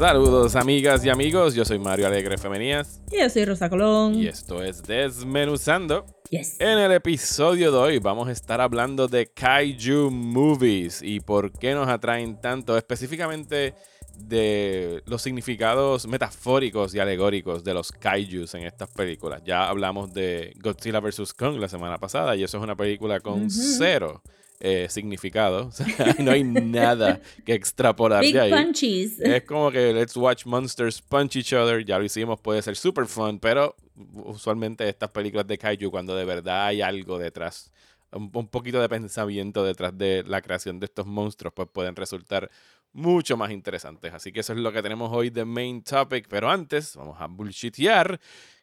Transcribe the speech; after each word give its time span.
Saludos 0.00 0.56
amigas 0.56 1.04
y 1.04 1.10
amigos, 1.10 1.54
yo 1.54 1.62
soy 1.62 1.78
Mario 1.78 2.06
Alegre 2.06 2.38
Femenías 2.38 3.02
Y 3.12 3.18
yo 3.18 3.28
soy 3.28 3.44
Rosa 3.44 3.68
Colón. 3.68 4.14
y 4.14 4.28
esto 4.28 4.62
es 4.62 4.82
Desmenuzando. 4.82 6.06
Yes. 6.30 6.58
En 6.58 6.78
el 6.78 6.90
episodio 6.92 7.70
de 7.70 7.76
hoy 7.76 7.98
vamos 7.98 8.26
a 8.26 8.32
estar 8.32 8.62
hablando 8.62 9.08
de 9.08 9.26
Kaiju 9.26 10.10
Movies 10.10 11.02
y 11.02 11.20
por 11.20 11.52
qué 11.52 11.74
nos 11.74 11.86
atraen 11.86 12.40
tanto, 12.40 12.78
específicamente 12.78 13.74
de 14.16 15.02
los 15.04 15.20
significados 15.20 16.06
metafóricos 16.06 16.94
y 16.94 16.98
alegóricos 16.98 17.62
de 17.62 17.74
los 17.74 17.92
kaijus 17.92 18.54
en 18.54 18.62
estas 18.62 18.88
películas. 18.88 19.42
Ya 19.44 19.68
hablamos 19.68 20.14
de 20.14 20.54
Godzilla 20.62 21.00
vs. 21.00 21.34
Kong 21.34 21.58
la 21.58 21.68
semana 21.68 21.98
pasada 21.98 22.34
y 22.36 22.42
eso 22.42 22.56
es 22.56 22.64
una 22.64 22.74
película 22.74 23.20
con 23.20 23.50
cero 23.50 24.22
eh, 24.60 24.86
significado. 24.90 25.66
O 25.68 25.72
sea, 25.72 25.86
no 26.18 26.30
hay 26.30 26.44
nada 26.44 27.20
que 27.44 27.54
extrapolar 27.54 28.20
Big 28.22 28.34
de 28.34 28.40
ahí. 28.40 28.50
punchies. 28.52 29.18
Es 29.20 29.42
como 29.44 29.70
que 29.70 29.92
let's 29.92 30.16
watch 30.16 30.46
monsters 30.46 31.00
punch 31.02 31.36
each 31.36 31.52
other. 31.52 31.84
Ya 31.84 31.98
lo 31.98 32.04
hicimos, 32.04 32.40
puede 32.40 32.62
ser 32.62 32.76
super 32.76 33.06
fun, 33.06 33.38
pero 33.38 33.74
usualmente 34.24 34.88
estas 34.88 35.10
películas 35.10 35.46
de 35.46 35.58
kaiju, 35.58 35.90
cuando 35.90 36.14
de 36.14 36.24
verdad 36.24 36.66
hay 36.66 36.80
algo 36.82 37.18
detrás, 37.18 37.72
un, 38.12 38.30
un 38.32 38.48
poquito 38.48 38.80
de 38.80 38.88
pensamiento 38.88 39.64
detrás 39.64 39.96
de 39.96 40.22
la 40.26 40.40
creación 40.42 40.78
de 40.80 40.86
estos 40.86 41.06
monstruos, 41.06 41.52
pues 41.54 41.68
pueden 41.72 41.96
resultar 41.96 42.50
mucho 42.92 43.36
más 43.36 43.50
interesantes. 43.50 44.12
Así 44.12 44.32
que 44.32 44.40
eso 44.40 44.52
es 44.52 44.58
lo 44.58 44.72
que 44.72 44.82
tenemos 44.82 45.10
hoy 45.12 45.30
de 45.30 45.44
main 45.44 45.82
topic. 45.82 46.26
Pero 46.28 46.50
antes, 46.50 46.96
vamos 46.96 47.16
a 47.20 47.26
bullshitear. 47.26 48.18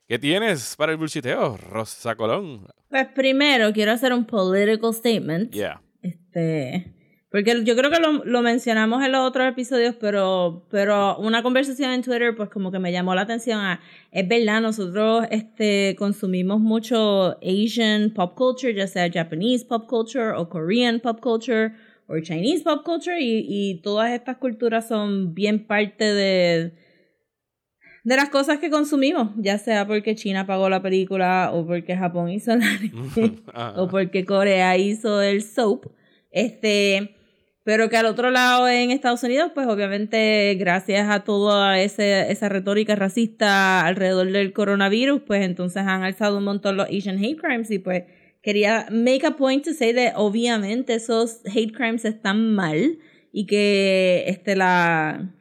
¿Qué 0.07 0.17
tienes 0.19 0.75
para 0.77 0.93
el 0.93 0.97
bullshiteo, 0.97 1.57
Rosa 1.57 2.15
Colón? 2.15 2.65
Pues 2.89 3.07
primero 3.13 3.73
quiero 3.73 3.91
hacer 3.91 4.13
un 4.13 4.25
political 4.25 4.93
statement. 4.93 5.51
Yeah. 5.51 5.81
Este, 6.01 6.93
porque 7.29 7.63
yo 7.65 7.75
creo 7.75 7.91
que 7.91 7.99
lo, 7.99 8.23
lo 8.23 8.41
mencionamos 8.41 9.03
en 9.03 9.11
los 9.11 9.27
otros 9.27 9.47
episodios, 9.47 9.95
pero, 9.99 10.65
pero 10.71 11.17
una 11.17 11.43
conversación 11.43 11.91
en 11.91 12.01
Twitter, 12.01 12.35
pues 12.35 12.49
como 12.49 12.71
que 12.71 12.79
me 12.79 12.91
llamó 12.91 13.13
la 13.15 13.21
atención 13.21 13.59
a, 13.59 13.81
es 14.11 14.27
verdad, 14.27 14.61
nosotros 14.61 15.25
este, 15.29 15.95
consumimos 15.97 16.59
mucho 16.61 17.37
Asian 17.41 18.11
pop 18.11 18.33
culture, 18.35 18.73
ya 18.73 18.87
sea 18.87 19.11
Japanese 19.11 19.65
pop 19.65 19.87
culture 19.87 20.31
o 20.37 20.47
Korean 20.47 20.99
pop 21.01 21.19
culture 21.19 21.73
o 22.07 22.17
Chinese 22.21 22.63
pop 22.63 22.83
culture, 22.85 23.19
y, 23.19 23.45
y 23.47 23.81
todas 23.81 24.11
estas 24.11 24.37
culturas 24.37 24.87
son 24.87 25.33
bien 25.33 25.67
parte 25.67 26.05
de, 26.13 26.71
de 28.07 28.15
las 28.15 28.29
cosas 28.29 28.59
que 28.59 28.69
consumimos, 28.69 29.31
ya 29.35 29.57
sea 29.57 29.85
porque 29.85 30.15
China 30.15 30.47
pagó 30.47 30.69
la 30.69 30.81
película 30.81 31.51
o 31.53 31.67
porque 31.67 31.97
Japón 31.97 32.29
hizo 32.29 32.53
el 32.53 32.63
anime 32.63 33.41
o 33.75 33.89
porque 33.89 34.23
Corea 34.23 34.77
hizo 34.77 35.21
el 35.21 35.43
soap. 35.43 35.87
Este, 36.31 37.17
pero 37.65 37.89
que 37.89 37.97
al 37.97 38.05
otro 38.05 38.31
lado 38.31 38.69
en 38.69 38.91
Estados 38.91 39.23
Unidos, 39.23 39.51
pues 39.53 39.67
obviamente 39.67 40.55
gracias 40.57 41.09
a 41.09 41.25
toda 41.25 41.81
ese, 41.81 42.31
esa 42.31 42.47
retórica 42.47 42.95
racista 42.95 43.85
alrededor 43.85 44.31
del 44.31 44.53
coronavirus, 44.53 45.23
pues 45.27 45.43
entonces 45.43 45.83
han 45.85 46.03
alzado 46.03 46.37
un 46.37 46.45
montón 46.45 46.77
los 46.77 46.87
Asian 46.87 47.21
hate 47.21 47.37
crimes 47.37 47.69
y 47.71 47.79
pues 47.79 48.05
quería 48.41 48.87
make 48.89 49.27
a 49.27 49.35
point 49.35 49.65
to 49.65 49.73
say 49.73 49.93
that 49.93 50.13
obviamente 50.15 50.93
esos 50.93 51.41
hate 51.45 51.73
crimes 51.73 52.05
están 52.05 52.55
mal 52.55 52.99
y 53.33 53.47
que 53.47 54.23
este 54.27 54.55
la 54.55 55.33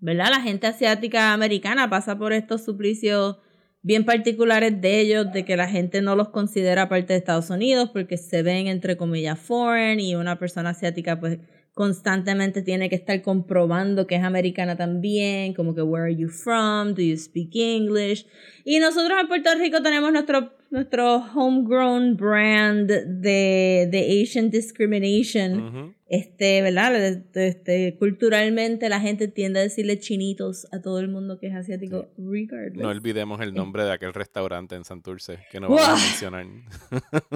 ¿verdad? 0.00 0.30
La 0.30 0.40
gente 0.40 0.66
asiática 0.66 1.32
americana 1.32 1.90
pasa 1.90 2.18
por 2.18 2.32
estos 2.32 2.64
suplicios 2.64 3.36
bien 3.82 4.04
particulares 4.04 4.80
de 4.80 5.00
ellos, 5.00 5.32
de 5.32 5.44
que 5.44 5.56
la 5.56 5.68
gente 5.68 6.02
no 6.02 6.16
los 6.16 6.30
considera 6.30 6.88
parte 6.88 7.12
de 7.12 7.18
Estados 7.18 7.50
Unidos 7.50 7.90
porque 7.92 8.16
se 8.16 8.42
ven 8.42 8.66
entre 8.66 8.96
comillas 8.96 9.38
foreign 9.38 10.00
y 10.00 10.14
una 10.14 10.38
persona 10.38 10.70
asiática 10.70 11.18
pues 11.18 11.38
constantemente 11.74 12.62
tiene 12.62 12.88
que 12.88 12.96
estar 12.96 13.22
comprobando 13.22 14.06
que 14.06 14.16
es 14.16 14.24
americana 14.24 14.76
también, 14.76 15.54
como 15.54 15.76
que 15.76 15.82
where 15.82 16.06
are 16.06 16.16
you 16.16 16.28
from, 16.28 16.94
do 16.94 17.02
you 17.02 17.16
speak 17.16 17.54
English? 17.54 18.26
Y 18.64 18.80
nosotros 18.80 19.16
en 19.20 19.28
Puerto 19.28 19.50
Rico 19.54 19.80
tenemos 19.80 20.12
nuestro 20.12 20.52
nuestro 20.70 21.24
homegrown 21.34 22.16
brand 22.16 22.90
de, 22.90 23.88
de 23.90 24.22
Asian 24.22 24.50
discrimination 24.50 25.60
Ujú. 25.60 25.94
Este, 26.08 26.62
¿verdad? 26.62 26.94
Este, 27.34 27.96
culturalmente 27.98 28.88
la 28.88 28.98
gente 28.98 29.28
tiende 29.28 29.60
a 29.60 29.62
decirle 29.62 29.98
chinitos 29.98 30.66
a 30.72 30.80
todo 30.80 31.00
el 31.00 31.08
mundo 31.08 31.38
que 31.38 31.48
es 31.48 31.54
asiático, 31.54 32.08
regardless. 32.16 32.82
No 32.82 32.88
olvidemos 32.88 33.40
el 33.42 33.52
nombre 33.52 33.84
de 33.84 33.92
aquel 33.92 34.14
restaurante 34.14 34.74
en 34.74 34.84
Santurce 34.84 35.38
que 35.50 35.60
no 35.60 35.68
vamos 35.68 35.86
a 35.86 35.94
mencionar. 35.94 36.46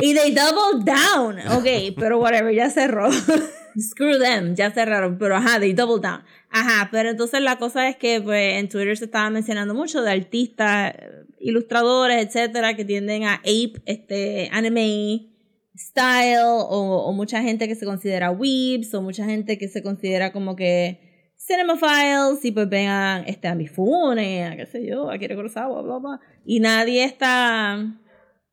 Y 0.01 0.15
they 0.15 0.35
doubled 0.35 0.87
down. 0.87 1.39
Ok, 1.59 1.95
pero 1.99 2.19
whatever, 2.19 2.55
ya 2.55 2.71
cerró. 2.71 3.11
Screw 3.79 4.19
them, 4.19 4.55
ya 4.55 4.71
cerraron. 4.71 5.19
Pero 5.19 5.37
ajá, 5.37 5.61
they 5.61 5.75
doubled 5.75 6.03
down. 6.03 6.23
Ajá, 6.51 6.89
pero 6.91 7.11
entonces 7.11 7.43
la 7.43 7.59
cosa 7.59 7.89
es 7.91 7.97
que 7.97 8.23
pues, 8.23 8.59
en 8.59 8.71
Twitter 8.71 8.97
se 8.97 9.05
estaba 9.05 9.29
mencionando 9.29 9.75
mucho 9.75 10.01
de 10.01 10.13
artistas, 10.13 10.95
eh, 10.97 11.25
ilustradores, 11.41 12.27
etcétera, 12.27 12.75
que 12.75 12.87
tienden 12.87 13.25
a 13.25 13.35
ape 13.35 13.83
este 13.85 14.49
anime 14.51 15.32
style 15.77 16.39
o, 16.45 17.13
mucha 17.13 17.43
gente 17.43 17.69
que 17.69 17.75
se 17.75 17.87
considera 17.87 18.31
weebs 18.31 18.93
o 18.95 19.03
mucha 19.03 19.25
gente 19.25 19.59
que 19.59 19.69
se 19.69 19.83
considera 19.83 20.33
como 20.33 20.57
que 20.57 21.35
cinemaphiles 21.39 22.45
y 22.45 22.53
pues 22.53 22.69
vengan 22.69 23.25
este, 23.27 23.49
a 23.49 23.55
Mifune, 23.55 24.47
a 24.47 24.57
qué 24.57 24.67
sé 24.67 24.87
yo, 24.87 25.11
a 25.11 25.19
bla, 25.19 25.99
bla. 25.99 26.21
Y 26.45 26.61
nadie 26.61 27.05
está... 27.05 27.79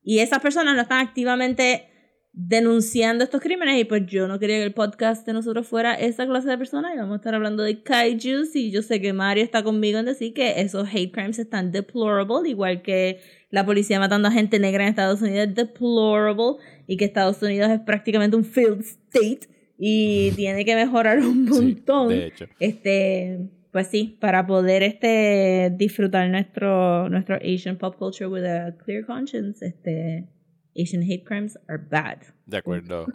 Y 0.02 0.20
esas 0.20 0.40
personas 0.40 0.76
no 0.76 0.82
están 0.82 1.06
activamente 1.06 1.88
denunciando 2.32 3.24
estos 3.24 3.42
crímenes 3.42 3.80
y 3.82 3.86
pues 3.86 4.06
yo 4.06 4.28
no 4.28 4.40
quería 4.40 4.58
que 4.58 4.64
el 4.64 4.74
podcast 4.74 5.26
de 5.26 5.34
nosotros 5.34 5.68
fuera 5.68 5.94
esa 5.96 6.26
clase 6.28 6.48
de 6.50 6.58
personas 6.58 6.94
y 6.94 6.98
vamos 6.98 7.14
a 7.14 7.16
estar 7.18 7.34
hablando 7.36 7.64
de 7.64 7.82
kaijus 7.82 8.56
y 8.56 8.72
yo 8.72 8.82
sé 8.82 9.02
que 9.02 9.14
Mario 9.14 9.44
está 9.44 9.64
conmigo 9.64 10.00
en 10.00 10.06
decir 10.06 10.34
que 10.34 10.62
esos 10.62 10.88
hate 10.94 11.12
crimes 11.12 11.40
están 11.40 11.72
deplorable 11.72 12.48
igual 12.50 12.82
que 12.84 13.20
la 13.50 13.66
policía 13.66 14.00
matando 14.00 14.28
a 14.28 14.32
gente 14.32 14.60
negra 14.60 14.84
en 14.84 14.90
Estados 14.90 15.22
Unidos 15.22 15.48
es 15.50 15.56
deplorable 15.56 16.64
y 16.88 16.98
que 16.98 17.06
Estados 17.06 17.42
Unidos 17.42 17.72
es 17.72 17.80
prácticamente 17.80 18.38
un 18.38 18.46
field 18.46 18.82
state 18.82 19.48
y 19.78 20.32
tiene 20.32 20.66
que 20.66 20.76
mejorar 20.76 21.20
un 21.20 21.46
Sí, 21.48 21.54
montón 21.54 22.10
de 22.10 22.28
hecho. 22.28 22.46
este 22.60 23.40
pues 23.72 23.88
sí 23.88 24.18
para 24.20 24.46
poder 24.48 24.84
este 24.84 25.72
disfrutar 25.76 26.30
nuestro 26.30 27.10
nuestro 27.10 27.36
Asian 27.38 27.78
pop 27.78 27.96
culture 27.98 28.28
with 28.28 28.46
a 28.46 28.76
clear 28.78 29.04
conscience 29.06 29.66
este 29.66 30.26
Asian 30.82 31.02
hate 31.04 31.24
crimes 31.26 31.58
are 31.68 31.78
bad 31.90 32.20
De 32.46 32.58
acuerdo. 32.58 33.06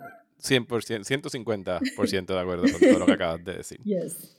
100%, 0.42 1.04
150% 1.04 2.26
de 2.34 2.38
acuerdo 2.40 2.62
con 2.70 2.80
todo 2.80 2.98
lo 2.98 3.06
que 3.06 3.12
acabas 3.12 3.42
de 3.44 3.54
decir. 3.56 3.78
yes 3.84 4.30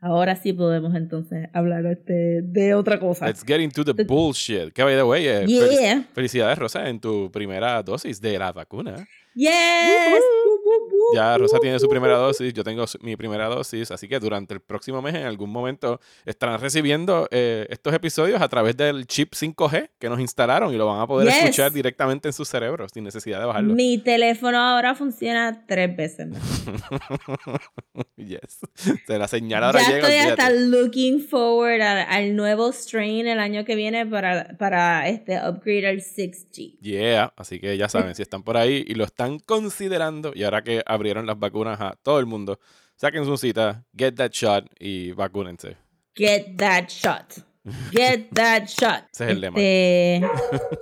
ahora 0.00 0.36
sí 0.36 0.52
podemos 0.52 0.94
entonces 0.94 1.48
hablar 1.54 1.86
este 1.86 2.42
de 2.42 2.74
otra 2.74 2.98
cosa 3.00 3.26
Let's 3.26 3.42
get 3.46 3.60
into 3.60 3.84
the 3.84 3.92
bullshit. 4.04 4.72
Que 4.74 4.82
by 4.82 4.94
the 4.96 5.02
way, 5.02 5.26
eh, 5.26 5.46
fel- 5.46 5.70
yeah 5.70 6.04
felicidades, 6.12 6.58
Rosa, 6.58 6.88
en 6.90 7.00
tu 7.00 7.30
primera 7.30 7.82
dosis 7.82 8.20
de 8.20 8.38
la 8.38 8.52
vacuna. 8.52 9.06
yes 9.34 10.20
woo, 10.44 10.60
woo, 10.64 10.90
Ya 11.12 11.36
Rosa 11.36 11.58
tiene 11.60 11.78
su 11.78 11.88
primera 11.88 12.14
woo. 12.18 12.26
dosis, 12.28 12.52
yo 12.54 12.64
tengo 12.64 12.86
su- 12.86 12.98
mi 13.02 13.14
primera 13.16 13.46
dosis, 13.46 13.90
así 13.90 14.08
que 14.08 14.18
durante 14.18 14.54
el 14.54 14.60
próximo 14.60 15.02
mes, 15.02 15.14
en 15.14 15.24
algún 15.26 15.50
momento, 15.50 16.00
estarán 16.24 16.60
recibiendo 16.60 17.28
eh, 17.30 17.66
estos 17.68 17.92
episodios 17.92 18.40
a 18.40 18.48
través 18.48 18.76
del 18.76 19.06
chip 19.06 19.34
5G 19.34 19.90
que 19.98 20.08
nos 20.08 20.18
instalaron 20.20 20.72
y 20.72 20.76
lo 20.76 20.86
van 20.86 21.00
a 21.00 21.06
poder 21.06 21.28
Yes. 21.28 21.36
escuchar 21.38 21.72
directamente 21.72 22.28
en 22.28 22.32
sus 22.32 22.48
cerebros 22.48 22.90
sin 22.94 23.04
necesidad 23.04 23.38
de 23.40 23.44
bajarlo. 23.46 23.74
mi 23.74 23.98
teléfono 23.98 24.58
ahora 24.58 24.94
funciona 24.94 25.64
tres 25.66 25.94
veces 25.96 26.28
más. 26.28 26.64
yes. 28.16 28.60
Se 29.06 29.18
la 29.18 29.28
señal 29.28 29.64
ahora 29.64 29.80
ya 29.82 29.88
llega. 29.88 30.08
estoy 30.08 30.30
hasta 30.30 30.50
looking 30.50 31.20
forward 31.20 31.80
al, 31.82 32.06
al 32.08 32.36
nuevo 32.36 32.72
strain 32.72 33.26
el 33.26 33.38
año 33.40 33.64
que 33.64 33.74
viene 33.74 34.06
para, 34.06 34.56
para 34.58 35.08
este 35.08 35.36
upgrade 35.38 35.86
al 35.88 35.96
6G. 35.98 36.78
Yeah, 36.80 37.32
así 37.36 37.60
que 37.60 37.76
ya 37.76 37.88
saben, 37.88 38.14
si 38.14 38.22
están 38.22 38.42
por 38.42 38.56
ahí 38.56 38.84
y 38.86 38.94
lo 38.94 39.04
están 39.04 39.38
considerando, 39.38 40.32
y 40.34 40.44
ahora 40.44 40.62
que 40.62 40.82
abrieron 40.94 41.26
las 41.26 41.38
vacunas 41.38 41.80
a 41.80 41.96
todo 42.02 42.18
el 42.18 42.26
mundo, 42.26 42.58
saquen 42.96 43.24
su 43.24 43.36
cita, 43.36 43.84
get 43.96 44.14
that 44.14 44.30
shot 44.32 44.66
y 44.78 45.12
vacúnense. 45.12 45.76
Get 46.14 46.56
that 46.56 46.88
shot. 46.88 47.44
Get 47.92 48.28
that 48.34 48.66
shot. 48.66 49.04
Ese 49.10 49.24
es 49.24 49.30
el 49.30 49.40
lema. 49.40 49.56
Este, 49.58 50.26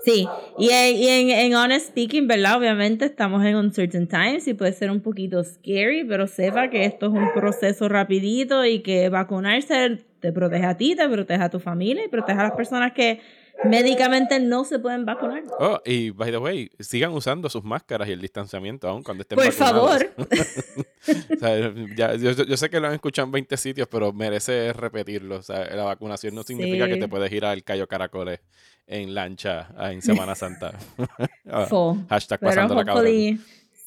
sí, 0.04 0.28
y, 0.58 0.70
en, 0.70 0.96
y 0.96 1.06
en, 1.08 1.30
en 1.30 1.54
Honest 1.54 1.88
Speaking, 1.88 2.26
¿verdad? 2.26 2.58
Obviamente 2.58 3.04
estamos 3.04 3.44
en 3.44 3.56
uncertain 3.56 4.08
times 4.08 4.48
y 4.48 4.54
puede 4.54 4.72
ser 4.72 4.90
un 4.90 5.00
poquito 5.00 5.42
scary, 5.44 6.04
pero 6.04 6.26
sepa 6.26 6.68
que 6.70 6.84
esto 6.84 7.06
es 7.06 7.12
un 7.12 7.32
proceso 7.32 7.88
rapidito 7.88 8.64
y 8.64 8.80
que 8.80 9.08
vacunarse 9.08 10.04
te 10.20 10.32
protege 10.32 10.66
a 10.66 10.76
ti, 10.76 10.94
te 10.94 11.08
protege 11.08 11.42
a 11.42 11.50
tu 11.50 11.60
familia 11.60 12.04
y 12.04 12.08
protege 12.08 12.38
a 12.38 12.44
las 12.44 12.52
personas 12.52 12.92
que 12.92 13.20
médicamente 13.64 14.40
no 14.40 14.64
se 14.64 14.78
pueden 14.78 15.04
vacunar. 15.04 15.42
Oh, 15.58 15.80
y 15.84 16.10
by 16.10 16.30
the 16.30 16.38
way, 16.38 16.70
sigan 16.80 17.12
usando 17.12 17.48
sus 17.48 17.62
máscaras 17.64 18.08
y 18.08 18.12
el 18.12 18.20
distanciamiento 18.20 18.88
aún 18.88 19.02
cuando 19.02 19.22
estén 19.22 19.36
Por 19.36 19.46
vacunados. 19.46 20.04
favor. 20.04 20.12
O 21.04 21.36
sea, 21.36 21.72
ya- 21.96 22.14
yo, 22.14 22.30
yo 22.30 22.56
sé 22.56 22.70
que 22.70 22.78
lo 22.78 22.86
han 22.86 22.94
escuchado 22.94 23.26
en 23.26 23.32
20 23.32 23.56
sitios, 23.56 23.88
pero 23.90 24.12
merece 24.12 24.72
repetirlo. 24.72 25.36
O 25.38 25.42
sea, 25.42 25.64
la 25.74 25.82
vacunación 25.82 26.32
no 26.32 26.44
significa 26.44 26.86
que 26.86 26.96
te 26.96 27.08
puedes 27.08 27.32
ir 27.32 27.44
al 27.44 27.64
Cayo 27.64 27.88
Caracoles 27.88 28.38
en 28.86 29.12
lancha 29.12 29.68
en 29.90 30.00
Semana 30.00 30.36
Santa. 30.36 30.72
Full. 31.68 31.98
Hashtag 32.08 32.38
pasando 32.38 32.74
la 32.76 32.84
cabrón. 32.84 33.40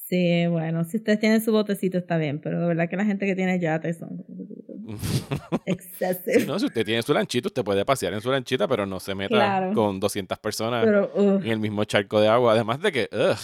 Sí, 0.07 0.47
bueno, 0.47 0.83
si 0.83 0.97
ustedes 0.97 1.19
tienen 1.19 1.41
su 1.41 1.51
botecito 1.51 1.97
está 1.97 2.17
bien, 2.17 2.39
pero 2.39 2.61
de 2.61 2.67
verdad 2.67 2.89
que 2.89 2.95
la 2.97 3.05
gente 3.05 3.25
que 3.25 3.35
tiene 3.35 3.59
yates 3.59 3.97
son 3.97 4.25
excessive. 5.65 6.45
No, 6.45 6.59
si 6.59 6.65
usted 6.67 6.85
tiene 6.85 7.01
su 7.01 7.13
lanchito, 7.13 7.47
usted 7.47 7.63
puede 7.63 7.85
pasear 7.85 8.13
en 8.13 8.21
su 8.21 8.31
lanchita, 8.31 8.67
pero 8.67 8.85
no 8.85 8.99
se 8.99 9.15
meta 9.15 9.35
Claro. 9.35 9.73
con 9.73 9.99
200 9.99 10.37
personas 10.39 10.83
Pero, 10.85 11.11
en 11.43 11.47
el 11.51 11.59
mismo 11.59 11.83
charco 11.85 12.19
de 12.21 12.27
agua. 12.27 12.53
Además 12.53 12.81
de 12.81 12.91
que, 12.91 13.09
ugh, 13.11 13.37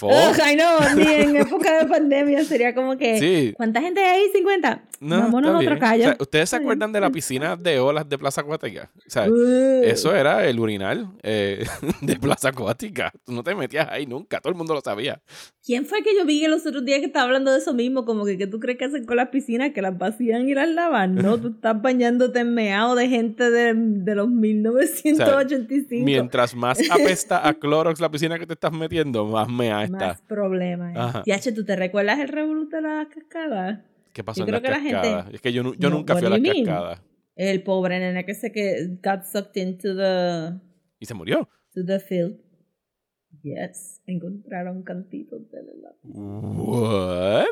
I 0.00 0.56
know, 0.56 0.96
ni 0.96 1.12
en 1.12 1.36
época 1.46 1.78
de 1.78 1.86
pandemia 1.86 2.44
sería 2.44 2.74
como 2.74 2.96
que. 2.96 3.18
Sí. 3.18 3.52
¿Cuánta 3.56 3.80
gente 3.80 4.00
hay 4.00 4.22
ahí? 4.22 4.30
50. 4.32 4.82
No, 5.00 5.18
Vámonos 5.18 5.54
a 5.54 5.58
otro 5.58 5.78
callo. 5.78 6.04
O 6.04 6.06
sea, 6.06 6.16
¿Ustedes 6.18 6.50
se 6.50 6.56
acuerdan 6.56 6.92
de 6.92 7.00
la 7.00 7.10
piscina 7.10 7.56
de 7.56 7.78
olas 7.78 8.08
de 8.08 8.18
Plaza 8.18 8.40
Acuática? 8.40 8.90
O 9.06 9.10
sea, 9.10 9.28
Ugh. 9.28 9.84
eso 9.84 10.14
era 10.14 10.46
el 10.46 10.58
urinal 10.58 11.08
eh, 11.22 11.64
de 12.00 12.16
Plaza 12.16 12.50
Acuática. 12.50 13.12
Tú 13.24 13.32
no 13.32 13.42
te 13.42 13.54
metías 13.54 13.88
ahí 13.90 14.06
nunca, 14.06 14.40
todo 14.40 14.52
el 14.52 14.56
mundo 14.56 14.74
lo 14.74 14.80
sabía. 14.80 15.20
¿Quién 15.64 15.86
fue 15.86 16.02
que 16.02 16.16
yo 16.16 16.24
vi 16.24 16.46
los 16.46 16.66
otros 16.66 16.84
días 16.84 17.00
que 17.00 17.06
estaba 17.06 17.24
hablando 17.26 17.52
de 17.52 17.58
eso 17.58 17.74
mismo? 17.74 18.04
Como 18.04 18.24
que, 18.24 18.38
¿qué 18.38 18.46
tú 18.46 18.58
crees 18.58 18.78
que 18.78 18.86
hacen 18.86 19.04
con 19.04 19.16
las 19.16 19.28
piscinas? 19.28 19.72
Que 19.72 19.82
las 19.82 19.96
vacían 19.96 20.48
y 20.48 20.54
las 20.54 20.68
lavan. 20.68 21.14
No, 21.14 21.38
tú 21.38 21.48
estás 21.54 21.80
bañándote 21.80 22.40
en 22.40 22.54
meado 22.54 22.94
de 22.94 23.08
gente 23.08 23.50
de, 23.50 23.74
de 23.74 24.14
los 24.14 24.28
1985. 24.28 26.04
Mientras 26.04 26.54
más 26.54 26.78
apesta 26.90 27.46
a 27.46 27.54
Clorox 27.54 28.00
la 28.00 28.10
piscina 28.10 28.38
que 28.38 28.46
te 28.46 28.54
estás 28.54 28.72
metiendo, 28.72 29.26
más 29.26 29.48
mea 29.90 29.98
está. 30.00 30.06
Más 30.08 30.20
problemas. 30.22 30.96
Ajá. 30.96 31.22
Yache, 31.26 31.52
¿tú 31.52 31.64
te 31.64 31.76
recuerdas 31.76 32.18
el 32.20 32.28
revoluto 32.28 32.76
de 32.76 32.82
las 32.82 33.06
cascadas? 33.08 33.80
¿Qué 34.12 34.22
pasó 34.24 34.40
Yo 34.40 34.46
en 34.46 34.52
las 34.52 34.60
creo 34.60 34.72
que 34.72 34.78
la 34.78 34.82
gente- 34.82 35.08
cascadas? 35.10 35.34
Es 35.34 35.40
que 35.40 35.52
yo, 35.52 35.62
nu- 35.62 35.74
yo 35.74 35.90
No, 35.90 35.96
nunca 35.96 36.16
fui 36.16 36.26
a 36.26 36.30
las 36.30 36.40
cascadas. 36.40 37.00
El 37.34 37.62
pobre 37.62 37.98
nene 37.98 38.24
que 38.26 38.34
se 38.34 38.52
que 38.52 38.98
got 39.02 39.24
sucked 39.24 39.60
into 39.60 39.96
the, 39.96 40.52
Y 41.00 41.06
se 41.06 41.14
murió. 41.14 41.48
to 41.74 41.84
the 41.84 41.98
field. 41.98 42.38
Yes. 43.42 44.02
Encontraron 44.06 44.82
cantitos 44.82 45.50
de 45.50 45.62
la 45.80 45.90
What? 46.02 47.46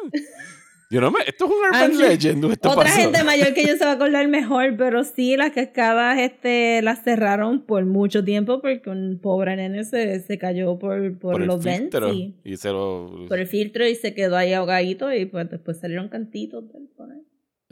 Yo 0.92 1.00
no 1.00 1.12
me. 1.12 1.20
Esto 1.26 1.44
es 1.44 1.50
un 1.52 1.56
urban 1.68 1.98
legend. 1.98 2.44
¿o 2.44 2.52
Esto 2.52 2.70
Otra 2.70 2.82
pasó? 2.84 2.96
gente 3.00 3.22
mayor 3.22 3.54
que 3.54 3.64
yo 3.64 3.76
se 3.76 3.84
va 3.84 3.92
a 3.92 3.94
acordar 3.94 4.26
mejor, 4.26 4.74
pero 4.76 5.04
sí, 5.04 5.36
las 5.36 5.52
cascadas 5.52 6.18
este, 6.18 6.82
las 6.82 7.04
cerraron 7.04 7.62
por 7.62 7.84
mucho 7.86 8.24
tiempo 8.24 8.60
porque 8.60 8.90
un 8.90 9.20
pobre 9.22 9.54
nene 9.54 9.84
se, 9.84 10.18
se 10.20 10.38
cayó 10.38 10.78
por, 10.80 11.16
por, 11.18 11.40
los 11.40 11.62
vents 11.62 11.96
y- 12.12 12.34
Y 12.44 12.56
se 12.56 12.70
lo. 12.70 13.26
por 13.28 13.38
el 13.38 13.46
filtro 13.46 13.86
y 13.86 13.94
se 13.94 14.14
quedó 14.14 14.36
ahí 14.36 14.52
ahogadito 14.52 15.12
y 15.14 15.26
pues 15.26 15.48
después 15.48 15.78
salieron 15.78 16.08
cantitos 16.08 16.64
del. 16.72 16.90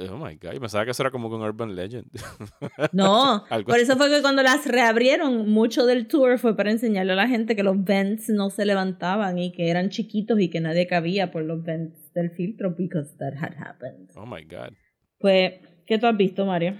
Oh 0.01 0.17
my 0.17 0.37
god. 0.37 0.53
Yo 0.53 0.61
pensaba 0.61 0.85
que 0.85 0.93
eso 0.93 1.03
era 1.03 1.11
como 1.11 1.27
un 1.29 1.43
urban 1.43 1.75
legend. 1.75 2.07
No, 2.93 3.45
por 3.67 3.79
eso 3.81 3.97
fue 3.97 4.09
que 4.09 4.23
cuando 4.23 4.45
las 4.45 4.65
reabrieron, 4.65 5.49
mucho 5.49 5.87
del 5.87 6.07
tour 6.07 6.39
fue 6.39 6.57
para 6.57 6.71
enseñarle 6.71 7.15
a 7.15 7.17
la 7.17 7.27
gente 7.27 7.57
que 7.57 7.65
los 7.65 7.83
vents 7.83 8.29
no 8.29 8.51
se 8.51 8.65
levantaban 8.65 9.39
y 9.39 9.51
que 9.51 9.71
eran 9.71 9.91
chiquitos 9.91 10.39
y 10.41 10.51
que 10.51 10.61
nadie 10.61 10.87
cabía 10.87 11.33
por 11.33 11.43
los 11.43 11.65
vents 11.65 11.99
del 12.21 12.31
filtro 12.31 12.75
because 12.77 13.17
that 13.19 13.35
had 13.35 13.55
happened. 13.59 14.11
Oh 14.17 14.27
my 14.27 14.43
god. 14.45 14.73
Pues, 15.19 15.55
¿qué 15.87 15.99
tú 15.99 16.07
has 16.07 16.17
visto, 16.17 16.45
Mario? 16.47 16.75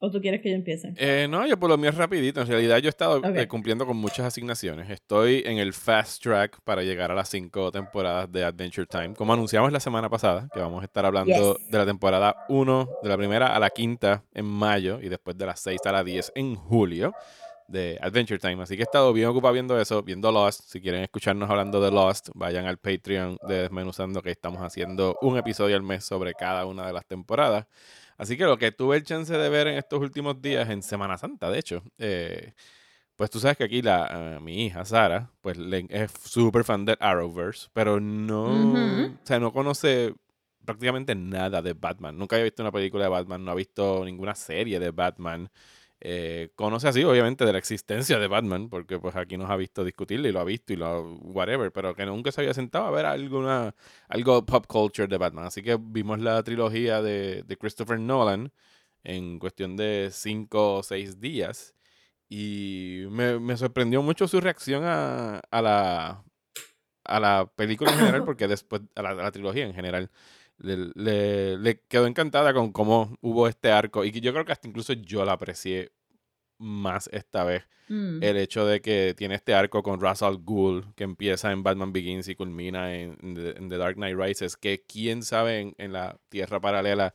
¿O 0.00 0.12
tú 0.12 0.20
quieres 0.20 0.40
que 0.40 0.50
yo 0.50 0.54
empiece? 0.54 0.94
Eh, 0.96 1.26
no, 1.28 1.44
yo 1.44 1.58
por 1.58 1.68
lo 1.68 1.76
mío 1.76 1.90
es 1.90 1.96
rapidito. 1.96 2.40
En 2.40 2.46
realidad 2.46 2.78
yo 2.78 2.86
he 2.86 2.90
estado 2.90 3.18
Ok. 3.18 3.36
eh, 3.36 3.48
cumpliendo 3.48 3.84
con 3.84 3.96
muchas 3.96 4.26
asignaciones. 4.26 4.88
Estoy 4.90 5.42
en 5.44 5.58
el 5.58 5.72
fast 5.72 6.22
track 6.22 6.60
para 6.62 6.82
llegar 6.84 7.10
a 7.10 7.14
las 7.14 7.28
cinco 7.28 7.72
temporadas 7.72 8.30
de 8.30 8.44
Adventure 8.44 8.86
Time. 8.86 9.14
Como 9.14 9.32
anunciamos 9.32 9.72
la 9.72 9.80
semana 9.80 10.08
pasada, 10.08 10.48
que 10.54 10.60
vamos 10.60 10.82
a 10.82 10.84
estar 10.84 11.04
hablando 11.04 11.56
Yes. 11.56 11.68
de 11.68 11.78
la 11.78 11.84
temporada 11.84 12.36
1, 12.48 12.88
de 13.02 13.08
la 13.08 13.16
primera 13.16 13.56
a 13.56 13.58
la 13.58 13.70
quinta 13.70 14.22
en 14.34 14.44
mayo 14.44 15.00
y 15.02 15.08
después 15.08 15.36
de 15.36 15.46
las 15.46 15.58
6 15.60 15.80
a 15.84 15.90
la 15.90 16.04
10 16.04 16.30
en 16.36 16.54
julio 16.54 17.12
de 17.68 17.98
Adventure 18.00 18.38
Time. 18.38 18.62
Así 18.62 18.74
que 18.76 18.82
he 18.82 18.84
estado 18.84 19.12
bien 19.12 19.28
ocupado 19.28 19.52
viendo 19.54 19.78
eso, 19.80 20.02
viendo 20.02 20.32
Lost. 20.32 20.62
Si 20.64 20.80
quieren 20.80 21.02
escucharnos 21.02 21.48
hablando 21.48 21.80
de 21.80 21.90
Lost, 21.90 22.30
vayan 22.34 22.66
al 22.66 22.78
Patreon 22.78 23.36
de 23.46 23.62
Desmenuzando 23.62 24.22
que 24.22 24.30
estamos 24.30 24.60
haciendo 24.62 25.16
un 25.22 25.36
episodio 25.38 25.76
al 25.76 25.82
mes 25.82 26.04
sobre 26.04 26.34
cada 26.34 26.66
una 26.66 26.86
de 26.86 26.92
las 26.92 27.06
temporadas. 27.06 27.66
Así 28.16 28.36
que 28.36 28.44
lo 28.44 28.58
que 28.58 28.72
tuve 28.72 28.96
el 28.96 29.04
chance 29.04 29.32
de 29.32 29.48
ver 29.48 29.68
en 29.68 29.78
estos 29.78 30.00
últimos 30.00 30.42
días, 30.42 30.68
en 30.70 30.82
Semana 30.82 31.16
Santa, 31.18 31.50
de 31.50 31.58
hecho, 31.60 31.82
eh, 31.98 32.52
pues 33.14 33.30
tú 33.30 33.38
sabes 33.40 33.56
que 33.56 33.64
aquí 33.64 33.82
la, 33.82 34.36
eh, 34.36 34.40
mi 34.40 34.64
hija 34.66 34.84
Sara, 34.84 35.30
pues 35.40 35.56
le- 35.58 35.86
es 35.90 36.10
súper 36.24 36.64
fan 36.64 36.84
del 36.84 36.96
Arrowverse, 37.00 37.68
pero 37.72 38.00
no, 38.00 38.44
Ujú. 38.44 39.12
o 39.22 39.26
sea, 39.26 39.38
no 39.38 39.52
conoce 39.52 40.14
prácticamente 40.64 41.14
nada 41.14 41.62
de 41.62 41.72
Batman. 41.74 42.16
Nunca 42.18 42.36
había 42.36 42.44
visto 42.44 42.62
una 42.62 42.72
película 42.72 43.04
de 43.04 43.10
Batman, 43.10 43.44
no 43.44 43.50
ha 43.52 43.54
visto 43.54 44.04
ninguna 44.04 44.34
serie 44.34 44.78
de 44.80 44.90
Batman. 44.90 45.48
Eh, 46.00 46.50
conoce 46.54 46.88
así, 46.88 47.02
obviamente, 47.04 47.44
de 47.44 47.52
la 47.52 47.58
existencia 47.58 48.18
de 48.18 48.28
Batman, 48.28 48.68
porque 48.68 48.98
pues 49.00 49.16
aquí 49.16 49.36
nos 49.36 49.50
ha 49.50 49.56
visto 49.56 49.84
discutirlo 49.84 50.28
y 50.28 50.32
lo 50.32 50.40
ha 50.40 50.44
visto 50.44 50.72
y 50.72 50.76
lo 50.76 51.14
whatever, 51.16 51.72
pero 51.72 51.94
que 51.94 52.06
nunca 52.06 52.30
se 52.30 52.40
había 52.40 52.54
sentado 52.54 52.86
a 52.86 52.90
ver 52.90 53.06
alguna, 53.06 53.74
algo 54.08 54.44
pop 54.46 54.66
culture 54.66 55.08
de 55.08 55.18
Batman. 55.18 55.46
Así 55.46 55.62
que 55.62 55.76
vimos 55.80 56.20
la 56.20 56.42
trilogía 56.42 57.02
de, 57.02 57.42
de 57.42 57.56
Christopher 57.56 57.98
Nolan 57.98 58.52
en 59.04 59.38
cuestión 59.38 59.76
de 59.76 60.10
cinco 60.12 60.76
o 60.76 60.82
seis 60.82 61.20
días. 61.20 61.74
Y 62.28 63.04
me, 63.10 63.38
me 63.40 63.56
sorprendió 63.56 64.02
mucho 64.02 64.28
su 64.28 64.40
reacción 64.40 64.84
a, 64.84 65.40
a 65.50 65.62
la 65.62 66.24
a 67.08 67.18
la 67.20 67.50
película 67.56 67.90
en 67.90 67.98
general, 67.98 68.24
porque 68.26 68.46
después, 68.46 68.82
a 68.94 69.02
la, 69.02 69.10
a 69.10 69.14
la 69.14 69.32
trilogía 69.32 69.64
en 69.64 69.74
general, 69.74 70.10
le, 70.58 70.90
le- 70.94 71.58
le 71.58 71.80
quedó 71.88 72.06
encantada 72.06 72.52
con 72.52 72.72
cómo 72.72 73.16
hubo 73.20 73.48
este 73.48 73.70
arco. 73.70 74.04
Y 74.04 74.10
yo 74.12 74.32
creo 74.32 74.44
que 74.44 74.52
hasta 74.52 74.68
incluso 74.68 74.92
yo 74.92 75.24
la 75.24 75.32
aprecié 75.32 75.92
más 76.58 77.08
esta 77.12 77.44
vez. 77.44 77.64
Mm. 77.88 78.22
El 78.22 78.36
hecho 78.36 78.66
de 78.66 78.80
que 78.82 79.14
tiene 79.16 79.36
este 79.36 79.54
arco 79.54 79.82
con 79.82 80.00
Ra's 80.00 80.22
al 80.22 80.38
Ghul, 80.38 80.84
que 80.94 81.04
empieza 81.04 81.52
en 81.52 81.62
Batman 81.62 81.92
Begins 81.92 82.28
y 82.28 82.34
culmina 82.34 82.94
en, 82.94 83.16
en 83.22 83.34
The, 83.34 83.50
en 83.58 83.68
The 83.70 83.76
Dark 83.78 83.94
Knight 83.94 84.16
Rises, 84.18 84.56
que 84.56 84.84
quién 84.86 85.22
sabe 85.22 85.60
en, 85.60 85.74
en 85.78 85.92
la 85.92 86.18
Tierra 86.28 86.60
Paralela 86.60 87.14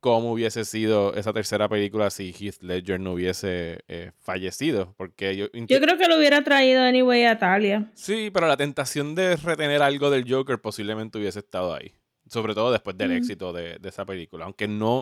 cómo 0.00 0.32
hubiese 0.32 0.64
sido 0.64 1.14
esa 1.14 1.32
tercera 1.32 1.68
película 1.68 2.10
si 2.10 2.30
Heath 2.32 2.62
Ledger 2.62 3.00
no 3.00 3.12
hubiese 3.14 3.80
eh, 3.88 4.12
fallecido. 4.20 4.94
Porque 4.96 5.34
yo, 5.36 5.46
Yo 5.52 5.80
creo 5.80 5.98
que 5.98 6.08
lo 6.08 6.16
hubiera 6.18 6.44
traído 6.44 6.82
anyway 6.82 7.24
a 7.24 7.38
Talia. 7.38 7.90
Sí, 7.94 8.30
pero 8.32 8.46
la 8.46 8.56
tentación 8.56 9.14
de 9.14 9.36
retener 9.36 9.82
algo 9.82 10.10
del 10.10 10.30
Joker 10.30 10.58
posiblemente 10.60 11.18
hubiese 11.18 11.40
estado 11.40 11.74
ahí. 11.74 11.92
Sobre 12.28 12.54
todo 12.54 12.72
después 12.72 12.96
del 12.96 13.10
Mm. 13.10 13.16
éxito 13.16 13.52
de, 13.52 13.78
de 13.78 13.88
esa 13.88 14.04
película. 14.04 14.44
Aunque 14.46 14.66
no. 14.68 14.98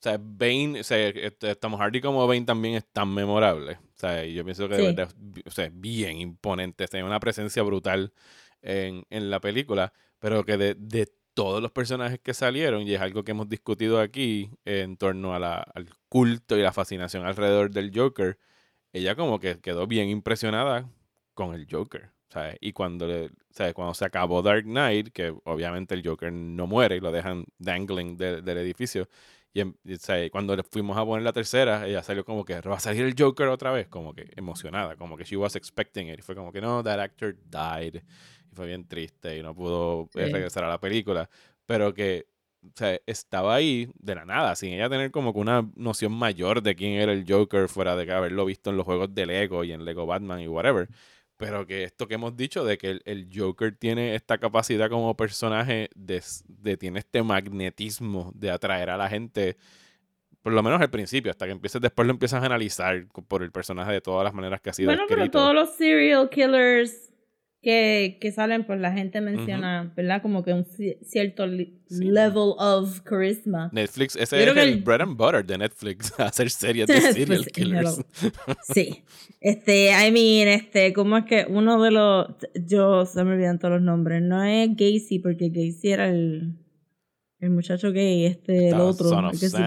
sea, 0.00 0.16
Bane, 0.20 0.80
o 0.80 0.84
sea, 0.84 1.08
este, 1.08 1.56
Tom 1.56 1.74
Hardy 1.76 2.00
como 2.00 2.24
Bane 2.26 2.44
también 2.44 2.74
es 2.76 2.86
tan 2.92 3.12
memorable. 3.12 3.72
O 3.74 3.96
sea, 3.98 4.24
yo 4.24 4.44
pienso 4.44 4.68
que 4.68 4.76
de 4.76 4.82
verdad 4.94 5.12
o 5.44 5.50
sea, 5.50 5.64
es 5.66 5.72
bien 5.80 6.18
imponente. 6.20 6.86
Tiene 6.86 7.04
una 7.04 7.18
presencia 7.18 7.62
brutal 7.64 8.12
en, 8.62 9.04
en 9.10 9.28
la 9.30 9.40
película. 9.40 9.92
Pero 10.20 10.44
que 10.44 10.56
de, 10.56 10.74
de 10.74 11.08
todos 11.34 11.60
los 11.60 11.72
personajes 11.72 12.20
que 12.20 12.32
salieron, 12.34 12.82
y 12.82 12.94
es 12.94 13.00
algo 13.00 13.24
que 13.24 13.32
hemos 13.32 13.48
discutido 13.48 14.00
aquí 14.00 14.50
en 14.64 14.96
torno 14.96 15.34
a 15.34 15.38
la- 15.40 15.64
al 15.74 15.88
culto 16.08 16.56
y 16.56 16.62
la 16.62 16.72
fascinación 16.72 17.24
alrededor 17.26 17.70
del 17.70 17.90
Joker, 17.94 18.38
ella 18.92 19.14
como 19.16 19.38
que 19.40 19.60
quedó 19.60 19.86
bien 19.88 20.08
impresionada 20.08 20.88
con 21.34 21.54
el 21.54 21.66
Joker. 21.70 22.10
¿Sabes? 22.38 22.56
Y 22.60 22.72
cuando, 22.72 23.06
le, 23.06 23.30
¿sabes? 23.50 23.74
cuando 23.74 23.94
se 23.94 24.04
acabó 24.04 24.42
Dark 24.42 24.64
Knight, 24.64 25.08
que 25.10 25.34
obviamente 25.44 25.94
el 25.94 26.06
Joker 26.06 26.32
no 26.32 26.66
muere 26.66 26.96
y 26.96 27.00
lo 27.00 27.12
dejan 27.12 27.44
dangling 27.58 28.16
de- 28.16 28.42
del 28.42 28.58
edificio, 28.58 29.08
y, 29.52 29.60
em- 29.60 29.74
y, 29.84 30.30
cuando 30.30 30.54
le 30.54 30.62
fuimos 30.62 30.96
a 30.96 31.04
poner 31.04 31.24
la 31.24 31.32
tercera, 31.32 31.86
ella 31.86 32.02
salió 32.02 32.24
como 32.24 32.44
que 32.44 32.60
va 32.60 32.76
a 32.76 32.80
salir 32.80 33.02
el 33.04 33.14
Joker 33.18 33.48
otra 33.48 33.72
vez, 33.72 33.88
como 33.88 34.14
que 34.14 34.30
emocionada, 34.36 34.96
como 34.96 35.16
que 35.16 35.24
she 35.24 35.36
was 35.36 35.56
expecting 35.56 36.08
it. 36.08 36.18
Y 36.18 36.22
fue 36.22 36.34
como 36.34 36.52
que 36.52 36.60
no, 36.60 36.82
that 36.84 37.00
actor 37.00 37.34
died. 37.50 38.02
Y 38.52 38.54
fue 38.54 38.66
bien 38.66 38.86
triste 38.86 39.36
y 39.38 39.42
no 39.42 39.54
pudo 39.54 40.08
eh, 40.14 40.26
Sí. 40.26 40.32
regresar 40.32 40.64
a 40.64 40.68
la 40.68 40.78
película. 40.80 41.28
Pero 41.66 41.92
que 41.94 42.26
o 42.62 42.70
sea, 42.74 42.98
estaba 43.06 43.54
ahí 43.54 43.88
de 43.98 44.14
la 44.16 44.24
nada, 44.24 44.54
sin 44.56 44.72
ella 44.72 44.88
tener 44.88 45.10
como 45.10 45.32
que 45.32 45.38
una 45.38 45.68
noción 45.76 46.12
mayor 46.12 46.62
de 46.62 46.74
quién 46.74 46.92
era 46.94 47.12
el 47.12 47.24
Joker, 47.26 47.68
fuera 47.68 47.94
de 47.96 48.04
que 48.04 48.12
haberlo 48.12 48.44
visto 48.44 48.70
en 48.70 48.76
los 48.76 48.84
juegos 48.84 49.14
de 49.14 49.26
Lego 49.26 49.64
y 49.64 49.72
en 49.72 49.84
Lego 49.84 50.06
Batman 50.06 50.40
y 50.40 50.48
whatever. 50.48 50.88
Pero 51.38 51.66
que 51.66 51.84
esto 51.84 52.06
que 52.06 52.14
hemos 52.14 52.36
dicho 52.36 52.64
de 52.64 52.76
que 52.76 52.90
el, 52.90 53.02
el 53.04 53.28
Joker 53.32 53.74
tiene 53.74 54.14
esta 54.14 54.38
capacidad 54.38 54.90
como 54.90 55.16
personaje 55.16 55.88
de, 55.94 56.76
tiene 56.76 56.98
este 56.98 57.22
magnetismo 57.22 58.32
de 58.34 58.50
atraer 58.50 58.90
a 58.90 58.96
la 58.96 59.08
gente, 59.08 59.56
por 60.42 60.52
lo 60.52 60.62
menos 60.62 60.80
al 60.80 60.90
principio, 60.90 61.30
hasta 61.30 61.46
que 61.46 61.52
empieces, 61.52 61.80
después 61.80 62.06
lo 62.06 62.12
empiezas 62.12 62.42
a 62.42 62.46
analizar 62.46 63.06
por 63.28 63.42
el 63.42 63.52
personaje 63.52 63.92
de 63.92 64.00
todas 64.00 64.24
las 64.24 64.34
maneras 64.34 64.60
que 64.60 64.70
ha 64.70 64.72
sido 64.72 64.90
Bueno, 64.90 65.04
pero 65.08 65.30
todos 65.30 65.54
los 65.54 65.70
serial 65.76 66.28
killers 66.28 67.08
que, 67.60 68.18
que 68.20 68.30
salen, 68.30 68.64
pues 68.64 68.80
la 68.80 68.92
gente 68.92 69.20
menciona, 69.20 69.92
¿verdad? 69.96 70.22
Como 70.22 70.44
que 70.44 70.52
un 70.52 70.64
ci- 70.64 70.96
cierto 71.02 71.44
level 71.46 72.52
of 72.58 73.00
charisma. 73.04 73.68
Netflix, 73.72 74.14
ese 74.14 74.42
es 74.42 74.48
el 74.48 74.58
el- 74.58 74.82
bread 74.82 75.00
and 75.00 75.16
butter 75.16 75.44
de 75.44 75.58
Netflix, 75.58 76.12
hacer 76.20 76.50
series 76.50 76.86
de 76.88 76.94
Pues, 77.00 77.14
serial 77.14 77.46
killers. 77.46 78.00
Sí. 78.72 79.02
Este, 79.40 79.90
I 79.90 80.10
mean, 80.12 80.48
este, 80.48 80.92
¿cómo 80.92 81.16
es 81.18 81.24
que 81.24 81.46
uno 81.48 81.80
de 81.82 81.90
los, 81.90 82.26
yo 82.66 83.04
se 83.06 83.24
me 83.24 83.32
olvidan 83.34 83.58
todos 83.58 83.74
los 83.74 83.82
nombres, 83.82 84.22
no 84.22 84.42
es 84.44 84.68
Gacy, 84.70 85.18
porque 85.20 85.48
Gacy 85.48 85.90
era 85.92 86.08
el, 86.08 86.56
el 87.40 87.50
muchacho 87.50 87.92
gay, 87.92 88.24
este, 88.26 88.68
el 88.70 88.80
otro, 88.80 89.08
Son 89.08 89.24
of 89.26 89.34
el 89.34 89.40
que 89.40 89.48
se 89.48 89.58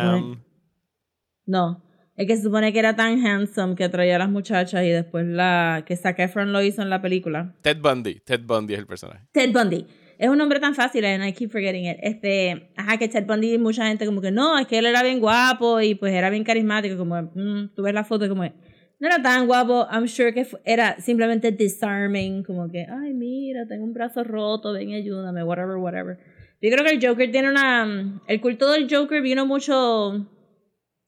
no, 1.46 1.84
el 2.22 2.28
que 2.28 2.38
se 2.38 2.44
supone 2.44 2.72
que 2.72 2.78
era 2.78 2.96
tan 2.96 3.26
handsome 3.26 3.74
que 3.74 3.84
atraía 3.84 4.16
a 4.16 4.20
las 4.20 4.30
muchachas 4.30 4.84
y 4.84 4.90
después 4.90 5.26
la, 5.26 5.84
que 5.88 5.96
Zac 5.96 6.20
Efron 6.20 6.54
lo 6.54 6.62
hizo 6.62 6.84
en 6.84 6.92
la 6.92 7.02
película. 7.02 7.56
Ted 7.64 7.78
Bundy. 7.82 8.20
Ted 8.24 8.42
Bundy 8.46 8.76
es 8.76 8.80
el 8.80 8.86
personaje. 8.86 9.26
Ted 9.32 9.52
Bundy. 9.52 9.88
Es 10.20 10.30
un 10.30 10.38
nombre 10.38 10.60
tan 10.60 10.76
fácil, 10.76 11.04
and 11.04 11.28
I 11.28 11.34
keep 11.34 11.50
forgetting 11.50 11.86
it. 11.86 11.98
Este, 12.00 12.70
ajá, 12.76 12.98
que 12.98 13.08
Ted 13.08 13.26
Bundy, 13.26 13.58
mucha 13.58 13.88
gente 13.88 14.06
como 14.06 14.22
que 14.22 14.30
no, 14.30 14.60
es 14.60 14.68
que 14.68 14.78
él 14.78 14.86
era 14.86 15.02
bien 15.02 15.20
guapo 15.20 15.82
y 15.82 15.96
pues 15.96 16.14
era 16.14 16.30
bien 16.30 16.44
carismático, 16.44 16.96
como, 16.96 17.24
mm, 17.24 17.74
tú 17.76 17.82
ves 17.82 17.94
la 17.96 18.04
foto 18.04 18.30
como, 18.30 18.44
no 18.44 19.08
era 19.08 19.20
tan 19.20 19.48
guapo, 19.48 19.88
I'm 19.92 20.08
sure 20.08 20.32
que 20.32 20.46
era 20.64 21.00
simplemente 21.00 21.52
disarming, 21.52 22.44
como 22.44 22.70
que, 22.70 22.86
ay, 22.88 23.16
mira, 23.16 23.66
tengo 23.66 23.84
un 23.84 23.96
brazo 23.96 24.24
roto, 24.24 24.74
ven 24.74 24.90
y 24.92 24.96
ayúdame, 24.96 25.44
whatever, 25.44 25.78
whatever. 25.78 26.20
Yo 26.62 26.70
creo 26.70 26.86
que 26.86 26.92
el 26.92 27.04
Joker 27.04 27.32
tiene 27.32 27.50
una, 27.50 28.22
el 28.28 28.42
culto 28.42 28.72
del 28.72 28.88
Joker 28.88 29.24
vino 29.24 29.48
mucho 29.48 30.28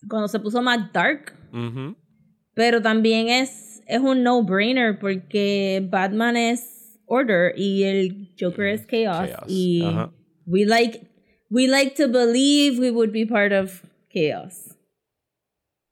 cuando 0.09 0.27
se 0.27 0.39
puso 0.39 0.61
más 0.61 0.91
dark, 0.93 1.33
Ujú. 1.51 1.95
pero 2.53 2.81
también 2.81 3.29
es, 3.29 3.81
es 3.87 3.99
un 3.99 4.23
no-brainer 4.23 4.99
porque 4.99 5.85
Batman 5.89 6.37
es 6.37 6.99
order 7.05 7.53
y 7.57 7.83
el 7.83 8.33
Joker 8.39 8.67
es 8.67 8.87
chaos. 8.87 9.29
Chaos, 9.29 9.45
Y 9.47 9.83
ajá. 9.85 10.11
we 10.45 10.65
like 10.65 11.01
we 11.49 11.67
like 11.67 11.95
to 11.95 12.07
believe 12.09 12.79
we 12.79 12.89
would 12.89 13.11
be 13.11 13.25
part 13.25 13.51
of 13.53 13.83
chaos. 14.11 14.69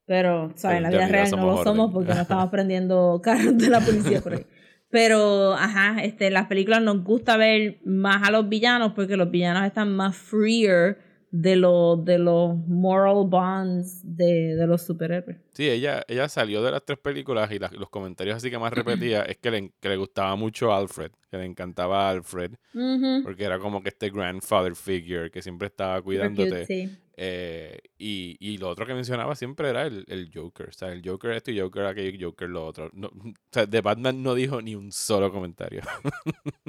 Pero, 0.06 0.52
¿sabes? 0.56 0.78
En 0.78 0.82
la 0.82 0.90
vida 0.90 1.06
real 1.08 1.30
no 1.30 1.46
lo 1.46 1.62
somos 1.62 1.92
porque 1.92 2.12
no 2.14 2.22
estamos 2.22 2.50
prendiendo 2.50 3.20
carros 3.24 3.56
de 3.56 3.68
la 3.68 3.80
policía 3.80 4.20
por 4.20 4.34
ahí. 4.34 4.46
Pero, 4.90 5.54
ajá, 5.54 6.02
este, 6.04 6.30
las 6.30 6.48
películas 6.48 6.82
nos 6.82 7.02
gusta 7.02 7.36
ver 7.36 7.78
más 7.84 8.28
a 8.28 8.30
los 8.30 8.48
villanos 8.48 8.92
porque 8.92 9.16
los 9.16 9.30
villanos 9.30 9.64
están 9.64 9.94
más 9.94 10.16
freer 10.16 10.98
de, 11.32 11.56
los 11.56 12.04
de 12.04 12.18
los 12.18 12.56
moral 12.68 13.24
bonds 13.26 14.00
de, 14.04 14.54
de 14.54 14.66
los 14.66 14.82
superhéroes. 14.82 15.38
Sí, 15.52 15.68
ella, 15.68 16.02
ella 16.08 16.28
salió 16.28 16.62
de 16.62 16.70
las 16.70 16.84
tres 16.84 16.98
películas 16.98 17.50
y 17.52 17.58
las- 17.58 17.72
los 17.72 17.90
comentarios 17.90 18.36
así 18.36 18.50
que 18.50 18.58
más 18.58 18.72
repetía 18.72 19.22
es 19.22 19.36
que 19.36 19.50
le, 19.50 19.72
que 19.80 19.88
le 19.90 19.96
gustaba 19.96 20.34
mucho 20.36 20.72
Alfred, 20.74 21.10
que 21.30 21.36
le 21.36 21.44
encantaba 21.44 22.08
Alfred, 22.08 22.52
Ujú. 22.74 23.22
porque 23.22 23.44
era 23.44 23.58
como 23.58 23.82
que 23.82 23.90
este 23.90 24.10
grandfather 24.10 24.74
figure 24.74 25.30
que 25.30 25.42
siempre 25.42 25.66
estaba 25.68 26.00
cuidándote. 26.00 26.50
cute, 26.62 26.66
sí. 26.66 26.98
Eh, 27.14 27.78
y, 27.98 28.36
y 28.40 28.56
lo 28.56 28.70
otro 28.70 28.86
que 28.86 28.94
mencionaba 28.94 29.36
siempre 29.36 29.68
era 29.68 29.82
el, 29.86 30.06
el 30.08 30.30
Joker. 30.34 30.70
O 30.70 30.72
sea, 30.72 30.88
el 30.92 31.02
Joker 31.06 31.32
esto 31.32 31.50
y 31.50 31.60
Joker 31.60 31.84
aquello, 31.84 32.30
Joker 32.30 32.48
lo 32.48 32.64
otro. 32.64 32.90
No, 32.94 33.08
o 33.08 33.32
sea, 33.52 33.66
de 33.66 33.80
Batman 33.82 34.22
no 34.22 34.34
dijo 34.34 34.62
ni 34.62 34.74
un 34.74 34.90
solo 34.90 35.30
comentario. 35.30 35.82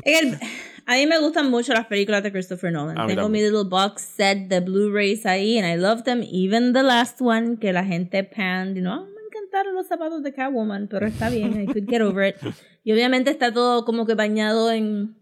En 0.04 0.28
el- 0.34 0.40
a 0.86 0.96
mí 0.98 1.08
me 1.08 1.18
gustan 1.20 1.50
mucho 1.50 1.74
las 1.74 1.86
películas 1.86 2.24
de 2.24 2.32
Christopher 2.34 2.74
Nolan. 2.74 3.08
Tengo 3.08 3.30
mi 3.30 3.40
little 3.42 3.64
box 3.64 4.02
set 4.02 4.50
de 4.50 4.60
Blu-rays 4.60 5.26
ahí, 5.26 5.58
and 5.58 5.66
I 5.68 5.82
love 5.82 6.04
them. 6.04 6.22
Even 6.30 6.74
the 6.74 6.84
last 6.84 7.22
one, 7.22 7.58
que 7.58 7.72
la 7.72 7.86
gente 7.86 8.26
panned, 8.26 8.73
no, 8.82 8.94
"Ah, 8.94 9.06
me 9.06 9.22
encantaron 9.28 9.76
los 9.76 9.88
zapatos 9.88 10.24
de 10.24 10.34
Catwoman, 10.34 10.88
pero 10.88 11.08
está 11.08 11.30
bien, 11.30 11.62
I 11.62 11.66
could 11.66 11.88
get 11.90 12.02
over 12.02 12.28
it. 12.30 12.36
Y 12.84 12.92
obviamente 12.94 13.32
está 13.32 13.52
todo 13.54 13.86
como 13.86 14.06
que 14.06 14.14
bañado 14.16 14.72
en, 14.72 15.16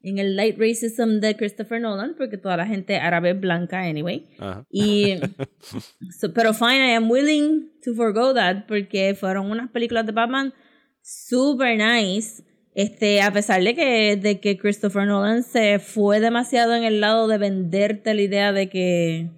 en 0.00 0.18
el 0.18 0.36
light 0.36 0.58
racism 0.58 1.20
de 1.20 1.36
Christopher 1.36 1.80
Nolan, 1.80 2.14
porque 2.16 2.36
toda 2.38 2.56
la 2.56 2.66
gente 2.66 2.96
árabe 2.96 3.30
es 3.30 3.40
blanca 3.40 3.80
anyway. 3.80 4.28
Ajá. 4.38 4.64
Y, 4.70 5.14
so- 6.20 6.32
pero 6.32 6.52
fine, 6.54 6.90
I 6.90 6.94
am 6.94 7.10
willing 7.10 7.70
to 7.84 7.94
forgo 7.94 8.34
that 8.34 8.66
porque 8.66 9.14
fueron 9.18 9.50
unas 9.50 9.70
películas 9.70 10.06
de 10.06 10.12
Batman 10.12 10.52
super 11.00 11.76
nice. 11.76 12.44
Este, 12.74 13.20
a 13.20 13.30
pesar 13.32 13.62
de 13.62 13.74
que, 13.74 14.16
de 14.16 14.40
que 14.40 14.56
Christopher 14.56 15.06
Nolan 15.06 15.42
se 15.42 15.78
fue 15.78 16.20
demasiado 16.20 16.74
en 16.74 16.84
el 16.84 17.00
lado 17.00 17.28
de 17.28 17.36
venderte 17.36 18.14
la 18.14 18.22
idea 18.22 18.52
de 18.52 18.70
que, 18.70 19.30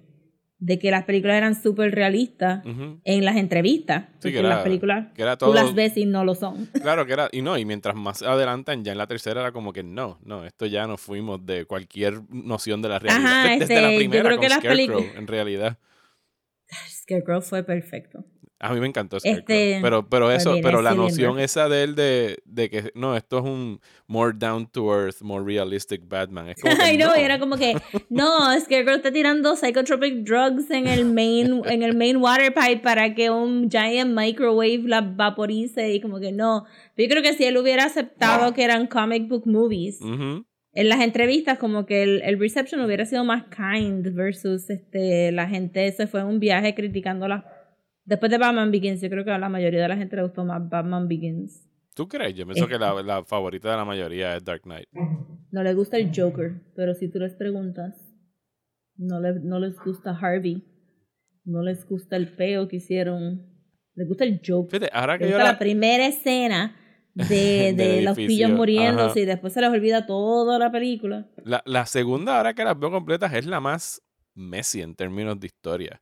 de 0.57 0.79
que 0.79 0.89
las 0.89 1.03
películas 1.03 1.35
eran 1.37 1.61
súper 1.61 1.93
realistas 1.93 2.63
en 3.03 3.25
las 3.25 3.35
entrevistas. 3.35 4.05
Sí, 4.19 4.29
que 4.31 4.37
porque 4.37 4.41
las 4.43 4.51
era- 4.53 4.63
películas 4.63 5.07
que 5.13 5.21
era 5.21 5.37
tú 5.37 5.53
las 5.53 5.75
ves 5.75 5.97
y 5.97 6.05
no 6.05 6.23
lo 6.23 6.33
son. 6.33 6.69
Claro 6.81 7.05
que 7.05 7.13
era, 7.13 7.27
y 7.31 7.41
no, 7.41 7.57
y 7.57 7.65
mientras 7.65 7.95
más 7.95 8.21
adelantan, 8.21 8.83
ya 8.83 8.91
en 8.93 8.97
la 8.97 9.07
tercera 9.07 9.41
era 9.41 9.51
como 9.51 9.73
que 9.73 9.83
no, 9.83 10.17
no, 10.23 10.45
esto 10.45 10.65
ya 10.65 10.87
nos 10.87 11.01
fuimos 11.01 11.45
de 11.45 11.65
cualquier 11.65 12.21
noción 12.29 12.81
de 12.81 12.89
la 12.89 12.99
realidad. 12.99 13.25
Ajá, 13.31 13.49
Desde 13.59 13.63
este, 13.63 13.81
la 13.81 13.91
yo 13.91 13.97
primera 13.97 14.35
con 14.37 14.43
las 14.49 14.59
Scarecrow, 14.59 15.05
en 15.15 15.27
realidad. 15.27 15.77
Scarecrow 16.89 17.41
fue 17.41 17.63
perfecto. 17.63 18.25
A 18.57 18.73
mí 18.73 18.79
me 18.79 18.87
encantó 18.87 19.19
Scarecrow. 19.19 19.39
Este, 19.41 19.79
pero, 19.81 20.07
pero 20.09 20.27
pues 20.27 20.41
eso, 20.41 20.53
mira, 20.53 20.63
pero 20.69 20.81
la 20.81 20.91
Cillian 20.91 21.05
noción 21.07 21.39
esa 21.39 21.67
de 21.67 21.83
él 21.83 21.93
de, 21.95 22.37
de 22.45 22.69
que 22.69 22.91
no, 22.95 23.17
esto 23.17 23.39
es 23.39 23.43
un 23.43 23.81
more 24.07 24.31
down 24.33 24.65
to 24.71 24.93
earth, 24.93 25.21
more 25.21 25.43
realistic 25.43 26.07
Batman. 26.07 26.47
Es 26.49 26.61
como 26.61 26.73
que 26.75 26.81
Ay, 26.81 26.97
no, 26.97 27.07
no. 27.07 27.15
era 27.15 27.37
como 27.37 27.57
que, 27.57 27.75
no, 28.09 28.57
Scarecrow 28.59 28.95
está 28.95 29.11
tirando 29.11 29.55
psychotropic 29.57 30.23
drugs 30.23 30.71
en 30.71 30.87
el 30.87 31.05
main, 31.05 31.61
en 31.65 31.83
el 31.83 31.97
main 31.97 32.15
water 32.17 32.53
pipe 32.53 32.77
para 32.81 33.13
que 33.13 33.29
un 33.29 33.69
giant 33.69 34.17
microwave 34.17 34.83
la 34.85 35.01
vaporice 35.01 35.93
y 35.93 35.99
como 35.99 36.19
que 36.21 36.31
no. 36.31 36.65
Yo 36.97 37.07
creo 37.09 37.21
que 37.21 37.33
si 37.33 37.43
él 37.43 37.57
hubiera 37.57 37.83
aceptado 37.83 38.53
que 38.53 38.63
eran 38.63 38.87
comic 38.87 39.27
book 39.27 39.45
movies, 39.45 39.99
Ujú. 40.01 40.45
en 40.71 40.89
las 40.89 41.01
entrevistas 41.01 41.57
como 41.59 41.85
que 41.85 42.03
el, 42.03 42.21
el 42.23 42.39
reception 42.39 42.79
hubiera 42.79 43.05
sido 43.05 43.25
más 43.25 43.43
kind 43.53 44.13
versus 44.15 44.69
este 44.69 45.33
la 45.33 45.47
gente 45.49 45.91
se 45.91 46.07
fue 46.07 46.21
en 46.21 46.27
un 46.27 46.39
viaje 46.39 46.73
criticando 46.73 47.27
las... 47.27 47.43
Después 48.05 48.31
de 48.31 48.37
Batman 48.37 48.71
Begins, 48.71 49.01
yo 49.01 49.09
creo 49.09 49.25
que 49.25 49.31
a 49.31 49.37
la 49.39 49.49
mayoría 49.49 49.81
de 49.81 49.87
la 49.87 49.97
gente 49.97 50.15
le 50.15 50.23
gustó 50.23 50.45
más 50.45 50.67
Batman 50.69 51.07
Begins. 51.07 51.67
¿Tú 51.95 52.07
crees? 52.07 52.35
Yo 52.35 52.45
pienso 52.45 52.67
que 52.67 52.73
Este. 52.75 52.85
la, 52.85 53.01
la 53.01 53.23
favorita 53.25 53.71
de 53.71 53.77
la 53.77 53.85
mayoría 53.85 54.35
es 54.35 54.43
Dark 54.43 54.61
Knight. 54.63 54.87
No 55.51 55.63
le 55.63 55.73
gusta 55.73 55.97
el 55.97 56.11
Joker, 56.15 56.61
pero 56.75 56.93
si 56.93 57.09
tú 57.09 57.19
les 57.19 57.33
preguntas, 57.35 57.95
no, 58.97 59.19
le- 59.19 59.39
no 59.39 59.59
les 59.59 59.75
gusta 59.79 60.11
Harvey, 60.11 60.63
no 61.45 61.61
les 61.63 61.87
gusta 61.87 62.15
el 62.17 62.35
peo 62.35 62.67
que 62.67 62.75
hicieron, 62.77 63.47
les 63.95 64.07
gusta 64.07 64.23
el 64.25 64.41
Joker. 64.45 64.79
Fíjate, 64.81 64.95
ahora 64.97 65.13
Les 65.17 65.25
que 65.27 65.31
yo 65.31 65.37
la 65.37 65.43
la, 65.45 65.59
primera 65.59 66.05
escena 66.05 66.75
de, 67.13 67.23
Del 67.73 67.77
de 67.77 68.01
los 68.01 68.17
pillos 68.17 68.51
muriéndose 68.51 69.11
ajá. 69.11 69.19
y 69.21 69.25
después 69.25 69.53
se 69.53 69.61
les 69.61 69.69
olvida 69.69 70.05
toda 70.05 70.59
la 70.59 70.71
película. 70.71 71.27
la, 71.43 71.63
la 71.65 71.85
segunda, 71.85 72.37
ahora 72.37 72.53
que 72.53 72.63
las 72.65 72.77
veo 72.77 72.91
completas, 72.91 73.33
es 73.33 73.45
la 73.45 73.61
más 73.61 74.01
messy 74.33 74.81
en 74.81 74.95
términos 74.95 75.39
de 75.39 75.47
historia. 75.47 76.01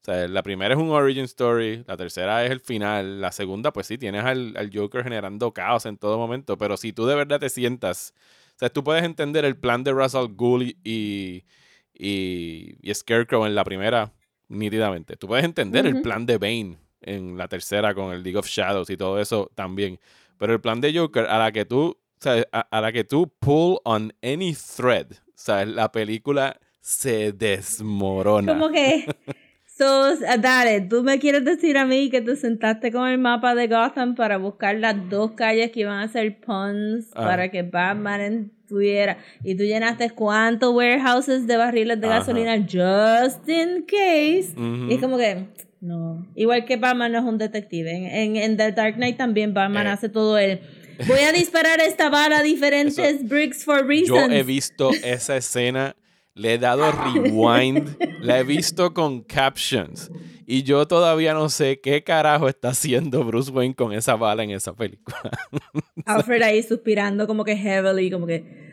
O 0.00 0.04
sea, 0.04 0.26
la 0.28 0.42
primera 0.42 0.74
es 0.74 0.80
un 0.80 0.88
origin 0.90 1.24
story, 1.24 1.84
la 1.86 1.96
tercera 1.96 2.44
es 2.44 2.50
el 2.50 2.60
final, 2.60 3.20
la 3.20 3.32
segunda, 3.32 3.70
pues 3.70 3.86
sí, 3.86 3.98
tienes 3.98 4.24
al, 4.24 4.56
al 4.56 4.70
Joker 4.72 5.02
generando 5.02 5.52
caos 5.52 5.84
en 5.84 5.98
todo 5.98 6.16
momento, 6.16 6.56
pero 6.56 6.78
si 6.78 6.92
tú 6.94 7.04
de 7.04 7.14
verdad 7.14 7.38
te 7.38 7.50
sientas, 7.50 8.14
o 8.56 8.58
sea, 8.58 8.70
tú 8.70 8.82
puedes 8.82 9.04
entender 9.04 9.44
el 9.44 9.58
plan 9.58 9.84
de 9.84 9.92
Russell 9.92 10.28
Gould 10.30 10.62
y, 10.84 11.44
y, 11.92 12.76
y 12.80 12.94
Scarecrow 12.94 13.44
en 13.44 13.54
la 13.54 13.62
primera, 13.64 14.12
nítidamente. 14.48 15.16
Tú 15.16 15.26
puedes 15.26 15.44
entender 15.44 15.86
el 15.86 15.94
Ujú. 15.94 16.02
plan 16.02 16.24
de 16.24 16.38
Bane 16.38 16.78
en 17.02 17.36
la 17.36 17.48
tercera 17.48 17.94
con 17.94 18.12
el 18.14 18.22
League 18.22 18.38
of 18.38 18.46
Shadows 18.48 18.88
y 18.90 18.96
todo 18.96 19.20
eso 19.20 19.50
también. 19.54 20.00
Pero 20.38 20.54
el 20.54 20.60
plan 20.62 20.80
de 20.80 20.96
Joker, 20.96 21.26
a 21.26 21.38
la 21.38 21.52
que 21.52 21.66
tú, 21.66 21.98
¿sabes? 22.18 22.46
A, 22.52 22.60
a 22.60 22.80
la 22.80 22.90
que 22.90 23.04
tú 23.04 23.30
pull 23.38 23.78
on 23.84 24.14
any 24.22 24.54
thread, 24.54 25.08
¿sabes? 25.34 25.68
La 25.68 25.92
película 25.92 26.58
se 26.80 27.32
desmorona. 27.32 28.54
Como 28.54 28.70
que... 28.70 29.04
So, 29.80 30.14
dale, 30.40 30.82
tú 30.82 31.02
me 31.02 31.18
quieres 31.18 31.42
decir 31.42 31.78
a 31.78 31.86
mí 31.86 32.10
que 32.10 32.20
te 32.20 32.36
sentaste 32.36 32.92
con 32.92 33.08
el 33.08 33.16
mapa 33.16 33.54
de 33.54 33.66
Gotham 33.66 34.14
para 34.14 34.36
buscar 34.36 34.76
las 34.76 35.08
dos 35.08 35.30
calles 35.30 35.70
que 35.70 35.80
iban 35.80 36.00
a 36.00 36.08
ser 36.08 36.38
puns 36.38 37.06
Ajá. 37.14 37.26
para 37.26 37.50
que 37.50 37.62
Batman 37.62 38.50
estuviera 38.62 39.16
y 39.42 39.54
tú 39.54 39.62
llenaste 39.64 40.10
cuántos 40.10 40.74
warehouses 40.74 41.46
de 41.46 41.56
barriles 41.56 41.98
de 41.98 42.06
Ajá. 42.08 42.18
gasolina 42.18 42.58
just 42.58 43.48
in 43.48 43.86
case. 43.88 44.52
Ujú. 44.54 44.90
Y 44.90 44.94
es 44.96 45.00
como 45.00 45.16
que, 45.16 45.46
no. 45.80 46.26
Igual 46.34 46.66
que 46.66 46.76
Batman 46.76 47.12
no 47.12 47.18
es 47.20 47.24
un 47.24 47.38
detective. 47.38 47.90
En, 47.90 48.04
en, 48.04 48.36
en 48.36 48.56
The 48.58 48.72
Dark 48.72 48.96
Knight 48.96 49.16
también 49.16 49.54
Batman 49.54 49.86
Eh. 49.86 49.90
hace 49.92 50.10
todo 50.10 50.36
el. 50.36 50.60
Voy 51.08 51.20
a 51.20 51.32
disparar 51.32 51.80
esta 51.80 52.10
bala 52.10 52.40
a 52.40 52.42
diferentes 52.42 53.26
bricks 53.26 53.64
for 53.64 53.78
Yo 53.80 53.86
reasons. 53.88 54.30
he 54.34 54.42
visto 54.42 54.90
esa 55.02 55.38
escena, 55.38 55.96
le 56.40 56.54
he 56.54 56.58
dado 56.58 56.90
rewind, 57.04 57.98
la 58.20 58.40
he 58.40 58.44
visto 58.44 58.94
con 58.94 59.22
captions. 59.22 60.10
Y 60.46 60.62
yo 60.62 60.86
todavía 60.88 61.34
no 61.34 61.48
sé 61.50 61.80
qué 61.80 62.02
carajo 62.02 62.48
está 62.48 62.70
haciendo 62.70 63.22
Bruce 63.24 63.50
Wayne 63.50 63.74
con 63.74 63.92
esa 63.92 64.16
bala 64.16 64.42
en 64.42 64.50
esa 64.50 64.74
película. 64.74 65.30
Alfred 66.06 66.42
ahí 66.42 66.62
suspirando 66.62 67.26
como 67.26 67.44
que 67.44 67.56
heavily, 67.56 68.10
como 68.10 68.26
que... 68.26 68.70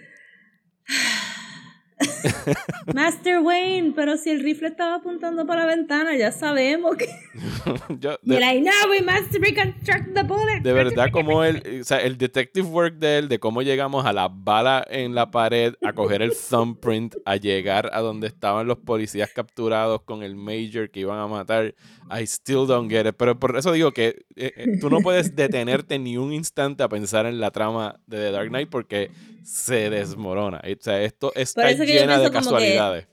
Master 2.93 3.39
Wayne, 3.39 3.93
pero 3.95 4.17
si 4.17 4.29
el 4.29 4.41
rifle 4.43 4.67
estaba 4.69 4.95
apuntando 4.95 5.45
para 5.45 5.61
la 5.61 5.75
ventana, 5.75 6.15
ya 6.15 6.31
sabemos 6.31 6.95
que. 6.95 7.07
Yo- 7.99 8.17
Y 8.23 8.29
de, 8.31 8.39
like, 8.39 8.61
no, 8.61 8.71
we 8.89 9.01
must 9.01 9.33
reconstruct 9.39 10.13
the 10.13 10.23
bullet. 10.23 10.61
de 10.61 10.73
verdad, 10.73 11.09
como 11.11 11.43
el, 11.43 11.81
o 11.81 11.83
sea, 11.83 11.97
el 11.99 12.17
detective 12.17 12.67
work 12.67 12.95
de 12.95 13.17
él, 13.19 13.27
de 13.29 13.39
cómo 13.39 13.61
llegamos 13.61 14.05
a 14.05 14.13
la 14.13 14.27
bala 14.27 14.85
en 14.89 15.15
la 15.15 15.31
pared, 15.31 15.73
a 15.83 15.93
coger 15.93 16.21
el 16.21 16.33
thumbprint, 16.35 17.15
a 17.25 17.35
llegar 17.35 17.89
a 17.93 17.99
donde 18.01 18.27
estaban 18.27 18.67
los 18.67 18.77
policías 18.77 19.31
capturados 19.33 20.01
con 20.03 20.23
el 20.23 20.35
major 20.35 20.89
que 20.89 21.01
iban 21.01 21.19
a 21.19 21.27
matar. 21.27 21.73
I 22.09 22.23
still 22.23 22.65
don't 22.67 22.89
get 22.89 23.05
it. 23.05 23.15
Pero 23.17 23.37
por 23.37 23.57
eso 23.57 23.71
digo 23.73 23.91
que 23.91 24.25
eh, 24.35 24.53
eh, 24.55 24.77
tú 24.79 24.89
no 24.89 25.01
puedes 25.01 25.35
detenerte 25.35 25.99
ni 25.99 26.17
un 26.17 26.31
instante 26.31 26.83
a 26.83 26.87
pensar 26.89 27.25
en 27.25 27.39
la 27.39 27.51
trama 27.51 27.99
de 28.07 28.17
The 28.17 28.31
Dark 28.31 28.47
Knight 28.49 28.69
porque 28.69 29.11
se 29.43 29.89
desmorona. 29.89 30.61
O 30.61 30.81
sea, 30.81 31.01
esto 31.01 31.31
está 31.35 31.71
llena 31.71 32.19
de 32.19 32.31
casualidades. 32.31 33.07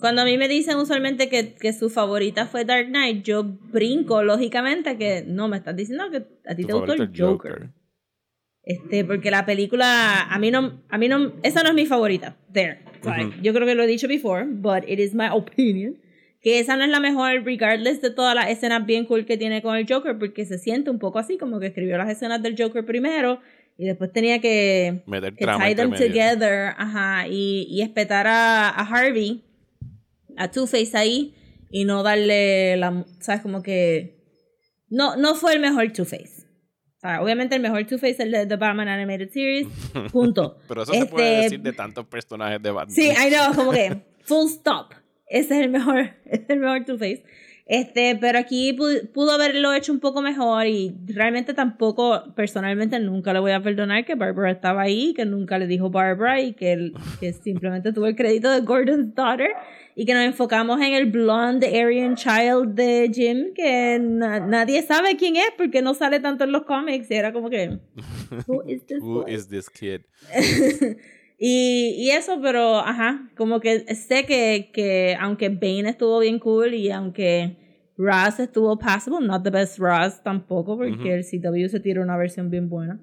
Cuando 0.00 0.22
a 0.22 0.24
mí 0.24 0.38
me 0.38 0.48
dicen 0.48 0.78
usualmente 0.78 1.28
que, 1.28 1.54
que 1.54 1.74
su 1.74 1.90
favorita 1.90 2.46
fue 2.46 2.64
Dark 2.64 2.88
Knight, 2.88 3.22
yo 3.22 3.44
brinco 3.44 4.22
lógicamente 4.22 4.96
que 4.96 5.22
no 5.26 5.46
me 5.48 5.58
estás 5.58 5.76
diciendo 5.76 6.10
que 6.10 6.24
a 6.46 6.54
ti 6.54 6.62
Tu 6.62 6.68
te 6.68 6.72
gustó 6.72 6.92
el 6.94 7.10
Joker. 7.14 7.68
Este, 8.62 9.04
porque 9.04 9.30
la 9.30 9.44
película 9.46 10.22
a 10.22 10.38
mí 10.38 10.50
no 10.50 10.82
a 10.88 10.98
mí 10.98 11.08
no 11.08 11.32
esa 11.42 11.62
no 11.62 11.70
es 11.70 11.74
mi 11.74 11.86
favorita. 11.86 12.36
There. 12.52 12.80
Ujú. 13.02 13.42
Yo 13.42 13.52
creo 13.52 13.66
que 13.66 13.74
lo 13.74 13.82
he 13.82 13.86
dicho 13.86 14.08
before, 14.08 14.46
but 14.46 14.88
it 14.88 14.98
is 14.98 15.14
my 15.14 15.28
opinion. 15.32 15.98
Que 16.40 16.58
esa 16.58 16.76
no 16.76 16.84
es 16.84 16.90
la 16.90 17.00
mejor, 17.00 17.44
regardless 17.44 18.00
de 18.00 18.10
todas 18.10 18.34
las 18.34 18.48
escenas 18.48 18.86
bien 18.86 19.04
cool 19.04 19.26
que 19.26 19.36
tiene 19.36 19.60
con 19.60 19.76
el 19.76 19.86
Joker, 19.86 20.18
porque 20.18 20.46
se 20.46 20.58
siente 20.58 20.90
un 20.90 20.98
poco 20.98 21.18
así, 21.18 21.36
como 21.36 21.60
que 21.60 21.66
escribió 21.66 21.98
las 21.98 22.08
escenas 22.08 22.42
del 22.42 22.56
Joker 22.58 22.86
primero 22.86 23.40
y 23.80 23.86
después 23.86 24.12
tenía 24.12 24.42
que, 24.42 25.02
Meter 25.06 25.34
que 25.34 25.46
tie 25.46 25.74
them 25.74 25.92
together, 25.92 26.74
ajá, 26.76 27.26
y, 27.26 27.66
y 27.70 27.80
espetar 27.80 28.26
a, 28.26 28.68
a 28.68 28.82
Harvey, 28.82 29.42
a 30.36 30.50
Two-Face 30.50 30.94
ahí, 30.98 31.34
y 31.70 31.86
no 31.86 32.02
darle 32.02 32.76
la, 32.76 33.06
sabes, 33.20 33.40
como 33.40 33.62
que, 33.62 34.18
no, 34.90 35.16
no 35.16 35.34
fue 35.34 35.54
el 35.54 35.60
mejor 35.60 35.90
Two-Face. 35.92 36.42
O 36.98 37.00
sea, 37.00 37.22
obviamente 37.22 37.56
el 37.56 37.62
mejor 37.62 37.86
Two-Face 37.86 38.10
es 38.10 38.20
el 38.20 38.32
de 38.32 38.44
The 38.44 38.56
Batman 38.56 38.88
Animated 38.88 39.30
Series, 39.30 39.66
punto. 40.12 40.58
Pero 40.68 40.82
eso 40.82 40.92
se 40.92 41.06
puede 41.06 41.30
Este, 41.30 41.42
decir 41.44 41.60
de 41.62 41.72
tantos 41.72 42.04
personajes 42.04 42.60
de 42.62 42.70
Batman. 42.70 42.94
Sí, 42.94 43.08
I 43.08 43.30
know, 43.32 43.54
como 43.54 43.72
que 43.72 43.96
full 44.24 44.46
stop. 44.48 44.92
Ese 45.26 45.58
es 45.58 45.64
el 45.64 45.70
mejor, 45.70 46.00
ese 46.26 46.42
es 46.42 46.50
el 46.50 46.58
mejor 46.58 46.84
Two-Face. 46.84 47.24
Este, 47.72 48.18
pero 48.20 48.36
aquí 48.36 48.72
pudo, 48.72 48.94
pudo 49.14 49.30
haberlo 49.30 49.72
hecho 49.72 49.92
un 49.92 50.00
poco 50.00 50.22
mejor 50.22 50.66
y 50.66 50.92
realmente 51.06 51.54
tampoco, 51.54 52.24
personalmente 52.34 52.98
nunca 52.98 53.32
le 53.32 53.38
voy 53.38 53.52
a 53.52 53.62
perdonar 53.62 54.04
que 54.04 54.16
Barbara 54.16 54.50
estaba 54.50 54.82
ahí, 54.82 55.14
que 55.14 55.24
nunca 55.24 55.56
le 55.56 55.68
dijo 55.68 55.88
Barbara 55.88 56.40
y 56.40 56.52
que, 56.54 56.72
él- 56.72 56.94
que 57.20 57.32
simplemente 57.32 57.92
tuvo 57.92 58.06
el 58.06 58.16
crédito 58.16 58.50
de 58.50 58.62
Gordon's 58.62 59.14
daughter 59.14 59.50
y 59.94 60.04
que 60.04 60.14
nos 60.14 60.24
enfocamos 60.24 60.80
en 60.80 60.94
el 60.94 61.06
blonde 61.12 61.68
Aryan 61.80 62.16
Child 62.16 62.74
de 62.74 63.08
Jim, 63.14 63.54
que 63.54 64.00
na- 64.00 64.40
nadie 64.40 64.82
sabe 64.82 65.16
quién 65.16 65.36
es 65.36 65.52
porque 65.56 65.80
no 65.80 65.94
sale 65.94 66.18
tanto 66.18 66.42
en 66.42 66.50
los 66.50 66.64
cómics 66.64 67.08
y 67.08 67.14
era 67.14 67.32
como 67.32 67.50
que, 67.50 67.78
who 68.48 68.64
is 68.66 68.84
this 68.86 69.00
Who 69.00 69.22
boy? 69.22 69.32
is 69.32 69.46
this 69.48 69.68
kid? 69.70 70.00
y, 71.42 71.94
y 71.96 72.10
eso, 72.10 72.38
pero, 72.42 72.80
ajá, 72.80 73.30
como 73.34 73.60
que 73.60 73.80
sé 73.94 74.26
que, 74.26 74.70
que 74.74 75.16
aunque 75.18 75.48
Bane 75.48 75.88
estuvo 75.88 76.18
bien 76.20 76.38
cool 76.38 76.74
y 76.74 76.90
aunque 76.90 77.56
Ross 77.96 78.38
estuvo 78.40 78.78
passable, 78.78 79.26
not 79.26 79.42
the 79.42 79.48
best 79.50 79.78
Ross 79.78 80.22
tampoco, 80.22 80.76
porque 80.76 80.92
Ujú. 80.92 81.08
el 81.08 81.24
CW 81.24 81.68
se 81.68 81.80
tiró 81.80 82.02
una 82.02 82.18
versión 82.18 82.50
bien 82.50 82.68
buena. 82.68 83.00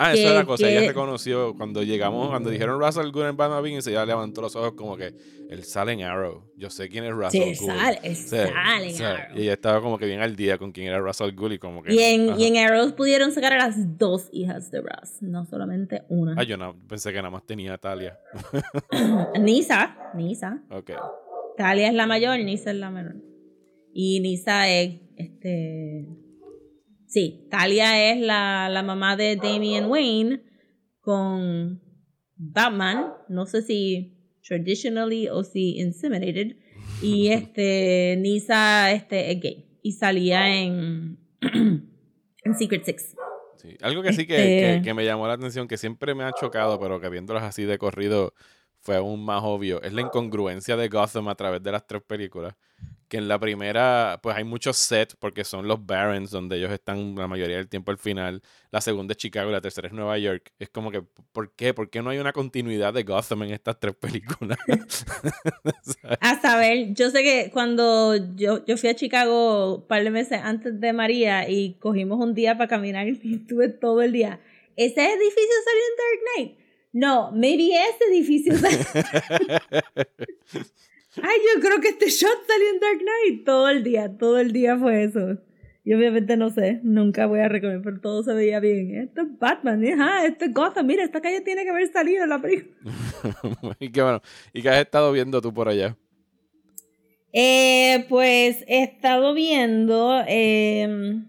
Ah, 0.00 0.12
eso 0.12 0.22
que- 0.22 0.28
es 0.28 0.34
la 0.34 0.44
cosa. 0.46 0.68
Ella 0.70 0.80
que- 0.82 0.88
reconoció 0.88 1.54
cuando 1.56 1.82
llegamos, 1.82 2.28
cuando 2.28 2.50
dijeron 2.50 2.80
Russell 2.80 3.10
Gould 3.10 3.30
en 3.30 3.36
Batman 3.36 3.62
Begins, 3.62 3.86
ella 3.88 4.06
levantó 4.06 4.40
los 4.40 4.54
ojos 4.54 4.72
como 4.74 4.96
que 4.96 5.12
él 5.50 5.64
sale 5.64 5.92
en 5.92 6.02
Arrow. 6.02 6.44
Yo 6.56 6.70
sé 6.70 6.88
quién 6.88 7.04
es 7.04 7.12
Russell 7.12 7.54
Sí, 7.54 7.64
Gould. 7.66 7.76
sale, 7.78 8.14
sale 8.14 8.48
en 8.96 9.02
Arrow. 9.02 9.36
Y 9.38 9.42
ella 9.42 9.52
estaba 9.54 9.80
como 9.82 9.98
que 9.98 10.06
bien 10.06 10.20
al 10.20 10.36
día 10.36 10.56
con 10.56 10.70
quién 10.72 10.86
era 10.86 11.00
Russell 11.00 11.34
Gould 11.34 11.54
y 11.54 11.58
como 11.58 11.82
que. 11.82 11.92
Y 11.92 11.98
en, 11.98 12.38
y 12.38 12.46
en 12.46 12.56
Arrows 12.58 12.92
pudieron 12.92 13.32
sacar 13.32 13.52
a 13.54 13.58
las 13.58 13.98
dos 13.98 14.28
hijas 14.32 14.70
de 14.70 14.80
Ross, 14.82 15.20
no 15.20 15.44
solamente 15.46 16.02
una. 16.08 16.34
Ah, 16.38 16.44
yo 16.44 16.56
no, 16.56 16.76
pensé 16.88 17.10
que 17.10 17.16
nada 17.18 17.30
más 17.30 17.44
tenía 17.44 17.74
a 17.74 17.78
Talia. 17.78 18.18
Nisa, 19.40 19.96
Nisa. 20.14 20.62
Ok. 20.70 20.90
Talia 21.56 21.88
es 21.88 21.94
la 21.94 22.06
mayor, 22.06 22.38
Nisa 22.40 22.70
es 22.70 22.76
la 22.76 22.90
menor. 22.90 23.16
Y 23.92 24.20
Nisa 24.20 24.68
es, 24.70 25.00
este... 25.16 26.06
Sí, 27.08 27.46
Talia 27.50 28.12
es 28.12 28.20
la, 28.20 28.68
la 28.68 28.82
mamá 28.82 29.16
de 29.16 29.36
Damian 29.36 29.86
Wayne 29.90 30.42
con 31.00 31.80
Batman. 32.36 33.14
No 33.28 33.46
sé 33.46 33.62
si 33.62 34.14
traditionally 34.46 35.28
o 35.28 35.42
si 35.42 35.78
inseminated. 35.78 36.56
Y 37.02 37.28
este, 37.32 38.16
Nisa 38.18 38.92
este, 38.92 39.30
es 39.32 39.40
gay. 39.40 39.78
Y 39.82 39.92
salía 39.92 40.54
en, 40.62 41.18
en 41.40 42.54
Secret 42.58 42.84
Six. 42.84 43.14
Sí. 43.56 43.76
Algo 43.80 44.02
que 44.02 44.12
sí 44.12 44.26
que, 44.26 44.36
Este- 44.36 44.78
que- 44.78 44.82
que 44.84 44.94
me 44.94 45.04
llamó 45.04 45.26
la 45.26 45.32
atención, 45.34 45.66
que 45.66 45.76
siempre 45.76 46.14
me 46.14 46.24
ha 46.24 46.32
chocado, 46.32 46.78
pero 46.78 47.00
que 47.00 47.08
viéndolas 47.08 47.42
así 47.42 47.64
de 47.64 47.78
corrido 47.78 48.32
fue 48.80 48.96
aún 48.96 49.24
más 49.24 49.42
obvio, 49.44 49.82
es 49.82 49.92
la 49.92 50.02
incongruencia 50.02 50.76
de 50.76 50.88
Gotham 50.88 51.26
a 51.28 51.34
través 51.34 51.60
de 51.62 51.72
las 51.72 51.84
tres 51.86 52.00
películas. 52.06 52.54
Que 53.08 53.16
en 53.16 53.26
la 53.26 53.38
primera, 53.38 54.20
pues 54.22 54.36
hay 54.36 54.44
muchos 54.44 54.76
sets 54.76 55.16
porque 55.16 55.42
son 55.42 55.66
los 55.66 55.86
Barons, 55.86 56.30
donde 56.30 56.58
ellos 56.58 56.70
están 56.70 57.14
la 57.14 57.26
mayoría 57.26 57.56
del 57.56 57.68
tiempo 57.68 57.90
al 57.90 57.96
final. 57.96 58.42
La 58.70 58.82
segunda 58.82 59.12
es 59.12 59.16
Chicago 59.16 59.48
y 59.48 59.52
la 59.52 59.62
tercera 59.62 59.88
es 59.88 59.94
Nueva 59.94 60.18
York. 60.18 60.52
Es 60.58 60.68
como 60.68 60.90
que, 60.90 61.00
¿por 61.32 61.54
qué? 61.54 61.72
¿Por 61.72 61.88
qué 61.88 62.02
no 62.02 62.10
hay 62.10 62.18
una 62.18 62.34
continuidad 62.34 62.92
de 62.92 63.04
Gotham 63.04 63.44
en 63.44 63.52
estas 63.52 63.80
tres 63.80 63.94
películas? 63.94 64.58
A 66.20 66.38
saber, 66.40 66.92
yo 66.92 67.08
sé 67.08 67.22
que 67.22 67.50
cuando 67.50 68.14
yo, 68.36 68.62
yo 68.66 68.76
fui 68.76 68.90
a 68.90 68.94
Chicago 68.94 69.76
un 69.76 69.86
par 69.86 70.04
de 70.04 70.10
meses 70.10 70.40
antes 70.42 70.78
de 70.78 70.92
María 70.92 71.48
y 71.48 71.78
cogimos 71.78 72.20
un 72.20 72.34
día 72.34 72.58
para 72.58 72.68
caminar 72.68 73.08
y 73.08 73.34
estuve 73.34 73.70
todo 73.70 74.02
el 74.02 74.12
día. 74.12 74.38
¿Ese 74.76 75.00
edificio 75.00 75.54
salió 75.64 75.82
en 75.82 75.96
Dark 75.96 76.20
Knight? 76.36 76.58
No, 76.92 77.32
maybe 77.32 77.72
ese 77.72 78.04
edificio 78.10 78.56
salió. 78.56 78.78
Ay, 81.16 81.38
yo 81.54 81.60
creo 81.60 81.80
que 81.80 81.88
este 81.88 82.10
shot 82.10 82.46
salió 82.46 82.68
en 82.70 82.80
Dark 82.80 82.98
Knight. 82.98 83.44
Todo 83.44 83.68
el 83.68 83.82
día, 83.82 84.16
todo 84.16 84.38
el 84.38 84.52
día 84.52 84.76
fue 84.76 85.04
eso. 85.04 85.38
Y 85.84 85.94
obviamente 85.94 86.36
no 86.36 86.50
sé, 86.50 86.80
nunca 86.82 87.24
voy 87.26 87.40
a 87.40 87.48
reconocer, 87.48 87.80
pero 87.82 88.00
todo 88.00 88.22
se 88.22 88.34
veía 88.34 88.60
bien. 88.60 88.94
Esto 88.94 89.22
es 89.22 89.38
Batman, 89.38 89.82
ajá, 89.86 90.26
esto 90.26 90.44
es 90.44 90.52
Gotham. 90.52 90.86
Mira, 90.86 91.02
esta 91.02 91.22
calle 91.22 91.40
tiene 91.40 91.64
que 91.64 91.70
haber 91.70 91.90
salido 91.90 92.24
en 92.24 92.28
la 92.28 92.42
película. 92.42 92.76
y 93.80 93.90
que 93.90 94.02
bueno, 94.02 94.20
¿y 94.52 94.60
qué 94.60 94.68
has 94.68 94.80
estado 94.80 95.12
viendo 95.12 95.40
tú 95.40 95.54
por 95.54 95.68
allá? 95.68 95.96
Eh, 97.32 98.04
pues 98.08 98.64
he 98.66 98.82
estado 98.82 99.32
viendo. 99.32 100.22
eh, 100.28 101.22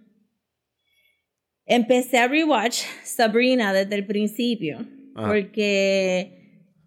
empecé 1.65 2.17
a 2.17 2.27
rewatch 2.27 2.81
Sabrina 3.03 3.71
desde 3.71 3.95
el 3.95 4.05
principio. 4.05 4.85
Porque 5.15 6.38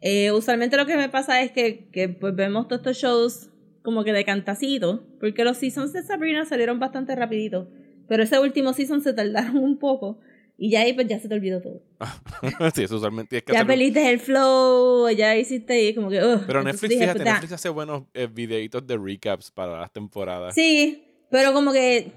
eh, 0.02 0.32
usualmente 0.32 0.76
lo 0.76 0.84
que 0.84 0.96
me 0.96 1.08
pasa 1.08 1.42
es 1.42 1.52
que, 1.52 1.88
que 1.92 2.08
pues 2.08 2.34
vemos 2.34 2.66
todos 2.66 2.80
estos 2.80 2.96
shows 2.98 3.50
como 3.82 4.04
que 4.04 4.12
de 4.12 4.24
cantacito. 4.24 5.04
Porque 5.20 5.44
los 5.44 5.56
seasons 5.56 5.92
de 5.92 6.02
Sabrina 6.02 6.44
salieron 6.44 6.80
bastante 6.80 7.14
rapidito. 7.14 7.68
Pero 8.08 8.24
ese 8.24 8.38
último 8.40 8.72
season 8.72 9.00
se 9.00 9.14
tardaron 9.14 9.56
un 9.58 9.78
poco. 9.78 10.18
Y 10.58 10.70
ya 10.70 10.80
ahí 10.80 10.92
pues 10.92 11.06
ya 11.06 11.18
se 11.18 11.28
te 11.28 11.34
olvidó 11.34 11.60
todo. 11.60 11.82
sí, 12.74 12.82
eso 12.82 12.96
usualmente 12.96 13.28
tienes 13.28 13.44
que 13.44 13.52
Ya 13.52 13.64
perdiste 13.64 14.10
el 14.10 14.20
flow, 14.20 15.08
ya 15.10 15.36
hiciste 15.36 15.88
y 15.88 15.94
como 15.94 16.10
que... 16.10 16.20
Pero 16.46 16.62
Netflix, 16.62 16.94
fíjate, 16.94 17.20
pues, 17.20 17.24
Netflix 17.24 17.52
hace 17.52 17.68
buenos 17.68 18.02
eh, 18.12 18.28
videitos 18.32 18.86
de 18.86 18.98
recaps 18.98 19.50
para 19.50 19.80
las 19.80 19.92
temporadas. 19.92 20.54
Sí, 20.54 21.04
pero 21.30 21.52
como 21.52 21.72
que 21.72 22.12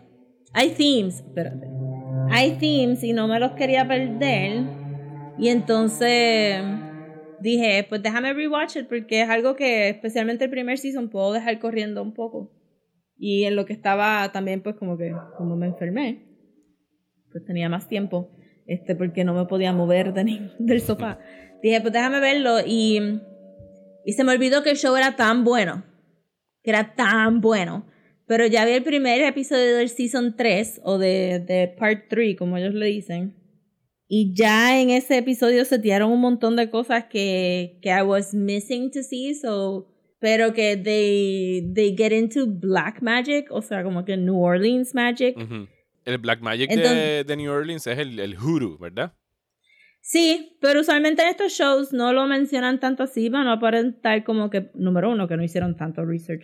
hay 0.54 0.72
themes, 0.72 1.16
espérate. 1.16 1.68
Hay 2.30 2.58
themes 2.60 3.04
y 3.04 3.14
no 3.14 3.28
me 3.28 3.40
los 3.40 3.54
quería 3.54 3.88
perder. 3.88 4.64
Y 5.38 5.48
entonces 5.48 6.62
dije, 7.46 7.86
pues 7.88 8.04
déjame 8.04 8.34
rewatch 8.34 8.76
it 8.78 8.88
porque 8.88 9.22
es 9.22 9.30
algo 9.30 9.56
que 9.56 9.90
especialmente 9.90 10.44
el 10.46 10.50
primer 10.52 10.78
season 10.78 11.10
puedo 11.10 11.32
dejar 11.32 11.60
corriendo 11.60 12.02
un 12.04 12.14
poco. 12.14 12.52
Y 13.18 13.46
en 13.46 13.56
lo 13.56 13.66
que 13.66 13.74
estaba 13.74 14.30
también 14.34 14.62
pues 14.62 14.76
como 14.76 14.98
que 14.98 15.14
como 15.38 15.56
me 15.56 15.68
enfermé, 15.68 16.26
pues 17.32 17.46
tenía 17.46 17.70
más 17.70 17.88
tiempo, 17.88 18.30
este 18.68 18.96
porque 18.96 19.24
no 19.24 19.34
me 19.34 19.46
podía 19.46 19.72
mover 19.74 20.14
de 20.14 20.24
ni- 20.26 20.52
del 20.60 20.82
sofá. 20.82 21.20
Dije, 21.64 21.80
pues 21.82 21.94
déjame 21.94 22.20
verlo 22.20 22.58
y 22.66 23.22
y 24.06 24.14
se 24.14 24.24
me 24.24 24.34
olvidó 24.34 24.62
que 24.64 24.70
el 24.72 24.78
show 24.78 24.96
era 24.96 25.16
tan 25.16 25.44
bueno, 25.44 25.84
que 26.64 26.72
era 26.72 26.94
tan 26.96 27.42
bueno. 27.42 27.86
Pero 28.28 28.48
ya 28.48 28.66
vi 28.66 28.72
el 28.72 28.84
primer 28.84 29.22
episodio 29.22 29.76
del 29.78 29.88
Season 29.90 30.36
3 30.36 30.82
o 30.84 30.98
de, 30.98 31.40
de 31.40 31.68
Part 31.68 32.06
3, 32.10 32.36
como 32.38 32.58
ellos 32.58 32.74
le 32.74 32.88
dicen. 32.88 33.36
Y 34.08 34.34
ya 34.36 34.80
en 34.80 34.92
ese 34.92 35.18
episodio 35.18 35.66
se 35.66 35.80
tiraron 35.80 36.12
un 36.12 36.22
montón 36.22 36.56
de 36.56 36.70
cosas 36.70 37.06
que, 37.06 37.80
que 37.82 37.90
I 37.90 38.02
was 38.04 38.34
missing 38.34 38.92
to 38.92 39.02
see, 39.02 39.34
so, 39.34 39.88
pero 40.20 40.54
que 40.54 40.78
they, 40.78 41.72
they 41.74 41.96
get 41.98 42.12
into 42.12 42.46
black 42.48 43.02
magic, 43.02 43.48
o 43.52 43.62
sea, 43.62 43.84
como 43.84 44.06
que 44.06 44.16
New 44.16 44.40
Orleans 44.40 44.94
magic. 44.94 45.36
El 46.06 46.20
Black 46.20 46.40
Magic 46.42 46.70
de, 46.70 46.76
Entonces- 46.76 47.28
de 47.28 47.38
New 47.38 47.52
Orleans 47.52 47.88
es 47.88 47.98
el, 47.98 48.20
el 48.20 48.36
hoodoo, 48.38 48.78
¿verdad? 48.78 49.14
Sí, 50.02 50.56
pero 50.62 50.82
usualmente 50.82 51.24
en 51.24 51.30
estos 51.30 51.54
shows 51.54 51.92
no 51.92 52.14
lo 52.14 52.28
mencionan 52.28 52.80
tanto 52.80 53.02
así 53.02 53.28
para 53.32 53.44
no 53.44 53.52
aparentar 53.54 54.24
como 54.24 54.52
que, 54.52 54.70
número 54.76 55.10
uno, 55.12 55.28
que 55.28 55.36
no 55.36 55.44
hicieron 55.44 55.76
tanto 55.76 56.06
research. 56.06 56.44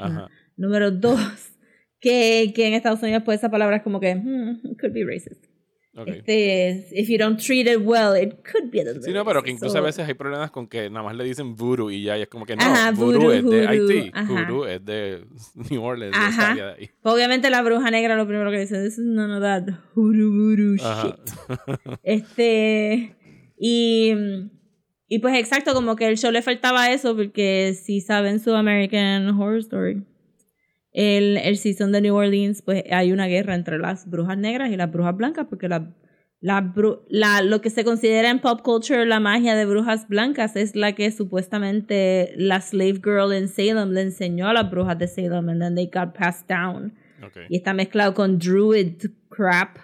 Número 0.58 0.90
dos, 0.90 1.20
que, 2.00 2.52
que 2.56 2.68
en 2.68 2.74
Estados 2.74 3.04
Unidos 3.04 3.22
pues 3.24 3.38
esa 3.38 3.52
palabra 3.52 3.78
es 3.78 3.84
como 3.84 4.00
que, 4.00 4.16
hmm, 4.16 4.78
could 4.80 4.94
be 4.94 5.06
racist. 5.06 5.46
Ok. 5.94 6.08
Este, 6.08 6.88
if 6.94 7.10
you 7.10 7.18
don't 7.18 7.38
treat 7.38 7.68
it 7.68 7.80
well, 7.82 8.16
it 8.16 8.36
could 8.50 8.72
be 8.72 8.80
a 8.80 8.84
little 8.86 9.02
Sí, 9.04 9.12
no, 9.12 9.26
pero 9.26 9.44
que 9.44 9.52
incluso 9.52 9.74
So- 9.74 9.80
a 9.80 9.82
veces 9.82 10.08
hay 10.08 10.14
problemas 10.14 10.50
con 10.50 10.68
que 10.68 10.90
nada 10.90 11.04
más 11.04 11.16
le 11.18 11.26
dicen 11.26 11.56
voodoo 11.58 11.92
y 11.92 12.04
ya, 12.04 12.18
y 12.18 12.22
es 12.22 12.28
como 12.30 12.46
que 12.46 12.56
no, 12.56 12.64
Ajá, 12.64 12.92
voodoo, 12.92 13.20
voodoo, 13.20 13.32
es 13.34 13.44
de 13.46 13.68
Haití, 13.68 14.12
voodoo 14.26 14.68
es 14.68 14.86
de 14.86 15.26
New 15.70 15.84
Orleans, 15.84 16.16
Ajá. 16.18 16.56
de 16.56 16.62
ahí. 16.64 16.90
Obviamente 17.04 17.50
la 17.50 17.62
bruja 17.62 17.92
negra 17.92 18.16
lo 18.16 18.26
primero 18.26 18.50
que 18.52 18.60
dice, 18.60 18.82
this 18.82 18.94
is 18.98 19.06
none 19.06 19.34
of 19.36 19.42
that 19.42 19.64
hoodoo 19.94 20.32
voodoo 20.32 20.76
Ajá. 20.82 21.08
shit. 21.08 22.00
Este, 22.04 23.16
y, 23.60 24.14
y 25.10 25.20
pues 25.20 25.36
exacto, 25.38 25.74
como 25.74 25.98
que 25.98 26.08
el 26.08 26.18
show 26.18 26.32
le 26.32 26.42
faltaba 26.42 26.90
eso, 26.92 27.18
porque 27.18 27.74
si 27.74 28.00
saben 28.00 28.40
su 28.40 28.54
American 28.56 29.28
Horror 29.38 29.58
Story, 29.60 30.04
el, 30.94 31.38
el 31.38 31.58
season 31.58 31.92
de 31.92 32.02
New 32.02 32.16
Orleans, 32.16 32.62
pues 32.62 32.84
hay 32.92 33.12
una 33.12 33.28
guerra 33.28 33.56
entre 33.56 33.78
las 33.80 34.10
brujas 34.10 34.38
negras 34.38 34.72
y 34.72 34.78
las 34.78 34.92
brujas 34.92 35.16
blancas, 35.16 35.48
porque 35.50 35.70
la, 35.70 35.94
la, 36.42 36.74
la, 37.10 37.42
lo 37.42 37.62
que 37.62 37.70
se 37.70 37.84
considera 37.84 38.30
en 38.30 38.40
pop 38.40 38.62
culture 38.62 39.06
la 39.06 39.20
magia 39.20 39.56
de 39.56 39.66
brujas 39.66 40.08
blancas 40.08 40.56
es 40.56 40.76
la 40.76 40.94
que 40.94 41.12
supuestamente 41.12 42.34
la 42.36 42.60
slave 42.62 43.02
girl 43.04 43.32
en 43.32 43.48
Salem 43.48 43.92
le 43.92 44.02
enseñó 44.02 44.48
a 44.48 44.54
las 44.54 44.70
brujas 44.70 44.98
de 44.98 45.08
Salem, 45.08 45.50
and 45.50 45.62
then 45.62 45.76
they 45.76 45.86
got 45.86 46.14
passed 46.16 46.48
down 46.50 46.94
Ok. 47.24 47.38
y 47.50 47.58
está 47.58 47.74
mezclado 47.74 48.14
con 48.14 48.40
druid 48.40 48.96
crap. 49.30 49.78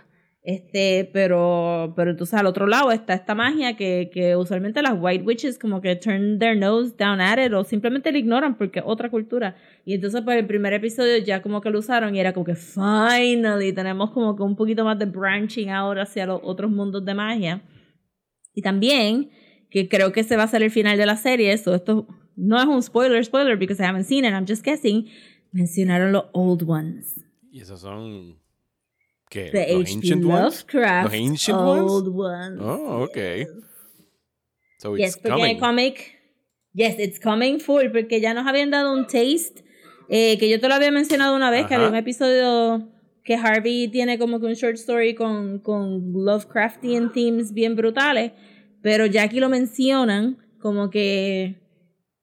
Este, 0.47 1.09
pero, 1.11 1.91
pero 1.93 2.11
entonces 2.11 2.39
al 2.39 2.45
otro 2.45 2.67
lado 2.67 2.93
está 2.93 3.13
esta 3.13 3.35
magia 3.35 3.75
que, 3.75 4.09
que 4.13 4.37
usualmente 4.37 4.81
las 4.81 4.93
white 4.97 5.25
witches 5.25 5.59
como 5.59 5.81
que 5.81 5.97
turn 5.97 6.39
their 6.39 6.55
nose 6.55 6.95
down 6.97 7.19
at 7.19 7.37
it 7.37 7.51
o 7.51 7.65
simplemente 7.65 8.13
la 8.13 8.17
ignoran 8.17 8.57
porque 8.57 8.79
es 8.79 8.85
otra 8.87 9.09
cultura. 9.09 9.57
Y 9.83 9.95
entonces 9.95 10.21
pues 10.21 10.37
el 10.37 10.47
primer 10.47 10.71
episodio 10.71 11.17
ya 11.17 11.41
como 11.41 11.59
que 11.59 11.69
lo 11.69 11.79
usaron 11.79 12.15
y 12.15 12.21
era 12.21 12.31
como 12.31 12.45
que 12.45 12.55
finally 12.55 13.73
tenemos 13.73 14.11
como 14.11 14.37
que 14.37 14.43
un 14.43 14.55
poquito 14.55 14.85
más 14.85 14.97
de 14.97 15.07
branching 15.07 15.69
ahora 15.69 16.03
hacia 16.03 16.25
los 16.25 16.39
otros 16.41 16.71
mundos 16.71 17.03
de 17.03 17.13
magia. 17.13 17.61
Y 18.53 18.61
también, 18.61 19.29
que 19.69 19.89
creo 19.89 20.13
que 20.13 20.21
ese 20.21 20.37
va 20.37 20.43
a 20.43 20.47
ser 20.47 20.63
el 20.63 20.71
final 20.71 20.97
de 20.97 21.05
la 21.05 21.17
serie, 21.17 21.51
eso 21.51 21.75
esto 21.75 22.07
no 22.37 22.57
es 22.57 22.65
un 22.65 22.81
spoiler, 22.81 23.21
spoiler, 23.25 23.57
because 23.59 23.83
I 23.83 23.85
haven't 23.85 24.05
seen 24.05 24.23
it, 24.23 24.31
I'm 24.31 24.47
just 24.47 24.63
guessing, 24.63 25.09
mencionaron 25.51 26.13
los 26.13 26.27
old 26.31 26.63
ones. 26.65 27.21
Y 27.51 27.59
esos 27.59 27.81
son. 27.81 28.46
¿Qué? 29.29 29.49
The 29.51 29.73
¿Los 29.73 29.81
H.P. 29.83 29.93
ancient 29.93 30.25
ones? 30.25 30.41
Lovecraft 30.65 31.03
¿Los 31.05 31.13
ancient 31.13 31.59
ones? 31.59 31.91
old 31.91 32.07
ones. 32.15 32.59
Oh, 32.61 33.03
ok. 33.03 33.17
So 34.79 34.95
it's 34.95 35.15
Yes, 35.15 35.25
en 35.25 35.31
el 35.31 35.37
coming. 35.39 35.59
comic, 35.59 36.19
yes, 36.73 36.95
it's 36.99 37.19
coming 37.19 37.59
full, 37.59 37.89
porque 37.91 38.21
ya 38.21 38.33
nos 38.33 38.45
habían 38.47 38.69
dado 38.71 38.93
un 38.93 39.05
taste, 39.07 39.63
eh, 40.09 40.37
que 40.37 40.49
yo 40.49 40.59
te 40.59 40.67
lo 40.67 40.75
había 40.75 40.91
mencionado 40.91 41.35
una 41.35 41.49
vez, 41.49 41.65
que 41.65 41.73
Ajá. 41.73 41.75
había 41.77 41.89
un 41.89 41.95
episodio 41.95 42.87
que 43.23 43.35
Harvey 43.35 43.89
tiene 43.89 44.17
como 44.17 44.39
que 44.39 44.45
un 44.45 44.53
short 44.53 44.75
story 44.75 45.13
con, 45.15 45.59
con 45.59 46.13
Lovecraftian 46.13 47.11
themes 47.11 47.51
bien 47.53 47.75
brutales, 47.75 48.31
pero 48.81 49.05
ya 49.07 49.23
aquí 49.23 49.39
lo 49.41 49.49
mencionan 49.49 50.37
como 50.61 50.89
que 50.89 51.55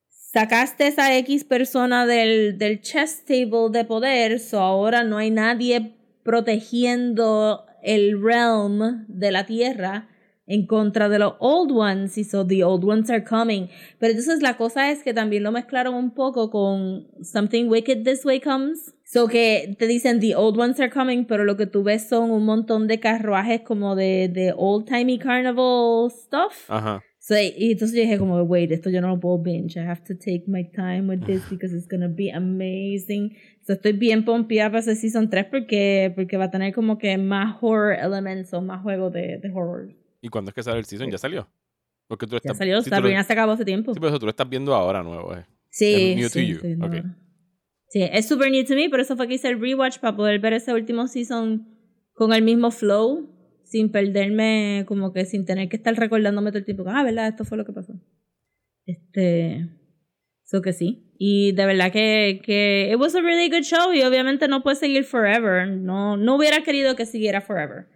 sacaste 0.09 0.87
esa 0.87 1.15
X 1.17 1.43
persona 1.43 2.05
del, 2.07 2.57
del 2.57 2.81
chess 2.81 3.23
table 3.25 3.69
de 3.71 3.85
poder, 3.85 4.39
so 4.39 4.59
ahora 4.61 5.03
no 5.03 5.17
hay 5.17 5.29
nadie 5.29 5.94
protegiendo 6.25 7.65
el 7.83 8.19
realm 8.21 9.05
de 9.07 9.31
la 9.31 9.45
tierra 9.45 10.09
en 10.47 10.65
contra 10.65 11.07
de 11.07 11.19
los 11.19 11.33
old 11.39 11.71
ones 11.71 12.17
y 12.17 12.23
so 12.23 12.45
the 12.45 12.63
old 12.63 12.83
ones 12.83 13.09
are 13.11 13.23
coming. 13.23 13.67
Pero 13.99 14.11
entonces 14.11 14.41
la 14.41 14.57
cosa 14.57 14.91
es 14.91 15.03
que 15.03 15.13
también 15.13 15.43
lo 15.43 15.51
mezclaron 15.51 15.93
un 15.93 16.11
poco 16.11 16.49
con 16.49 17.07
Something 17.23 17.69
Wicked 17.69 18.03
This 18.03 18.25
Way 18.25 18.41
Comes. 18.41 18.93
So 19.03 19.27
que 19.27 19.75
te 19.77 19.85
dicen 19.85 20.19
the 20.19 20.35
old 20.35 20.59
ones 20.59 20.79
are 20.79 20.89
coming, 20.89 21.25
pero 21.25 21.43
lo 21.43 21.57
que 21.57 21.67
tú 21.67 21.83
ves 21.83 22.09
son 22.09 22.31
un 22.31 22.43
montón 22.43 22.87
de 22.87 22.99
carruajes 22.99 23.61
como 23.61 23.95
de, 23.95 24.27
de 24.27 24.51
old 24.57 24.87
timey 24.87 25.19
carnival 25.19 26.11
stuff. 26.11 26.69
Ajá. 26.69 27.03
So, 27.19 27.33
y 27.39 27.71
entonces 27.71 27.97
yo 27.97 28.03
dije 28.03 28.19
como, 28.19 28.39
wait, 28.43 28.71
esto 28.71 28.91
yo 28.91 29.01
no 29.01 29.07
lo 29.07 29.19
puedo 29.19 29.39
binge. 29.39 29.77
I 29.77 29.83
have 29.87 30.03
to 30.03 30.13
take 30.13 30.43
my 30.47 30.63
time 30.63 31.07
with 31.07 31.25
this 31.25 31.41
because 31.49 31.73
it's 31.73 31.87
gonna 31.87 32.07
be 32.07 32.29
amazing. 32.29 33.35
So 33.65 33.73
estoy 33.73 33.93
bien 33.93 34.25
pompeada 34.25 34.69
para 34.69 34.79
ese 34.79 34.95
season 34.95 35.29
3 35.29 35.45
porque, 35.49 36.13
porque 36.15 36.37
va 36.37 36.45
a 36.45 36.51
tener 36.51 36.73
como 36.73 36.97
que 36.99 37.17
más 37.17 37.57
horror 37.61 37.93
elements 37.93 38.53
o 38.53 38.61
más 38.61 38.83
juegos 38.83 39.11
de, 39.13 39.39
de 39.39 39.51
horror. 39.51 39.89
¿Y 40.21 40.29
cuándo 40.29 40.49
es 40.49 40.55
que 40.55 40.61
sale 40.61 40.77
el 40.77 40.85
season? 40.85 41.09
¿Ya 41.09 41.17
salió? 41.17 41.47
Porque 42.07 42.27
tú 42.27 42.33
Ya 42.33 42.37
estás, 42.37 42.57
salió, 42.57 42.81
sí, 42.81 42.91
tú 42.91 42.95
se 42.95 43.33
acabó 43.33 43.53
hace 43.53 43.65
tiempo. 43.65 43.93
sí, 43.93 43.99
pero 43.99 44.09
eso 44.09 44.19
tú 44.19 44.27
lo 44.27 44.29
estás 44.29 44.47
viendo 44.47 44.75
ahora 44.75 45.01
nuevo, 45.01 45.35
eh. 45.35 45.45
Sí, 45.69 46.11
es 46.11 46.15
new 46.15 46.27
to 46.27 46.33
sí, 46.33 46.47
you. 46.47 46.59
sí, 47.89 48.01
es 48.03 48.27
super 48.27 48.51
new 48.51 48.63
to 48.63 48.75
me, 48.75 48.89
por 48.89 48.99
eso 48.99 49.17
fue 49.17 49.27
que 49.27 49.33
hice 49.33 49.49
el 49.49 49.59
rewatch 49.59 49.97
para 49.99 50.15
poder 50.15 50.39
ver 50.39 50.53
ese 50.53 50.71
último 50.73 51.07
season 51.07 51.67
con 52.13 52.33
el 52.33 52.43
mismo 52.43 52.69
flow, 52.69 53.29
sin 53.63 53.91
perderme, 53.91 54.85
como 54.87 55.11
que 55.11 55.25
sin 55.25 55.43
tener 55.45 55.67
que 55.67 55.77
estar 55.77 55.95
recordándome 55.95 56.51
todo 56.51 56.59
el 56.59 56.65
tiempo, 56.65 56.83
ah, 56.87 57.03
¿verdad? 57.03 57.27
Esto 57.27 57.43
fue 57.43 57.57
lo 57.57 57.65
que 57.65 57.73
pasó. 57.73 57.93
Este, 58.85 59.67
eso 60.45 60.61
que 60.61 60.71
sí. 60.71 61.04
Y 61.17 61.53
de 61.53 61.65
verdad 61.65 61.91
que, 61.91 62.41
que 62.43 62.89
it 62.91 62.99
was 62.99 63.15
a 63.15 63.21
really 63.21 63.49
good 63.49 63.63
show 63.63 63.93
y 63.93 64.01
obviamente 64.03 64.47
no 64.47 64.61
puede 64.63 64.75
seguir 64.75 65.03
forever. 65.05 65.67
No, 65.67 66.17
no 66.17 66.35
hubiera 66.35 66.61
querido 66.63 66.95
que 66.95 67.05
siguiera 67.05 67.39
forever. 67.41 67.87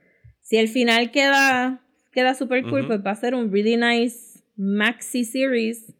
Si 0.41 0.58
el 0.58 0.67
final 0.69 1.12
queda, 1.12 1.82
queda 2.12 2.34
super 2.34 2.63
cool, 2.63 2.79
Ujú. 2.82 2.88
pues 2.88 3.05
va 3.05 3.12
a 3.12 3.15
ser 3.15 3.36
un 3.36 3.51
really 3.51 3.75
nice 3.77 4.39
maxi 4.55 5.23
series 5.25 5.93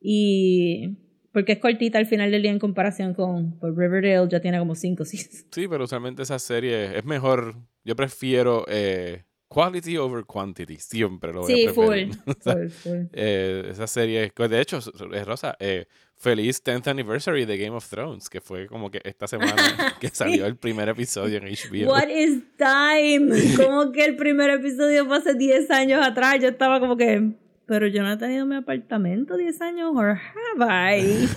y 0.00 0.96
porque 1.32 1.52
es 1.52 1.58
cortita 1.58 1.98
al 1.98 2.06
final 2.06 2.30
del 2.30 2.42
día 2.42 2.50
en 2.50 2.58
comparación 2.58 3.14
con 3.14 3.58
pues, 3.58 3.74
Riverdale 3.76 4.28
ya 4.28 4.40
tiene 4.40 4.58
como 4.58 4.74
cinco 4.74 5.04
seasons. 5.06 5.46
Sí, 5.50 5.68
pero 5.68 5.84
usualmente 5.84 6.22
esa 6.22 6.38
serie 6.38 6.96
es 6.98 7.04
mejor. 7.04 7.54
Yo 7.84 7.96
prefiero 7.96 8.64
eh, 8.68 9.24
quality 9.48 9.96
over 9.96 10.24
quantity. 10.24 10.76
Siempre 10.76 11.32
lo 11.32 11.40
voy 11.42 11.54
Sí, 11.54 11.66
a 11.66 11.72
full, 11.72 11.86
preferir. 11.86 12.14
Sea, 12.40 12.52
full, 12.54 12.68
full. 12.68 12.98
eh, 13.12 13.68
esa 13.70 13.86
serie, 13.86 14.30
que 14.34 14.48
de 14.48 14.60
hecho, 14.60 14.78
Rosa, 15.24 15.56
eh, 15.60 15.86
feliz 16.18 16.62
10th 16.62 16.88
anniversary 16.88 17.44
de 17.44 17.56
Game 17.56 17.76
of 17.76 17.88
Thrones, 17.88 18.28
que 18.28 18.40
fue 18.40 18.66
como 18.66 18.90
que 18.90 19.00
esta 19.04 19.26
semana 19.26 19.96
que 20.00 20.08
salió 20.08 20.46
el 20.46 20.56
primer 20.56 20.88
episodio 20.88 21.38
en 21.38 21.44
HBO. 21.44 21.90
What 21.92 22.08
is 22.08 22.42
time? 22.56 23.30
Como 23.56 23.92
que 23.92 24.04
el 24.04 24.16
primer 24.16 24.50
episodio 24.50 25.06
fue 25.06 25.18
hace 25.18 25.34
10 25.34 25.70
años 25.70 26.04
atrás. 26.04 26.38
Yo 26.40 26.48
estaba 26.48 26.80
como 26.80 26.96
que, 26.96 27.32
pero 27.68 27.86
yo 27.86 28.02
no 28.02 28.10
he 28.10 28.16
tenido 28.16 28.46
mi 28.46 28.56
apartamento 28.56 29.36
10 29.36 29.60
años, 29.60 29.92
or 29.94 30.18
have 30.18 30.64
I? 30.96 31.28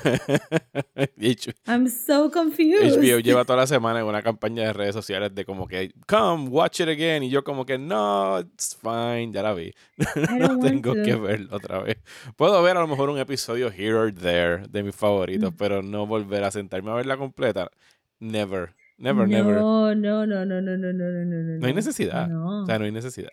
I'm 1.68 1.88
so 1.90 2.32
confused. 2.32 2.98
HBO 3.00 3.20
lleva 3.20 3.44
toda 3.46 3.58
la 3.60 3.68
semana 3.68 4.00
en 4.00 4.06
una 4.06 4.22
campaña 4.22 4.64
de 4.64 4.74
redes 4.74 4.96
sociales 4.96 5.36
de 5.36 5.46
como 5.46 5.68
que, 5.68 5.92
come, 6.08 6.48
watch 6.50 6.80
it 6.80 6.88
again. 6.88 7.22
Y 7.24 7.30
yo 7.30 7.44
como 7.44 7.66
que, 7.66 7.78
no, 7.78 8.40
it's 8.40 8.76
fine, 8.82 9.32
ya 9.32 9.44
la 9.44 9.54
vi. 9.54 9.74
No 10.40 10.58
tengo 10.60 10.96
to. 10.96 11.04
que 11.04 11.16
verlo 11.16 11.56
otra 11.56 11.80
vez. 11.84 11.98
Puedo 12.38 12.62
ver 12.64 12.78
a 12.78 12.80
lo 12.82 12.88
mejor 12.88 13.10
un 13.10 13.20
episodio 13.20 13.70
here 13.70 13.94
or 13.96 14.14
there 14.14 14.64
de 14.70 14.84
mis 14.84 14.96
Mm. 14.96 14.98
favoritos, 14.98 15.54
pero 15.58 15.82
no 15.84 16.06
volver 16.08 16.44
a 16.44 16.52
sentarme 16.52 16.92
a 16.92 16.96
verla 16.96 17.18
completa. 17.18 17.70
Never, 18.20 18.74
never, 18.98 19.28
no, 19.28 19.36
never. 19.38 19.56
No, 19.56 19.96
no, 19.96 20.26
no, 20.26 20.46
no, 20.46 20.62
no, 20.62 20.78
no, 20.78 20.94
no, 20.94 21.24
no, 21.26 21.60
No 21.60 21.68
hay 21.68 21.74
necesidad. 21.74 22.28
No. 22.28 22.62
O 22.64 22.66
sea, 22.66 22.78
no 22.80 22.86
hay 22.86 22.92
necesidad. 22.92 23.30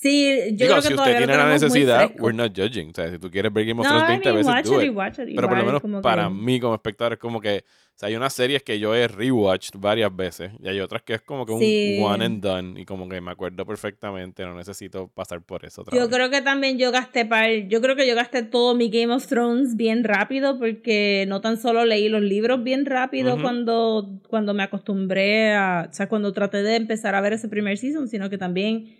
Sí, 0.00 0.24
yo 0.34 0.44
Digo, 0.44 0.56
creo 0.56 0.76
que 0.76 0.82
si 0.88 0.94
usted 0.94 1.16
tiene 1.18 1.36
la 1.36 1.48
necesidad, 1.48 2.10
we're 2.18 2.34
not 2.36 2.56
judging. 2.56 2.88
O 2.88 2.94
sea, 2.94 3.10
si 3.10 3.18
tú 3.18 3.30
quieres 3.30 3.52
ver 3.52 3.66
Game 3.66 3.80
of 3.82 3.86
No, 3.86 3.90
Thrones 3.98 4.08
I 4.08 4.12
20 4.12 4.24
mean, 4.32 4.36
veces, 4.36 4.46
watch 4.70 4.82
it 4.82 4.88
it. 4.88 4.96
watch 4.96 5.18
it. 5.18 5.34
Pero 5.36 5.48
por 5.48 5.58
lo 5.58 5.62
igual, 5.64 5.82
menos 5.84 6.02
para 6.02 6.24
que- 6.28 6.30
mí 6.34 6.58
como 6.58 6.74
espectador 6.74 7.12
es 7.12 7.18
como 7.18 7.38
que, 7.38 7.58
o 7.58 7.98
sea, 8.00 8.08
hay 8.08 8.16
unas 8.16 8.32
series 8.32 8.62
que 8.62 8.78
yo 8.78 8.94
he 8.94 9.06
rewatched 9.08 9.78
varias 9.78 10.16
veces 10.16 10.52
y 10.58 10.68
hay 10.68 10.80
otras 10.80 11.02
que 11.02 11.12
es 11.12 11.20
como 11.20 11.44
que 11.44 11.52
un 11.52 11.60
Sí. 11.60 11.98
one 12.02 12.24
and 12.24 12.42
done 12.42 12.80
y 12.80 12.86
como 12.86 13.06
que 13.10 13.20
me 13.20 13.30
acuerdo 13.30 13.66
perfectamente, 13.66 14.42
no 14.44 14.54
necesito 14.54 15.08
pasar 15.08 15.42
por 15.42 15.66
eso 15.66 15.82
otra 15.82 15.94
Yo 15.94 16.06
vez. 16.08 16.14
creo 16.16 16.30
que 16.30 16.40
también 16.40 16.78
yo 16.78 16.90
gasté 16.92 17.26
par, 17.26 17.50
yo 17.68 17.82
creo 17.82 17.94
que 17.94 18.06
yo 18.08 18.14
gasté 18.14 18.42
todo 18.42 18.74
mi 18.74 18.88
Game 18.88 19.12
of 19.12 19.26
Thrones 19.26 19.76
bien 19.76 20.02
rápido 20.04 20.58
porque 20.58 21.26
no 21.28 21.42
tan 21.42 21.58
solo 21.58 21.84
leí 21.84 22.08
los 22.08 22.22
libros 22.22 22.64
bien 22.64 22.86
rápido 22.86 23.34
Ujú. 23.34 23.42
cuando, 23.42 24.08
cuando 24.28 24.54
me 24.54 24.62
acostumbré 24.62 25.52
a, 25.52 25.88
o 25.90 25.92
sea, 25.94 26.08
cuando 26.08 26.32
traté 26.32 26.62
de 26.62 26.76
empezar 26.76 27.14
a 27.14 27.20
ver 27.20 27.34
ese 27.34 27.48
primer 27.48 27.76
season, 27.76 28.08
sino 28.08 28.30
que 28.30 28.38
también 28.38 28.96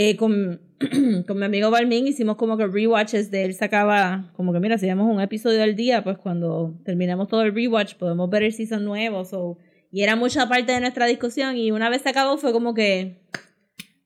eh, 0.00 0.16
con, 0.16 0.60
con 1.26 1.38
mi 1.38 1.44
amigo 1.44 1.72
Balmin 1.72 2.06
hicimos 2.06 2.36
como 2.36 2.56
que 2.56 2.68
rewatches 2.68 3.32
de 3.32 3.44
él 3.44 3.54
sacaba, 3.54 4.30
como 4.36 4.52
que 4.52 4.60
mira, 4.60 4.78
si 4.78 4.86
vemos 4.86 5.12
un 5.12 5.20
episodio 5.20 5.64
al 5.64 5.74
día, 5.74 6.04
pues 6.04 6.18
cuando 6.18 6.78
terminemos 6.84 7.26
todo 7.26 7.42
el 7.42 7.52
rewatch 7.52 7.96
podemos 7.96 8.30
ver 8.30 8.44
el 8.44 8.52
season 8.52 8.84
nuevo, 8.84 9.24
so, 9.24 9.58
y 9.90 10.04
era 10.04 10.14
mucha 10.14 10.48
parte 10.48 10.70
de 10.70 10.78
nuestra 10.78 11.06
discusión 11.06 11.56
y 11.56 11.72
una 11.72 11.90
vez 11.90 12.02
se 12.02 12.10
acabó 12.10 12.38
fue 12.38 12.52
como 12.52 12.74
que 12.74 13.24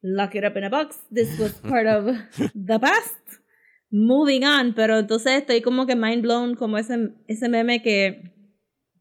lock 0.00 0.34
it 0.34 0.44
up 0.44 0.56
in 0.56 0.64
a 0.64 0.70
box. 0.70 0.98
This 1.12 1.38
was 1.38 1.52
part 1.60 1.86
of 1.86 2.06
the 2.54 2.78
past. 2.78 3.18
Moving 3.90 4.46
on. 4.46 4.74
Pero 4.74 4.98
entonces 4.98 5.40
estoy 5.40 5.60
como 5.60 5.86
que 5.86 5.94
mind 5.94 6.22
blown, 6.22 6.54
como 6.54 6.78
ese, 6.78 7.10
ese 7.28 7.50
meme 7.50 7.82
que 7.82 8.32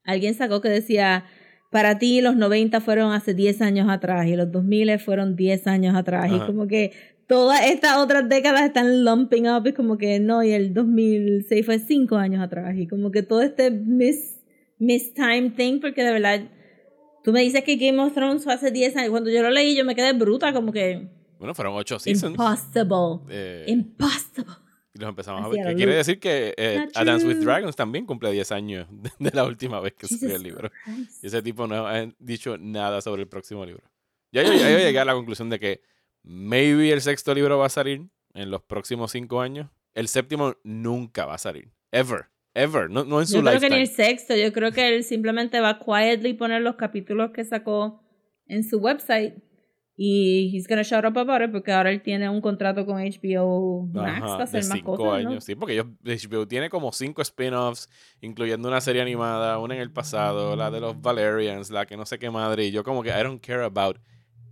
alguien 0.04 0.34
sacó 0.34 0.60
que 0.60 0.68
decía 0.68 1.24
para 1.72 1.98
ti 1.98 2.22
los 2.22 2.36
90 2.36 2.80
fueron 2.82 3.12
hace 3.14 3.34
10 3.34 3.62
años 3.62 3.90
atrás 3.90 4.28
y 4.28 4.36
los 4.36 4.52
2000 4.52 5.00
fueron 5.00 5.36
10 5.36 5.66
años 5.68 5.96
atrás 5.96 6.30
y 6.32 6.36
Ajá. 6.36 6.46
como 6.46 6.68
que 6.68 6.92
todas 7.28 7.66
estas 7.66 7.98
otras 7.98 8.28
décadas 8.30 8.62
están 8.64 9.04
lumping 9.06 9.48
up 9.48 9.66
y 9.66 9.72
como 9.74 9.98
que 9.98 10.20
no, 10.20 10.44
y 10.44 10.52
el 10.52 10.74
2006 10.74 11.66
fue 11.66 11.80
5 11.80 12.16
años 12.18 12.44
atrás 12.44 12.76
y 12.78 12.88
como 12.88 13.10
que 13.10 13.24
todo 13.24 13.42
este 13.42 13.72
miss, 13.72 14.38
miss 14.80 15.14
time 15.14 15.52
thing 15.56 15.80
porque 15.80 16.04
de 16.04 16.12
verdad 16.12 16.42
tú 17.24 17.32
me 17.32 17.40
dices 17.42 17.64
que 17.64 17.78
Game 17.78 18.00
of 18.02 18.14
Thrones 18.14 18.44
fue 18.44 18.54
hace 18.54 18.70
10 18.72 18.98
años, 18.98 19.12
cuando 19.12 19.30
yo 19.30 19.42
lo 19.42 19.50
leí 19.50 19.76
yo 19.76 19.86
me 19.86 19.96
quedé 19.96 20.12
bruta 20.14 20.52
como 20.54 20.74
que 20.74 21.08
Bueno, 21.40 21.56
fueron 21.56 21.74
ocho 21.76 21.98
seasons. 22.00 22.32
impossible, 22.32 23.22
Eh, 23.30 23.66
impossible. 23.70 24.56
Y 24.94 25.00
los 25.00 25.10
empezamos 25.10 25.44
a 25.44 25.48
ver. 25.48 25.68
Que 25.68 25.76
quiere 25.76 25.96
decir 25.96 26.20
que 26.20 26.54
eh, 26.58 26.88
A 26.96 27.06
Dance 27.06 27.26
with. 27.26 27.38
Dragons 27.38 27.76
también 27.76 28.06
cumple 28.06 28.32
10 28.32 28.52
años 28.52 28.88
de, 28.92 29.10
de 29.20 29.32
la 29.32 29.46
última 29.46 29.80
vez 29.80 29.94
que 29.94 30.06
escribió 30.06 30.36
el 30.36 30.44
libro. 30.44 30.70
Christ. 30.84 31.24
Y 31.24 31.28
ese 31.28 31.42
tipo 31.42 31.68
no 31.68 31.88
ha 31.88 32.06
dicho 32.20 32.58
nada 32.58 33.02
sobre 33.02 33.22
el 33.24 33.28
próximo 33.28 33.66
libro. 33.66 33.84
Ya 34.32 34.44
yo, 34.44 34.54
yo 34.54 34.60
llegué 34.60 35.00
a 35.00 35.06
la 35.06 35.14
conclusión 35.14 35.50
de 35.50 35.60
que 35.60 35.82
maybe 36.24 36.92
el 36.92 37.02
sexto 37.02 37.34
libro 37.34 37.58
va 37.58 37.66
a 37.66 37.70
salir 37.70 38.10
en 38.34 38.50
los 38.52 38.62
próximos 38.62 39.12
cinco 39.12 39.42
años. 39.42 39.70
El 39.94 40.08
séptimo 40.08 40.56
nunca 40.64 41.26
va 41.26 41.36
a 41.36 41.38
salir. 41.38 41.72
Ever. 41.92 42.28
Ever. 42.54 42.90
No, 42.90 43.04
no 43.06 43.20
en 43.22 43.28
su 43.28 43.38
Yo 43.38 43.42
creo 43.44 43.60
que 43.60 43.70
ni 43.70 43.78
lifetime. 43.78 43.82
el 43.82 43.88
sexto, 43.88 44.36
yo 44.36 44.52
creo 44.52 44.72
que 44.72 44.96
él 44.96 45.04
simplemente 45.04 45.60
va 45.60 45.70
a 45.70 45.80
quietly 45.80 46.34
poner 46.34 46.62
los 46.62 46.76
capítulos 46.76 47.32
que 47.32 47.44
sacó 47.46 48.02
en 48.46 48.64
su 48.64 48.78
website 48.78 49.36
y 49.96 50.50
he's 50.54 50.68
gonna 50.68 50.84
shut 50.84 51.06
up 51.06 51.18
about 51.18 51.42
it 51.42 51.52
porque 51.52 51.72
ahora 51.72 51.92
él 51.92 52.02
tiene 52.02 52.30
un 52.30 52.42
contrato 52.42 52.86
con 52.86 52.98
HBO 52.98 53.88
Max 53.94 54.12
Ajá, 54.18 54.28
para 54.28 54.44
hacer 54.46 54.64
de 54.64 54.70
más 54.70 54.78
cinco 54.78 54.96
cosas, 54.96 55.20
años. 55.20 55.34
¿no? 55.34 55.42
Sí, 55.42 55.56
porque 55.56 55.74
ellos, 55.74 55.88
HBO 56.04 56.48
tiene 56.48 56.70
como 56.70 56.92
cinco 56.92 57.22
spin-offs, 57.22 57.90
incluyendo 58.22 58.68
una 58.68 58.82
serie 58.82 59.02
animada, 59.02 59.60
una 59.60 59.76
en 59.76 59.82
el 59.82 59.92
pasado, 59.92 60.56
la 60.56 60.72
de 60.72 60.80
los 60.80 61.02
Valerians, 61.02 61.70
la 61.70 61.86
que 61.86 61.98
no 61.98 62.06
sé 62.06 62.20
qué 62.20 62.30
madre. 62.30 62.66
Y 62.66 62.72
yo 62.72 62.84
como 62.84 63.04
que 63.04 63.10
I 63.10 63.24
don't 63.24 63.46
care 63.46 63.64
about 63.64 63.98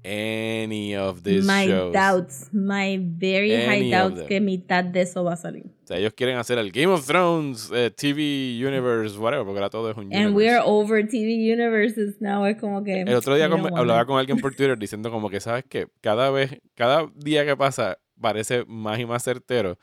any 0.03 0.95
of 0.95 1.23
these 1.23 1.45
My 1.45 1.67
shows. 1.67 1.93
doubts, 1.93 2.49
my 2.53 2.97
very 3.01 3.53
Any 3.53 3.65
high 3.65 3.91
doubts 3.91 4.21
que 4.27 4.39
mitad 4.39 4.83
de 4.83 5.01
eso 5.01 5.23
va 5.23 5.33
a 5.33 5.37
salir. 5.37 5.65
O 5.83 5.87
sea, 5.87 5.97
ellos 5.97 6.13
quieren 6.13 6.37
hacer 6.37 6.57
el 6.57 6.71
Game 6.71 6.87
of 6.93 7.05
Thrones, 7.05 7.71
eh, 7.73 7.91
TV 7.91 8.57
Universe, 8.65 9.17
whatever, 9.17 9.43
porque 9.45 9.59
ahora 9.59 9.69
todo 9.69 9.89
es 9.91 9.97
un 9.97 10.03
And 10.13 10.27
universe. 10.33 10.35
we're 10.35 10.61
over 10.63 11.07
TV 11.07 11.51
universes 11.53 12.21
now, 12.21 12.45
es 12.45 12.57
como 12.57 12.83
que... 12.83 13.01
El 13.01 13.15
otro 13.15 13.35
día 13.35 13.49
con- 13.49 13.75
hablaba 13.77 14.05
con 14.07 14.19
alguien 14.19 14.39
por 14.39 14.53
Twitter 14.55 14.77
diciendo 14.77 15.09
como 15.11 15.29
que, 15.29 15.39
¿sabes 15.39 15.65
qué? 15.67 15.87
Cada 16.01 16.29
vez, 16.29 16.59
cada 16.75 17.07
día 17.15 17.45
que 17.45 17.57
pasa 17.57 17.97
parece 18.21 18.65
más 18.67 18.99
y 18.99 19.05
más 19.05 19.23
certero 19.23 19.77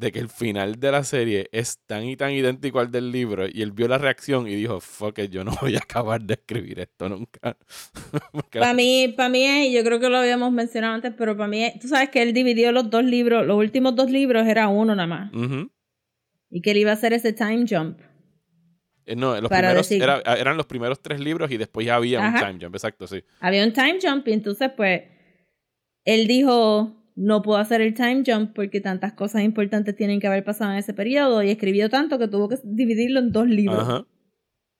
de 0.00 0.10
que 0.12 0.18
el 0.18 0.28
final 0.28 0.80
de 0.80 0.90
la 0.90 1.04
serie 1.04 1.48
es 1.52 1.78
tan 1.86 2.04
y 2.04 2.16
tan 2.16 2.32
idéntico 2.32 2.80
al 2.80 2.90
del 2.90 3.12
libro 3.12 3.46
y 3.46 3.62
él 3.62 3.70
vio 3.72 3.86
la 3.86 3.98
reacción 3.98 4.48
y 4.48 4.54
dijo, 4.54 4.80
fuck 4.80 5.18
it, 5.18 5.30
yo 5.30 5.44
no 5.44 5.52
voy 5.60 5.76
a 5.76 5.80
acabar 5.80 6.20
de 6.22 6.34
escribir 6.34 6.80
esto 6.80 7.08
nunca. 7.08 7.56
La- 8.52 8.60
Para 8.60 8.74
mí, 8.74 9.08
para 9.16 9.28
mí 9.28 9.44
es, 9.44 9.72
yo 9.72 9.84
creo 9.84 10.00
que 10.00 10.08
lo 10.08 10.16
habíamos 10.18 10.50
mencionado 10.52 10.94
antes, 10.94 11.12
pero 11.16 11.36
para 11.36 11.48
mí, 11.48 11.62
es- 11.64 11.78
tú 11.78 11.88
sabes 11.88 12.08
que 12.08 12.22
él 12.22 12.32
dividió 12.32 12.72
los 12.72 12.88
dos 12.90 13.04
libros, 13.04 13.46
los 13.46 13.56
últimos 13.56 13.94
dos 13.94 14.10
libros 14.10 14.46
era 14.46 14.68
uno 14.68 14.94
nada 14.94 15.06
más. 15.06 15.30
Y 16.50 16.62
que 16.62 16.70
él 16.72 16.78
iba 16.78 16.90
a 16.90 16.94
hacer 16.94 17.12
ese 17.12 17.32
time 17.32 17.64
jump. 17.68 18.00
Eh, 19.06 19.14
no, 19.16 19.40
los 19.40 19.48
primeros, 19.68 19.88
decir- 19.88 20.02
era- 20.02 20.20
eran 20.36 20.56
los 20.56 20.66
primeros 20.66 21.00
tres 21.00 21.20
libros 21.20 21.50
y 21.50 21.56
después 21.56 21.86
ya 21.86 21.96
había 21.96 22.20
un 22.20 22.34
time 22.40 22.58
jump, 22.60 22.74
exacto, 22.74 23.06
sí. 23.06 23.22
Había 23.40 23.64
un 23.64 23.72
time 23.72 23.98
jump 24.02 24.26
y 24.28 24.32
entonces 24.32 24.70
pues 24.76 25.02
él 26.04 26.26
dijo, 26.26 26.99
no 27.22 27.42
puedo 27.42 27.58
hacer 27.58 27.82
el 27.82 27.92
time 27.92 28.22
jump 28.26 28.54
porque 28.54 28.80
tantas 28.80 29.12
cosas 29.12 29.42
importantes 29.42 29.94
tienen 29.94 30.20
que 30.20 30.26
haber 30.26 30.42
pasado 30.42 30.72
en 30.72 30.78
ese 30.78 30.94
periodo 30.94 31.42
y 31.42 31.50
escribió 31.50 31.90
tanto 31.90 32.18
que 32.18 32.28
tuvo 32.28 32.48
que 32.48 32.56
dividirlo 32.64 33.20
en 33.20 33.30
dos 33.30 33.46
libros. 33.46 33.78
Ajá. 33.80 34.06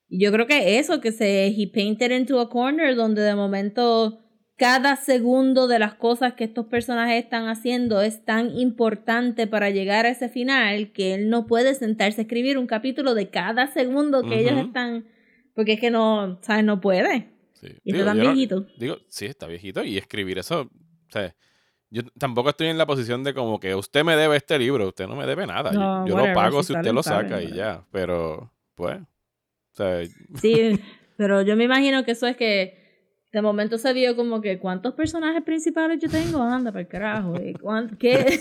Y 0.09 0.25
yo 0.25 0.33
creo 0.33 0.47
que 0.47 0.79
eso, 0.79 1.01
que 1.01 1.13
se, 1.13 1.47
he 1.49 1.67
painted 1.73 2.11
into 2.13 2.41
a 2.41 2.49
corner 2.49 2.97
donde 2.97 3.21
de 3.23 3.35
momento 3.35 4.21
cada 4.57 4.97
segundo 4.97 5.69
de 5.69 5.79
las 5.79 5.95
cosas 5.95 6.33
que 6.35 6.45
estos 6.45 6.67
personajes 6.67 7.23
están 7.23 7.47
haciendo 7.49 8.01
es 8.01 8.25
tan 8.25 8.57
importante 8.59 9.47
para 9.47 9.69
llegar 9.71 10.07
a 10.07 10.11
ese 10.11 10.29
final 10.31 10.93
que 10.93 11.15
él 11.15 11.29
no 11.31 11.47
puede 11.47 11.75
sentarse 11.75 12.21
a 12.21 12.25
escribir 12.25 12.57
un 12.59 12.67
capítulo 12.67 13.15
de 13.15 13.29
cada 13.31 13.67
segundo 13.69 14.23
que 14.23 14.41
ellos 14.41 14.53
Ujú. 14.53 14.67
están, 14.67 15.07
porque 15.55 15.75
es 15.75 15.81
que 15.81 15.91
no, 15.91 16.39
¿sabes? 16.43 16.65
No 16.65 16.81
puede. 16.81 17.29
sí. 17.53 17.69
Y 17.85 17.93
Digo, 17.93 17.99
está 18.05 18.11
tan 18.15 18.19
no- 18.19 18.33
viejito. 18.33 18.67
Digo, 18.79 18.97
sí, 19.09 19.27
está 19.27 19.47
viejito 19.47 19.85
y 19.85 19.99
escribir 19.99 20.39
eso, 20.39 20.71
sea, 21.11 21.35
yo 21.91 22.03
tampoco 22.19 22.51
estoy 22.51 22.69
en 22.69 22.79
la 22.79 22.87
posición 22.87 23.25
de 23.25 23.35
como 23.35 23.59
que 23.61 23.75
usted 23.75 24.05
me 24.05 24.17
debe 24.17 24.37
este 24.37 24.59
libro, 24.59 24.89
usted 24.89 25.07
no 25.09 25.17
me 25.17 25.27
debe 25.27 25.47
nada. 25.47 25.73
Yo- 25.73 25.79
No, 25.81 26.07
yo, 26.07 26.15
lo 26.17 26.23
whatever, 26.23 26.35
pago 26.35 26.63
si 26.63 26.69
si 26.69 26.73
usted 26.75 26.93
lo 26.93 27.03
saca 27.03 27.43
y 27.43 27.53
ya, 27.53 27.85
pero 27.91 28.53
pues, 28.75 28.99
o 29.01 29.07
sea, 29.73 30.01
Sí, 30.37 30.81
pero 31.17 31.43
yo 31.43 31.57
me 31.57 31.65
imagino 31.65 32.05
que 32.05 32.13
eso 32.13 32.27
es 32.27 32.37
que 32.37 32.80
de 33.33 33.43
momento 33.43 33.79
se 33.79 33.93
vio 33.93 34.17
como 34.17 34.41
que 34.41 34.59
¿cuántos 34.59 34.95
personajes 34.95 35.43
principales 35.43 35.99
yo 36.01 36.09
tengo? 36.11 36.43
Anda, 36.43 36.73
para 36.73 36.83
el 36.83 36.89
carajo. 36.89 37.35
¿y 37.41 37.53
cuán- 37.55 37.97
¿Qué? 37.99 38.41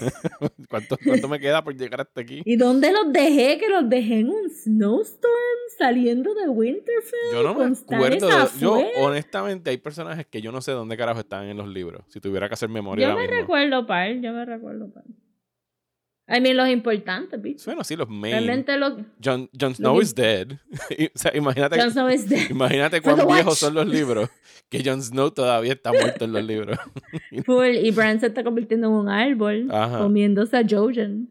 ¿cuánto, 0.70 0.98
cuánto 1.04 1.28
me 1.28 1.40
queda 1.40 1.64
por 1.64 1.76
llegar 1.76 2.02
hasta 2.02 2.22
aquí? 2.22 2.42
¿Y 2.46 2.56
dónde 2.56 2.92
los 2.92 3.12
dejé? 3.14 3.58
Que 3.60 3.70
los 3.70 3.88
dejé 3.90 4.20
en 4.20 4.30
un 4.30 4.50
snowstorm 4.50 5.34
saliendo 5.78 6.34
de 6.34 6.50
Winterfell. 6.50 7.34
Yo 7.34 7.44
no 7.44 7.54
me 7.56 7.66
acuerdo, 7.66 8.28
de- 8.28 8.60
yo 8.60 8.78
honestamente 8.98 9.70
hay 9.70 9.78
personajes 9.78 10.26
que 10.26 10.42
yo 10.42 10.52
no 10.52 10.62
sé 10.62 10.72
dónde 10.72 10.98
carajo 10.98 11.20
están 11.20 11.46
en 11.48 11.58
los 11.58 11.68
libros, 11.68 12.04
si 12.10 12.20
tuviera 12.20 12.48
que 12.48 12.54
hacer 12.56 12.70
memoria 12.70 13.08
Yo 13.10 13.16
me 13.16 13.22
mismo. 13.22 13.38
recuerdo, 13.38 13.86
par, 13.86 14.12
yo 14.20 14.34
me 14.34 14.46
recuerdo, 14.46 14.90
par. 14.92 15.04
I 16.32 16.40
mean, 16.42 16.56
los 16.56 16.70
importantes, 16.70 17.42
bitch. 17.42 17.66
Bueno, 17.66 17.84
sí, 17.84 17.96
los 17.96 18.08
main. 18.08 18.34
Realmente 18.34 18.78
los... 18.78 18.94
Jon 19.24 19.50
Snow 19.76 19.98
que- 19.98 20.04
is 20.04 20.14
dead. 20.16 20.48
O 21.16 21.18
sea, 21.18 21.36
imagínate, 21.36 21.80
Jon 21.80 21.92
Snow 21.92 22.10
is 22.10 22.30
dead. 22.30 22.50
imagínate 22.50 23.02
cuán 23.04 23.26
viejos 23.28 23.58
son 23.58 23.74
los 23.74 23.88
libros, 23.88 24.30
que 24.70 24.84
Jon 24.84 25.02
Snow 25.02 25.32
todavía 25.32 25.74
está 25.74 25.92
muerto 25.92 26.26
en 26.26 26.34
los 26.34 26.44
libros. 26.44 26.78
Full, 27.46 27.76
y 27.84 27.92
Bran 27.92 28.20
se 28.20 28.28
está 28.28 28.44
convirtiendo 28.44 28.88
en 28.88 28.94
un 28.94 29.10
árbol, 29.10 29.68
Ajá. 29.72 29.98
comiéndose 30.00 30.56
a 30.58 30.64
Jojen. 30.70 31.30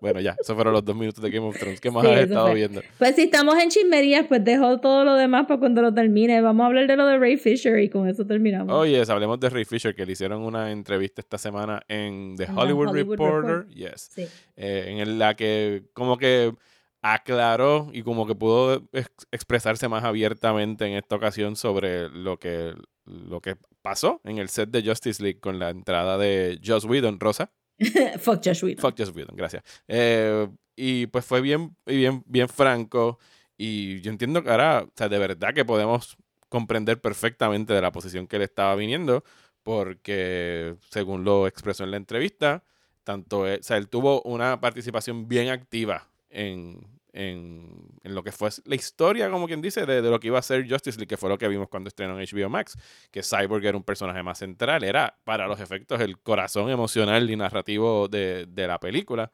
Bueno, 0.00 0.20
ya, 0.20 0.36
esos 0.40 0.54
fueron 0.54 0.72
los 0.72 0.84
dos 0.84 0.94
minutos 0.96 1.22
de 1.22 1.30
Game 1.30 1.46
of 1.46 1.58
Thrones. 1.58 1.80
¿Qué 1.80 1.90
más 1.90 2.04
Sí, 2.04 2.10
has 2.12 2.20
estado 2.20 2.46
fue. 2.46 2.54
viendo? 2.54 2.82
Pues 2.98 3.14
si 3.16 3.22
estamos 3.22 3.56
en 3.58 3.68
chismerías, 3.70 4.26
pues 4.26 4.44
dejo 4.44 4.78
todo 4.80 5.04
lo 5.04 5.14
demás 5.14 5.46
para 5.46 5.58
cuando 5.60 5.82
lo 5.82 5.92
termine. 5.92 6.40
Vamos 6.40 6.64
a 6.64 6.66
hablar 6.66 6.86
de 6.86 6.96
lo 6.96 7.06
de 7.06 7.18
Ray 7.18 7.36
Fisher 7.36 7.78
y 7.80 7.88
con 7.90 8.08
eso 8.08 8.24
terminamos. 8.26 8.74
Oye, 8.74 9.02
hablemos 9.08 9.40
de 9.40 9.50
Ray 9.50 9.64
Fisher, 9.64 9.94
que 9.94 10.06
le 10.06 10.12
hicieron 10.12 10.42
una 10.42 10.70
entrevista 10.70 11.20
esta 11.20 11.38
semana 11.38 11.82
en 11.88 12.34
The 12.36 12.44
Hollywood, 12.54 12.88
Hollywood 12.90 13.16
Reporter. 13.18 13.50
Report. 13.50 13.68
Yes. 13.70 14.08
Sí. 14.14 14.26
Eh, 14.56 14.96
en 14.98 15.18
la 15.18 15.34
que 15.34 15.84
como 15.92 16.16
que 16.18 16.52
aclaró 17.02 17.88
y 17.92 18.02
como 18.02 18.26
que 18.26 18.34
pudo 18.34 18.82
ex- 18.92 19.26
expresarse 19.30 19.88
más 19.88 20.04
abiertamente 20.04 20.84
en 20.86 20.94
esta 20.94 21.16
ocasión 21.16 21.56
sobre 21.56 22.08
lo 22.10 22.38
que, 22.38 22.74
lo 23.06 23.40
que 23.40 23.56
pasó 23.82 24.20
en 24.24 24.38
el 24.38 24.48
set 24.48 24.70
de 24.70 24.82
Justice 24.82 25.22
League 25.22 25.40
con 25.40 25.58
la 25.58 25.70
entrada 25.70 26.18
de 26.18 26.60
Joss 26.64 26.84
Whedon, 26.84 27.20
Rosa. 27.20 27.52
Fuck 28.18 28.44
Josh. 28.44 28.76
Fuck 28.78 28.98
Whedon, 29.14 29.36
gracias. 29.36 29.62
Eh, 29.86 30.48
y 30.76 31.06
pues 31.06 31.24
fue 31.24 31.40
bien, 31.40 31.76
bien, 31.86 32.22
bien 32.26 32.48
franco. 32.48 33.18
Y 33.56 34.00
yo 34.00 34.10
entiendo 34.10 34.42
que 34.42 34.50
ahora, 34.50 34.84
o 34.86 34.92
sea, 34.94 35.08
de 35.08 35.18
verdad 35.18 35.52
que 35.54 35.64
podemos 35.64 36.16
comprender 36.48 37.00
perfectamente 37.00 37.72
de 37.72 37.82
la 37.82 37.92
posición 37.92 38.26
que 38.26 38.36
él 38.36 38.42
estaba 38.42 38.74
viniendo, 38.74 39.24
porque 39.62 40.76
según 40.90 41.24
lo 41.24 41.46
expresó 41.46 41.84
en 41.84 41.90
la 41.90 41.96
entrevista, 41.96 42.64
tanto 43.04 43.46
él, 43.46 43.58
o 43.60 43.62
sea, 43.62 43.76
él 43.76 43.88
tuvo 43.88 44.22
una 44.22 44.60
participación 44.60 45.28
bien 45.28 45.48
activa 45.48 46.08
en, 46.30 46.97
en, 47.12 47.86
en 48.02 48.14
lo 48.14 48.22
que 48.22 48.32
fue 48.32 48.50
la 48.64 48.74
historia, 48.74 49.30
como 49.30 49.46
quien 49.46 49.60
dice, 49.60 49.86
de, 49.86 50.02
de 50.02 50.10
lo 50.10 50.20
que 50.20 50.28
iba 50.28 50.38
a 50.38 50.42
ser 50.42 50.68
Justice 50.68 50.98
League, 50.98 51.08
que 51.08 51.16
fue 51.16 51.28
lo 51.28 51.38
que 51.38 51.48
vimos 51.48 51.68
cuando 51.68 51.88
estrenó 51.88 52.18
en 52.18 52.26
HBO 52.26 52.48
Max, 52.48 52.76
que 53.10 53.22
Cyborg 53.22 53.64
era 53.64 53.76
un 53.76 53.84
personaje 53.84 54.22
más 54.22 54.38
central, 54.38 54.84
era 54.84 55.18
para 55.24 55.46
los 55.46 55.60
efectos 55.60 56.00
el 56.00 56.18
corazón 56.18 56.70
emocional 56.70 57.28
y 57.28 57.36
narrativo 57.36 58.08
de, 58.08 58.46
de 58.46 58.66
la 58.66 58.78
película. 58.80 59.32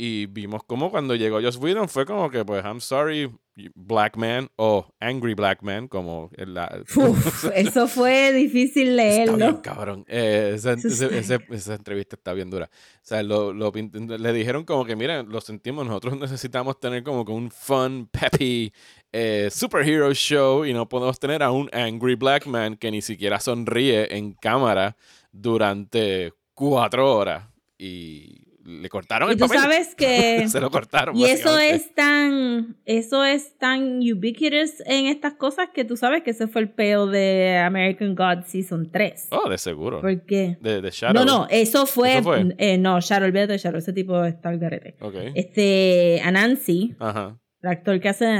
Y 0.00 0.26
vimos 0.26 0.62
como 0.62 0.92
cuando 0.92 1.16
llegó 1.16 1.42
Joss 1.42 1.56
Whedon 1.56 1.88
fue 1.88 2.06
como 2.06 2.30
que, 2.30 2.44
pues, 2.44 2.62
I'm 2.64 2.80
sorry, 2.80 3.28
Black 3.74 4.16
Man 4.16 4.48
o 4.54 4.86
Angry 5.00 5.34
Black 5.34 5.60
Man, 5.62 5.88
como 5.88 6.30
la... 6.36 6.82
Uf, 6.96 7.46
eso 7.52 7.88
fue 7.88 8.32
difícil 8.32 8.96
Está 8.96 9.24
bien, 9.24 9.38
leerlo. 9.40 9.60
cabrón. 9.60 10.04
Eh, 10.06 10.52
esa, 10.54 10.74
ese- 10.74 11.18
ese- 11.18 11.40
esa 11.50 11.74
entrevista 11.74 12.14
está 12.14 12.32
bien 12.32 12.48
dura. 12.48 12.70
O 12.72 13.00
sea, 13.02 13.24
lo, 13.24 13.52
lo 13.52 13.72
le 13.72 14.32
dijeron 14.32 14.64
como 14.64 14.84
que, 14.84 14.94
miren, 14.94 15.28
lo 15.30 15.40
sentimos, 15.40 15.84
nosotros 15.84 16.16
necesitamos 16.16 16.78
tener 16.78 17.02
como 17.02 17.24
que 17.24 17.32
un 17.32 17.50
fun, 17.50 18.08
peppy 18.12 18.72
eh, 19.10 19.48
superhero 19.50 20.14
show 20.14 20.64
y 20.64 20.72
no 20.72 20.88
podemos 20.88 21.18
tener 21.18 21.42
a 21.42 21.50
un 21.50 21.68
angry 21.72 22.14
black 22.14 22.46
man 22.46 22.76
que 22.76 22.92
ni 22.92 23.02
siquiera 23.02 23.40
sonríe 23.40 24.16
en 24.16 24.34
cámara 24.34 24.96
durante 25.32 26.32
cuatro 26.54 27.16
horas. 27.16 27.44
Y 27.78 28.44
le 28.68 28.88
cortaron 28.88 29.30
Y 29.30 29.32
el 29.32 29.38
tú 29.38 29.46
papel. 29.46 29.60
sabes 29.60 29.94
que... 29.94 30.46
Se 30.48 30.60
lo 30.60 30.70
cortaron. 30.70 31.16
Y 31.16 31.24
eso 31.24 31.58
es 31.58 31.94
tan, 31.94 32.76
eso 32.84 33.24
es 33.24 33.56
tan 33.58 33.98
ubiquitous 33.98 34.80
en 34.86 35.06
estas 35.06 35.34
cosas 35.34 35.70
que 35.74 35.84
tú 35.84 35.96
sabes 35.96 36.22
que 36.22 36.30
ese 36.30 36.46
fue 36.48 36.60
el 36.62 36.68
peo 36.70 37.06
de 37.06 37.56
American 37.58 38.14
God 38.14 38.44
Season 38.46 38.90
3. 38.92 39.28
Oh, 39.30 39.48
de 39.48 39.56
seguro. 39.58 40.00
¿Por 40.00 40.20
qué? 40.26 40.58
De, 40.60 40.82
de 40.82 40.90
Shadow. 40.90 41.24
No, 41.24 41.38
no, 41.40 41.46
eso 41.50 41.86
fue, 41.86 42.14
¿Eso 42.14 42.22
fue? 42.24 42.54
eh, 42.58 42.76
no, 42.78 43.00
Shadow, 43.00 43.26
olvídate 43.26 43.52
de 43.52 43.58
Shadow, 43.58 43.78
ese 43.78 43.92
tipo 43.92 44.22
está 44.24 44.50
al 44.50 44.58
garete. 44.58 44.96
Ok. 45.00 45.14
Este, 45.34 46.20
Anansi, 46.22 46.94
Ajá. 46.98 47.38
el 47.62 47.68
actor 47.70 47.98
que 48.00 48.08
hace 48.10 48.24
de. 48.26 48.38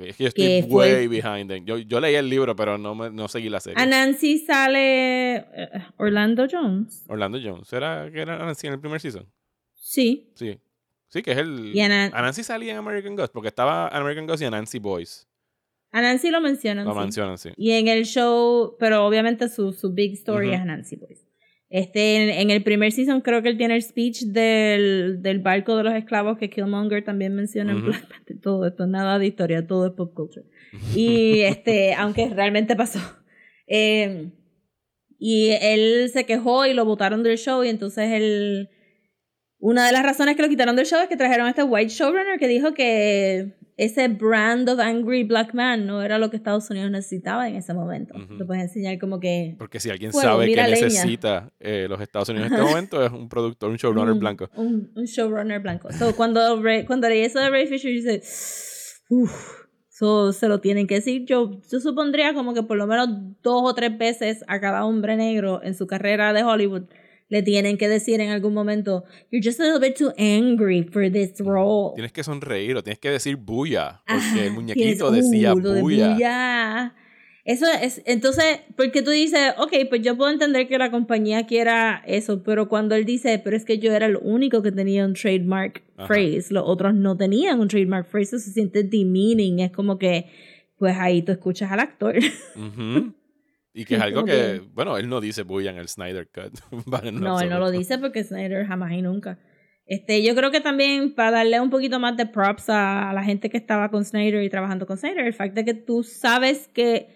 Es 0.00 0.16
que 0.16 0.24
yo 0.24 0.28
estoy 0.28 0.44
Que 0.46 0.66
fue- 0.68 0.94
way 0.94 1.06
behind 1.06 1.50
it. 1.52 1.64
Yo, 1.64 1.76
yo 1.76 2.00
leí 2.00 2.14
el 2.14 2.28
libro, 2.28 2.56
pero 2.56 2.78
no, 2.78 2.94
me, 2.94 3.10
no 3.10 3.28
seguí 3.28 3.48
la 3.50 3.60
serie. 3.60 3.80
A 3.82 3.84
Nancy 3.86 4.38
sale 4.38 5.36
eh, 5.36 5.68
Orlando 5.98 6.46
Jones. 6.50 7.04
Orlando 7.08 7.38
Jones. 7.42 7.70
¿Era 7.72 8.10
que 8.10 8.20
era 8.22 8.38
Nancy 8.38 8.66
en 8.68 8.72
el 8.74 8.80
primer 8.80 9.00
season? 9.00 9.26
Sí. 9.92 10.30
Sí. 10.34 10.58
Sí, 11.08 11.22
que 11.22 11.32
es 11.32 11.38
el... 11.38 11.70
Y 11.74 11.80
Ana- 11.82 12.10
Anansi 12.14 12.42
salía 12.42 12.72
en 12.72 12.78
American 12.78 13.14
Ghost, 13.14 13.32
porque 13.34 13.48
estaba 13.48 13.88
American 13.88 14.26
Ghost 14.26 14.40
y 14.42 14.46
Anansi 14.46 14.78
Boys. 14.78 15.28
A 15.90 16.00
Nancy 16.00 16.30
lo 16.30 16.40
mencionan. 16.40 16.86
Lo 16.86 16.94
sí. 16.94 17.00
mencionan, 17.00 17.36
sí. 17.36 17.50
Y 17.58 17.72
en 17.72 17.88
el 17.88 18.06
show, 18.06 18.76
pero 18.78 19.04
obviamente 19.06 19.50
su, 19.50 19.72
su 19.74 19.92
big 19.92 20.14
story 20.14 20.46
Ujú. 20.48 20.56
es 20.56 20.64
Nancy 20.64 20.96
Boyce. 20.96 21.26
Este, 21.68 22.16
en, 22.16 22.30
en 22.30 22.50
el 22.50 22.62
primer 22.62 22.92
season 22.92 23.20
creo 23.20 23.42
que 23.42 23.50
él 23.50 23.58
tiene 23.58 23.74
el 23.76 23.82
speech 23.82 24.22
del, 24.22 25.20
del 25.20 25.40
barco 25.40 25.76
de 25.76 25.84
los 25.84 25.92
esclavos 25.94 26.38
que 26.38 26.48
Killmonger 26.48 27.04
también 27.04 27.34
menciona 27.34 27.72
en. 27.72 27.84
Black 27.84 28.08
Panther. 28.08 28.40
Todo 28.42 28.66
esto, 28.66 28.86
nada 28.86 29.18
de 29.18 29.26
historia, 29.26 29.66
todo 29.66 29.86
es 29.88 29.92
pop 29.92 30.14
culture. 30.14 30.46
Y 30.96 31.40
este, 31.42 31.92
aunque 31.92 32.30
realmente 32.30 32.74
pasó. 32.74 33.00
Eh, 33.66 34.30
y 35.18 35.50
él 35.60 36.08
se 36.10 36.24
quejó 36.24 36.64
y 36.64 36.72
lo 36.72 36.86
botaron 36.86 37.22
del 37.22 37.36
show 37.36 37.62
y 37.64 37.68
entonces 37.68 38.10
él... 38.12 38.70
Una 39.64 39.86
de 39.86 39.92
las 39.92 40.02
razones 40.02 40.34
que 40.34 40.42
lo 40.42 40.48
quitaron 40.48 40.74
del 40.74 40.86
show 40.86 41.00
es 41.00 41.08
que 41.08 41.16
trajeron 41.16 41.46
a 41.46 41.50
este 41.50 41.62
white 41.62 41.88
showrunner 41.88 42.36
que 42.36 42.48
dijo 42.48 42.74
que 42.74 43.54
ese 43.76 44.08
brand 44.08 44.68
of 44.68 44.80
angry 44.80 45.22
black 45.22 45.54
man 45.54 45.86
no 45.86 46.02
era 46.02 46.18
lo 46.18 46.30
que 46.30 46.36
Estados 46.36 46.68
Unidos 46.68 46.90
necesitaba 46.90 47.48
en 47.48 47.54
ese 47.54 47.72
momento. 47.72 48.12
Ujú. 48.16 48.38
Te 48.38 48.44
puedes 48.44 48.64
enseñar 48.64 48.98
como 48.98 49.20
que... 49.20 49.54
Porque 49.56 49.78
si 49.78 49.88
alguien 49.88 50.10
Fuego, 50.10 50.28
sabe 50.30 50.46
que 50.46 50.56
leña. 50.56 50.66
necesita 50.68 51.52
eh, 51.60 51.86
los 51.88 52.00
Estados 52.00 52.28
Unidos 52.30 52.48
en 52.48 52.54
este 52.54 52.66
momento, 52.68 53.06
es 53.06 53.12
un 53.12 53.28
productor, 53.28 53.70
un 53.70 53.76
showrunner 53.76 54.12
un, 54.14 54.18
blanco. 54.18 54.50
Un, 54.56 54.90
un 54.96 55.04
showrunner 55.04 55.60
blanco. 55.60 55.92
So, 55.92 56.16
cuando, 56.16 56.60
Ray- 56.60 56.84
cuando 56.84 57.08
leí 57.08 57.20
eso 57.20 57.38
de 57.38 57.48
Ray 57.48 57.68
Fisher, 57.68 57.92
dice, 57.92 58.20
uff, 59.10 59.64
so, 59.88 60.32
se 60.32 60.48
lo 60.48 60.60
tienen 60.60 60.88
que 60.88 60.96
decir. 60.96 61.24
Yo, 61.24 61.60
yo 61.70 61.78
supondría 61.78 62.34
como 62.34 62.52
que 62.52 62.64
por 62.64 62.76
lo 62.76 62.88
menos 62.88 63.08
dos 63.42 63.62
o 63.64 63.74
tres 63.76 63.96
veces 63.96 64.44
a 64.48 64.60
cada 64.60 64.84
hombre 64.84 65.16
negro 65.16 65.62
en 65.62 65.74
su 65.76 65.86
carrera 65.86 66.32
de 66.32 66.42
Hollywood 66.42 66.86
le 67.32 67.42
tienen 67.42 67.78
que 67.78 67.88
decir 67.88 68.20
en 68.20 68.28
algún 68.28 68.52
momento, 68.52 69.04
you're 69.30 69.42
just 69.42 69.58
a 69.58 69.64
little 69.64 69.80
bit 69.80 69.96
too 69.96 70.12
angry 70.18 70.82
for 70.82 71.10
this 71.10 71.40
role. 71.40 71.94
Tienes 71.94 72.12
que 72.12 72.22
sonreír 72.22 72.76
o 72.76 72.82
tienes 72.82 72.98
que 72.98 73.08
decir 73.10 73.36
bulla, 73.36 74.02
porque 74.06 74.46
el 74.48 74.52
muñequito 74.52 75.10
tienes- 75.10 75.30
decía 75.30 75.54
uh, 75.54 75.60
de 75.60 75.80
bulla. 75.80 76.12
bulla. 76.12 76.94
Eso 77.44 77.64
es, 77.66 78.02
entonces, 78.04 78.60
porque 78.76 79.00
tú 79.02 79.10
dices, 79.10 79.54
ok, 79.58 79.72
pues 79.88 80.02
yo 80.02 80.16
puedo 80.16 80.30
entender 80.30 80.68
que 80.68 80.76
la 80.78 80.90
compañía 80.92 81.44
quiera 81.46 82.02
eso, 82.06 82.42
pero 82.44 82.68
cuando 82.68 82.94
él 82.94 83.04
dice, 83.06 83.40
pero 83.42 83.56
es 83.56 83.64
que 83.64 83.78
yo 83.78 83.92
era 83.92 84.06
el 84.06 84.16
único 84.20 84.62
que 84.62 84.70
tenía 84.70 85.04
un 85.04 85.14
trademark 85.14 85.82
Ajá. 85.96 86.06
phrase, 86.06 86.48
los 86.50 86.62
otros 86.66 86.94
no 86.94 87.16
tenían 87.16 87.58
un 87.58 87.66
trademark 87.66 88.06
phrase, 88.08 88.36
eso 88.36 88.44
se 88.44 88.52
siente 88.52 88.84
demeaning, 88.84 89.58
es 89.60 89.72
como 89.72 89.98
que, 89.98 90.26
pues 90.78 90.96
ahí 90.98 91.22
tú 91.22 91.32
escuchas 91.32 91.72
al 91.72 91.80
actor. 91.80 92.16
Ujú. 92.54 93.12
Y 93.74 93.84
que 93.84 93.94
es 93.96 94.00
algo 94.02 94.24
que, 94.24 94.32
que- 94.32 94.60
bueno, 94.74 94.98
él 94.98 95.08
no 95.08 95.20
dice 95.20 95.42
bulla 95.42 95.70
en 95.70 95.78
el 95.78 95.88
Snyder 95.88 96.28
Cut. 96.28 96.58
Vale, 96.86 97.12
No, 97.12 97.40
él 97.40 97.48
no 97.48 97.58
lo 97.58 97.70
dice 97.70 97.98
porque 97.98 98.22
Snyder 98.24 98.66
jamás 98.66 98.92
y 98.92 99.02
nunca. 99.02 99.38
Este, 99.86 100.22
yo 100.22 100.34
creo 100.34 100.50
que 100.50 100.60
también 100.60 101.14
para 101.14 101.30
darle 101.32 101.60
un 101.60 101.70
poquito 101.70 101.98
más 101.98 102.16
de 102.16 102.26
props 102.26 102.68
a, 102.70 103.10
a 103.10 103.12
la 103.12 103.24
gente 103.24 103.50
que 103.50 103.56
estaba 103.56 103.90
con 103.90 104.04
Snyder 104.04 104.42
y 104.42 104.48
trabajando 104.48 104.86
con 104.86 104.96
Snyder, 104.96 105.26
el 105.26 105.34
facto 105.34 105.56
de 105.56 105.64
que 105.64 105.74
tú 105.74 106.02
sabes 106.02 106.68
que 106.68 107.08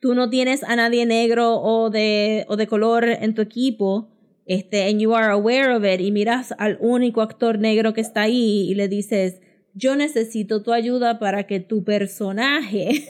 tú 0.00 0.14
no 0.14 0.28
tienes 0.28 0.62
a 0.64 0.76
nadie 0.76 1.06
negro 1.06 1.54
o 1.60 1.88
de, 1.88 2.44
o 2.48 2.56
de 2.56 2.66
color 2.66 3.04
en 3.08 3.34
tu 3.34 3.40
equipo, 3.42 4.10
este, 4.44 4.88
and 4.88 5.00
you 5.00 5.14
are 5.14 5.28
aware 5.32 5.72
of 5.74 5.84
it, 5.84 6.00
y 6.00 6.10
miras 6.10 6.52
al 6.58 6.76
único 6.80 7.22
actor 7.22 7.58
negro 7.58 7.94
que 7.94 8.00
está 8.02 8.22
ahí 8.22 8.68
y 8.70 8.74
le 8.74 8.88
dices, 8.88 9.40
yo 9.72 9.96
necesito 9.96 10.62
tu 10.62 10.72
ayuda 10.72 11.18
para 11.18 11.46
que 11.46 11.60
tu 11.60 11.82
personaje 11.84 13.06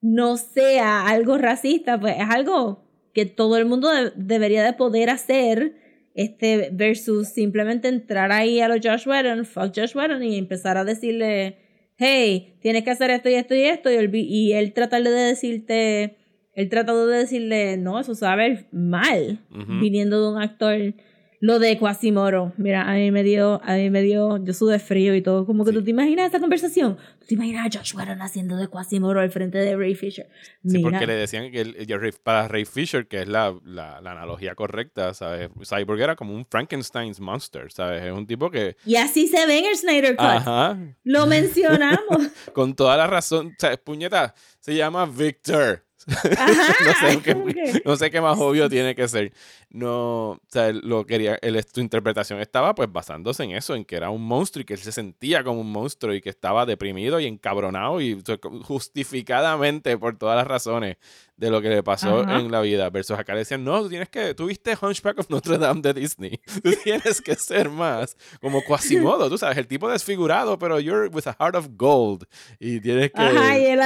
no 0.00 0.36
sea 0.36 1.06
algo 1.08 1.38
racista, 1.38 1.98
pues 2.00 2.16
es 2.16 2.28
algo 2.28 2.84
que 3.12 3.26
todo 3.26 3.56
el 3.56 3.66
mundo 3.66 3.90
de- 3.90 4.12
debería 4.16 4.64
de 4.64 4.72
poder 4.72 5.10
hacer, 5.10 5.74
este, 6.14 6.70
versus 6.72 7.28
simplemente 7.28 7.88
entrar 7.88 8.32
ahí 8.32 8.60
a 8.60 8.68
los 8.68 8.80
Josh 8.82 9.06
Whedon, 9.08 9.44
fuck 9.44 9.72
Josh 9.76 9.96
Whedon, 9.96 10.22
y 10.22 10.36
empezar 10.38 10.76
a 10.76 10.84
decirle, 10.84 11.58
hey, 11.96 12.54
tienes 12.60 12.82
que 12.84 12.90
hacer 12.90 13.10
esto 13.10 13.28
y 13.28 13.34
esto 13.34 13.54
y 13.54 13.62
esto, 13.62 13.90
y 13.90 13.96
y 14.16 14.52
él 14.54 14.72
tratarle 14.72 15.10
de 15.10 15.20
decirte, 15.20 16.16
él 16.54 16.68
tratando 16.68 17.06
de 17.06 17.18
decirle, 17.18 17.76
no, 17.76 18.00
eso 18.00 18.14
sabe 18.14 18.66
mal, 18.72 19.38
viniendo 19.80 20.20
de 20.22 20.36
un 20.36 20.42
actor. 20.42 20.94
Lo 21.42 21.58
de 21.58 21.78
Quasimodo, 21.78 22.52
mira, 22.58 22.82
a 22.82 22.92
mí 22.94 23.10
me 23.10 23.22
dio, 23.22 23.62
a 23.64 23.74
mí 23.76 23.88
me 23.88 24.02
dio, 24.02 24.36
yo 24.44 24.52
sudé 24.52 24.78
frío 24.78 25.14
y 25.14 25.22
todo, 25.22 25.46
como 25.46 25.64
que 25.64 25.70
Sí. 25.70 25.78
tú 25.78 25.84
te 25.84 25.90
imaginas 25.90 26.26
esta 26.26 26.38
conversación, 26.38 26.96
tú 27.18 27.26
te 27.26 27.34
imaginas 27.34 27.66
a 27.74 27.78
Josh 27.78 27.94
Whedon 27.96 28.20
haciendo 28.20 28.56
de 28.58 28.68
Quasimodo 28.68 29.18
al 29.20 29.30
frente 29.30 29.56
de 29.56 29.74
Ray 29.74 29.94
Fisher. 29.94 30.28
Sí, 30.62 30.76
Mira, 30.76 30.90
porque 30.90 31.06
le 31.06 31.14
decían 31.14 31.50
que 31.50 31.62
el- 31.62 32.14
para 32.22 32.46
Ray 32.46 32.66
Fisher, 32.66 33.08
que 33.08 33.22
es 33.22 33.28
la, 33.28 33.54
la, 33.64 34.02
la 34.02 34.10
analogía 34.12 34.54
correcta, 34.54 35.14
¿sabes? 35.14 35.48
Cyborg 35.66 36.00
era 36.02 36.14
como 36.14 36.34
un 36.34 36.44
Frankenstein's 36.44 37.20
monster, 37.20 37.72
¿sabes? 37.72 38.02
Es 38.04 38.12
un 38.12 38.26
tipo 38.26 38.50
que... 38.50 38.76
y 38.84 38.96
así 38.96 39.26
se 39.26 39.46
ve 39.46 39.60
en 39.60 39.64
el 39.64 39.76
Snyder 39.76 40.16
Cut. 40.16 40.26
Ajá. 40.26 40.78
Lo 41.04 41.26
mencionamos. 41.26 42.28
Con 42.52 42.74
toda 42.74 42.96
la 42.98 43.06
razón. 43.06 43.54
¿Sabes? 43.58 43.78
Puñeta, 43.78 44.34
se 44.60 44.74
llama 44.74 45.06
Victor. 45.06 45.84
Ajá, 46.06 46.74
no, 46.84 46.92
sé 46.94 47.10
es 47.12 47.16
qué, 47.18 47.32
como 47.34 47.46
que- 47.46 47.82
no 47.84 47.96
sé 47.96 48.10
qué 48.10 48.20
más 48.20 48.38
obvio 48.38 48.68
tiene 48.68 48.94
que 48.94 49.06
ser. 49.06 49.32
No, 49.72 50.30
o 50.30 50.40
sea, 50.48 50.68
él 50.68 50.80
lo 50.82 51.06
quería, 51.06 51.38
él, 51.42 51.62
su 51.72 51.80
interpretación 51.80 52.40
estaba 52.40 52.74
pues 52.74 52.90
basándose 52.90 53.44
en 53.44 53.52
eso, 53.52 53.76
en 53.76 53.84
que 53.84 53.94
era 53.94 54.10
un 54.10 54.22
monstruo 54.22 54.62
y 54.62 54.64
que 54.64 54.74
él 54.74 54.80
se 54.80 54.90
sentía 54.90 55.44
como 55.44 55.60
un 55.60 55.70
monstruo 55.70 56.12
y 56.12 56.20
que 56.20 56.28
estaba 56.28 56.66
deprimido 56.66 57.20
y 57.20 57.26
encabronado 57.26 58.00
y 58.00 58.20
justificadamente 58.62 59.96
por 59.96 60.18
todas 60.18 60.36
las 60.36 60.48
razones 60.48 60.96
de 61.36 61.50
lo 61.50 61.62
que 61.62 61.68
le 61.68 61.84
pasó 61.84 62.22
Ajá. 62.22 62.40
en 62.40 62.50
la 62.50 62.60
vida. 62.62 62.90
Versus 62.90 63.16
acá 63.16 63.32
le 63.34 63.40
decían, 63.40 63.62
no, 63.62 63.80
tú 63.80 63.88
tienes 63.88 64.08
que, 64.08 64.34
tú 64.34 64.46
viste 64.46 64.76
Hunchback 64.80 65.20
of 65.20 65.30
Notre 65.30 65.56
Dame 65.56 65.82
de 65.82 65.94
Disney. 65.94 66.40
Tú 66.62 66.72
tienes 66.82 67.20
que 67.20 67.36
ser 67.36 67.70
más 67.70 68.16
como 68.40 68.62
Quasimodo, 68.62 69.30
tú 69.30 69.38
sabes, 69.38 69.56
el 69.56 69.66
tipo 69.66 69.88
desfigurado, 69.88 70.58
pero 70.58 70.80
you're 70.80 71.08
with 71.08 71.26
a 71.26 71.36
heart 71.38 71.54
of 71.54 71.68
gold. 71.76 72.26
Y 72.58 72.80
tienes 72.80 73.12
que... 73.12 73.22
Ajá, 73.22 73.56
y 73.56 73.66
él, 73.66 73.80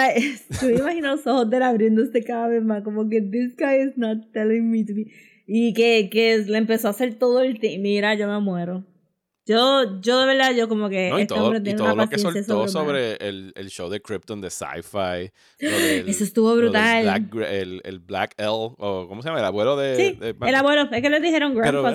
yo 0.62 0.68
me 0.68 0.74
imagino 0.76 1.14
los 1.14 1.26
ojos 1.26 1.50
de 1.50 1.58
él 1.58 1.62
abriéndose 1.62 2.24
cada 2.24 2.48
vez 2.48 2.64
más, 2.64 2.82
como 2.82 3.08
que 3.08 3.20
this 3.20 3.54
guy 3.56 3.86
is 3.86 3.96
not 3.96 4.32
telling 4.32 4.70
me 4.70 4.82
to 4.82 4.94
be. 4.94 5.12
Y 5.46 5.74
que, 5.74 6.09
que 6.11 6.38
le 6.38 6.59
empezó 6.59 6.88
a 6.88 6.90
hacer 6.92 7.14
todo 7.14 7.40
el. 7.42 7.59
Mira, 7.78 8.14
yo 8.14 8.26
me 8.28 8.40
muero. 8.40 8.85
Yo, 9.46 10.00
yo 10.00 10.20
de 10.20 10.26
verdad, 10.26 10.54
yo 10.54 10.70
como 10.70 10.88
que 10.88 11.11
No, 11.11 11.18
y 11.18 11.22
este 11.22 11.35
todo, 11.35 11.54
y 11.54 11.74
todo 11.76 11.94
lo 11.94 12.09
que 12.09 12.16
soltó 12.16 12.66
sobre 12.66 13.16
el, 13.16 13.52
el 13.57 13.68
show 13.68 13.90
de 13.90 14.00
Krypton 14.00 14.40
de 14.40 14.48
Sci-Fi. 14.48 15.30
Eso 16.09 16.24
estuvo 16.24 16.57
brutal. 16.57 17.02
Black, 17.02 17.35
el, 17.50 17.83
el 17.85 17.98
Black 17.98 18.33
L, 18.38 18.48
o 18.48 19.07
¿cómo 19.07 19.20
se 19.20 19.28
llama? 19.28 19.40
El 19.40 19.44
abuelo 19.44 19.76
de... 19.76 19.96
Sí, 19.96 20.12
de- 20.18 20.35
el 20.48 20.54
abuelo, 20.54 20.88
es 20.90 21.02
que 21.02 21.11
le 21.11 21.20
dijeron 21.20 21.54
grandpa. 21.54 21.94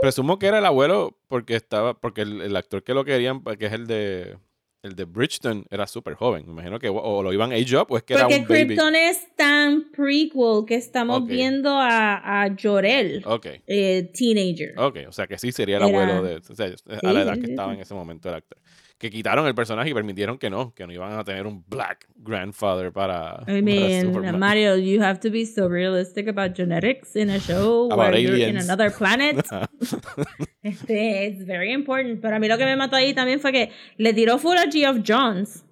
Presumo 0.00 0.38
que 0.38 0.46
era 0.46 0.58
el 0.60 0.64
abuelo 0.64 1.18
porque 1.28 1.54
estaba, 1.54 2.00
porque 2.00 2.22
el, 2.22 2.40
el 2.40 2.56
actor 2.56 2.82
que 2.82 2.94
lo 2.94 3.04
querían, 3.04 3.42
que 3.58 3.66
es 3.66 3.72
el 3.74 3.86
de 3.86 4.38
el 4.82 4.96
de 4.96 5.04
Bridgeton, 5.04 5.64
era 5.70 5.86
súper 5.86 6.14
joven. 6.14 6.44
Me 6.46 6.52
imagino 6.52 6.78
que 6.78 6.88
o, 6.88 6.96
o 6.96 7.22
lo 7.22 7.32
iban 7.32 7.52
a 7.52 7.54
age 7.54 7.76
up 7.76 7.86
o 7.90 7.96
es 7.96 8.02
que 8.02 8.14
Porque 8.14 8.34
era 8.34 8.42
un 8.42 8.48
baby. 8.48 8.66
Krypton 8.66 8.94
es 8.96 9.34
tan 9.36 9.90
prequel 9.92 10.64
que 10.66 10.74
estamos 10.74 11.22
Ok. 11.22 11.28
viendo 11.28 11.70
a, 11.78 12.42
a 12.44 12.56
Jor-El, 12.60 13.22
Ok, 13.24 13.46
eh, 13.66 14.10
teenager. 14.12 14.78
ok. 14.78 14.98
O 15.08 15.12
sea 15.12 15.26
que 15.26 15.38
sí 15.38 15.52
sería 15.52 15.76
el 15.78 15.84
Era- 15.84 16.02
abuelo 16.16 16.22
de... 16.22 16.36
O 16.36 16.54
sea, 16.54 16.66
a 17.02 17.12
la 17.12 17.22
edad 17.22 17.34
sí, 17.34 17.40
que 17.40 17.46
sí, 17.46 17.52
estaba 17.52 17.74
en 17.74 17.80
ese 17.80 17.94
momento 17.94 18.28
el 18.28 18.34
actor. 18.34 18.58
Que 19.02 19.10
quitaron 19.10 19.48
el 19.48 19.54
personaje 19.56 19.90
y 19.90 19.94
permitieron 19.94 20.38
que 20.38 20.48
no, 20.48 20.72
que 20.74 20.86
no 20.86 20.92
iban 20.92 21.18
a 21.18 21.24
tener 21.24 21.44
un 21.44 21.64
Black 21.68 22.06
Grandfather 22.14 22.92
para, 22.92 23.42
I 23.42 23.44
para 23.46 23.60
mean, 23.62 24.06
Superman. 24.06 24.38
Mario, 24.38 24.76
you 24.76 25.02
have 25.02 25.18
to 25.18 25.28
be 25.28 25.44
so 25.44 25.68
realistic 25.68 26.28
about 26.28 26.54
genetics 26.56 27.16
in 27.16 27.28
a 27.28 27.40
show 27.40 27.86
About 27.86 27.98
where 28.12 28.16
you're 28.20 28.36
in 28.36 28.42
aliens. 28.42 28.64
another 28.68 28.92
planet. 28.92 29.44
Este, 30.62 31.26
it's 31.26 31.44
very 31.44 31.72
important. 31.72 32.20
Pero 32.22 32.36
a 32.36 32.38
mí 32.38 32.46
lo 32.46 32.56
que 32.56 32.64
me 32.64 32.76
mató 32.76 32.94
ahí 32.94 33.12
también 33.12 33.40
fue 33.40 33.50
que 33.50 33.70
le 33.98 34.14
tiró 34.14 34.38
full 34.38 34.56
a 34.56 34.70
Geoff 34.70 34.98
Jones. 35.04 35.64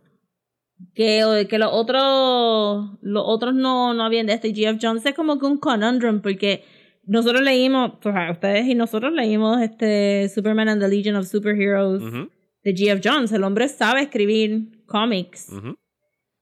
Que, 0.94 1.46
que 1.48 1.58
los 1.58 1.70
otros, 1.72 2.98
los 3.00 3.22
otros 3.24 3.54
no, 3.54 3.94
no 3.94 4.02
habían 4.04 4.26
de 4.26 4.32
este. 4.32 4.52
Geoff 4.52 4.78
Jones 4.82 5.06
es 5.06 5.14
como 5.14 5.38
que 5.38 5.46
un 5.46 5.58
conundrum 5.58 6.20
porque 6.20 6.64
nosotros 7.04 7.42
leímos, 7.42 7.92
pues, 8.02 8.16
a 8.16 8.32
ustedes 8.32 8.66
y 8.66 8.74
nosotros 8.74 9.12
leímos 9.12 9.60
este 9.60 10.28
Superman 10.28 10.68
and 10.68 10.82
the 10.82 10.88
Legion 10.88 11.14
of 11.14 11.26
Superheroes 11.28 12.02
Ujú, 12.02 12.28
de 12.62 12.74
Geoff 12.76 13.00
Jones. 13.02 13.32
El 13.32 13.44
hombre 13.44 13.68
sabe 13.68 14.02
escribir 14.02 14.84
cómics. 14.86 15.48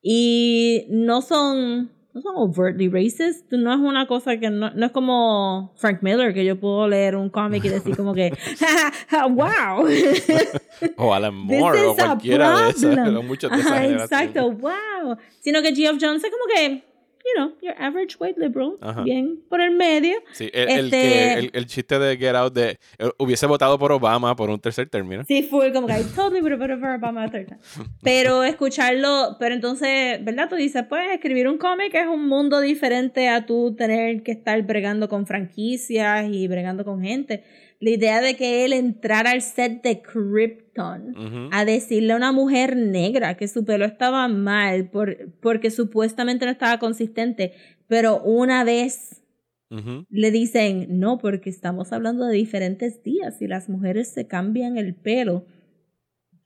Y 0.00 0.84
no 0.90 1.22
son, 1.22 1.90
no 2.14 2.20
son 2.22 2.34
overtly 2.36 2.88
racist. 2.88 3.50
No 3.52 3.72
es 3.72 3.78
una 3.80 4.06
cosa 4.06 4.38
que 4.38 4.48
no, 4.50 4.70
no 4.70 4.86
es 4.86 4.92
como 4.92 5.74
Frank 5.76 5.98
Miller, 6.02 6.32
que 6.32 6.44
yo 6.44 6.58
puedo 6.58 6.86
leer 6.88 7.16
un 7.16 7.28
cómic 7.30 7.64
y 7.64 7.68
decir 7.68 7.96
como 7.96 8.14
que, 8.14 8.30
"Ja, 8.58 8.92
ja, 9.08 9.26
wow. 9.26 9.86
O 10.96 11.12
Alan 11.12 11.34
Moore 11.34 11.80
o 11.86 11.94
cualquiera 11.96 12.62
de 12.64 12.70
esas, 12.70 12.96
pero 12.96 13.22
muchos 13.22 13.50
de 13.50 13.58
esa 13.58 13.68
Ajá, 13.74 13.82
generación. 13.82 14.20
Exacto, 14.20 14.52
wow. 14.52 15.16
Sino 15.40 15.60
que 15.62 15.74
Geoff 15.74 15.98
Jones 16.00 16.22
es 16.22 16.30
como 16.30 16.44
que, 16.54 16.84
you 17.34 17.42
know, 17.42 17.52
your 17.60 17.74
average 17.78 18.16
white 18.18 18.38
liberal, 18.40 18.76
Ajá. 18.80 19.02
bien 19.02 19.40
por 19.48 19.60
el 19.60 19.72
medio. 19.72 20.16
Sí, 20.32 20.50
el, 20.52 20.68
el 20.68 20.84
Este- 20.86 20.90
que, 20.90 21.32
el, 21.34 21.50
el 21.52 21.66
chiste 21.66 21.98
de 21.98 22.16
Get 22.16 22.34
Out 22.34 22.54
de 22.54 22.78
eh, 22.98 23.10
hubiese 23.18 23.46
votado 23.46 23.78
por 23.78 23.92
Obama 23.92 24.34
por 24.36 24.50
un 24.50 24.58
tercer 24.60 24.88
término. 24.88 25.24
Sí, 25.24 25.42
fue 25.42 25.72
como 25.72 25.86
que 25.86 25.92
I 25.94 26.04
totally 26.14 26.40
would 26.40 26.52
have 26.52 26.60
voted 26.60 26.78
for 26.80 26.90
Obama 26.90 27.24
a 27.24 27.28
third 27.30 27.46
time. 27.48 27.60
Pero 28.02 28.42
escucharlo, 28.44 29.36
pero 29.38 29.54
entonces, 29.54 30.24
¿verdad? 30.24 30.48
Tú 30.48 30.56
dices, 30.56 30.84
pues 30.88 31.10
escribir 31.12 31.48
un 31.48 31.58
cómic 31.58 31.94
es 31.94 32.06
un 32.06 32.28
mundo 32.28 32.60
diferente 32.60 33.28
a 33.28 33.46
tú 33.46 33.74
tener 33.76 34.22
que 34.22 34.32
estar 34.32 34.60
bregando 34.62 35.08
con 35.08 35.26
franquicias 35.26 36.26
y 36.30 36.48
bregando 36.48 36.84
con 36.84 37.02
gente. 37.02 37.42
La 37.80 37.90
idea 37.90 38.20
de 38.20 38.36
que 38.36 38.64
él 38.64 38.72
entrara 38.72 39.30
al 39.30 39.42
set 39.42 39.82
de 39.82 40.02
Krypton 40.02 41.14
a 41.52 41.64
decirle 41.64 42.12
a 42.12 42.16
una 42.16 42.32
mujer 42.32 42.76
negra 42.76 43.36
que 43.36 43.46
su 43.46 43.64
pelo 43.64 43.84
estaba 43.84 44.26
mal 44.26 44.90
por, 44.90 45.32
porque 45.40 45.70
supuestamente 45.70 46.44
no 46.44 46.50
estaba 46.50 46.78
consistente, 46.78 47.52
pero 47.86 48.20
una 48.22 48.64
vez 48.64 49.22
le 50.08 50.30
dicen, 50.30 50.98
no, 50.98 51.18
porque 51.18 51.50
estamos 51.50 51.92
hablando 51.92 52.24
de 52.24 52.34
diferentes 52.34 53.02
días 53.02 53.40
y 53.42 53.46
las 53.46 53.68
mujeres 53.68 54.08
se 54.08 54.26
cambian 54.26 54.78
el 54.78 54.94
pelo. 54.94 55.44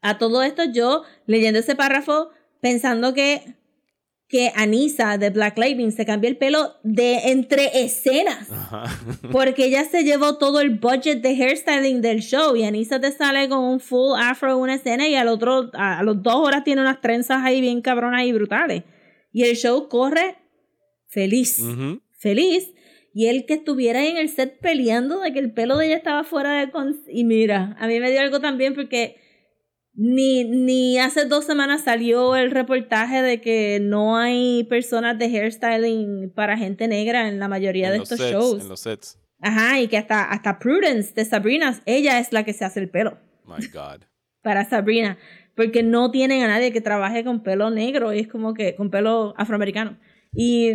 A 0.01 0.19
todo 0.19 0.43
esto 0.43 0.65
yo, 0.65 1.05
leyendo 1.27 1.61
ese 1.61 1.77
párrafo, 1.77 2.31
pensando 2.61 3.15
que, 3.15 3.55
que 4.33 4.51
Anissa 4.57 5.19
de 5.19 5.29
Black 5.29 5.59
Lightning 5.59 5.93
se 5.93 6.07
cambió 6.07 6.31
el 6.31 6.39
pelo 6.39 6.77
de 6.83 7.31
entre 7.31 7.85
escenas. 7.85 8.51
Ajá. 8.51 8.85
Porque 9.31 9.67
ella 9.67 9.85
se 9.85 10.05
llevó 10.05 10.39
todo 10.39 10.61
el 10.61 10.71
budget 10.71 11.21
de 11.21 11.37
hairstyling 11.37 12.01
del 12.01 12.21
show 12.21 12.57
y 12.57 12.65
Anissa 12.65 12.99
te 12.99 13.13
sale 13.13 13.51
con 13.51 13.59
un 13.59 13.79
full 13.79 14.19
afro 14.19 14.53
en 14.53 14.57
una 14.57 14.75
escena 14.77 15.07
y 15.07 15.15
al 15.17 15.29
otro, 15.29 15.71
a, 15.75 15.99
a 15.99 16.03
los 16.03 16.23
dos 16.23 16.37
horas 16.37 16.65
tiene 16.65 16.81
unas 16.81 17.03
trenzas 17.03 17.43
ahí 17.45 17.61
bien 17.61 17.83
cabronas 17.83 18.25
y 18.25 18.33
brutales. 18.33 18.85
Y 19.33 19.43
el 19.43 19.55
show 19.55 19.87
corre 19.91 20.39
feliz 21.09 21.61
feliz 22.17 22.73
y 23.13 23.27
él 23.27 23.45
que 23.45 23.55
estuviera 23.55 24.01
ahí 24.01 24.09
en 24.09 24.17
el 24.17 24.31
set 24.31 24.59
peleando 24.61 25.21
de 25.21 25.35
que 25.35 25.41
el 25.41 25.53
pelo 25.53 25.77
de 25.77 25.89
ella 25.89 25.97
estaba 25.97 26.25
fuera 26.25 26.59
de 26.59 26.71
con 26.71 26.97
y 27.07 27.25
mira, 27.25 27.77
a 27.79 27.87
mí 27.87 28.01
me 28.01 28.11
dio 28.11 28.21
algo 28.23 28.41
también 28.41 28.75
porque 28.75 29.17
ni, 29.95 30.45
ni 30.45 30.99
hace 30.99 31.27
dos 31.27 31.45
semanas 31.45 31.83
salió 31.85 32.35
el 32.37 32.51
reportaje 32.51 33.23
de 33.23 33.41
que 33.41 33.79
no 33.81 34.17
hay 34.17 34.65
personas 34.65 35.19
de 35.19 35.27
hairstyling 35.27 36.31
para 36.31 36.57
gente 36.57 36.89
negra 36.89 37.29
en 37.29 37.39
la 37.39 37.49
mayoría 37.49 37.89
En 37.89 37.99
de 37.99 38.03
estos 38.03 38.19
sets, 38.19 38.31
shows. 38.33 38.63
En 38.63 38.69
los 38.69 38.81
sets. 38.81 39.19
Ajá, 39.41 39.81
y 39.81 39.89
que 39.89 39.99
hasta, 39.99 40.25
hasta 40.25 40.59
Prudence 40.59 41.13
de 41.15 41.25
Sabrina, 41.25 41.81
ella 41.85 42.19
es 42.21 42.33
la 42.33 42.45
que 42.45 42.53
se 42.53 42.65
hace 42.65 42.81
el 42.81 42.89
pelo 42.89 43.19
My 43.47 43.67
God. 43.67 44.03
para 44.43 44.65
Sabrina, 44.65 45.19
porque 45.55 45.83
no 45.83 46.11
tienen 46.11 46.43
a 46.43 46.49
nadie 46.49 46.73
que 46.73 46.81
trabaje 46.81 47.23
con 47.25 47.43
pelo 47.43 47.71
negro, 47.71 48.13
y 48.13 48.21
es 48.21 48.29
como 48.29 48.55
que 48.55 48.75
con 48.75 48.91
pelo 48.91 49.35
afroamericano. 49.37 49.99
Y, 50.35 50.71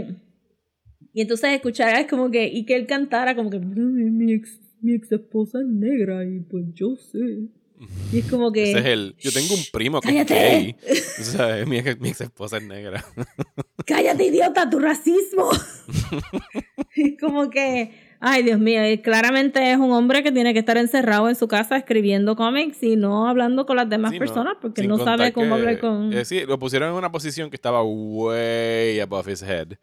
y 1.13 1.21
entonces 1.21 1.51
escuchar 1.51 1.99
es 1.99 2.07
como 2.07 2.29
que, 2.29 2.47
y 2.47 2.65
que 2.65 2.75
él 2.75 2.85
cantara 2.85 3.35
como 3.35 3.49
que, 3.49 3.57
"Mm, 3.59 4.17
mi 4.17 4.33
ex, 4.33 4.59
mi 4.81 4.93
ex 4.93 5.11
esposa 5.11 5.59
es 5.61 5.67
negra 5.67 6.23
y 6.23 6.41
pues 6.41 6.65
yo 6.73 6.95
sé. 6.95 7.47
Y 8.11 8.19
es 8.19 8.25
como 8.29 8.51
que... 8.51 8.71
Ese 8.71 8.79
es 8.79 8.85
el. 8.85 9.15
Yo 9.19 9.31
tengo 9.31 9.53
un 9.53 9.61
primo 9.71 10.01
que 10.01 10.07
¡Cállate! 10.07 10.75
es 10.81 11.37
gay. 11.37 11.65
Mi, 11.67 11.77
ex- 11.77 11.99
mi 11.99 12.09
ex 12.09 12.21
esposa 12.21 12.57
es 12.57 12.63
negra. 12.63 13.05
cállate 13.85 14.25
idiota, 14.25 14.69
tu 14.69 14.79
racismo. 14.79 15.49
es 16.95 17.19
como 17.19 17.49
que, 17.49 17.93
ay 18.19 18.43
Dios 18.43 18.59
mío, 18.59 18.81
claramente 19.03 19.71
es 19.71 19.77
un 19.77 19.91
hombre 19.91 20.23
que 20.23 20.31
tiene 20.31 20.53
que 20.53 20.59
estar 20.59 20.77
encerrado 20.77 21.29
en 21.29 21.35
su 21.35 21.47
casa 21.47 21.77
escribiendo 21.77 22.35
cómics 22.35 22.81
y 22.83 22.95
no 22.95 23.27
hablando 23.27 23.65
con 23.65 23.75
las 23.75 23.89
demás 23.89 24.11
Sí, 24.11 24.17
¿no? 24.19 24.25
personas 24.25 24.53
porque 24.61 24.81
Sin 24.81 24.89
no 24.89 24.97
sabe 24.97 25.31
cómo 25.31 25.47
que- 25.47 25.53
hablar 25.61 25.79
con... 25.79 26.13
eh, 26.13 26.25
sí, 26.25 26.41
lo 26.45 26.57
pusieron 26.59 26.89
en 26.89 26.95
una 26.95 27.11
posición 27.11 27.49
que 27.49 27.55
estaba 27.55 27.83
way 27.83 28.99
above 28.99 29.27
his 29.31 29.41
head. 29.43 29.73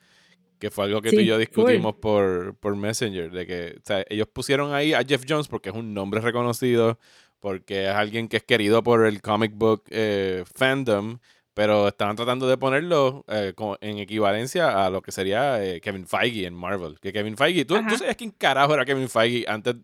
Que 0.59 0.71
fue 0.71 0.85
algo 0.85 1.03
que 1.03 1.11
tú 1.11 1.17
Sí, 1.17 1.23
y 1.23 1.27
yo 1.27 1.37
discutimos 1.37 1.97
por, 1.97 2.57
por 2.57 2.75
Messenger. 2.77 3.31
De 3.31 3.45
que, 3.47 3.75
o 3.77 3.83
sea, 3.85 4.05
ellos 4.09 4.29
pusieron 4.33 4.73
ahí 4.73 4.95
a 4.95 5.03
Jeff 5.05 5.25
Jones 5.29 5.47
porque 5.49 5.69
es 5.69 5.75
un 5.75 5.93
nombre 5.93 6.21
reconocido, 6.21 6.99
porque 7.45 7.91
es 7.91 7.95
alguien 7.95 8.27
que 8.27 8.39
es 8.39 8.43
querido 8.43 8.83
por 8.83 9.05
el 9.05 9.21
comic 9.21 9.53
book 9.55 9.83
eh, 9.91 10.45
fandom, 10.55 11.19
pero 11.53 11.89
estaban 11.89 12.17
tratando 12.17 12.49
de 12.49 12.57
ponerlo 12.57 13.23
eh, 13.29 13.53
en 13.83 13.99
equivalencia 13.99 14.83
a 14.83 14.89
lo 14.89 15.03
que 15.03 15.13
sería 15.13 15.63
eh, 15.63 15.79
Kevin 15.83 16.07
Feige 16.07 16.47
en 16.47 16.55
Marvel. 16.55 16.99
Que 17.01 17.13
Kevin 17.13 17.37
Feige, 17.37 17.67
¿tú. 17.67 17.77
¿tú 17.87 17.99
sabes 17.99 18.17
quién 18.17 18.31
carajo 18.31 18.73
era 18.73 18.87
Kevin 18.87 19.11
Feige 19.11 19.45
antes, 19.47 19.77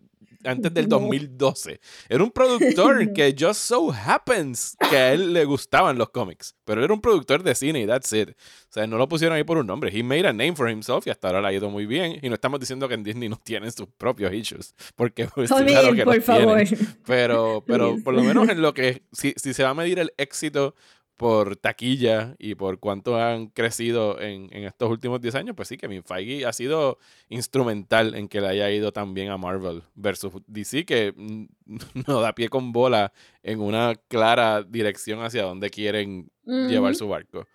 antes 0.43 0.73
del 0.73 0.87
No. 0.89 0.99
2012? 0.99 1.79
Era 2.09 2.23
un 2.23 2.31
productor 2.31 3.13
que 3.13 3.35
just 3.37 3.61
so 3.61 3.91
happens 3.91 4.75
que 4.89 4.97
a 4.97 5.13
él 5.13 5.33
le 5.33 5.45
gustaban 5.45 5.97
los 5.97 6.09
cómics. 6.09 6.55
Pero 6.65 6.83
era 6.83 6.93
un 6.93 7.01
productor 7.01 7.43
de 7.43 7.53
cine 7.55 7.81
y 7.81 7.87
that's 7.87 8.11
it. 8.13 8.29
O 8.29 8.33
sea, 8.73 8.87
no 8.87 8.97
lo 8.97 9.07
pusieron 9.07 9.35
ahí 9.35 9.43
por 9.43 9.57
un 9.57 9.67
nombre. 9.67 9.91
He 9.93 10.03
made 10.03 10.27
a 10.27 10.31
name 10.33 10.55
for 10.55 10.69
himself 10.69 11.05
y 11.07 11.09
hasta 11.09 11.27
ahora 11.27 11.41
le 11.41 11.47
ha 11.47 11.53
ido 11.53 11.69
muy 11.69 11.85
bien. 11.85 12.17
Y 12.21 12.29
no 12.29 12.35
estamos 12.35 12.59
diciendo 12.59 12.87
que 12.87 12.93
en 12.93 13.03
Disney 13.03 13.27
no 13.29 13.37
tienen 13.43 13.71
sus 13.71 13.87
propios 13.97 14.33
issues. 14.33 14.73
Porque 14.95 15.25
pues, 15.25 15.49
claro 15.49 15.93
que 15.93 16.03
por 16.03 16.15
los 16.15 16.25
tienen. 16.25 16.67
favor. 16.67 16.67
Pero, 17.05 17.63
pero 17.65 17.97
por 18.03 18.13
lo 18.13 18.23
menos 18.23 18.47
en 18.49 18.61
lo 18.61 18.73
que, 18.73 19.03
si, 19.11 19.33
si 19.35 19.53
se 19.53 19.63
va 19.63 19.69
a 19.69 19.73
medir 19.73 19.99
el 19.99 20.13
éxito 20.17 20.75
por 21.21 21.55
taquilla 21.55 22.35
y 22.39 22.55
por 22.55 22.79
cuánto 22.79 23.15
han 23.15 23.47
crecido 23.47 24.19
en, 24.19 24.49
en 24.51 24.63
estos 24.63 24.89
últimos 24.89 25.21
10 25.21 25.35
años, 25.35 25.55
pues 25.55 25.67
sí, 25.67 25.77
Kevin 25.77 26.03
Feige 26.03 26.45
ha 26.47 26.51
sido 26.51 26.97
instrumental 27.29 28.15
en 28.15 28.27
que 28.27 28.41
le 28.41 28.47
haya 28.47 28.71
ido 28.71 28.91
tan 28.91 29.13
bien 29.13 29.29
a 29.29 29.37
Marvel 29.37 29.83
versus 29.93 30.33
DC, 30.47 30.83
que 30.85 31.13
no 32.07 32.21
da 32.21 32.33
pie 32.33 32.49
con 32.49 32.71
bola 32.71 33.13
en 33.43 33.59
una 33.61 33.93
clara 34.07 34.63
dirección 34.63 35.21
hacia 35.21 35.43
donde 35.43 35.69
quieren 35.69 36.31
llevar 36.69 36.95
su 36.95 37.07
barco. 37.07 37.47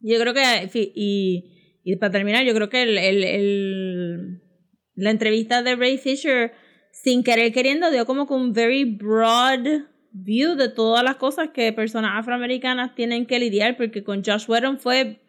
Yo 0.00 0.18
creo 0.18 0.34
que, 0.34 0.68
y, 0.94 1.80
y 1.84 1.96
para 1.96 2.10
terminar, 2.10 2.44
yo 2.44 2.54
creo 2.54 2.68
que 2.68 2.82
el, 2.82 2.98
el, 2.98 3.22
el- 3.24 4.42
la 4.96 5.10
entrevista 5.10 5.62
de 5.62 5.76
Ray 5.76 5.98
Fisher, 5.98 6.52
sin 6.90 7.22
querer 7.22 7.52
queriendo, 7.52 7.90
dio 7.90 8.04
como 8.04 8.26
que 8.26 8.34
un 8.34 8.52
very 8.52 8.84
broad 8.84 9.64
view 10.18 10.54
de 10.54 10.68
todas 10.68 11.04
las 11.04 11.16
cosas 11.16 11.50
que 11.52 11.72
personas 11.72 12.12
afroamericanas 12.14 12.94
tienen 12.94 13.26
que 13.26 13.38
lidiar, 13.38 13.76
porque 13.76 14.02
con 14.02 14.24
Josh 14.24 14.46
Whedon 14.48 14.78
fue, 14.78 15.20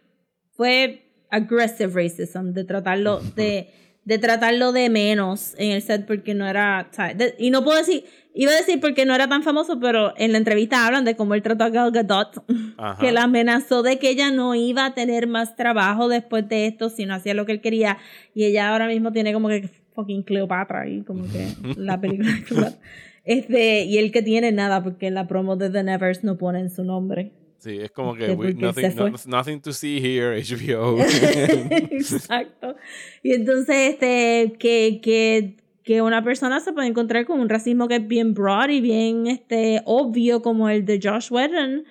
fue 0.53 1.03
aggressive 1.29 1.91
racism, 1.93 2.51
de 2.53 2.63
tratarlo 2.63 3.19
de, 3.35 3.67
de 4.05 4.17
tratarlo 4.17 4.71
de 4.71 4.89
menos 4.89 5.53
en 5.57 5.71
el 5.71 5.81
set 5.81 6.05
porque 6.05 6.33
no 6.33 6.47
era, 6.47 6.89
de- 7.15 7.35
y 7.37 7.49
no 7.49 7.63
puedo 7.65 7.77
decir, 7.77 8.05
iba 8.33 8.51
a 8.51 8.55
decir 8.55 8.79
porque 8.79 9.05
no 9.05 9.13
era 9.13 9.27
tan 9.27 9.43
famoso, 9.43 9.77
pero 9.79 10.13
en 10.15 10.31
la 10.31 10.37
entrevista 10.37 10.85
hablan 10.87 11.03
de 11.03 11.15
cómo 11.17 11.33
él 11.35 11.41
trató 11.41 11.65
a 11.65 11.69
Gal 11.69 11.91
Gadot 11.91 12.45
Ajá. 12.77 12.97
que 13.01 13.11
la 13.11 13.23
amenazó 13.23 13.83
de 13.83 13.99
que 13.99 14.09
ella 14.11 14.31
no 14.31 14.55
iba 14.55 14.85
a 14.85 14.93
tener 14.93 15.27
más 15.27 15.55
trabajo 15.57 16.07
después 16.07 16.47
de 16.47 16.67
esto 16.67 16.89
si 16.89 17.05
no 17.05 17.13
hacía 17.15 17.33
lo 17.33 17.45
que 17.45 17.51
él 17.51 17.61
quería. 17.61 17.97
Y 18.33 18.45
ella 18.45 18.69
ahora 18.71 18.87
mismo 18.87 19.11
tiene 19.11 19.33
como 19.33 19.49
que 19.49 19.67
fucking 19.95 20.21
Cleopatra 20.23 20.81
ahí, 20.81 21.01
como 21.01 21.23
que 21.23 21.47
la 21.75 21.99
película 21.99 22.31
de 22.31 22.43
Cleopatra. 22.43 22.77
Este, 23.27 23.83
y 23.83 23.97
el 23.97 24.11
que 24.11 24.21
tiene 24.21 24.51
nada, 24.51 24.81
porque 24.83 25.07
en 25.07 25.13
la 25.13 25.27
promo 25.27 25.55
de 25.57 25.69
The 25.69 25.83
Nevers 25.83 26.23
no 26.23 26.37
ponen 26.37 26.69
su 26.69 26.83
nombre. 26.83 27.31
Sí, 27.59 27.77
es 27.81 27.91
como 27.91 28.15
que 28.15 28.31
we- 28.31 28.53
nothing, 28.53 28.95
no- 28.95 29.11
nothing 29.27 29.59
to 29.61 29.73
see 29.73 29.97
here, 29.99 30.39
HBO. 30.41 30.97
Exacto. 31.91 32.75
Y 33.23 33.33
entonces, 33.33 33.75
este, 33.93 34.53
que, 34.59 34.99
que, 35.01 35.57
que 35.83 36.01
una 36.01 36.23
persona 36.23 36.59
se 36.59 36.71
puede 36.73 36.87
encontrar 36.87 37.25
con 37.25 37.39
un 37.39 37.49
racismo 37.49 37.87
que 37.87 37.95
es 37.97 38.07
bien 38.07 38.33
broad 38.33 38.69
y 38.69 38.81
bien 38.81 39.27
este, 39.27 39.81
obvio 39.85 40.41
como 40.41 40.69
el 40.69 40.85
de 40.85 40.99
Josh 41.03 41.31
Whedon. 41.31 41.83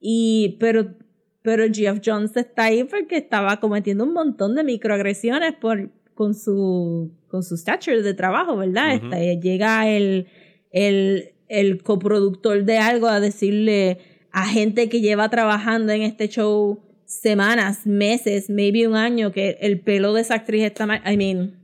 Y, 0.00 0.56
pero, 0.60 0.94
pero 1.42 1.64
Geoff 1.72 2.00
Jones 2.04 2.36
está 2.36 2.64
ahí 2.64 2.84
porque 2.84 3.16
estaba 3.16 3.58
cometiendo 3.60 4.04
un 4.04 4.12
montón 4.12 4.54
de 4.54 4.62
microagresiones 4.64 5.54
por, 5.54 5.90
con 6.14 6.34
su, 6.34 7.10
con 7.28 7.42
su 7.42 7.56
stature 7.56 8.02
de 8.02 8.14
trabajo, 8.14 8.56
¿verdad? 8.56 8.96
Ujú. 8.96 9.06
Este, 9.06 9.40
llega 9.40 9.88
el, 9.88 10.26
el, 10.74 11.30
el 11.48 11.82
coproductor 11.82 12.64
de 12.64 12.78
algo 12.78 13.06
a 13.06 13.20
decirle 13.20 13.98
a 14.32 14.44
gente 14.46 14.88
que 14.88 15.00
lleva 15.00 15.30
trabajando 15.30 15.92
en 15.92 16.02
este 16.02 16.28
show 16.28 16.80
semanas, 17.06 17.86
meses, 17.86 18.50
maybe 18.50 18.88
un 18.88 18.96
año, 18.96 19.30
que 19.30 19.56
el 19.60 19.80
pelo 19.80 20.12
de 20.12 20.22
esa 20.22 20.34
actriz 20.34 20.64
está 20.64 20.84
mal. 20.84 21.00
I 21.06 21.16
mean, 21.16 21.54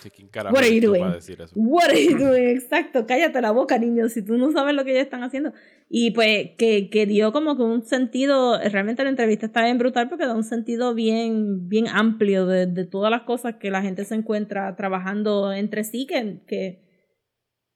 Sí, 0.00 0.08
¿quién 0.10 0.28
carajo 0.28 0.54
What 0.54 0.62
are 0.64 0.74
you 0.74 0.80
doing? 0.80 1.12
decir 1.12 1.38
eso? 1.42 1.52
what 1.56 1.90
are 1.90 2.02
you 2.02 2.16
doing? 2.18 2.48
Exacto, 2.56 3.06
cállate 3.06 3.40
la 3.42 3.50
boca, 3.50 3.76
niño, 3.76 4.08
si 4.08 4.22
tú 4.22 4.38
no 4.38 4.50
sabes 4.52 4.74
lo 4.74 4.84
que 4.84 4.92
ellos 4.92 5.02
están 5.02 5.22
haciendo. 5.24 5.52
Y 5.90 6.12
pues 6.12 6.52
que, 6.56 6.88
que 6.88 7.06
dio 7.06 7.32
como 7.32 7.56
que 7.56 7.64
un 7.64 7.84
sentido, 7.84 8.58
realmente 8.70 9.02
la 9.02 9.10
entrevista 9.10 9.46
está 9.46 9.64
bien 9.64 9.76
brutal 9.78 10.08
porque 10.08 10.26
da 10.26 10.34
un 10.34 10.44
sentido 10.44 10.94
bien, 10.94 11.68
bien 11.68 11.88
amplio 11.88 12.46
de, 12.46 12.66
de 12.66 12.84
todas 12.86 13.10
las 13.10 13.22
cosas 13.22 13.56
que 13.56 13.70
la 13.70 13.82
gente 13.82 14.04
se 14.04 14.14
encuentra 14.14 14.74
trabajando 14.76 15.52
entre 15.52 15.84
sí, 15.84 16.06
que, 16.06 16.38
que 16.46 16.83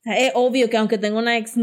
es 0.04 0.32
obvio 0.34 0.70
que 0.70 0.76
aunque 0.76 0.98
tenga 0.98 1.18
una 1.18 1.36
ex 1.36 1.54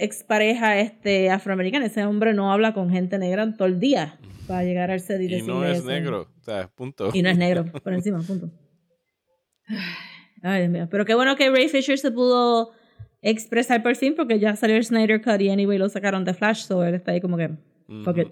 expareja 0.00 0.78
este, 0.80 1.30
afroamericana, 1.30 1.86
ese 1.86 2.04
hombre 2.04 2.34
no 2.34 2.52
habla 2.52 2.74
con 2.74 2.90
gente 2.90 3.18
negra 3.18 3.54
todo 3.54 3.68
el 3.68 3.78
día 3.78 4.18
para 4.46 4.64
llegar 4.64 4.90
al 4.90 5.00
set 5.00 5.20
y, 5.20 5.34
Y 5.34 5.42
no 5.42 5.64
es 5.64 5.78
eso. 5.78 5.88
negro, 5.88 6.28
o 6.40 6.44
sea, 6.44 6.68
punto. 6.68 7.10
Y 7.12 7.22
no 7.22 7.28
es 7.28 7.36
negro, 7.38 7.66
por 7.66 7.92
encima, 7.92 8.20
punto. 8.20 8.50
Ay, 10.42 10.60
Dios 10.60 10.70
mío. 10.70 10.88
Pero 10.90 11.04
qué 11.04 11.14
bueno 11.14 11.36
que 11.36 11.50
Ray 11.50 11.68
Fisher 11.68 11.98
se 11.98 12.10
pudo 12.10 12.72
expresar 13.20 13.82
por 13.82 13.94
fin 13.96 14.14
porque 14.14 14.38
ya 14.38 14.56
salió 14.56 14.76
el 14.76 14.84
Snyder 14.84 15.20
Cut 15.20 15.40
y 15.40 15.50
anyway 15.50 15.78
lo 15.78 15.88
sacaron 15.88 16.24
de 16.24 16.34
Flash, 16.34 16.62
so 16.62 16.84
él 16.84 16.94
está 16.94 17.12
ahí 17.12 17.20
como 17.20 17.36
que, 17.36 17.50
fuck 18.04 18.18
it. 18.18 18.28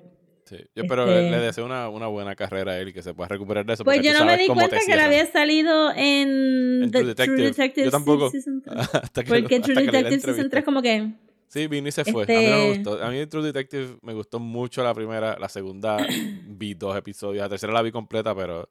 Sí, 0.46 0.56
yo 0.76 0.84
pero 0.88 1.04
Este- 1.06 1.28
le 1.30 1.38
deseo 1.40 1.64
una, 1.66 1.88
una 1.88 2.06
buena 2.06 2.36
carrera 2.36 2.72
a 2.72 2.78
él 2.78 2.88
y 2.88 2.92
que 2.92 3.02
se 3.02 3.12
pueda 3.12 3.26
recuperar 3.28 3.66
de 3.66 3.72
eso. 3.74 3.84
Pues 3.84 4.00
yo 4.00 4.12
no 4.16 4.24
me 4.24 4.36
di 4.36 4.46
cuenta 4.46 4.78
que 4.86 4.94
le 4.94 5.02
había 5.02 5.26
salido 5.26 5.90
en, 5.90 6.84
En 6.84 6.90
The 6.92 7.14
True 7.16 7.36
Detective. 7.42 7.84
Yo 7.86 7.90
tampoco. 7.90 8.30
Season 8.30 8.62
hasta 8.66 9.24
que, 9.24 9.28
Porque 9.28 9.56
hasta 9.56 9.66
True 9.72 9.82
Detective 9.86 10.10
Season 10.20 10.30
entrevista. 10.30 10.50
3 10.50 10.64
como 10.64 10.82
que... 10.82 11.12
Sí, 11.48 11.66
vino 11.66 11.88
y 11.88 11.92
se 11.92 12.04
fue. 12.04 12.24
A 12.24 12.26
mí 12.26 12.34
no 12.34 12.56
me 12.56 12.70
Este- 12.72 12.90
gustó. 12.90 13.04
A 13.04 13.10
mí 13.10 13.26
True 13.26 13.42
Detective 13.44 13.98
me 14.02 14.14
gustó 14.14 14.38
mucho 14.38 14.82
la 14.84 14.94
primera. 14.94 15.36
La 15.38 15.48
segunda 15.48 15.96
vi 16.46 16.74
dos 16.74 16.96
episodios. 16.96 17.42
La 17.42 17.48
tercera 17.48 17.72
la 17.72 17.82
vi 17.82 17.90
completa, 17.90 18.34
pero 18.34 18.68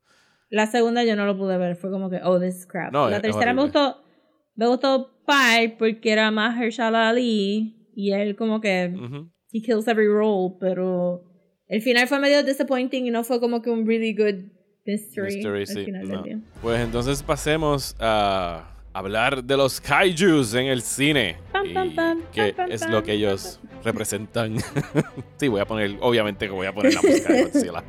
La 0.50 0.68
segunda 0.68 1.04
yo 1.04 1.16
no 1.18 1.26
lo 1.26 1.38
pude 1.38 1.58
ver, 1.58 1.76
fue 1.76 1.92
como 1.92 2.10
que, 2.10 2.22
oh, 2.24 2.40
this 2.40 2.56
is 2.60 2.66
crap. 2.68 2.94
No, 2.94 3.10
la 3.10 3.18
es- 3.18 3.24
es 3.24 3.32
tercera 3.32 3.54
me 3.54 3.64
gustó, 3.64 4.02
me 4.56 4.68
gustó 4.68 5.12
Pi 5.28 5.70
porque 5.78 6.12
era 6.12 6.32
más 6.32 6.58
Hershala 6.62 7.10
Ali 7.10 7.76
y 7.96 8.12
él 8.12 8.36
como 8.38 8.62
que, 8.62 8.94
he 9.52 9.62
kills 9.62 9.88
every 9.90 10.08
role, 10.08 10.56
pero 10.60 11.24
el 11.68 11.82
final 11.82 12.08
fue 12.08 12.20
medio 12.20 12.44
disappointing 12.44 13.08
y 13.08 13.12
no 13.12 13.24
fue 13.24 13.40
como 13.40 13.62
que 13.62 13.70
un 13.70 13.88
really 13.88 14.14
good 14.14 14.52
mystery, 14.86 15.38
Mystery, 15.38 15.66
sí, 15.66 15.92
no. 15.92 16.24
Pues 16.62 16.80
entonces 16.80 17.24
pasemos 17.24 17.96
a 18.00 18.72
hablar 18.94 19.44
de 19.44 19.58
los 19.58 19.82
kaijus 19.82 20.54
en 20.54 20.68
el 20.68 20.82
cine. 20.82 21.38
Pam, 21.52 21.74
pam, 21.74 21.96
pam, 21.96 22.22
pam, 22.56 22.72
es 22.72 22.88
lo 22.88 23.04
que 23.04 23.14
ellos 23.14 23.60
representan. 23.84 24.58
sí, 25.38 25.48
voy 25.48 25.62
a 25.62 25.66
poner, 25.66 25.98
obviamente 26.02 26.46
que 26.46 26.54
voy 26.54 26.68
a 26.68 26.74
poner 26.74 26.94
la 26.94 27.02
música 27.02 27.34
de 27.34 27.44
Godzilla. 27.44 27.84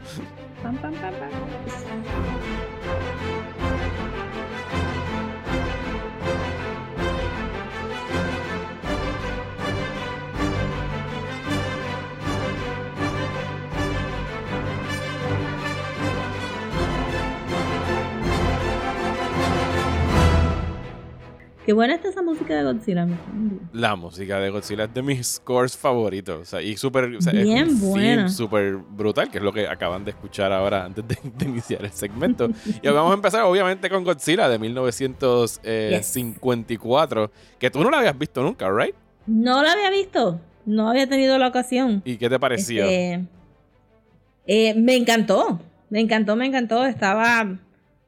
Qué 21.66 21.72
buena 21.72 21.94
está 21.96 22.08
esa 22.10 22.22
música 22.22 22.54
de 22.54 22.62
Godzilla. 22.62 23.08
La 23.72 23.96
música 23.96 24.38
de 24.38 24.50
Godzilla 24.50 24.84
es 24.84 24.94
de 24.94 25.02
mis 25.02 25.26
scores 25.26 25.76
favoritos. 25.76 26.40
O 26.40 26.44
sea, 26.44 26.62
y 26.62 26.76
súper. 26.76 27.16
o 27.16 27.20
sea, 27.20 27.32
Bien 27.32 27.80
buena. 27.80 28.28
súper 28.28 28.76
brutal, 28.76 29.28
que 29.32 29.38
es 29.38 29.44
lo 29.44 29.52
que 29.52 29.66
acaban 29.66 30.04
de 30.04 30.12
escuchar 30.12 30.52
ahora 30.52 30.84
antes 30.84 31.04
de, 31.08 31.18
de 31.36 31.44
iniciar 31.44 31.84
el 31.84 31.90
segmento. 31.90 32.48
y 32.80 32.86
vamos 32.88 33.10
a 33.10 33.14
empezar, 33.14 33.42
obviamente, 33.42 33.90
con 33.90 34.04
Godzilla 34.04 34.48
de 34.48 34.60
1954, 34.60 37.32
que 37.58 37.68
tú 37.68 37.82
no 37.82 37.90
la 37.90 37.98
habías 37.98 38.16
visto 38.16 38.44
nunca, 38.44 38.70
¿right? 38.70 38.94
No 39.26 39.60
la 39.64 39.72
había 39.72 39.90
visto, 39.90 40.40
no 40.66 40.88
había 40.88 41.08
tenido 41.08 41.36
la 41.36 41.48
ocasión. 41.48 42.00
¿Y 42.04 42.16
qué 42.16 42.30
te 42.30 42.38
pareció? 42.38 42.84
Este, 42.84 43.24
eh, 44.46 44.72
me 44.74 44.94
encantó, 44.94 45.60
me 45.90 45.98
encantó, 45.98 46.36
me 46.36 46.46
encantó. 46.46 46.86
Estaba 46.86 47.58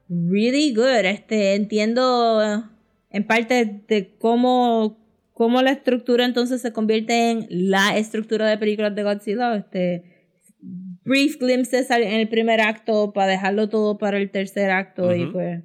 really 0.09 0.73
good. 0.73 1.05
Este, 1.07 1.57
entiendo 1.57 2.63
en 3.11 3.27
parte 3.27 3.83
de 3.89 4.17
cómo, 4.19 4.99
cómo 5.33 5.63
la 5.63 5.71
estructura 5.71 6.25
entonces 6.25 6.61
se 6.61 6.73
convierte 6.73 7.31
en 7.31 7.47
la 7.51 7.97
estructura 7.97 8.47
de 8.47 8.59
películas 8.59 8.95
de 8.95 9.03
Godzilla. 9.03 9.57
Este, 9.57 10.05
brief 11.05 11.39
glimpses 11.39 11.91
en 11.91 12.03
el 12.03 12.29
primer 12.29 12.61
acto 12.61 13.13
para 13.13 13.29
dejarlo 13.29 13.69
todo 13.69 13.99
para 13.99 14.19
el 14.19 14.31
tercer 14.31 14.71
acto 14.71 15.15
y 15.15 15.25
Ujú. 15.25 15.33
pues 15.33 15.63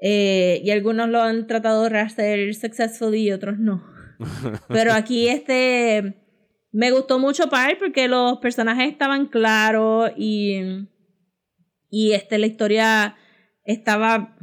eh, 0.00 0.60
y 0.64 0.70
algunos 0.70 1.08
lo 1.08 1.22
han 1.22 1.46
tratado 1.46 1.88
de 1.88 1.98
hacer 1.98 2.54
successfully 2.54 3.28
y 3.28 3.32
otros 3.32 3.58
no. 3.58 3.82
Pero 4.68 4.92
aquí 4.92 5.28
este 5.28 6.22
me 6.72 6.90
gustó 6.90 7.18
mucho 7.18 7.48
Pi 7.48 7.76
porque 7.78 8.08
los 8.08 8.38
personajes 8.38 8.90
estaban 8.90 9.26
claros 9.26 10.10
y 10.16 10.88
y 11.90 12.12
este 12.12 12.38
la 12.38 12.46
historia 12.46 13.16
estaba 13.64 14.36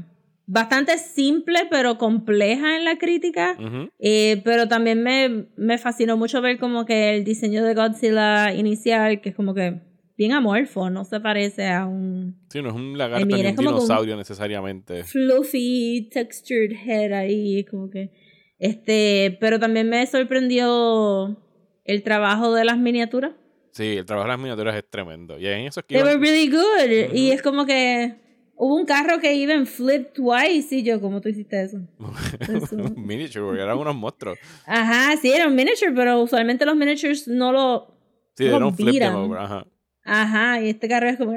bastante 0.46 0.98
simple 0.98 1.60
pero 1.70 1.98
compleja 1.98 2.76
en 2.78 2.86
la 2.86 2.98
crítica. 2.98 3.56
Ujú. 3.60 3.90
Eh, 4.00 4.42
pero 4.44 4.68
también 4.68 5.02
me, 5.04 5.48
me 5.56 5.78
fascinó 5.78 6.18
mucho 6.18 6.42
ver 6.42 6.60
como 6.60 6.86
que 6.86 7.16
el 7.16 7.24
diseño 7.24 7.64
de 7.64 7.74
Godzilla 7.74 8.54
inicial, 8.54 9.22
que 9.22 9.30
es 9.30 9.36
como 9.36 9.54
que 9.54 9.80
bien 10.18 10.32
amorfo, 10.34 10.90
no 10.90 11.06
se 11.06 11.20
parece 11.20 11.68
a 11.70 11.86
un 11.86 12.36
Sí, 12.50 12.62
no 12.62 12.70
es 12.70 12.76
un 12.76 12.98
lagarto 12.98 13.26
ni 13.26 13.34
un 13.34 13.42
que 13.42 13.48
un- 13.50 13.56
dinosaurio 13.58 14.16
necesariamente. 14.16 15.04
fluffy, 15.06 16.10
textured 16.12 16.72
head 16.86 17.14
ahí, 17.14 17.64
como 17.66 17.90
que. 17.90 18.12
Este, 18.60 19.38
pero 19.42 19.60
también 19.60 19.90
me 19.90 20.06
sorprendió 20.06 21.38
el 21.84 22.04
trabajo 22.04 22.54
de 22.54 22.64
las 22.66 22.78
miniaturas. 22.78 23.32
Sí, 23.72 23.98
el 23.98 24.06
trabajo 24.06 24.28
de 24.28 24.34
las 24.34 24.40
miniaturas 24.40 24.76
es 24.76 24.88
tremendo. 24.90 25.40
Y 25.40 25.48
en 25.48 25.62
eso 25.66 25.80
es 25.80 25.86
que 25.88 25.96
They 25.96 26.04
iban- 26.04 26.20
were 26.20 26.30
really 26.30 26.50
good. 26.50 27.08
Ujú. 27.10 27.16
Y 27.18 27.32
es 27.32 27.42
como 27.42 27.66
que 27.66 28.16
hubo 28.56 28.76
un 28.76 28.86
carro 28.86 29.20
que 29.20 29.34
iba 29.36 29.54
en 29.54 29.66
flip 29.66 30.14
twice 30.14 30.76
y 30.76 30.84
yo, 30.84 31.02
¿cómo 31.02 31.22
tú 31.22 31.30
hiciste 31.30 31.62
eso? 31.62 31.80
Eso. 32.40 32.76
miniature, 32.96 33.46
porque 33.46 33.62
eran 33.62 33.78
unos 33.78 33.96
monstruos. 33.96 34.38
Ajá, 34.66 35.16
sí, 35.18 35.32
era 35.32 35.48
un 35.48 35.56
miniature, 35.56 35.92
pero 35.94 36.22
usualmente 36.22 36.66
los 36.66 36.76
miniatures 36.76 37.28
no 37.28 37.52
lo. 37.52 37.96
Sí, 38.36 38.46
no 38.46 38.50
era 38.50 38.60
lo 38.60 38.68
un 38.68 38.76
flip 38.76 39.00
them 39.00 39.16
over, 39.16 39.40
ajá. 39.40 39.66
Ajá, 40.06 40.62
y 40.62 40.70
este 40.70 40.88
carro 40.88 41.10
es 41.10 41.18
como. 41.18 41.34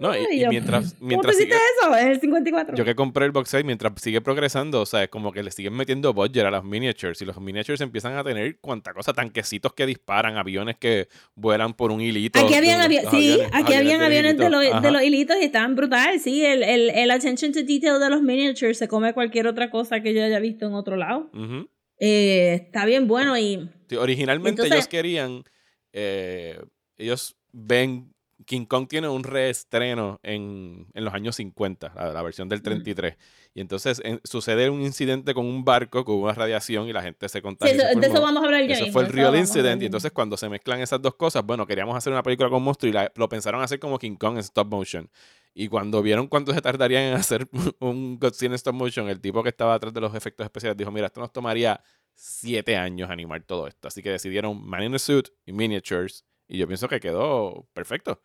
No, 0.00 0.16
y, 0.16 0.20
y 0.32 0.44
y 0.44 0.48
mientras, 0.48 0.94
¿Cómo 0.94 1.08
mientras 1.08 1.36
sigue- 1.36 1.54
eso? 1.82 1.96
En 1.96 2.08
el 2.08 2.20
54. 2.20 2.76
yo 2.76 2.84
que 2.84 2.94
compré 2.94 3.24
el 3.26 3.30
box 3.32 3.50
set, 3.50 3.64
mientras 3.64 3.92
sigue 4.00 4.20
progresando, 4.20 4.80
o 4.80 4.86
sea, 4.86 5.02
es 5.04 5.08
como 5.08 5.32
que 5.32 5.42
le 5.42 5.50
siguen 5.50 5.74
metiendo 5.74 6.12
budget 6.12 6.44
a 6.44 6.50
las 6.50 6.64
miniatures 6.64 7.20
y 7.22 7.24
los 7.24 7.40
miniatures 7.40 7.80
empiezan 7.80 8.16
a 8.16 8.24
tener 8.24 8.58
cuanta 8.60 8.92
cosa, 8.92 9.12
tanquecitos 9.12 9.72
que 9.74 9.86
disparan, 9.86 10.36
aviones 10.36 10.76
que 10.78 11.08
vuelan 11.34 11.74
por 11.74 11.90
un 11.92 12.00
hilito. 12.00 12.38
Aquí 12.38 12.54
habían 12.54 12.78
los- 12.78 12.86
aviones, 12.86 13.10
sí, 13.10 13.32
aviones- 13.34 13.50
aquí 13.52 13.72
los 13.72 13.78
habían 13.80 14.02
aviones 14.02 14.36
de, 14.38 14.50
los- 14.50 14.82
de 14.82 14.90
los 14.90 15.02
hilitos 15.02 15.36
y 15.40 15.44
estaban 15.44 15.74
brutal, 15.76 16.18
sí, 16.20 16.44
el, 16.44 16.62
el, 16.62 16.90
el 16.90 17.10
attention 17.10 17.52
to 17.52 17.60
detail 17.60 18.00
de 18.00 18.10
los 18.10 18.22
miniatures 18.22 18.78
se 18.78 18.88
come 18.88 19.12
cualquier 19.14 19.46
otra 19.46 19.70
cosa 19.70 20.00
que 20.00 20.14
yo 20.14 20.24
haya 20.24 20.38
visto 20.40 20.66
en 20.66 20.74
otro 20.74 20.96
lado. 20.96 21.30
Ujú. 21.32 21.68
Eh, 22.00 22.54
está 22.66 22.84
bien 22.86 23.06
bueno 23.06 23.38
y 23.38 23.68
Sí, 23.88 23.96
originalmente 23.96 24.62
Entonces- 24.62 24.72
ellos 24.74 24.88
querían, 24.88 25.44
eh, 25.92 26.58
ellos 26.96 27.36
ven, 27.52 28.13
King 28.44 28.66
Kong 28.66 28.86
tiene 28.88 29.08
un 29.08 29.24
reestreno 29.24 30.20
en, 30.22 30.86
en 30.94 31.04
los 31.04 31.12
años 31.14 31.36
50, 31.36 31.92
la, 31.94 32.12
la 32.12 32.22
versión 32.22 32.48
del 32.48 32.62
33. 32.62 33.16
Y 33.54 33.60
entonces 33.60 34.00
en- 34.04 34.20
sucede 34.24 34.68
un 34.70 34.82
incidente 34.82 35.32
con 35.34 35.46
un 35.46 35.64
barco 35.64 36.04
con 36.04 36.16
una 36.16 36.32
radiación 36.32 36.88
y 36.88 36.92
la 36.92 37.02
gente 37.02 37.28
se 37.28 37.40
sí, 37.40 37.46
eso- 37.66 37.88
se 37.88 38.00
de 38.00 38.06
eso 38.06 38.20
vamos 38.20 38.42
a 38.42 38.46
hablar 38.46 38.66
ya 38.66 38.74
Eso 38.74 38.84
mismo, 38.84 38.92
fue 38.92 39.02
el 39.02 39.12
real 39.12 39.36
incident. 39.36 39.82
Y 39.82 39.86
entonces 39.86 40.12
cuando 40.12 40.36
se 40.36 40.48
mezclan 40.48 40.80
esas 40.80 41.00
dos 41.00 41.14
cosas, 41.14 41.44
bueno, 41.44 41.66
queríamos 41.66 41.96
hacer 41.96 42.12
una 42.12 42.22
película 42.22 42.48
con 42.50 42.62
monstruo 42.62 42.90
y 42.90 42.92
la- 42.92 43.12
lo 43.14 43.28
pensaron 43.28 43.62
hacer 43.62 43.78
como 43.78 43.98
King 43.98 44.16
Kong 44.16 44.34
en 44.34 44.40
stop 44.40 44.68
motion. 44.70 45.10
Y 45.54 45.68
cuando 45.68 46.02
vieron 46.02 46.26
cuánto 46.26 46.52
se 46.52 46.60
tardarían 46.60 47.02
en 47.04 47.14
hacer 47.14 47.46
un 47.80 48.18
Godzilla 48.18 48.48
en 48.48 48.54
stop 48.54 48.74
motion, 48.74 49.08
el 49.08 49.20
tipo 49.20 49.42
que 49.42 49.50
estaba 49.50 49.74
atrás 49.74 49.94
de 49.94 50.00
los 50.00 50.14
efectos 50.14 50.44
especiales 50.44 50.76
dijo, 50.76 50.90
mira, 50.90 51.06
esto 51.06 51.20
nos 51.20 51.32
tomaría 51.32 51.80
siete 52.16 52.76
años 52.76 53.10
animar 53.10 53.42
todo 53.42 53.66
esto. 53.66 53.88
Así 53.88 54.02
que 54.02 54.10
decidieron 54.10 54.64
Man 54.66 54.82
in 54.84 54.94
a 54.94 54.98
Suit 54.98 55.28
y 55.46 55.52
Miniatures. 55.52 56.24
Y 56.48 56.58
yo 56.58 56.66
pienso 56.66 56.88
que 56.88 57.00
quedó 57.00 57.66
perfecto. 57.72 58.20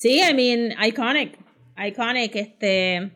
Sí, 0.00 0.18
I 0.18 0.32
mean, 0.32 0.72
iconic. 0.82 1.38
Iconic, 1.76 2.34
este. 2.34 3.12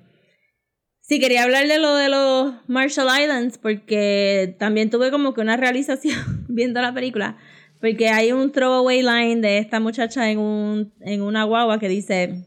Sí, 1.01 1.19
quería 1.19 1.45
hablar 1.45 1.67
de 1.67 1.79
lo 1.79 1.95
de 1.95 2.11
los 2.11 2.55
Marshall 2.67 3.09
Islands 3.23 3.57
porque 3.57 4.55
también 4.59 4.91
tuve 4.91 5.11
como 5.11 5.33
que 5.33 5.41
una 5.41 5.57
realización 5.57 6.45
viendo 6.49 6.83
la 6.83 6.93
película. 6.93 7.39
Porque 7.81 8.09
hay 8.09 8.33
un 8.33 8.53
throwaway 8.53 9.01
line 9.01 9.41
de 9.41 9.59
esta 9.59 9.81
muchacha 9.81 10.31
en, 10.31 10.39
un, 10.39 10.93
en 11.01 11.23
una 11.23 11.45
guagua 11.45 11.79
que 11.79 11.89
dice: 11.89 12.45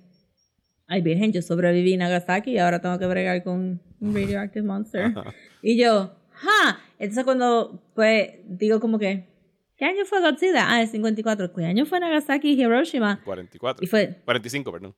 Ay, 0.86 1.02
virgen, 1.02 1.34
yo 1.34 1.42
sobreviví 1.42 1.94
en 1.94 2.00
Nagasaki 2.00 2.52
y 2.52 2.58
ahora 2.60 2.80
tengo 2.80 3.00
que 3.00 3.08
bregar 3.08 3.44
con 3.44 3.82
un 4.00 4.14
radioactive 4.14 4.64
monster. 4.64 5.16
y 5.64 5.78
yo, 5.78 6.16
¡ja! 6.34 6.80
Entonces 7.00 7.24
cuando, 7.24 7.82
pues, 7.96 8.36
digo 8.46 8.80
como 8.80 9.00
que, 9.00 9.26
¿qué 9.78 9.86
año 9.86 10.06
fue 10.06 10.20
Godzilla? 10.22 10.66
Ah, 10.70 10.82
el 10.82 10.88
54. 10.88 11.54
¿Qué 11.54 11.66
año 11.66 11.86
fue 11.86 12.00
Nagasaki 12.00 12.52
y 12.52 12.62
Hiroshima? 12.62 13.22
44. 13.24 13.84
Y 13.84 13.88
fue 13.88 14.22
45, 14.26 14.72
perdón. 14.72 14.96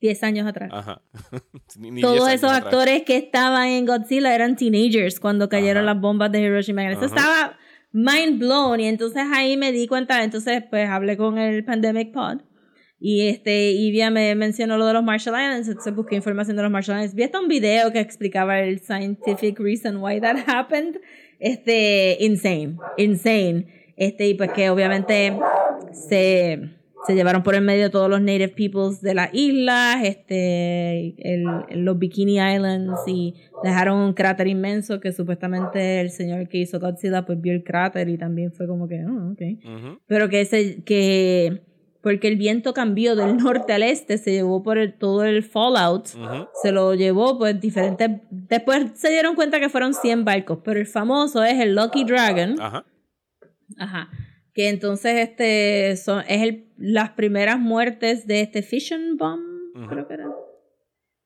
10 0.00 0.22
años 0.24 0.46
atrás. 0.46 0.70
Ajá. 0.72 1.00
Ni- 1.78 1.90
ni 1.90 2.00
10 2.02 2.02
Todos 2.02 2.28
esos 2.30 2.50
atrás. 2.50 2.64
actores 2.64 3.02
que 3.04 3.16
estaban 3.16 3.68
en 3.68 3.86
Godzilla 3.86 4.34
eran 4.34 4.54
teenagers 4.56 5.18
cuando 5.18 5.48
cayeron 5.48 5.84
Ajá. 5.84 5.94
las 5.94 6.02
bombas 6.02 6.30
de 6.32 6.40
Hiroshima. 6.42 6.88
Eso 6.90 7.06
Ajá. 7.06 7.06
estaba 7.06 7.58
mind 7.92 8.38
blown 8.38 8.80
y 8.80 8.88
entonces 8.88 9.22
ahí 9.32 9.56
me 9.56 9.72
di 9.72 9.86
cuenta, 9.86 10.22
entonces 10.22 10.62
pues 10.68 10.86
hablé 10.88 11.16
con 11.16 11.38
el 11.38 11.64
Pandemic 11.64 12.12
Pod 12.12 12.42
y 12.98 13.28
este 13.28 13.70
Ivia 13.70 14.10
me 14.10 14.34
mencionó 14.34 14.76
lo 14.76 14.86
de 14.86 14.92
los 14.92 15.02
Marshall 15.02 15.34
Islands, 15.34 15.68
entonces 15.68 15.94
busqué 15.94 16.16
información 16.16 16.56
de 16.58 16.62
los 16.62 16.70
Marshall 16.72 16.96
Islands. 16.96 17.14
Vi 17.14 17.22
hasta 17.22 17.40
un 17.40 17.48
video 17.48 17.90
que 17.92 18.00
explicaba 18.00 18.60
el 18.60 18.80
scientific 18.80 19.58
reason 19.58 19.96
why 19.98 20.20
that 20.20 20.36
happened. 20.46 20.98
Este, 21.38 22.18
insane, 22.20 22.76
insane. 22.98 23.75
Este, 23.96 24.28
y 24.28 24.34
pues 24.34 24.52
que 24.52 24.68
obviamente 24.70 25.32
se, 25.92 26.70
se 27.06 27.14
llevaron 27.14 27.42
por 27.42 27.54
el 27.54 27.62
medio 27.62 27.90
todos 27.90 28.10
los 28.10 28.20
native 28.20 28.48
peoples 28.48 29.00
de 29.00 29.14
las 29.14 29.30
islas, 29.32 30.04
este, 30.04 31.14
el, 31.18 31.44
los 31.84 31.98
Bikini 31.98 32.34
Islands 32.38 33.00
y 33.06 33.34
dejaron 33.62 33.98
un 33.98 34.12
cráter 34.12 34.46
inmenso 34.48 35.00
que 35.00 35.12
supuestamente 35.12 36.00
el 36.00 36.10
señor 36.10 36.48
que 36.48 36.58
hizo 36.58 36.78
Godzilla 36.80 37.24
pues 37.24 37.40
vio 37.40 37.52
el 37.52 37.64
cráter 37.64 38.08
y 38.08 38.18
también 38.18 38.52
fue 38.52 38.66
como 38.66 38.86
que, 38.88 39.04
oh, 39.04 39.32
ok. 39.32 39.40
Ujú. 39.64 39.98
Pero 40.06 40.28
que 40.28 40.42
ese, 40.42 40.82
que 40.84 41.62
porque 42.02 42.28
el 42.28 42.36
viento 42.36 42.72
cambió 42.74 43.16
del 43.16 43.36
norte 43.38 43.72
al 43.72 43.82
este, 43.82 44.18
se 44.18 44.30
llevó 44.32 44.62
por 44.62 44.78
el- 44.78 44.92
todo 44.94 45.24
el 45.24 45.42
fallout, 45.42 46.08
Ujú. 46.14 46.46
se 46.62 46.70
lo 46.70 46.94
llevó 46.94 47.38
pues 47.38 47.58
diferentes... 47.60 48.10
Después 48.30 48.90
se 48.94 49.10
dieron 49.10 49.34
cuenta 49.34 49.58
que 49.58 49.68
fueron 49.68 49.94
100 49.94 50.24
barcos, 50.24 50.58
pero 50.64 50.78
el 50.78 50.86
famoso 50.86 51.42
es 51.42 51.54
el 51.60 51.74
Lucky 51.74 52.04
Dragon. 52.04 52.60
Ajá. 52.60 52.84
Ajá. 53.78 54.10
Que 54.52 54.68
entonces 54.68 55.28
este 55.28 55.96
son, 55.96 56.24
es 56.28 56.42
el, 56.42 56.72
las 56.78 57.10
primeras 57.10 57.58
muertes 57.58 58.26
de 58.26 58.40
este 58.40 58.62
Fission 58.62 59.16
Bomb, 59.16 59.88
creo 59.88 60.08
que 60.08 60.14
era. 60.14 60.26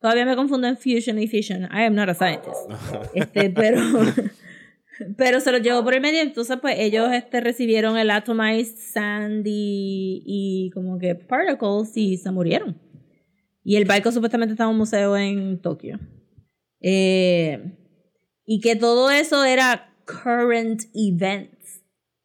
Todavía 0.00 0.24
me 0.24 0.34
confundo 0.34 0.66
en 0.66 0.76
Fusion 0.76 1.18
y 1.18 1.28
Fission. 1.28 1.64
I 1.64 1.84
am 1.84 1.94
not 1.94 2.08
a 2.08 2.14
scientist. 2.14 2.70
Este, 3.14 3.50
pero, 3.50 3.80
pero 5.16 5.40
se 5.40 5.52
los 5.52 5.60
llevó 5.60 5.84
por 5.84 5.94
el 5.94 6.00
medio, 6.00 6.20
entonces 6.22 6.56
pues 6.60 6.76
ellos 6.78 7.12
este, 7.12 7.40
recibieron 7.40 7.98
el 7.98 8.10
atomized 8.10 8.78
sand 8.78 9.46
y, 9.46 10.22
y 10.24 10.70
como 10.70 10.98
que 10.98 11.14
particles 11.14 11.96
y 11.96 12.16
se 12.16 12.30
murieron. 12.30 12.80
Y 13.62 13.76
el 13.76 13.84
barco 13.84 14.10
supuestamente 14.10 14.52
está 14.52 14.64
en 14.64 14.70
un 14.70 14.78
museo 14.78 15.16
en 15.16 15.60
Tokio. 15.60 15.98
Eh, 16.80 17.76
y 18.46 18.60
que 18.60 18.74
todo 18.74 19.10
eso 19.10 19.44
era 19.44 19.94
current 20.06 20.82
events. 20.94 21.59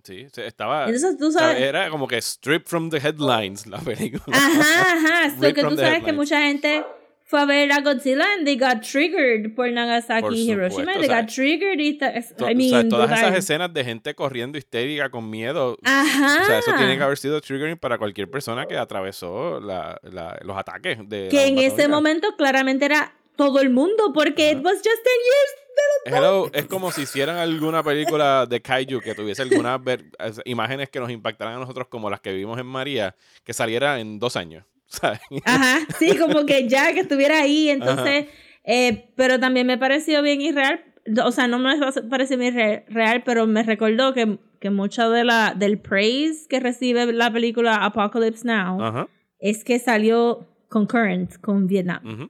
Sí, 0.05 0.27
estaba. 0.35 0.85
Entonces 0.85 1.17
tú 1.17 1.27
o 1.27 1.31
sabes... 1.31 1.61
era 1.61 1.89
como 1.89 2.07
que 2.07 2.17
strip 2.21 2.67
from 2.67 2.89
the 2.89 2.97
headlines 2.97 3.65
la 3.65 3.79
película. 3.79 4.37
Ajá, 4.37 4.81
ajá. 4.81 5.35
So 5.41 5.53
que 5.53 5.63
tú 5.63 5.75
sabes 5.75 6.03
que 6.03 6.13
mucha 6.13 6.41
gente 6.41 6.85
fue 7.27 7.41
a 7.41 7.45
ver 7.45 7.71
a 7.71 7.81
Godzilla 7.81 8.23
and 8.37 8.45
they 8.45 8.55
got 8.55 8.81
triggered 8.81 9.55
por 9.55 9.71
Nagasaki 9.71 10.21
Por 10.21 10.33
y 10.33 10.51
Hiroshima. 10.51 10.93
They 10.93 11.01
o 11.01 11.05
sea, 11.05 11.21
got 11.21 11.31
triggered 11.33 11.79
y 11.79 11.97
I 11.99 12.43
o 12.43 12.45
mean, 12.55 12.69
sea, 12.69 12.87
todas 12.87 13.11
esas 13.19 13.35
escenas 13.35 13.73
de 13.73 13.83
gente 13.83 14.13
corriendo 14.13 14.59
histérica 14.59 15.09
con 15.09 15.27
miedo. 15.27 15.75
Ajá. 15.83 16.41
O 16.43 16.45
sea, 16.45 16.59
eso 16.59 16.73
tiene 16.77 16.97
que 16.97 17.03
haber 17.03 17.17
sido 17.17 17.41
triggering 17.41 17.77
para 17.77 17.97
cualquier 17.97 18.29
persona 18.29 18.67
que 18.67 18.77
atravesó 18.77 19.59
la- 19.59 19.99
la- 20.03 20.37
los 20.43 20.55
ataques 20.55 20.99
de. 21.09 21.29
Que 21.31 21.47
en 21.47 21.57
ese 21.57 21.87
momento 21.87 22.35
claramente 22.37 22.85
era 22.85 23.11
todo 23.35 23.59
el 23.61 23.69
mundo 23.69 24.11
porque 24.13 24.51
it 24.51 24.63
was 24.63 24.75
just 24.75 24.85
10 24.85 24.95
years. 25.05 25.61
Hello, 26.05 26.49
es 26.53 26.65
como 26.67 26.91
si 26.91 27.01
hicieran 27.01 27.37
alguna 27.37 27.83
película 27.83 28.45
de 28.45 28.61
kaiju 28.61 29.01
que 29.01 29.13
tuviese 29.13 29.41
algunas 29.41 29.79
imágenes 30.45 30.89
que 30.89 30.99
nos 30.99 31.09
impactaran 31.11 31.55
a 31.55 31.59
nosotros 31.59 31.87
como 31.89 32.09
las 32.09 32.21
que 32.21 32.31
vivimos 32.31 32.57
en 32.59 32.65
María, 32.65 33.15
que 33.43 33.53
saliera 33.53 33.99
en 33.99 34.19
dos 34.19 34.35
años. 34.35 34.63
¿sabes? 34.87 35.19
Ajá, 35.45 35.79
sí, 35.99 36.15
como 36.17 36.45
que 36.45 36.67
ya 36.69 36.93
que 36.93 37.01
estuviera 37.01 37.39
ahí, 37.41 37.69
entonces, 37.69 38.27
eh, 38.63 39.09
pero 39.15 39.39
también 39.39 39.65
me 39.67 39.77
pareció 39.77 40.21
bien 40.21 40.39
irreal, 40.41 40.81
o 41.23 41.31
sea, 41.31 41.47
no 41.47 41.59
me 41.59 41.75
pareció 42.09 42.37
bien 42.37 42.53
re- 42.55 42.85
real, 42.87 43.23
pero 43.25 43.45
me 43.47 43.63
recordó 43.63 44.13
que, 44.13 44.37
que 44.61 44.69
mucho 44.69 45.09
de 45.09 45.23
la, 45.25 45.53
del 45.57 45.79
praise 45.79 46.47
que 46.47 46.59
recibe 46.59 47.11
la 47.11 47.33
película 47.33 47.83
Apocalypse 47.83 48.45
Now 48.47 48.81
Ajá. 48.81 49.07
es 49.39 49.63
que 49.63 49.79
salió 49.79 50.47
concurrent 50.69 51.35
con 51.41 51.67
Vietnam, 51.67 52.05
ujú. 52.05 52.29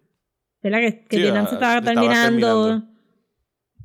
¿Verdad? 0.70 0.80
Que, 0.88 1.06
que 1.06 1.18
Sí, 1.18 1.22
Vietnam 1.24 1.46
ah, 1.46 1.50
se 1.50 1.56
estaba 1.56 1.82
terminando. 1.82 2.64
terminando. 2.66 2.88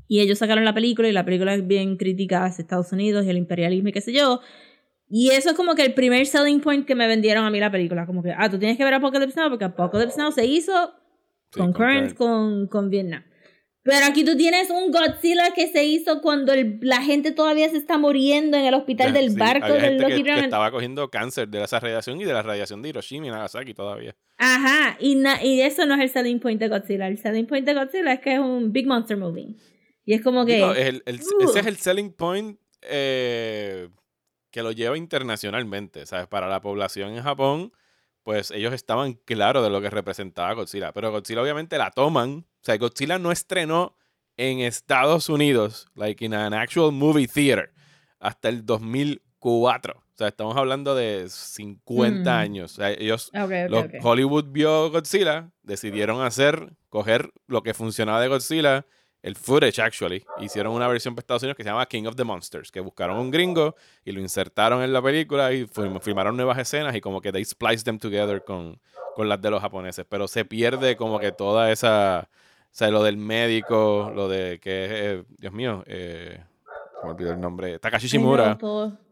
Y 0.09 0.21
ellos 0.21 0.39
sacaron 0.39 0.65
la 0.65 0.75
película 0.75 1.09
y 1.09 1.13
la 1.13 1.25
película 1.25 1.55
es 1.55 1.67
bien 1.67 1.97
crítica 1.97 2.45
hacia 2.45 2.63
Estados 2.63 2.91
Unidos 2.93 3.25
y 3.27 3.31
el 3.31 3.37
imperialismo 3.37 3.89
y 3.91 3.93
qué 3.93 4.01
sé 4.01 4.13
yo. 4.13 4.41
Y 5.09 5.31
eso 5.31 5.51
es 5.51 5.57
como 5.57 5.75
que 5.75 5.85
el 5.85 5.95
primer 5.95 6.27
selling 6.27 6.61
point 6.61 6.87
que 6.87 6.95
me 6.95 7.07
vendieron 7.07 7.45
a 7.45 7.51
mí 7.51 7.61
la 7.61 7.71
película. 7.71 8.07
Como 8.07 8.23
que, 8.23 8.33
ah, 8.37 8.49
tú 8.51 8.59
tienes 8.59 8.77
que 8.77 8.85
ver 8.85 8.95
Apocalypse 8.95 9.39
Now 9.39 9.49
porque 9.51 9.65
Apocalypse 9.65 10.19
Now 10.21 10.33
se 10.33 10.47
hizo 10.47 10.93
Sí, 11.53 11.61
concurrent. 11.61 12.15
con, 12.15 12.67
con 12.69 12.91
Vietnam. 12.91 13.25
Pero 13.83 14.05
aquí 14.07 14.25
tú 14.25 14.37
tienes 14.37 14.69
un 14.69 14.91
Godzilla 14.93 15.53
que 15.55 15.67
se 15.69 15.85
hizo 15.85 16.21
cuando 16.21 16.53
el- 16.53 16.79
la 16.83 17.01
gente 17.03 17.33
todavía 17.33 17.69
se 17.71 17.79
está 17.79 17.97
muriendo 17.97 18.59
en 18.59 18.67
el 18.67 18.75
hospital 18.75 19.15
del 19.15 19.31
barco 19.37 19.65
había 19.67 19.77
del 19.81 19.91
gente 19.99 20.03
Lucky 20.11 20.23
que, 20.23 20.39
estaba 20.41 20.71
cogiendo 20.71 21.11
cáncer 21.11 21.49
de 21.49 21.63
esa 21.65 21.81
radiación 21.81 22.21
y 22.21 22.25
de 22.25 22.33
la 22.35 22.43
radiación 22.43 22.83
de 22.83 22.91
Hiroshima 22.91 23.27
y 23.27 23.31
Nagasaki 23.31 23.73
todavía. 23.73 24.15
Ajá, 24.37 24.97
y, 25.01 25.15
na- 25.15 25.43
y 25.43 25.63
eso 25.63 25.87
no 25.87 25.95
es 25.95 26.01
el 26.01 26.11
selling 26.11 26.41
point 26.41 26.61
de 26.61 26.69
Godzilla. 26.69 27.07
El 27.09 27.17
selling 27.17 27.47
point 27.47 27.65
de 27.67 27.73
Godzilla 27.75 28.13
es 28.13 28.21
que 28.21 28.35
es 28.35 28.39
un 28.39 28.71
big 28.73 28.87
monster 28.87 29.17
movie. 29.17 29.57
Y 30.05 30.13
es 30.15 30.21
como 30.23 30.45
que... 30.45 30.57
Digo, 30.57 30.73
el- 30.75 31.03
el- 31.07 31.21
Uh. 31.21 31.45
ese 31.49 31.61
es 31.61 31.67
el 31.67 31.77
selling 31.77 32.13
point 32.13 32.59
eh, 32.83 33.89
que 34.51 34.63
lo 34.63 34.73
lleva 34.73 34.99
internacionalmente, 34.99 36.05
¿sabes? 36.07 36.27
Para 36.27 36.49
la 36.49 36.61
población 36.61 37.15
en 37.15 37.23
Japón, 37.23 37.73
pues 38.31 38.53
ellos 38.53 38.73
estaban 38.73 39.15
claros 39.15 39.65
de 39.65 39.71
lo 39.71 39.81
que 39.81 39.91
representaba 39.91 40.53
Godzilla. 40.53 40.93
Pero 40.93 41.11
Godzilla 41.11 41.43
obviamente 41.43 41.77
la 41.79 41.91
toman. 41.91 42.47
O 42.61 42.63
sea, 42.63 42.77
Godzilla 42.77 43.19
no 43.19 43.33
estrenó 43.33 43.97
en 44.37 44.61
Estados 44.61 45.29
Unidos, 45.29 45.89
like 45.97 46.25
in 46.25 46.33
an 46.35 46.55
actual 46.55 46.93
movie 46.93 47.27
theater, 47.27 47.73
hasta 48.21 48.49
el 48.49 48.65
2004. 48.65 49.95
O 49.99 50.03
sea, 50.17 50.29
estamos 50.29 50.57
hablando 50.57 50.95
de 50.95 51.29
50 51.29 52.31
Mm. 52.31 52.39
años. 52.39 52.73
O 52.73 52.77
sea, 52.77 52.91
ellos 52.93 53.33
los-. 53.69 53.87
Hollywood 54.01 54.45
vio 54.53 54.91
Godzilla, 54.93 55.51
decidieron 55.65 56.23
hacer, 56.23 56.73
coger 56.89 57.33
lo 57.49 57.65
que 57.65 57.75
funcionaba 57.75 58.21
de 58.21 58.29
Godzilla, 58.29 58.87
el 59.23 59.37
footage 59.37 59.79
actually. 59.81 60.25
Hicieron 60.41 60.73
una 60.75 60.89
versión 60.89 61.15
para 61.15 61.23
Estados 61.23 61.43
Unidos 61.43 61.57
que 61.57 61.63
se 61.63 61.69
llama 61.69 61.85
King 61.87 62.05
of 62.07 62.17
the 62.17 62.25
Monsters, 62.25 62.71
que 62.71 62.81
buscaron 62.81 63.19
un 63.19 63.31
gringo 63.31 63.75
y 64.05 64.13
lo 64.13 64.21
insertaron 64.21 64.83
en 64.83 64.93
la 64.93 65.03
película 65.03 65.53
y 65.53 65.67
film- 65.67 66.01
filmaron 66.01 66.37
nuevas 66.37 66.59
escenas 66.59 66.95
y 66.97 67.01
como 67.01 67.21
que 67.21 67.31
they 67.33 67.45
spliced 67.45 67.85
them 67.85 67.99
together 67.99 68.43
con, 68.45 68.79
con 69.15 69.29
las 69.29 69.41
de 69.41 69.51
los 69.51 69.61
japoneses. 69.61 70.07
Pero 70.09 70.27
se 70.29 70.45
pierde 70.45 70.97
como 70.97 71.19
que 71.19 71.33
toda 71.33 71.71
esa, 71.71 72.29
o 72.33 72.69
sea, 72.71 72.89
lo 72.91 73.03
del 73.03 73.17
médico, 73.17 74.11
lo 74.15 74.29
de 74.29 74.59
que 74.61 74.85
es, 74.85 74.91
eh, 74.93 75.25
Dios 75.39 75.53
mío, 75.53 75.83
eh, 75.87 76.43
me 77.03 77.11
olvidó 77.11 77.33
el 77.33 77.41
nombre, 77.41 77.79
Takashi 77.79 78.09
Shimura. 78.09 78.59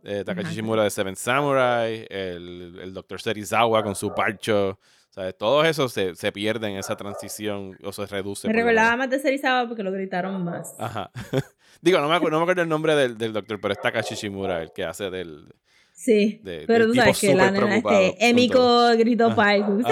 Eh, 0.05 0.23
Takashi. 0.25 0.55
Shimura 0.55 0.83
de 0.85 0.91
Seven 0.91 1.17
Samurai, 1.17 2.07
el, 2.11 2.79
el 2.83 2.93
Dr. 2.95 3.21
Serizawa 3.21 3.83
con 3.83 3.95
su 3.95 4.15
parcho. 4.15 4.79
¿Sabes? 5.11 5.37
Todo 5.37 5.65
eso 5.65 5.89
se, 5.89 6.15
se 6.15 6.33
pierde 6.33 6.69
en 6.69 6.77
esa 6.77 6.97
transición 6.97 7.77
o 7.83 7.93
se 7.93 8.07
reduce. 8.07 8.49
Me 8.49 8.55
recordaba 8.55 8.97
más 8.97 9.11
de 9.11 9.19
Serizawa 9.19 9.67
porque 9.69 9.83
lo 9.83 9.93
gritaron 9.93 10.45
más. 10.45 10.75
Ajá. 10.79 11.11
Digo, 11.81 12.01
no 12.01 12.09
me, 12.09 12.17
acuerdo, 12.17 12.33
no 12.33 12.39
me 12.41 12.43
acuerdo 12.45 12.63
el 12.63 12.69
nombre 12.69 12.95
del, 12.95 13.17
del 13.17 13.33
doctor, 13.33 13.61
pero 13.61 13.73
es 13.73 13.81
Takashi 13.81 14.15
Shimura 14.15 14.63
el 14.63 14.73
que 14.73 14.85
hace 14.85 15.11
del. 15.11 15.55
Sí, 15.93 16.41
de- 16.45 16.65
pero 16.67 16.85
del 16.87 16.93
tú 16.93 16.95
sabes 16.95 17.21
que 17.21 17.35
la 17.35 17.51
nena 17.51 17.77
este, 17.77 18.29
Emiko 18.29 18.89
gritó 18.97 19.27
ajá. 19.27 19.45
Serizawa, 19.47 19.85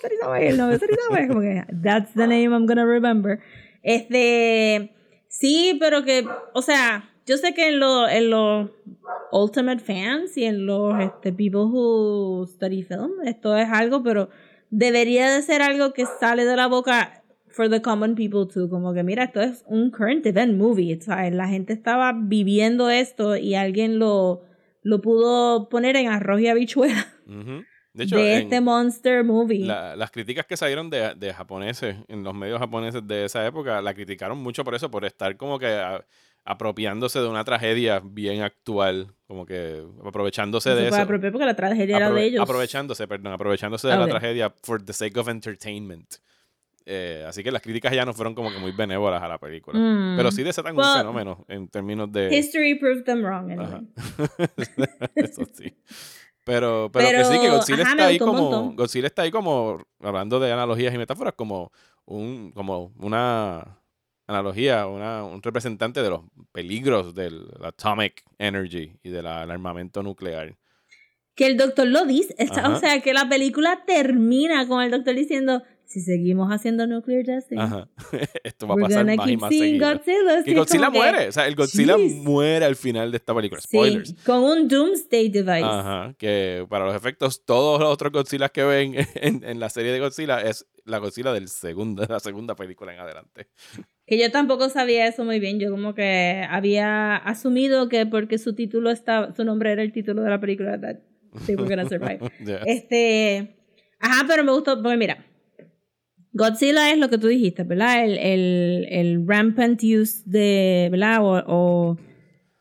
Serizawa, 0.00 0.40
el 0.40 0.56
nombre 0.56 0.78
Serizawa, 0.78 1.20
es 1.20 1.28
como 1.28 1.40
que, 1.40 1.64
that's 1.82 2.12
the 2.14 2.26
name 2.26 2.48
I'm 2.48 2.66
gonna 2.66 2.86
remember. 2.86 3.38
Este, 3.82 4.94
sí, 5.28 5.76
pero 5.78 6.04
que, 6.04 6.26
o 6.54 6.62
sea, 6.62 7.10
yo 7.26 7.36
sé 7.36 7.54
que 7.54 7.68
en 7.68 7.80
los 7.80 8.10
en 8.10 8.30
los 8.30 8.70
ultimate 9.30 9.82
fans 9.82 10.36
y 10.36 10.44
en 10.44 10.66
los 10.66 10.98
este, 11.00 11.32
people 11.32 11.62
who 11.64 12.46
study 12.46 12.82
film, 12.82 13.12
esto 13.24 13.56
es 13.56 13.68
algo, 13.70 14.02
pero 14.02 14.28
debería 14.72 15.30
de 15.30 15.42
ser 15.42 15.62
algo 15.62 15.92
que 15.92 16.06
sale 16.18 16.44
de 16.44 16.56
la 16.56 16.66
boca 16.66 17.22
for 17.48 17.68
the 17.68 17.82
common 17.82 18.14
people 18.14 18.46
too, 18.52 18.68
como 18.70 18.94
que 18.94 19.02
mira, 19.02 19.24
esto 19.24 19.40
es 19.42 19.62
un 19.66 19.90
current 19.90 20.24
event 20.26 20.56
movie, 20.56 20.98
¿sabes? 21.02 21.32
La 21.34 21.46
gente 21.46 21.74
estaba 21.74 22.12
viviendo 22.16 22.88
esto 22.88 23.36
y 23.36 23.54
alguien 23.54 23.98
lo, 23.98 24.42
lo 24.82 25.02
pudo 25.02 25.68
poner 25.68 25.96
en 25.96 26.08
arroz 26.08 26.40
y 26.40 26.48
habichuela 26.48 27.06
Ujú. 27.26 27.62
De 27.94 28.04
hecho, 28.04 28.16
de 28.16 28.38
este 28.38 28.62
monster 28.62 29.22
movie. 29.22 29.66
la- 29.66 29.94
las 29.96 30.10
críticas 30.10 30.46
que 30.46 30.56
salieron 30.56 30.88
de, 30.88 31.14
de 31.14 31.34
japoneses, 31.34 31.94
en 32.08 32.24
los 32.24 32.32
medios 32.34 32.58
japoneses 32.58 33.06
de 33.06 33.26
esa 33.26 33.46
época, 33.46 33.82
la 33.82 33.92
criticaron 33.92 34.38
mucho 34.38 34.64
por 34.64 34.74
eso, 34.74 34.90
por 34.90 35.04
estar 35.04 35.36
como 35.36 35.58
que 35.58 35.66
a- 35.66 36.02
apropiándose 36.44 37.20
de 37.20 37.28
una 37.28 37.44
tragedia 37.44 38.00
bien 38.04 38.42
actual, 38.42 39.14
como 39.26 39.46
que 39.46 39.84
aprovechándose 40.04 40.70
No 40.70 40.76
de 40.76 40.88
eso. 40.88 40.96
apropiar 41.00 41.32
porque 41.32 41.46
la 41.46 41.56
tragedia 41.56 41.96
era 41.96 42.10
de 42.10 42.24
ellos. 42.24 42.42
Aprovechándose, 42.42 43.06
perdón, 43.06 43.32
aprovechándose 43.32 43.88
de 43.88 43.96
la 43.96 44.08
tragedia 44.08 44.52
for 44.62 44.82
the 44.82 44.92
sake 44.92 45.16
of 45.18 45.28
entertainment. 45.28 46.16
Eh, 46.84 47.24
así 47.28 47.44
que 47.44 47.52
las 47.52 47.62
críticas 47.62 47.92
ya 47.92 48.04
no 48.04 48.12
fueron 48.12 48.34
como 48.34 48.50
que 48.50 48.58
muy 48.58 48.72
benévolas 48.72 49.22
a 49.22 49.28
la 49.28 49.38
película. 49.38 49.78
Mm. 49.78 50.16
Pero 50.16 50.32
sí 50.32 50.42
desatan 50.42 50.76
Well, 50.76 50.86
un 50.88 50.96
fenómeno 50.96 51.44
en 51.46 51.68
términos 51.68 52.10
de... 52.10 52.34
History 52.34 52.74
proved 52.74 53.04
them 53.04 53.22
wrong, 53.22 53.52
anyway. 53.52 53.86
Eso 55.14 55.44
sí. 55.52 55.72
Pero, 56.44 56.90
pero, 56.92 57.08
que 57.08 57.24
sí, 57.24 57.40
que 57.40 57.50
Godzilla 57.50 57.82
ajá, 57.82 57.92
está 57.92 58.06
ahí 58.06 58.18
como... 58.18 58.72
Godzilla 58.72 59.06
está 59.06 59.22
ahí 59.22 59.30
como, 59.30 59.80
hablando 60.00 60.40
de 60.40 60.50
analogías 60.50 60.92
y 60.92 60.98
metáforas, 60.98 61.34
como 61.34 61.70
un 62.04 62.50
como 62.50 62.92
una 62.98 63.78
analogía, 64.32 64.86
una, 64.86 65.24
un 65.24 65.42
representante 65.42 66.02
de 66.02 66.10
los 66.10 66.22
peligros 66.52 67.14
del 67.14 67.46
atomic 67.62 68.24
energy 68.38 68.92
y 69.02 69.10
del 69.10 69.26
armamento 69.26 70.02
nuclear. 70.02 70.56
Que 71.34 71.46
el 71.46 71.56
doctor 71.56 71.86
lo 71.86 72.04
dice. 72.04 72.34
está- 72.38 72.68
o 72.68 72.78
sea, 72.78 73.00
que 73.00 73.14
la 73.14 73.28
película 73.28 73.84
termina 73.86 74.66
con 74.68 74.82
el 74.82 74.90
doctor 74.90 75.14
diciendo, 75.14 75.62
si 75.84 76.00
seguimos 76.00 76.50
haciendo 76.50 76.86
nuclear 76.86 77.24
testing. 77.24 77.56
Esto 78.44 78.66
va 78.66 78.74
a 78.74 78.78
pasar 78.78 79.04
más 79.16 79.28
y 79.28 79.36
más 79.36 79.48
seguido. 79.50 79.88
Godzilla. 79.92 80.38
Sí, 80.38 80.44
Que 80.44 80.54
Godzilla 80.54 80.90
muere. 80.90 81.28
O 81.28 81.32
sea, 81.32 81.46
el 81.46 81.54
Godzilla 81.54 81.96
Jeez. 81.96 82.14
muere 82.16 82.64
al 82.64 82.76
final 82.76 83.10
de 83.10 83.16
esta 83.18 83.34
película. 83.34 83.60
Sí, 83.60 83.66
Spoilers. 83.68 84.14
con 84.24 84.42
un 84.42 84.68
Doomsday 84.68 85.28
Device. 85.30 85.64
Ajá. 85.64 86.14
Que 86.18 86.66
para 86.68 86.86
los 86.86 86.94
efectos, 86.94 87.44
todos 87.44 87.80
los 87.80 87.90
otros 87.90 88.10
Godzilla 88.12 88.48
que 88.50 88.64
ven 88.64 88.94
en, 89.16 89.44
en 89.44 89.60
la 89.60 89.68
serie 89.70 89.92
de 89.92 90.00
Godzilla 90.00 90.40
es 90.40 90.66
la 90.84 90.98
Godzilla 90.98 91.32
del 91.32 91.48
segundo, 91.48 92.02
de 92.06 92.08
la 92.12 92.20
segunda 92.20 92.54
película 92.56 92.92
en 92.94 93.00
adelante. 93.00 93.48
Que 94.12 94.18
yo 94.18 94.30
tampoco 94.30 94.68
sabía 94.68 95.06
eso 95.06 95.24
muy 95.24 95.40
bien. 95.40 95.58
Yo 95.58 95.70
como 95.70 95.94
que 95.94 96.44
había 96.50 97.16
asumido 97.16 97.88
que 97.88 98.04
porque 98.04 98.36
su 98.36 98.54
título 98.54 98.90
estaba, 98.90 99.34
su 99.34 99.42
nombre 99.42 99.72
era 99.72 99.82
el 99.82 99.90
título 99.90 100.20
de 100.20 100.28
la 100.28 100.38
película, 100.38 100.78
that 100.78 100.96
they 101.46 101.56
were 101.56 101.66
gonna 101.66 101.88
survive. 101.88 102.18
Yeah. 102.46 102.60
Este, 102.66 103.56
ajá, 104.00 104.26
pero 104.28 104.44
me 104.44 104.52
gustó, 104.52 104.82
porque 104.82 104.98
mira, 104.98 105.24
Godzilla 106.34 106.90
es 106.90 106.98
lo 106.98 107.08
que 107.08 107.16
tú 107.16 107.28
dijiste, 107.28 107.62
¿verdad? 107.62 108.04
El, 108.04 108.18
el, 108.18 108.86
el 108.90 109.26
rampant 109.26 109.82
use 109.82 110.20
de, 110.26 110.90
¿verdad? 110.92 111.24
O, 111.24 111.42
o 111.46 111.96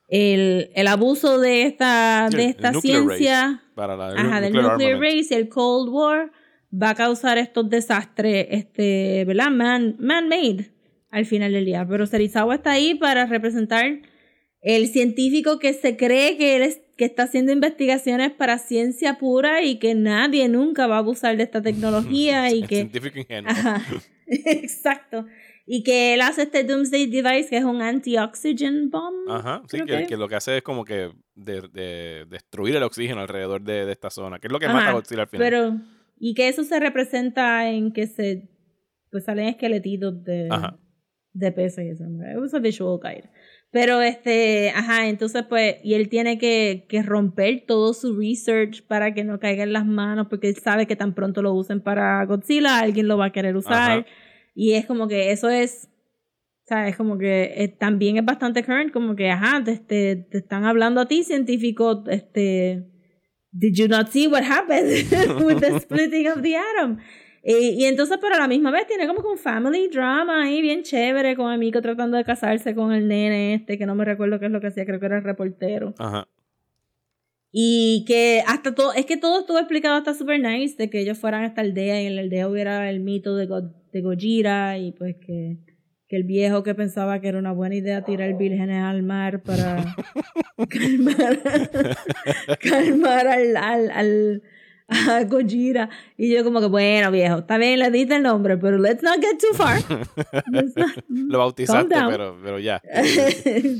el, 0.07 0.69
el 0.73 0.87
abuso 0.87 1.37
de 1.37 1.63
esta, 1.63 2.29
de 2.31 2.45
esta 2.45 2.71
ciencia, 2.75 3.61
para 3.75 3.97
la, 3.97 4.13
ajá, 4.13 4.39
del 4.39 4.53
nuclear 4.53 5.01
race 5.01 5.35
el 5.35 5.49
Cold 5.49 5.89
War 5.89 6.31
va 6.73 6.91
a 6.91 6.95
causar 6.95 7.37
estos 7.37 7.69
desastres, 7.69 8.47
este, 8.51 9.25
¿verdad? 9.25 9.51
Man, 9.51 9.97
man-made 9.99 10.79
al 11.11 11.25
final 11.25 11.51
del 11.53 11.65
día. 11.65 11.85
Pero 11.87 12.05
Serizawa 12.07 12.55
está 12.55 12.71
ahí 12.71 12.95
para 12.95 13.25
representar 13.27 13.99
el 14.61 14.87
científico 14.87 15.59
que 15.59 15.73
se 15.73 15.97
cree 15.97 16.37
que 16.37 16.55
él 16.55 16.61
es, 16.63 16.81
que 16.97 17.05
está 17.05 17.23
haciendo 17.23 17.51
investigaciones 17.51 18.31
para 18.31 18.57
ciencia 18.59 19.17
pura 19.17 19.63
y 19.63 19.79
que 19.79 19.95
nadie 19.95 20.47
nunca 20.47 20.87
va 20.87 20.95
a 20.95 20.99
abusar 20.99 21.35
de 21.37 21.43
esta 21.43 21.61
tecnología 21.61 22.51
y 22.53 22.61
El 22.61 22.67
que 22.67 22.75
científico 22.77 23.19
ingenuo. 23.19 23.49
Ajá, 23.51 23.81
exacto. 24.27 25.25
Y 25.65 25.83
que 25.83 26.13
él 26.13 26.21
hace 26.21 26.43
este 26.43 26.63
Doomsday 26.63 27.05
Device 27.07 27.49
que 27.49 27.57
es 27.57 27.63
un 27.63 27.81
anti-oxygen 27.81 28.89
bomb. 28.89 29.29
Ajá, 29.29 29.61
sí, 29.69 29.79
que- 29.85 30.05
que 30.07 30.17
lo 30.17 30.27
que 30.27 30.35
hace 30.35 30.57
es 30.57 30.63
como 30.63 30.83
que 30.85 31.11
de, 31.35 31.61
de 31.71 32.25
destruir 32.29 32.75
el 32.75 32.83
oxígeno 32.83 33.21
alrededor 33.21 33.61
de, 33.61 33.85
de 33.85 33.91
esta 33.91 34.09
zona, 34.09 34.39
que 34.39 34.47
es 34.47 34.51
lo 34.53 34.59
que 34.59 34.65
Ajá, 34.65 34.73
mata 34.73 34.89
a 34.89 34.93
Godzilla 34.93 35.21
al 35.23 35.27
final. 35.27 35.45
Pero, 35.45 35.77
y 36.19 36.33
que 36.33 36.47
eso 36.49 36.63
se 36.63 36.79
representa 36.79 37.69
en 37.69 37.93
que 37.93 38.07
se, 38.07 38.49
pues 39.11 39.23
salen 39.25 39.47
esqueletitos 39.47 40.23
de, 40.23 40.47
Ajá. 40.51 40.77
De 41.33 41.51
peso 41.51 41.81
y 41.81 41.89
eso. 41.89 42.03
It 42.03 42.37
was 42.37 42.53
a 42.53 42.59
visual 42.59 42.99
guide. 43.01 43.29
Pero 43.71 44.01
este, 44.01 44.69
ajá, 44.71 45.07
entonces 45.07 45.45
pues, 45.47 45.77
y 45.81 45.93
él 45.93 46.09
tiene 46.09 46.37
que, 46.37 46.85
que 46.89 47.01
romper 47.03 47.63
todo 47.65 47.93
su 47.93 48.17
research 48.17 48.85
para 48.85 49.13
que 49.13 49.23
no 49.23 49.39
caiga 49.39 49.63
en 49.63 49.71
las 49.71 49.85
manos, 49.85 50.27
porque 50.29 50.49
él 50.49 50.57
sabe 50.57 50.87
que 50.87 50.97
tan 50.97 51.13
pronto 51.15 51.41
lo 51.41 51.53
usen 51.53 51.79
para 51.79 52.25
Godzilla, 52.25 52.79
alguien 52.79 53.07
lo 53.07 53.17
va 53.17 53.27
a 53.27 53.31
querer 53.31 53.55
usar. 53.55 53.91
Ajá. 53.91 54.05
Y 54.53 54.73
es 54.73 54.85
como 54.85 55.07
que 55.07 55.31
eso 55.31 55.49
es, 55.49 55.89
¿sabes? 56.65 56.97
Como 56.97 57.17
que 57.17 57.53
eh, 57.55 57.69
también 57.69 58.17
es 58.17 58.25
bastante 58.25 58.63
current, 58.63 58.91
como 58.91 59.15
que, 59.15 59.29
ajá, 59.29 59.63
te, 59.63 59.77
te, 59.77 60.17
te 60.17 60.39
están 60.39 60.65
hablando 60.65 60.99
a 60.99 61.07
ti, 61.07 61.23
científico, 61.23 62.03
este, 62.07 62.91
did 63.51 63.73
you 63.75 63.87
not 63.87 64.09
see 64.09 64.27
what 64.27 64.43
happened 64.43 64.89
with 65.45 65.61
the 65.61 65.79
splitting 65.79 66.27
of 66.27 66.41
the 66.41 66.57
atom? 66.57 66.97
Y, 67.43 67.53
y 67.81 67.85
entonces, 67.85 68.17
pero 68.21 68.35
a 68.35 68.39
la 68.39 68.47
misma 68.47 68.69
vez 68.71 68.85
tiene 68.87 69.07
como 69.07 69.21
que 69.23 69.27
un 69.29 69.37
family 69.37 69.87
drama 69.87 70.43
ahí 70.43 70.61
bien 70.61 70.83
chévere 70.83 71.35
con 71.35 71.51
Amico 71.51 71.81
tratando 71.81 72.15
de 72.17 72.23
casarse 72.23 72.75
con 72.75 72.91
el 72.93 73.07
nene 73.07 73.55
este, 73.55 73.77
que 73.79 73.85
no 73.87 73.95
me 73.95 74.05
recuerdo 74.05 74.39
qué 74.39 74.45
es 74.45 74.51
lo 74.51 74.61
que 74.61 74.67
hacía, 74.67 74.85
creo 74.85 74.99
que 74.99 75.07
era 75.07 75.17
el 75.17 75.23
reportero. 75.23 75.95
Ajá. 75.97 76.27
Y 77.51 78.05
que 78.07 78.43
hasta 78.47 78.73
todo, 78.75 78.93
es 78.93 79.05
que 79.05 79.17
todo 79.17 79.41
estuvo 79.41 79.57
explicado 79.59 79.95
hasta 79.95 80.13
super 80.13 80.39
nice, 80.39 80.75
de 80.77 80.89
que 80.89 80.99
ellos 81.01 81.17
fueran 81.17 81.43
a 81.43 81.47
esta 81.47 81.61
aldea 81.61 82.01
y 82.01 82.05
en 82.05 82.15
la 82.15 82.21
aldea 82.21 82.47
hubiera 82.47 82.89
el 82.89 82.99
mito 83.01 83.35
de, 83.35 83.45
Go- 83.47 83.73
de 83.91 84.01
Gojira 84.01 84.77
y 84.77 84.91
pues 84.93 85.17
que, 85.17 85.57
que 86.07 86.15
el 86.15 86.23
viejo 86.23 86.63
que 86.63 86.75
pensaba 86.75 87.19
que 87.19 87.27
era 87.27 87.39
una 87.39 87.51
buena 87.51 87.75
idea 87.75 88.05
tirar 88.05 88.37
vírgenes 88.37 88.81
al 88.83 89.03
mar 89.03 89.41
para 89.41 89.83
calmar, 90.69 91.39
calmar 92.61 93.27
al, 93.27 93.57
al, 93.57 93.91
al 93.91 94.41
a 94.91 95.23
Gojira. 95.29 95.89
Y 96.17 96.33
yo 96.33 96.43
como 96.43 96.59
que, 96.61 96.67
bueno 96.67 97.11
viejo, 97.11 97.39
está 97.39 97.57
bien, 97.57 97.79
le 97.79 97.89
diste 97.91 98.15
el 98.17 98.23
nombre, 98.23 98.57
pero 98.57 98.77
let's 98.77 99.01
not 99.03 99.19
get 99.21 99.37
too 99.39 99.55
far. 99.55 99.79
Not- 100.51 101.03
Lo 101.07 101.37
bautizaste, 101.39 101.95
pero, 102.09 102.37
pero 102.43 102.59
ya. 102.59 102.81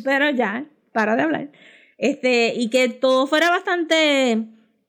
pero 0.03 0.29
ya, 0.31 0.65
para 0.93 1.15
de 1.15 1.21
hablar. 1.21 1.47
Este, 1.97 2.53
y 2.55 2.69
que 2.69 2.89
todo 2.89 3.27
fuera 3.27 3.49
bastante, 3.51 4.43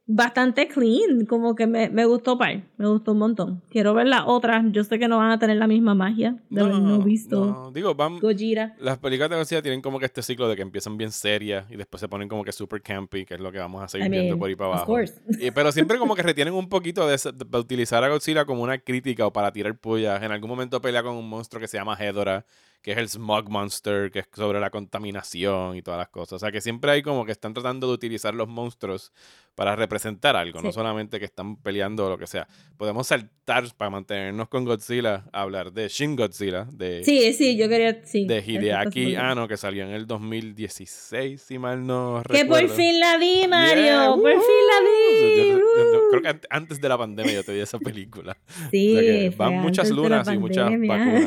bastante 0.07 0.67
clean, 0.69 1.25
como 1.27 1.55
que 1.55 1.67
me, 1.67 1.89
me 1.89 2.05
gustó 2.05 2.37
par, 2.37 2.63
me 2.77 2.87
gustó 2.89 3.13
un 3.13 3.19
montón. 3.19 3.63
Quiero 3.71 3.95
ver 3.95 4.07
las 4.09 4.25
otras, 4.27 4.65
yo 4.73 4.83
sé 4.85 4.99
que 4.99 5.07
no 5.09 5.19
van 5.19 5.31
a 5.31 5.39
tener 5.39 5.57
la 5.57 5.67
misma 5.67 5.95
magia 5.95 6.37
de 6.51 6.61
haber 6.61 6.75
no 6.81 6.99
visto 7.01 7.47
no. 7.47 7.71
Digo, 7.73 7.95
van, 7.95 8.19
Gojira. 8.19 8.75
las 8.81 8.99
películas 8.99 9.31
de 9.31 9.37
Godzilla 9.37 9.63
tienen 9.63 9.81
como 9.81 9.99
que 9.99 10.07
este 10.07 10.23
ciclo 10.23 10.49
de 10.49 10.57
que 10.57 10.63
empiezan 10.63 10.97
bien 10.97 11.13
serias 11.13 11.71
y 11.71 11.77
después 11.77 12.01
se 12.01 12.09
ponen 12.09 12.29
como 12.29 12.45
que 12.45 12.53
super 12.53 12.83
campy, 12.83 13.25
que 13.25 13.35
es 13.35 13.41
lo 13.41 13.53
que 13.53 13.59
vamos 13.59 13.83
a 13.83 13.89
seguir 13.89 14.09
I 14.09 14.11
viendo 14.11 14.37
por 14.39 14.49
ahí 14.49 14.57
para 14.57 14.71
abajo. 14.75 14.97
Y- 15.39 15.51
pero 15.53 15.71
siempre 15.73 15.99
como 15.99 16.15
que 16.17 16.23
retienen 16.23 16.55
un 16.55 16.69
poquito 16.69 17.07
de, 17.07 17.17
de 17.17 17.59
utilizar 17.59 18.03
a 18.03 18.09
Godzilla 18.09 18.45
como 18.45 18.63
una 18.63 18.79
crítica 18.79 19.27
o 19.27 19.33
para 19.33 19.53
tirar 19.53 19.79
pullas. 19.79 20.23
En 20.23 20.33
algún 20.33 20.51
momento 20.51 20.81
pelea 20.81 21.03
con 21.03 21.15
un 21.15 21.29
monstruo 21.29 21.61
que 21.61 21.69
se 21.69 21.77
llama 21.79 21.97
Hedorah, 21.99 22.45
que 22.83 22.93
es 22.93 22.99
el 22.99 23.09
Smog 23.09 23.49
Monster, 23.49 24.11
que 24.11 24.19
es 24.19 24.27
sobre 24.35 24.59
la 24.61 24.69
contaminación 24.71 25.77
y 25.77 25.83
todas 25.83 25.99
las 25.99 26.09
cosas. 26.09 26.33
O 26.35 26.39
sea 26.41 26.51
que 26.51 26.61
siempre 26.61 26.91
hay 26.91 27.03
como 27.03 27.25
que 27.25 27.33
están 27.33 27.55
tratando 27.55 27.87
de 27.87 27.95
utilizar 27.95 28.35
los 28.35 28.49
monstruos 28.49 29.13
para 29.55 29.77
representar 29.77 30.35
algo, 30.35 30.61
no 30.63 30.73
solamente 30.73 31.19
que 31.19 31.27
están 31.27 31.57
peleando 31.57 32.07
o 32.07 32.09
lo 32.09 32.19
que 32.19 32.27
sea. 32.27 32.49
Podemos 32.79 33.07
saltar 33.07 33.65
para 33.77 33.91
mantenernos 33.91 34.49
con 34.49 34.65
Godzilla 34.65 35.25
a 35.33 35.43
hablar 35.43 35.73
de 35.73 35.89
Shin 35.89 36.17
Godzilla, 36.17 36.67
de, 36.73 37.05
Sí, 37.05 37.33
sí, 37.35 37.57
yo 37.57 37.69
quería, 37.69 38.01
sí. 38.05 38.27
de 38.27 38.43
Hideaki 38.45 39.15
Anno, 39.15 39.47
que 39.47 39.57
salió 39.59 39.85
en 39.85 39.91
el 39.91 40.07
2016, 40.07 41.41
si 41.41 41.59
mal 41.59 41.87
no. 41.87 42.23
Que 42.27 42.43
recuerdo. 42.43 42.67
por 42.69 42.77
fin 42.77 42.99
la 42.99 43.19
vi, 43.19 43.47
Mario, 43.47 43.83
Yeah, 43.85 44.07
por 44.09 44.31
fin 44.33 44.41
la 44.41 44.81
vi. 44.89 45.37
Yo- 45.37 45.45
yo- 45.45 45.93
yo- 45.93 46.09
creo 46.11 46.23
que 46.23 46.29
ant- 46.31 46.47
antes 46.51 46.81
de 46.81 46.89
la 46.89 46.99
pandemia 46.99 47.33
yo 47.35 47.45
te 47.45 47.53
di 47.53 47.61
esa 47.61 47.79
película. 47.79 48.37
Sí, 48.71 48.93
O 48.97 49.01
sea 49.01 49.03
que 49.03 49.33
fue 49.37 49.47
van 49.47 49.55
muchas 49.57 49.91
lunas 49.91 50.29
y 50.33 50.39
muchas 50.39 50.71
vacunas. 50.71 51.27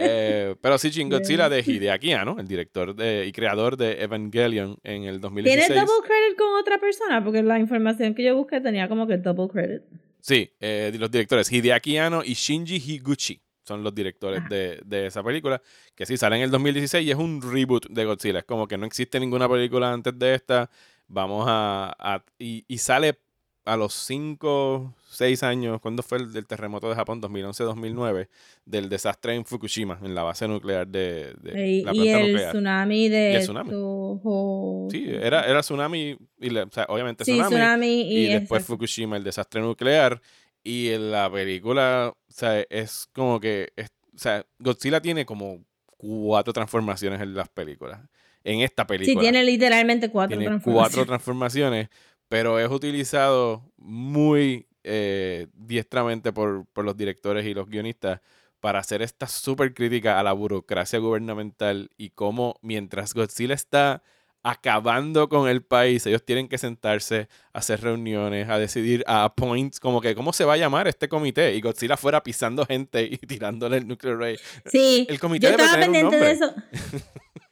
Eh, 0.00 0.54
pero 0.60 0.78
sí, 0.78 0.90
Shin 0.90 1.08
Godzilla 1.10 1.48
de 1.48 1.60
Hideaki 1.66 2.12
Anno, 2.12 2.36
el 2.38 2.48
director 2.48 2.94
de, 2.94 3.26
y 3.26 3.32
creador 3.32 3.76
de 3.76 4.02
Evangelion 4.02 4.78
en 4.82 5.04
el 5.04 5.20
2016. 5.20 5.66
¿Tiene 5.66 5.80
double 5.80 6.06
credit 6.06 6.38
con 6.38 6.48
otra 6.60 6.78
persona? 6.78 7.22
Porque 7.22 7.42
la 7.42 7.58
información 7.58 8.14
que 8.14 8.24
yo 8.24 8.36
busqué 8.36 8.60
tenía 8.60 8.88
como 8.88 9.06
que 9.06 9.16
double 9.18 9.48
credit. 9.48 9.82
Sí, 10.20 10.50
eh, 10.60 10.92
los 10.98 11.10
directores 11.10 11.50
Hideaki 11.50 11.96
Anno 11.98 12.22
y 12.24 12.34
Shinji 12.34 12.76
Higuchi 12.76 13.40
son 13.62 13.82
los 13.84 13.94
directores 13.94 14.42
de, 14.48 14.80
de 14.84 15.06
esa 15.06 15.22
película, 15.22 15.62
que 15.94 16.04
sí 16.04 16.16
sale 16.16 16.36
en 16.36 16.42
el 16.42 16.50
2016 16.50 17.06
y 17.06 17.10
es 17.10 17.16
un 17.16 17.40
reboot 17.40 17.86
de 17.88 18.04
Godzilla. 18.04 18.40
Es 18.40 18.44
como 18.44 18.66
que 18.66 18.76
no 18.76 18.84
existe 18.86 19.20
ninguna 19.20 19.48
película 19.48 19.92
antes 19.92 20.18
de 20.18 20.34
esta. 20.34 20.68
Vamos 21.06 21.44
a... 21.48 21.94
a- 21.98 22.24
y, 22.38 22.64
y 22.68 22.78
sale 22.78 23.18
a 23.64 23.76
los 23.76 23.92
5, 23.94 24.94
6 25.08 25.42
años, 25.42 25.80
¿cuándo 25.80 26.02
fue 26.02 26.18
el 26.18 26.32
del 26.32 26.46
terremoto 26.46 26.88
de 26.88 26.94
Japón? 26.94 27.20
2011-2009, 27.20 28.28
del 28.64 28.88
desastre 28.88 29.34
en 29.34 29.44
Fukushima, 29.44 29.98
en 30.02 30.14
la 30.14 30.22
base 30.22 30.48
nuclear 30.48 30.86
de, 30.86 31.34
de 31.40 31.68
y 31.68 31.82
la 31.82 31.92
y 31.92 31.94
planta 31.96 32.16
el 32.18 32.22
nuclear. 32.32 32.50
tsunami 32.52 33.08
de 33.08 33.30
Y 33.32 33.36
el 33.36 33.42
tsunami. 33.42 33.70
Toho- 33.70 34.88
Sí, 34.90 35.04
era, 35.08 35.42
era 35.44 35.60
tsunami, 35.60 36.16
y 36.40 36.50
la- 36.50 36.64
o 36.64 36.70
sea, 36.72 36.86
obviamente 36.88 37.24
Sí, 37.24 37.32
tsunami, 37.32 37.50
tsunami 37.54 38.02
y, 38.02 38.26
y 38.26 38.28
después. 38.32 38.64
Fukushima, 38.64 39.16
el 39.16 39.24
desastre 39.24 39.60
nuclear. 39.60 40.20
Y 40.62 40.88
en 40.90 41.10
la 41.10 41.30
película, 41.30 42.12
o 42.14 42.32
sea, 42.32 42.60
es 42.68 43.08
como 43.12 43.40
que, 43.40 43.72
es- 43.76 43.90
o 44.14 44.18
sea, 44.18 44.44
Godzilla 44.58 45.00
tiene 45.00 45.24
como 45.24 45.64
cuatro 45.96 46.52
transformaciones 46.52 47.20
en 47.20 47.34
las 47.34 47.48
películas. 47.48 48.00
En 48.42 48.60
esta 48.60 48.86
película. 48.86 49.12
Sí, 49.12 49.18
tiene 49.18 49.44
literalmente 49.44 50.08
cuatro 50.10 50.36
tiene 50.36 50.46
transformaciones. 50.46 50.88
cuatro 50.96 51.06
transformaciones, 51.06 51.88
pero 52.30 52.60
es 52.60 52.70
utilizado 52.70 53.72
muy 53.76 54.68
eh, 54.84 55.48
diestramente 55.52 56.32
por, 56.32 56.64
por 56.72 56.84
los 56.84 56.96
directores 56.96 57.44
y 57.44 57.54
los 57.54 57.68
guionistas 57.68 58.20
para 58.60 58.78
hacer 58.78 59.02
esta 59.02 59.26
súper 59.26 59.74
crítica 59.74 60.20
a 60.20 60.22
la 60.22 60.32
burocracia 60.32 61.00
gubernamental 61.00 61.90
y 61.98 62.10
cómo 62.10 62.54
mientras 62.62 63.14
Godzilla 63.14 63.54
está 63.54 64.04
acabando 64.44 65.28
con 65.28 65.48
el 65.48 65.62
país, 65.62 66.06
ellos 66.06 66.24
tienen 66.24 66.46
que 66.46 66.56
sentarse 66.56 67.26
a 67.52 67.58
hacer 67.58 67.80
reuniones, 67.80 68.48
a 68.48 68.60
decidir, 68.60 69.02
a 69.08 69.24
appoint, 69.24 69.78
como 69.78 70.00
que 70.00 70.14
cómo 70.14 70.32
se 70.32 70.44
va 70.44 70.52
a 70.52 70.56
llamar 70.56 70.86
este 70.86 71.08
comité 71.08 71.56
y 71.56 71.60
Godzilla 71.60 71.96
fuera 71.96 72.22
pisando 72.22 72.64
gente 72.64 73.02
y 73.02 73.16
tirándole 73.18 73.78
el 73.78 73.88
nuclear 73.88 74.18
ray. 74.18 74.36
Sí, 74.66 75.04
El 75.10 75.18
comité 75.18 75.48
yo 75.48 75.56
estaba 75.56 75.80
pendiente 75.80 76.16
de 76.16 76.30
eso. 76.30 76.54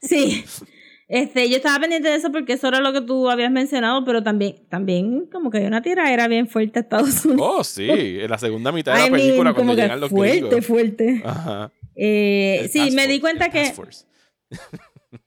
Sí. 0.01 0.45
Este, 1.09 1.49
yo 1.49 1.57
estaba 1.57 1.81
pendiente 1.81 2.09
de 2.09 2.17
eso 2.17 2.31
porque 2.31 2.53
eso 2.53 2.69
era 2.69 2.81
lo 2.81 2.93
que 2.93 3.01
tú 3.01 3.31
habías 3.31 3.51
mencionado, 3.51 4.05
pero 4.05 4.23
también, 4.23 4.57
también 4.69 5.27
como 5.33 5.51
que 5.51 5.59
hay 5.59 5.65
una 5.65 5.81
tira 5.81 6.13
era 6.13 6.29
bien 6.29 6.47
fuerte 6.47 6.79
a 6.79 6.83
Estados 6.83 7.25
Unidos. 7.25 7.49
Oh, 7.51 7.65
sí, 7.65 7.89
en 7.91 8.29
la 8.31 8.37
segunda 8.37 8.73
mitad 8.73 8.93
de 8.93 8.99
la 9.01 9.07
I 9.07 9.11
mean, 9.11 9.23
película 9.23 9.55
como 9.55 9.55
cuando 9.55 9.75
que 9.77 9.83
llegan 9.83 10.01
los 10.01 10.11
fuerte, 10.11 10.41
gringos. 10.41 10.67
fuerte. 10.67 11.23
Ajá. 11.25 11.73
Eh, 11.97 12.69
sí, 12.71 12.91
me 12.93 13.07
di 13.07 13.21
cuenta 13.21 13.49
que. 13.49 13.73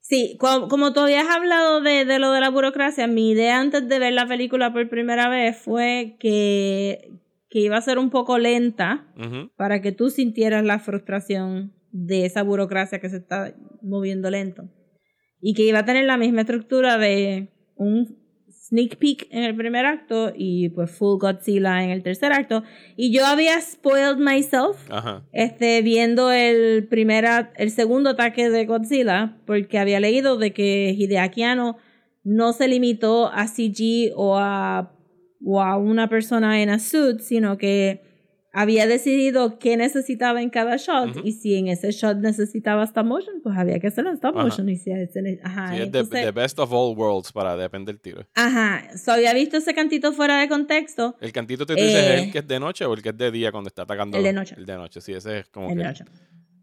Sí, 0.00 0.38
como, 0.40 0.68
como 0.68 0.94
tú 0.94 1.00
habías 1.00 1.28
hablado 1.28 1.82
de, 1.82 2.06
de 2.06 2.18
lo 2.18 2.32
de 2.32 2.40
la 2.40 2.48
burocracia, 2.48 3.06
mi 3.06 3.30
idea 3.32 3.60
antes 3.60 3.86
de 3.90 3.98
ver 3.98 4.14
la 4.14 4.26
película 4.26 4.72
por 4.72 4.88
primera 4.88 5.28
vez 5.28 5.58
fue 5.58 6.16
que, 6.18 7.10
que 7.50 7.58
iba 7.58 7.76
a 7.76 7.82
ser 7.82 7.98
un 7.98 8.08
poco 8.08 8.38
lenta 8.38 9.06
para 9.56 9.82
que 9.82 9.92
tú 9.92 10.08
sintieras 10.08 10.64
la 10.64 10.78
frustración 10.78 11.74
de 11.92 12.24
esa 12.24 12.42
burocracia 12.42 13.00
que 13.00 13.10
se 13.10 13.18
está 13.18 13.54
moviendo 13.82 14.30
lento. 14.30 14.70
Y 15.40 15.54
que 15.54 15.62
iba 15.62 15.80
a 15.80 15.84
tener 15.84 16.04
la 16.04 16.16
misma 16.16 16.40
estructura 16.40 16.98
de 16.98 17.48
un 17.76 18.18
sneak 18.68 18.96
peek 18.96 19.28
en 19.30 19.44
el 19.44 19.56
primer 19.56 19.86
acto 19.86 20.32
y 20.34 20.68
pues 20.70 20.90
full 20.90 21.18
Godzilla 21.18 21.82
en 21.82 21.90
el 21.90 22.02
tercer 22.02 22.32
acto. 22.32 22.62
Y 22.96 23.12
yo 23.12 23.24
había 23.26 23.60
spoiled 23.60 24.18
myself 24.18 24.76
Ajá. 24.90 25.24
este, 25.32 25.80
viendo 25.82 26.30
el 26.30 26.86
primer, 26.88 27.24
el 27.56 27.70
segundo 27.70 28.10
ataque 28.10 28.50
de 28.50 28.66
Godzilla, 28.66 29.36
porque 29.46 29.78
había 29.78 30.00
leído 30.00 30.36
de 30.36 30.52
que 30.52 30.94
Hideaki 30.96 31.42
Anno 31.42 31.76
no 32.24 32.52
se 32.52 32.68
limitó 32.68 33.30
a 33.32 33.46
CG 33.46 34.12
o 34.14 34.36
a, 34.36 34.92
o 35.44 35.62
a 35.62 35.76
una 35.78 36.08
persona 36.08 36.60
en 36.60 36.68
a 36.68 36.78
suit, 36.78 37.20
sino 37.20 37.56
que 37.56 38.07
había 38.60 38.86
decidido 38.86 39.58
qué 39.58 39.76
necesitaba 39.76 40.42
en 40.42 40.50
cada 40.50 40.76
shot 40.76 41.10
Ujú. 41.16 41.20
y 41.26 41.32
si 41.32 41.54
en 41.54 41.68
ese 41.68 41.92
shot 41.92 42.18
necesitaba 42.18 42.82
stop 42.84 43.06
motion, 43.06 43.40
pues 43.42 43.56
había 43.56 43.78
que 43.78 43.86
hacerlo 43.86 44.10
en 44.10 44.16
stop 44.16 44.34
Ajá. 44.36 44.44
motion. 44.46 44.68
Y 44.68 44.76
si 44.76 44.90
ese 44.90 45.22
ne- 45.22 45.38
ajá, 45.44 45.68
Sí, 45.68 45.74
es 45.74 45.78
the, 45.92 45.98
entonces- 45.98 46.24
the 46.24 46.30
best 46.32 46.58
of 46.58 46.72
all 46.72 46.96
worlds 46.96 47.30
para 47.32 47.56
depender 47.56 47.94
del 47.94 48.00
tiro. 48.00 48.26
ajá, 48.34 48.96
so 48.98 49.12
había 49.12 49.32
visto 49.34 49.56
ese 49.58 49.74
cantito 49.74 50.12
fuera 50.12 50.40
de 50.40 50.48
contexto. 50.48 51.16
El 51.20 51.30
cantito 51.32 51.64
tú 51.66 51.74
dices 51.74 51.94
es 51.94 52.04
Eh, 52.20 52.24
el 52.24 52.32
que 52.32 52.38
es 52.40 52.48
de 52.48 52.58
noche 52.58 52.84
o 52.84 52.94
el 52.94 53.00
que 53.02 53.10
es 53.10 53.16
de 53.16 53.30
día 53.30 53.52
cuando 53.52 53.68
está 53.68 53.82
atacando. 53.82 54.16
El 54.18 54.24
de 54.24 54.32
noche. 54.32 54.54
El 54.58 54.66
de 54.66 54.74
noche, 54.76 55.00
sí, 55.00 55.12
ese 55.12 55.38
es 55.38 55.48
como 55.50 55.70
el 55.70 55.76
que 55.76 55.82
de 55.84 55.88
ocho. 55.90 56.04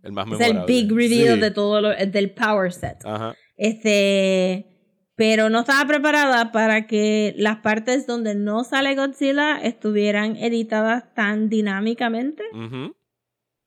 el 0.04 0.12
más 0.12 0.26
Es 0.26 0.32
memorable. 0.32 0.60
el 0.60 0.66
big 0.66 0.92
reveal 0.92 1.36
Sí. 1.36 1.40
de 1.42 1.52
todo 1.52 1.82
lo, 1.82 1.90
del 1.96 2.32
power 2.32 2.72
set. 2.74 2.98
Ajá. 3.06 3.34
Este, 3.58 4.66
pero 5.16 5.50
no 5.50 5.62
estaba 5.62 5.88
preparada 5.88 6.52
para 6.52 6.88
que 6.88 7.34
las 7.38 7.58
partes 7.58 8.06
donde 8.06 8.36
no 8.36 8.64
sale 8.64 8.96
Godzilla 8.96 9.58
estuvieran 9.62 10.36
editadas 10.36 11.14
tan 11.14 11.50
dinámicamente. 11.50 12.44
Ujú. 12.54 12.96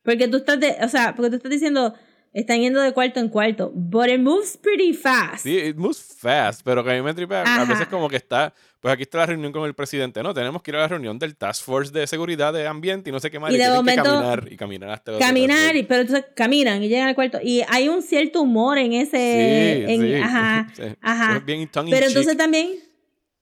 Porque 0.02 0.28
tú 0.28 0.38
estás, 0.38 0.60
de- 0.60 0.76
o 0.82 0.88
sea, 0.88 1.14
porque 1.14 1.30
tú 1.30 1.36
estás 1.36 1.50
diciendo, 1.50 1.94
están 2.32 2.60
yendo 2.60 2.80
de 2.80 2.92
cuarto 2.92 3.18
en 3.20 3.28
cuarto, 3.28 3.72
but 3.74 4.08
it 4.08 4.20
moves 4.20 4.56
pretty 4.56 4.92
fast. 4.92 5.44
Sí, 5.44 5.56
it 5.58 5.76
moves 5.76 6.16
fast, 6.20 6.60
pero 6.64 6.84
que 6.84 6.90
a 6.92 6.94
mí 6.94 7.02
me 7.02 7.14
tripea. 7.14 7.42
A 7.42 7.64
veces 7.64 7.88
como 7.88 8.08
que 8.08 8.16
está, 8.16 8.52
pues 8.80 8.94
aquí 8.94 9.02
está 9.02 9.18
la 9.18 9.26
reunión 9.26 9.52
con 9.52 9.64
el 9.64 9.74
presidente, 9.74 10.22
no, 10.22 10.32
tenemos 10.32 10.62
que 10.62 10.70
ir 10.70 10.76
a 10.76 10.80
la 10.80 10.88
reunión 10.88 11.18
del 11.18 11.36
Task 11.36 11.64
Force 11.64 11.92
de 11.92 12.06
Seguridad 12.06 12.52
de 12.52 12.66
Ambiente 12.66 13.10
y 13.10 13.12
no 13.12 13.18
sé 13.20 13.30
qué 13.30 13.38
más. 13.38 13.52
Y 13.52 13.56
de 13.56 13.68
momento- 13.70 14.02
que 14.04 14.08
caminar 14.08 14.48
y 14.52 14.56
caminar 14.56 14.90
hasta 14.90 15.12
el 15.12 15.18
Caminar, 15.18 15.76
y, 15.76 15.82
pero 15.82 16.02
entonces 16.02 16.26
caminan 16.34 16.82
y 16.82 16.88
llegan 16.88 17.08
al 17.08 17.14
cuarto. 17.14 17.38
Y 17.42 17.62
hay 17.68 17.88
un 17.88 18.02
cierto 18.02 18.40
humor 18.42 18.78
en 18.78 18.92
ese. 18.92 19.84
Sí, 19.86 19.92
en- 19.92 20.00
sí. 20.02 20.14
Ajá, 20.14 20.68
Sí. 20.76 20.82
ajá. 21.00 21.36
Es 21.38 21.44
bien 21.44 21.68
Pero 21.72 22.06
entonces 22.06 22.36
también. 22.36 22.78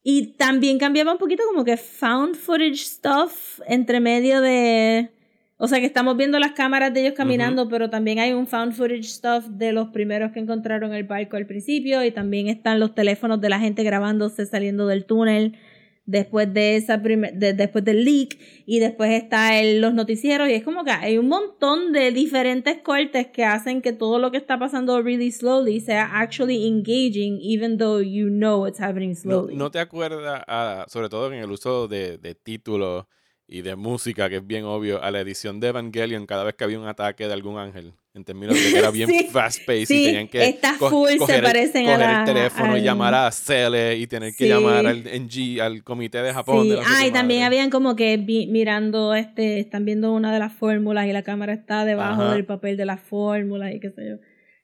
Y 0.09 0.35
también 0.37 0.79
cambiaba 0.79 1.11
un 1.11 1.19
poquito 1.19 1.43
como 1.47 1.65
que 1.65 1.77
found 1.77 2.37
footage 2.37 2.77
stuff 2.85 3.61
entre 3.67 3.99
medio 3.99 4.41
de. 4.41 5.11
O 5.59 5.69
sea 5.69 5.81
que 5.81 5.87
estamos 5.87 6.17
viendo 6.19 6.39
las 6.39 6.53
cámaras 6.53 6.93
de 6.93 7.01
ellos 7.01 7.15
caminando, 7.15 7.69
pero 7.69 7.89
también 7.89 8.19
hay 8.19 8.33
un 8.35 8.47
found 8.47 8.75
footage 8.75 9.05
stuff 9.05 9.47
de 9.49 9.73
los 9.73 9.89
primeros 9.89 10.33
que 10.33 10.41
encontraron 10.41 10.93
el 10.93 11.05
barco 11.05 11.37
al 11.39 11.47
principio. 11.47 12.05
Y 12.05 12.11
también 12.11 12.49
están 12.49 12.79
los 12.79 12.95
teléfonos 12.95 13.41
de 13.41 13.49
la 13.49 13.59
gente 13.59 13.83
grabándose 13.83 14.45
saliendo 14.45 14.87
del 14.87 15.07
túnel 15.07 15.57
después 16.05 16.53
de 16.55 16.77
esa 16.77 16.99
de- 16.99 17.55
después 17.55 17.83
del 17.85 18.05
leak. 18.05 18.37
Y 18.67 18.81
después 18.81 19.11
está 19.13 19.59
el, 19.59 19.81
los 19.81 19.95
noticieros. 19.95 20.47
Y 20.51 20.53
es 20.53 20.63
como 20.63 20.85
que 20.85 20.91
hay 20.91 21.17
un 21.17 21.29
montón 21.29 21.91
de 21.93 22.13
diferentes 22.13 22.77
cortes 22.83 23.29
que 23.29 23.45
hacen 23.47 23.81
que 23.81 23.93
todo 23.95 24.19
lo 24.19 24.31
que 24.31 24.37
está 24.37 24.59
pasando 24.59 25.01
really 25.01 25.33
slowly 25.33 25.81
sea 25.81 26.21
actually 26.21 26.67
engaging, 26.69 27.39
even 27.41 27.79
though 27.79 28.03
you 28.03 28.29
know 28.29 28.67
it's 28.67 28.79
happening 28.79 29.11
No, 29.11 29.15
slowly. 29.17 29.57
no 29.57 29.71
te 29.71 29.79
acuerdas, 29.81 30.43
ah, 30.47 30.85
sobre 30.89 31.09
todo 31.09 31.33
en 31.33 31.39
el 31.43 31.51
uso 31.51 31.89
de, 31.89 32.19
de 32.19 32.35
títulos 32.35 33.07
y 33.49 33.63
de 33.63 33.77
música, 33.77 34.29
que 34.29 34.37
es 34.37 34.47
bien 34.47 34.65
obvio, 34.65 35.03
a 35.03 35.11
la 35.11 35.21
edición 35.21 35.61
de 35.61 35.69
Evangelion 35.69 36.27
cada 36.27 36.43
vez 36.45 36.55
que 36.55 36.65
había 36.65 36.81
un 36.81 36.89
ataque 36.89 37.27
de 37.29 37.33
algún 37.33 37.59
ángel, 37.59 37.93
en 38.13 38.25
términos 38.25 38.57
de 38.57 38.73
que 38.73 38.79
era 38.79 38.91
bien 38.91 39.09
Sí, 39.11 39.29
fast-paced 39.31 39.87
sí, 39.87 40.03
y 40.03 40.07
tenían 40.07 40.27
que 40.29 40.45
estas 40.47 40.79
co- 40.79 40.91
full 40.91 41.11
se 41.11 41.19
coger, 41.19 41.37
el, 41.37 41.43
parecen 41.45 41.89
a 41.89 41.93
coger 41.93 42.07
la- 42.09 42.19
el 42.21 42.25
teléfono 42.25 42.77
y 42.77 42.83
llamar 42.83 43.15
a 43.15 43.31
Cele 43.31 43.97
y 43.99 44.07
tener 44.09 44.35
que 44.35 44.49
llamar 44.49 44.85
al 44.87 45.05
NG, 45.07 45.61
al 45.61 45.85
comité 45.85 46.23
de 46.23 46.33
Japón. 46.33 46.69
De 46.69 46.81
ah, 46.85 47.07
y 47.07 47.13
también 47.13 47.41
madre. 47.43 47.45
habían 47.57 47.71
como 47.71 47.95
que 47.95 48.17
vi- 48.17 48.49
mirando, 48.49 49.15
este, 49.15 49.61
están 49.61 49.85
viendo 49.85 50.13
una 50.13 50.33
de 50.33 50.41
las 50.41 50.53
fórmulas 50.53 51.07
y 51.07 51.13
la 51.13 51.23
cámara 51.23 51.53
está 51.53 51.85
debajo 51.85 52.23
Ajá. 52.23 52.35
del 52.35 52.45
papel 52.47 52.77
de 52.77 52.87
las 52.87 53.01
fórmulas 53.01 53.73
y 53.75 53.79
qué 53.81 53.91
sé 53.91 54.09
yo. 54.09 54.17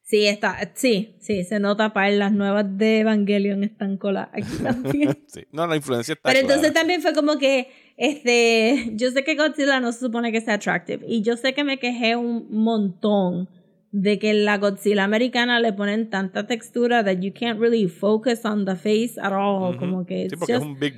Sí, 0.05 0.27
está, 0.27 0.73
sí, 0.75 1.15
sí, 1.21 1.45
se 1.45 1.59
nota 1.61 1.93
para 1.93 2.11
las 2.11 2.33
nuevas 2.33 2.67
de 2.77 3.01
Evangelion 3.01 3.63
están 3.65 3.97
coladas 3.97 4.31
aquí 4.33 4.57
también. 4.63 5.19
Sí. 5.29 5.43
No, 5.53 5.67
la 5.67 5.77
influencia 5.77 6.13
está 6.15 6.29
Pero 6.29 6.41
entonces 6.41 6.73
también 6.75 7.01
fue 7.01 7.15
como 7.15 7.39
que, 7.39 7.69
este, 7.97 8.91
yo 8.95 9.11
sé 9.13 9.23
que 9.25 9.37
Godzilla 9.37 9.81
no 9.81 9.93
se 9.93 10.01
supone 10.01 10.33
que 10.33 10.41
sea 10.41 10.55
attractive 10.55 11.05
y 11.09 11.23
yo 11.23 11.37
sé 11.37 11.55
que 11.55 11.65
me 11.65 11.79
quejé 11.79 12.17
un 12.17 12.47
montón 12.51 13.49
de 13.93 14.19
que 14.19 14.35
la 14.35 14.59
Godzilla 14.59 15.05
americana 15.05 15.61
le 15.61 15.73
ponen 15.73 16.11
tanta 16.11 16.47
textura 16.47 17.05
that 17.05 17.21
you 17.21 17.33
can't 17.33 17.61
really 17.61 17.87
focus 17.89 18.45
on 18.45 18.65
the 18.65 18.75
face 18.75 19.15
at 19.21 19.33
all, 19.33 19.77
como 19.79 20.05
que 20.05 20.29
Sí, 20.31 20.37
porque 20.37 20.53
es 20.55 20.59
just- 20.59 20.67
un 20.71 20.79
big, 20.79 20.95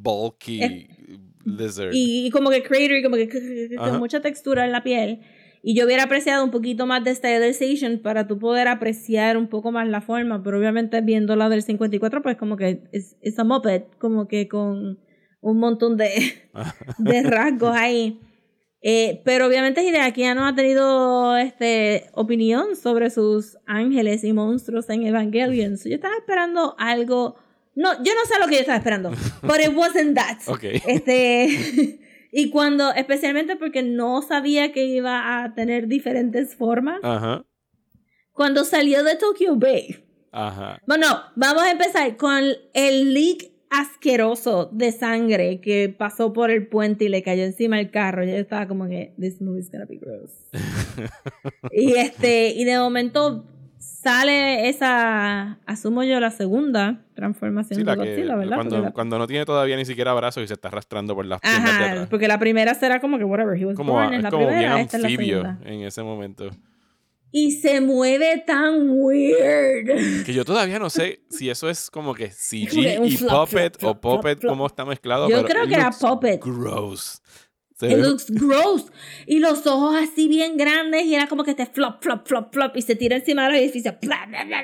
bulky 0.00 0.62
Es- 0.62 0.72
lizard. 1.44 1.90
y, 1.92 2.26
y 2.26 2.30
como 2.30 2.50
que 2.50 2.62
crater 2.62 2.98
y 2.98 3.02
como 3.02 3.16
que 3.16 3.28
con 3.76 3.98
mucha 3.98 4.20
textura 4.20 4.64
en 4.64 4.72
la 4.72 4.82
piel. 4.82 5.20
Y 5.62 5.76
yo 5.76 5.86
hubiera 5.86 6.04
apreciado 6.04 6.44
un 6.44 6.50
poquito 6.50 6.86
más 6.86 7.04
de 7.04 7.14
stylization 7.14 8.00
para 8.00 8.26
tú 8.26 8.38
poder 8.38 8.66
apreciar 8.66 9.36
un 9.36 9.48
poco 9.48 9.70
más 9.70 9.88
la 9.88 10.00
forma, 10.00 10.42
pero 10.42 10.58
obviamente 10.58 11.00
viendo 11.02 11.36
la 11.36 11.48
del 11.48 11.62
54 11.62 12.20
pues 12.20 12.36
como 12.36 12.56
que 12.56 12.82
es, 12.90 13.16
es 13.20 13.38
a 13.38 13.44
moped, 13.44 13.84
como 13.98 14.26
que 14.26 14.48
con 14.48 14.98
un 15.40 15.58
montón 15.58 15.96
de, 15.96 16.10
de 16.98 17.22
rasgos 17.22 17.76
ahí. 17.76 18.20
Eh, 18.84 19.22
pero 19.24 19.46
obviamente 19.46 19.84
Hideaki 19.84 20.24
no 20.34 20.44
ha 20.44 20.56
tenido 20.56 21.36
este, 21.36 22.10
opinión 22.14 22.74
sobre 22.74 23.10
sus 23.10 23.56
ángeles 23.64 24.24
y 24.24 24.32
monstruos 24.32 24.90
en 24.90 25.06
Evangelion. 25.06 25.76
So, 25.82 25.88
yo 25.88 25.94
estaba 25.96 26.16
esperando 26.16 26.74
algo... 26.78 27.36
No, 27.74 27.94
yo 28.02 28.12
no 28.14 28.26
sé 28.26 28.38
lo 28.38 28.48
que 28.48 28.56
yo 28.56 28.60
estaba 28.60 28.78
esperando, 28.78 29.10
but 29.42 29.60
it 29.60 29.74
wasn't 29.74 30.14
that. 30.16 30.38
Ok. 30.46 30.64
Este, 30.86 31.98
y 32.32 32.50
cuando, 32.50 32.92
especialmente 32.94 33.56
porque 33.56 33.82
no 33.82 34.22
sabía 34.22 34.72
que 34.72 34.86
iba 34.86 35.44
a 35.44 35.54
tener 35.54 35.86
diferentes 35.86 36.56
formas, 36.56 36.98
Ajá, 37.02 37.44
cuando 38.32 38.64
salió 38.64 39.04
de 39.04 39.16
Tokyo 39.16 39.54
Bay. 39.56 40.02
ajá. 40.32 40.80
Bueno, 40.86 41.06
vamos 41.36 41.62
a 41.62 41.70
empezar 41.70 42.16
con 42.16 42.42
el 42.72 43.12
leak 43.14 43.52
asqueroso 43.68 44.70
de 44.72 44.92
sangre 44.92 45.60
que 45.60 45.88
pasó 45.88 46.32
por 46.32 46.50
el 46.50 46.66
puente 46.68 47.04
y 47.04 47.08
le 47.08 47.22
cayó 47.22 47.44
encima 47.44 47.78
el 47.80 47.90
carro. 47.90 48.24
Yo 48.24 48.32
estaba 48.36 48.66
como 48.66 48.86
que, 48.88 49.14
this 49.18 49.40
movie's 49.40 49.70
gonna 49.70 49.86
be 49.86 49.96
gross. 49.98 50.30
y 51.72 51.92
este, 51.94 52.48
y 52.50 52.64
de 52.64 52.78
momento 52.78 53.46
sale 54.02 54.68
esa, 54.68 55.58
asumo 55.66 56.02
yo, 56.02 56.18
la 56.20 56.30
segunda 56.30 57.04
transformación 57.14 57.78
Sí, 57.78 57.84
de 57.84 57.96
la 57.96 58.02
que, 58.02 58.10
Godzilla, 58.10 58.36
¿verdad? 58.36 58.56
Porque 58.56 58.68
cuando, 58.70 58.80
la- 58.86 58.90
cuando 58.92 59.18
no 59.18 59.26
tiene 59.26 59.44
todavía 59.44 59.76
ni 59.76 59.84
siquiera 59.84 60.12
brazos 60.14 60.42
y 60.42 60.48
se 60.48 60.54
está 60.54 60.68
arrastrando 60.68 61.14
por 61.14 61.24
las 61.26 61.40
piernas 61.40 61.64
de 61.64 61.70
Ajá, 61.70 61.90
atrás. 61.92 62.08
porque 62.10 62.26
la 62.28 62.38
primera 62.38 62.74
será 62.74 63.00
como 63.00 63.18
que 63.18 63.24
whatever, 63.24 63.56
he 63.60 63.64
was 63.66 63.76
Como, 63.76 63.92
born, 63.92 64.12
es 64.12 64.18
es 64.18 64.22
la 64.24 64.30
como 64.30 64.46
bien 64.48 64.58
primera, 64.58 64.80
es 64.80 64.92
la 64.92 64.98
anfibio 64.98 65.42
segunda. 65.42 65.60
en 65.70 65.80
ese 65.82 66.02
momento. 66.02 66.50
Y 67.34 67.52
se 67.52 67.80
mueve 67.80 68.42
tan 68.46 68.90
weird. 68.90 70.24
Que 70.26 70.34
yo 70.34 70.44
todavía 70.44 70.78
no 70.78 70.90
sé 70.90 71.22
si 71.30 71.48
eso 71.48 71.70
es 71.70 71.90
como 71.90 72.12
que 72.14 72.28
CG 72.30 72.68
que 72.70 73.00
y 73.04 73.16
flop, 73.16 73.48
Puppet 73.48 73.78
flop, 73.78 73.96
o 74.04 74.16
Puppet, 74.16 74.44
cómo 74.46 74.66
está 74.66 74.84
mezclado. 74.84 75.30
Yo 75.30 75.36
pero 75.36 75.48
creo 75.48 75.66
que 75.66 75.74
era 75.74 75.90
Puppet. 75.90 76.44
Gross. 76.44 77.22
It 77.90 77.98
looks 77.98 78.30
gross. 78.30 78.92
Y 79.26 79.38
los 79.40 79.66
ojos 79.66 79.96
así 79.96 80.28
bien 80.28 80.56
grandes 80.56 81.04
y 81.04 81.14
era 81.14 81.26
como 81.26 81.44
que 81.44 81.50
este 81.52 81.66
flop, 81.66 82.02
flop, 82.02 82.26
flop, 82.26 82.52
flop 82.52 82.76
y 82.76 82.82
se 82.82 82.94
tira 82.96 83.16
encima 83.16 83.44
de 83.46 83.52
los 83.52 83.60
edificios. 83.60 83.94
Bla, 84.02 84.26
bla, 84.26 84.44
bla. 84.44 84.62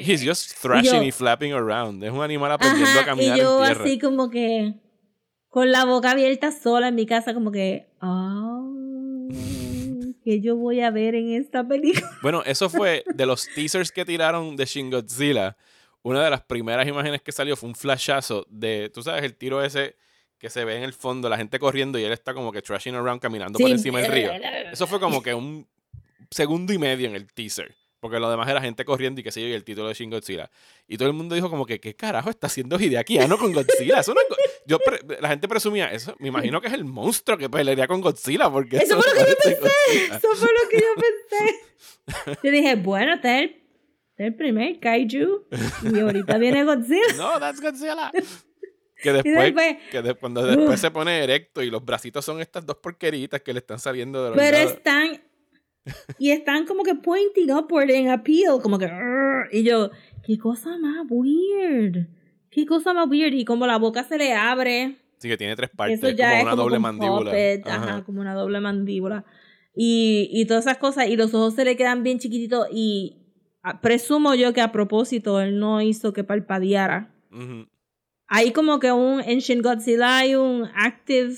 He's 0.00 0.24
just 0.26 0.52
thrashing 0.60 1.00
yo- 1.00 1.02
y, 1.02 1.12
flapping 1.12 1.52
around. 1.52 2.02
Es 2.02 2.10
un 2.10 2.22
animal 2.22 2.52
aprendiendo 2.52 2.88
a 2.90 2.92
Ajá, 2.94 3.04
caminar 3.04 3.36
y 3.36 3.40
yo 3.40 3.58
en 3.60 3.64
tierra. 3.66 3.84
así 3.84 3.98
como 3.98 4.30
que 4.30 4.74
con 5.48 5.70
la 5.70 5.84
boca 5.84 6.10
abierta 6.12 6.50
sola 6.50 6.88
en 6.88 6.94
mi 6.94 7.06
casa 7.06 7.34
como 7.34 7.52
que, 7.52 7.86
ah, 8.00 8.60
¿qué 10.24 10.40
yo 10.40 10.56
voy 10.56 10.80
a 10.80 10.90
ver 10.90 11.14
en 11.14 11.32
esta 11.32 11.66
película? 11.66 12.08
Bueno, 12.22 12.42
eso 12.46 12.68
fue 12.70 13.04
de 13.14 13.26
los 13.26 13.48
teasers 13.54 13.90
que 13.92 14.04
tiraron 14.04 14.56
de 14.56 14.64
Shin 14.64 14.90
Godzilla. 14.90 15.56
Una 16.04 16.24
de 16.24 16.30
las 16.30 16.42
primeras 16.42 16.86
imágenes 16.88 17.22
que 17.22 17.32
salió 17.32 17.56
fue 17.56 17.68
un 17.68 17.74
flashazo 17.74 18.46
de, 18.50 18.90
tú 18.92 19.02
sabes, 19.02 19.22
el 19.24 19.34
tiro 19.36 19.62
ese 19.62 19.96
que 20.42 20.50
se 20.50 20.64
ve 20.64 20.76
en 20.76 20.82
el 20.82 20.92
fondo, 20.92 21.28
la 21.28 21.36
gente 21.36 21.60
corriendo 21.60 22.00
y 22.00 22.02
él 22.04 22.10
está 22.12 22.34
como 22.34 22.50
que 22.50 22.60
trashing 22.60 22.96
around 22.96 23.20
caminando 23.22 23.60
por 23.60 23.70
encima 23.70 24.00
del 24.00 24.10
río. 24.12 24.32
Eso 24.72 24.88
fue 24.88 24.98
como 24.98 25.22
que 25.22 25.32
un 25.32 25.68
segundo 26.32 26.72
y 26.72 26.78
medio 26.78 27.06
en 27.08 27.14
el 27.14 27.32
teaser. 27.32 27.72
Porque 28.00 28.18
lo 28.18 28.28
demás 28.28 28.48
era 28.48 28.60
gente 28.60 28.84
corriendo 28.84 29.20
y 29.20 29.22
qué 29.22 29.30
sé 29.30 29.40
yo, 29.40 29.46
y 29.46 29.52
el 29.52 29.62
título 29.62 29.86
de 29.86 29.94
Shin 29.94 30.10
Godzilla. 30.10 30.50
Y 30.88 30.96
todo 30.96 31.06
el 31.06 31.14
mundo 31.14 31.36
dijo 31.36 31.48
como 31.48 31.64
que, 31.64 31.78
¿qué 31.78 31.94
carajo 31.94 32.28
está 32.30 32.48
haciendo 32.48 32.76
Hideaki 32.76 33.18
Anno 33.18 33.38
con 33.38 33.52
Godzilla? 33.52 34.00
Eso 34.00 34.12
no 34.12 34.20
es 34.20 34.28
Go- 34.28 34.36
yo 34.66 34.78
la 35.20 35.28
gente 35.28 35.46
presumía, 35.46 35.92
eso 35.92 36.16
me 36.18 36.26
imagino 36.26 36.60
que 36.60 36.66
es 36.66 36.72
el 36.72 36.84
monstruo 36.84 37.38
que 37.38 37.48
pelearía 37.48 37.86
con 37.86 38.00
Godzilla. 38.00 38.50
Porque 38.50 38.78
Eso 38.78 39.00
fue 39.00 39.06
lo 39.06 39.14
que 39.14 39.50
yo 39.50 39.60
Godzilla. 39.60 40.16
Eso 40.16 40.28
fue 40.34 40.48
lo 40.48 40.68
que 40.68 40.80
yo 40.80 40.86
pensé. 40.96 42.40
Yo 42.42 42.50
dije, 42.50 42.74
bueno, 42.74 43.14
este 43.14 43.28
es 43.36 43.42
el, 43.42 43.48
este 43.50 44.22
es 44.24 44.26
el 44.26 44.34
primer 44.34 44.80
kaiju 44.80 45.46
y 45.94 46.00
ahorita 46.00 46.38
viene 46.38 46.64
Godzilla. 46.64 47.14
No, 47.16 47.38
that's 47.38 47.60
Godzilla. 47.60 48.10
Que 49.02 49.12
después, 49.12 49.36
después, 49.54 49.76
que 49.90 50.02
de- 50.02 50.14
cuando 50.14 50.44
después 50.46 50.80
se 50.80 50.90
pone 50.90 51.22
erecto 51.24 51.62
y 51.62 51.70
los 51.70 51.84
bracitos 51.84 52.24
son 52.24 52.40
estas 52.40 52.64
dos 52.64 52.76
porqueritas 52.76 53.40
que 53.42 53.52
le 53.52 53.58
están 53.58 53.78
saliendo 53.78 54.22
de 54.24 54.30
los 54.30 54.38
pero 54.38 54.56
lados. 54.58 54.72
están 54.72 55.22
y 56.18 56.30
están 56.30 56.64
como 56.66 56.84
que 56.84 56.94
pointing 56.94 57.50
upward 57.50 57.90
en 57.90 58.08
appeal, 58.10 58.60
como 58.62 58.78
que 58.78 58.88
y 59.50 59.64
yo, 59.64 59.90
qué 60.24 60.38
cosa 60.38 60.78
más 60.78 61.04
weird. 61.08 62.06
Qué 62.50 62.66
cosa 62.66 62.92
más 62.94 63.08
weird 63.08 63.32
y 63.34 63.44
como 63.44 63.66
la 63.66 63.78
boca 63.78 64.04
se 64.04 64.18
le 64.18 64.32
abre, 64.34 64.98
Sí, 65.18 65.28
que 65.28 65.36
tiene 65.36 65.54
tres 65.56 65.70
partes, 65.70 65.98
eso 65.98 66.08
es 66.08 66.16
ya 66.16 66.26
como 66.30 66.36
es 66.36 66.42
una 66.42 66.50
como 66.50 66.62
doble 66.64 66.74
con 66.76 66.82
mandíbula. 66.82 67.30
puppet, 67.30 67.66
Ajá. 67.66 67.76
ajá, 67.76 68.04
como 68.04 68.20
una 68.20 68.34
doble 68.34 68.60
mandíbula. 68.60 69.24
Y, 69.74 70.28
y 70.32 70.46
todas 70.46 70.66
esas 70.66 70.78
cosas 70.78 71.08
y 71.08 71.16
los 71.16 71.32
ojos 71.32 71.54
se 71.54 71.64
le 71.64 71.76
quedan 71.76 72.02
bien 72.02 72.18
chiquititos 72.18 72.66
y 72.72 73.18
a- 73.62 73.80
presumo 73.80 74.34
yo 74.34 74.52
que 74.52 74.60
a 74.60 74.70
propósito 74.72 75.40
él 75.40 75.58
no 75.58 75.80
hizo 75.80 76.12
que 76.12 76.24
parpadeara. 76.24 77.10
Ujú. 77.30 77.66
Hay 78.34 78.52
como 78.52 78.78
que 78.78 78.90
un 78.92 79.20
en 79.20 79.40
Shin 79.40 79.60
Godzilla 79.60 80.16
hay 80.18 80.34
un 80.36 80.66
active, 80.74 81.34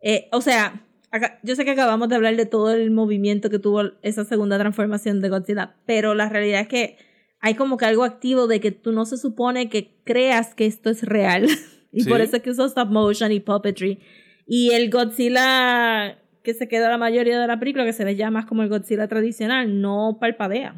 eh, 0.00 0.28
o 0.30 0.40
sea, 0.40 0.86
acá- 1.10 1.40
yo 1.42 1.56
sé 1.56 1.64
que 1.64 1.72
acabamos 1.72 2.08
de 2.08 2.14
hablar 2.14 2.36
de 2.36 2.46
todo 2.46 2.72
el 2.72 2.92
movimiento 2.92 3.50
que 3.50 3.58
tuvo 3.58 3.82
esa 4.02 4.24
segunda 4.24 4.56
transformación 4.58 5.20
de 5.20 5.28
Godzilla, 5.28 5.74
pero 5.86 6.14
la 6.14 6.28
realidad 6.28 6.60
es 6.60 6.68
que 6.68 6.96
hay 7.40 7.54
como 7.54 7.76
que 7.78 7.86
algo 7.86 8.04
activo 8.04 8.46
de 8.46 8.60
que 8.60 8.70
tú 8.70 8.92
no 8.92 9.06
se 9.06 9.16
supone 9.16 9.68
que 9.68 9.96
creas 10.04 10.54
que 10.54 10.66
esto 10.66 10.88
es 10.88 11.02
real. 11.02 11.46
y 11.92 12.02
Sí. 12.02 12.08
por 12.08 12.20
eso 12.20 12.36
es 12.36 12.42
que 12.42 12.50
usó 12.50 12.66
stop 12.66 12.90
motion 12.90 13.32
y 13.32 13.40
puppetry. 13.40 13.98
Y 14.46 14.70
el 14.70 14.90
Godzilla 14.90 16.18
que 16.44 16.54
se 16.54 16.68
queda 16.68 16.90
la 16.90 16.98
mayoría 16.98 17.40
de 17.40 17.46
la 17.46 17.58
película, 17.58 17.84
que 17.84 17.92
se 17.94 18.04
ve 18.04 18.14
ya 18.16 18.30
más 18.30 18.44
como 18.46 18.62
el 18.62 18.68
Godzilla 18.68 19.08
tradicional, 19.08 19.80
no 19.80 20.18
parpadea. 20.20 20.74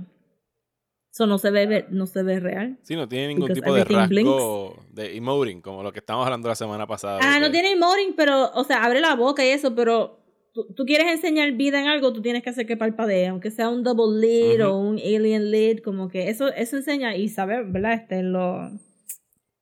Eso 1.17 1.27
no 1.27 1.39
se 1.39 1.51
ve, 1.51 1.87
no 1.89 2.05
se 2.07 2.23
ve 2.23 2.41
real. 2.41 2.77
Sí, 2.83 2.95
no 2.95 3.09
tiene 3.09 3.29
ningún 3.29 3.51
tipo 3.51 3.73
de 3.73 3.85
rasgo 3.85 4.85
de 4.93 5.17
emoting, 5.17 5.62
como 5.62 5.83
lo 5.83 5.91
que 5.91 6.01
estábamos 6.01 6.27
hablando 6.27 6.47
la 6.47 6.55
semana 6.55 6.87
pasada. 6.87 7.21
Ah, 7.23 7.41
no 7.41 7.47
que- 7.47 7.53
tiene 7.53 7.71
emoting, 7.71 8.12
pero, 8.14 8.51
o 8.53 8.64
sea, 8.64 8.85
abre 8.85 9.01
la 9.01 9.14
boca 9.14 9.43
y 9.43 9.49
eso, 9.49 9.75
pero 9.75 10.21
tú, 10.53 10.67
tú 10.77 10.85
quieres 10.85 11.07
enseñar 11.11 11.53
vida 11.53 11.81
en 11.81 11.87
algo, 11.89 12.12
tú 12.12 12.21
tienes 12.21 12.43
que 12.43 12.51
hacer 12.51 12.67
que 12.67 12.77
parpadee, 12.77 13.29
aunque 13.29 13.51
sea 13.51 13.71
un 13.71 13.83
double 13.83 14.21
lid 14.21 14.62
o 14.67 14.77
un 14.77 14.99
alien 14.99 15.51
lid, 15.51 15.79
como 15.79 16.09
que 16.11 16.29
eso, 16.29 16.49
eso 16.53 16.77
enseña 16.77 17.17
y 17.17 17.31
saber, 17.31 17.64
¿verdad? 17.64 17.95
Este, 17.95 18.19
en 18.19 18.33
lo, 18.35 18.69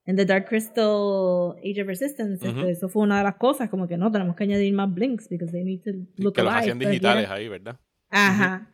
en 0.06 0.16
The 0.16 0.24
Dark 0.24 0.48
Crystal 0.48 1.54
Age 1.58 1.82
of 1.82 1.86
Resistance, 1.86 2.48
este, 2.48 2.70
eso 2.72 2.88
fue 2.88 3.02
una 3.04 3.18
de 3.18 3.22
las 3.22 3.36
cosas, 3.36 3.70
como 3.70 3.86
que 3.86 3.96
no, 3.96 4.10
tenemos 4.10 4.34
que 4.34 4.42
añadir 4.42 4.74
más 4.74 4.92
blinks 4.92 5.28
because 5.28 5.52
they 5.52 5.62
need 5.62 5.82
to 5.82 5.92
look 6.16 6.34
que 6.34 6.42
los 6.42 6.50
alive. 6.52 6.58
hacían 6.62 6.78
pero 6.78 6.90
aquí 6.90 6.98
digitales 6.98 7.30
ahí, 7.30 7.46
¿verdad? 7.46 7.78
Ajá. 8.10 8.73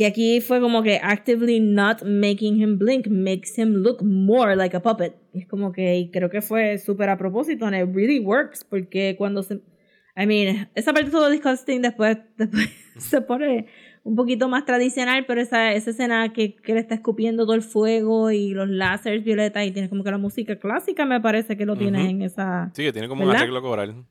Que 0.00 0.06
aquí 0.06 0.40
fue 0.40 0.62
como 0.62 0.82
que 0.82 0.98
actively 1.02 1.60
not 1.60 2.02
making 2.04 2.58
him 2.58 2.78
blink 2.78 3.06
makes 3.08 3.58
him 3.58 3.82
look 3.82 4.02
more 4.02 4.56
like 4.56 4.74
a 4.74 4.80
puppet. 4.80 5.14
Es 5.34 5.46
como 5.46 5.72
que 5.72 5.98
y 5.98 6.10
creo 6.10 6.30
que 6.30 6.40
fue 6.40 6.78
súper 6.78 7.10
a 7.10 7.18
propósito 7.18 7.66
and 7.66 7.76
it 7.76 7.94
really 7.94 8.18
works 8.18 8.64
porque 8.64 9.14
cuando 9.18 9.42
se... 9.42 9.60
I 10.16 10.24
mean, 10.24 10.70
esa 10.74 10.94
parte 10.94 11.10
todo 11.10 11.28
disgusting 11.28 11.82
después, 11.82 12.16
después 12.38 12.70
se 12.96 13.20
pone 13.20 13.66
un 14.02 14.16
poquito 14.16 14.48
más 14.48 14.64
tradicional, 14.64 15.26
pero 15.26 15.42
esa, 15.42 15.74
esa 15.74 15.90
escena 15.90 16.32
que, 16.32 16.56
que 16.56 16.72
le 16.72 16.80
está 16.80 16.94
escupiendo 16.94 17.44
todo 17.44 17.54
el 17.54 17.62
fuego 17.62 18.30
y 18.30 18.54
los 18.54 18.70
láseres 18.70 19.22
violetas 19.22 19.66
y 19.66 19.70
tienes 19.70 19.90
como 19.90 20.02
que 20.02 20.12
la 20.12 20.16
música 20.16 20.58
clásica 20.58 21.04
me 21.04 21.20
parece 21.20 21.58
que 21.58 21.66
lo 21.66 21.76
tienes 21.76 22.08
en 22.08 22.22
esa... 22.22 22.70
Sí, 22.74 22.84
que 22.84 22.92
tiene 22.94 23.06
como 23.06 23.24
un 23.24 23.36
arreglo 23.36 23.60
coral. 23.60 24.06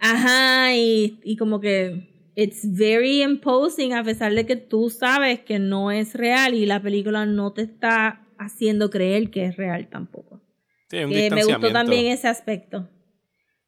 Ajá, 0.00 0.74
y, 0.74 1.20
y 1.22 1.36
como 1.36 1.60
que 1.60 2.17
it's 2.38 2.60
very 2.62 3.20
imposing 3.20 3.92
a 3.94 4.04
pesar 4.04 4.32
de 4.32 4.46
que 4.46 4.54
tú 4.54 4.90
sabes 4.90 5.40
que 5.40 5.58
no 5.58 5.90
es 5.90 6.14
real 6.14 6.54
y 6.54 6.66
la 6.66 6.80
película 6.80 7.26
no 7.26 7.52
te 7.52 7.62
está 7.62 8.24
haciendo 8.38 8.90
creer 8.90 9.30
que 9.30 9.46
es 9.46 9.56
real 9.56 9.88
tampoco. 9.90 10.40
Sí, 10.88 10.98
hay 10.98 11.04
un 11.04 11.10
Que 11.10 11.30
me 11.32 11.42
gustó 11.42 11.72
también 11.72 12.06
ese 12.06 12.28
aspecto. 12.28 12.88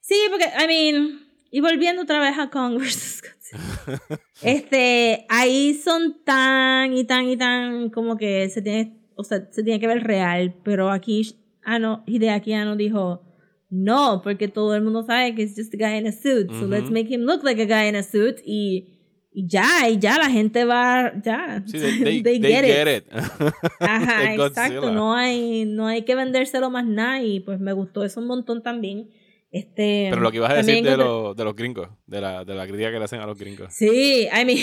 Sí, 0.00 0.14
porque, 0.30 0.44
I 0.44 0.68
mean, 0.68 1.20
y 1.50 1.60
volviendo 1.60 2.02
otra 2.02 2.20
vez 2.20 2.38
a. 2.38 2.46
Godzilla. 2.70 3.30
este, 4.42 5.26
ahí 5.28 5.74
son 5.74 6.22
tan 6.22 6.96
y 6.96 7.02
tan 7.02 7.28
y 7.28 7.36
tan 7.36 7.90
como 7.90 8.16
que 8.16 8.48
se 8.50 8.62
tiene, 8.62 9.00
o 9.16 9.24
sea, 9.24 9.48
se 9.50 9.64
tiene 9.64 9.80
que 9.80 9.88
ver 9.88 10.04
real, 10.04 10.54
pero 10.62 10.90
aquí, 10.90 11.34
ah 11.64 11.80
no, 11.80 12.04
Hideaki 12.06 12.52
Anno 12.52 12.76
dijo, 12.76 13.24
no, 13.70 14.20
porque 14.22 14.48
todo 14.48 14.74
el 14.74 14.82
mundo 14.82 15.02
sabe 15.04 15.34
que 15.34 15.44
es 15.44 15.54
just 15.56 15.72
a 15.74 15.76
guy 15.78 15.98
in 15.98 16.06
a 16.06 16.12
suit, 16.12 16.48
so 16.50 16.64
Ujú. 16.64 16.68
let's 16.68 16.90
make 16.90 17.08
him 17.12 17.22
look 17.22 17.42
like 17.44 17.60
a 17.62 17.66
guy 17.66 17.88
in 17.88 17.94
a 17.96 18.02
suit 18.02 18.36
y, 18.44 18.96
y 19.32 19.46
ya, 19.46 19.88
y 19.88 19.98
ya 19.98 20.18
la 20.18 20.28
gente 20.28 20.64
va, 20.64 21.12
ya, 21.24 21.62
Sí, 21.66 21.78
they, 22.02 22.22
they- 22.22 22.40
they 22.40 22.52
get, 22.52 22.88
it. 22.88 23.04
Ajá, 23.80 24.22
De 24.28 24.34
exacto. 24.34 24.80
Godzilla. 24.80 24.92
No 24.92 25.14
hay, 25.14 25.64
no 25.66 25.86
hay 25.86 26.02
que 26.02 26.14
vendérselo 26.16 26.68
más 26.70 26.84
nada 26.84 27.22
y 27.22 27.40
pues 27.40 27.60
me 27.60 27.72
gustó 27.72 28.04
eso 28.04 28.20
un 28.20 28.26
montón 28.26 28.62
también. 28.62 29.08
Este, 29.52 30.08
Pero 30.10 30.20
lo 30.20 30.30
que 30.30 30.36
ibas 30.36 30.50
a 30.52 30.54
decir 30.62 30.84
de, 30.84 30.96
los 30.96 31.36
de 31.36 31.44
los 31.44 31.56
gringos, 31.56 31.88
de 32.06 32.20
la, 32.20 32.44
de 32.44 32.54
la 32.54 32.66
crítica 32.68 32.92
que 32.92 32.98
le 32.98 33.04
hacen 33.04 33.20
a 33.20 33.26
los 33.26 33.36
gringos. 33.38 33.72
Sí, 33.74 34.28
I 34.32 34.44
mean, 34.44 34.58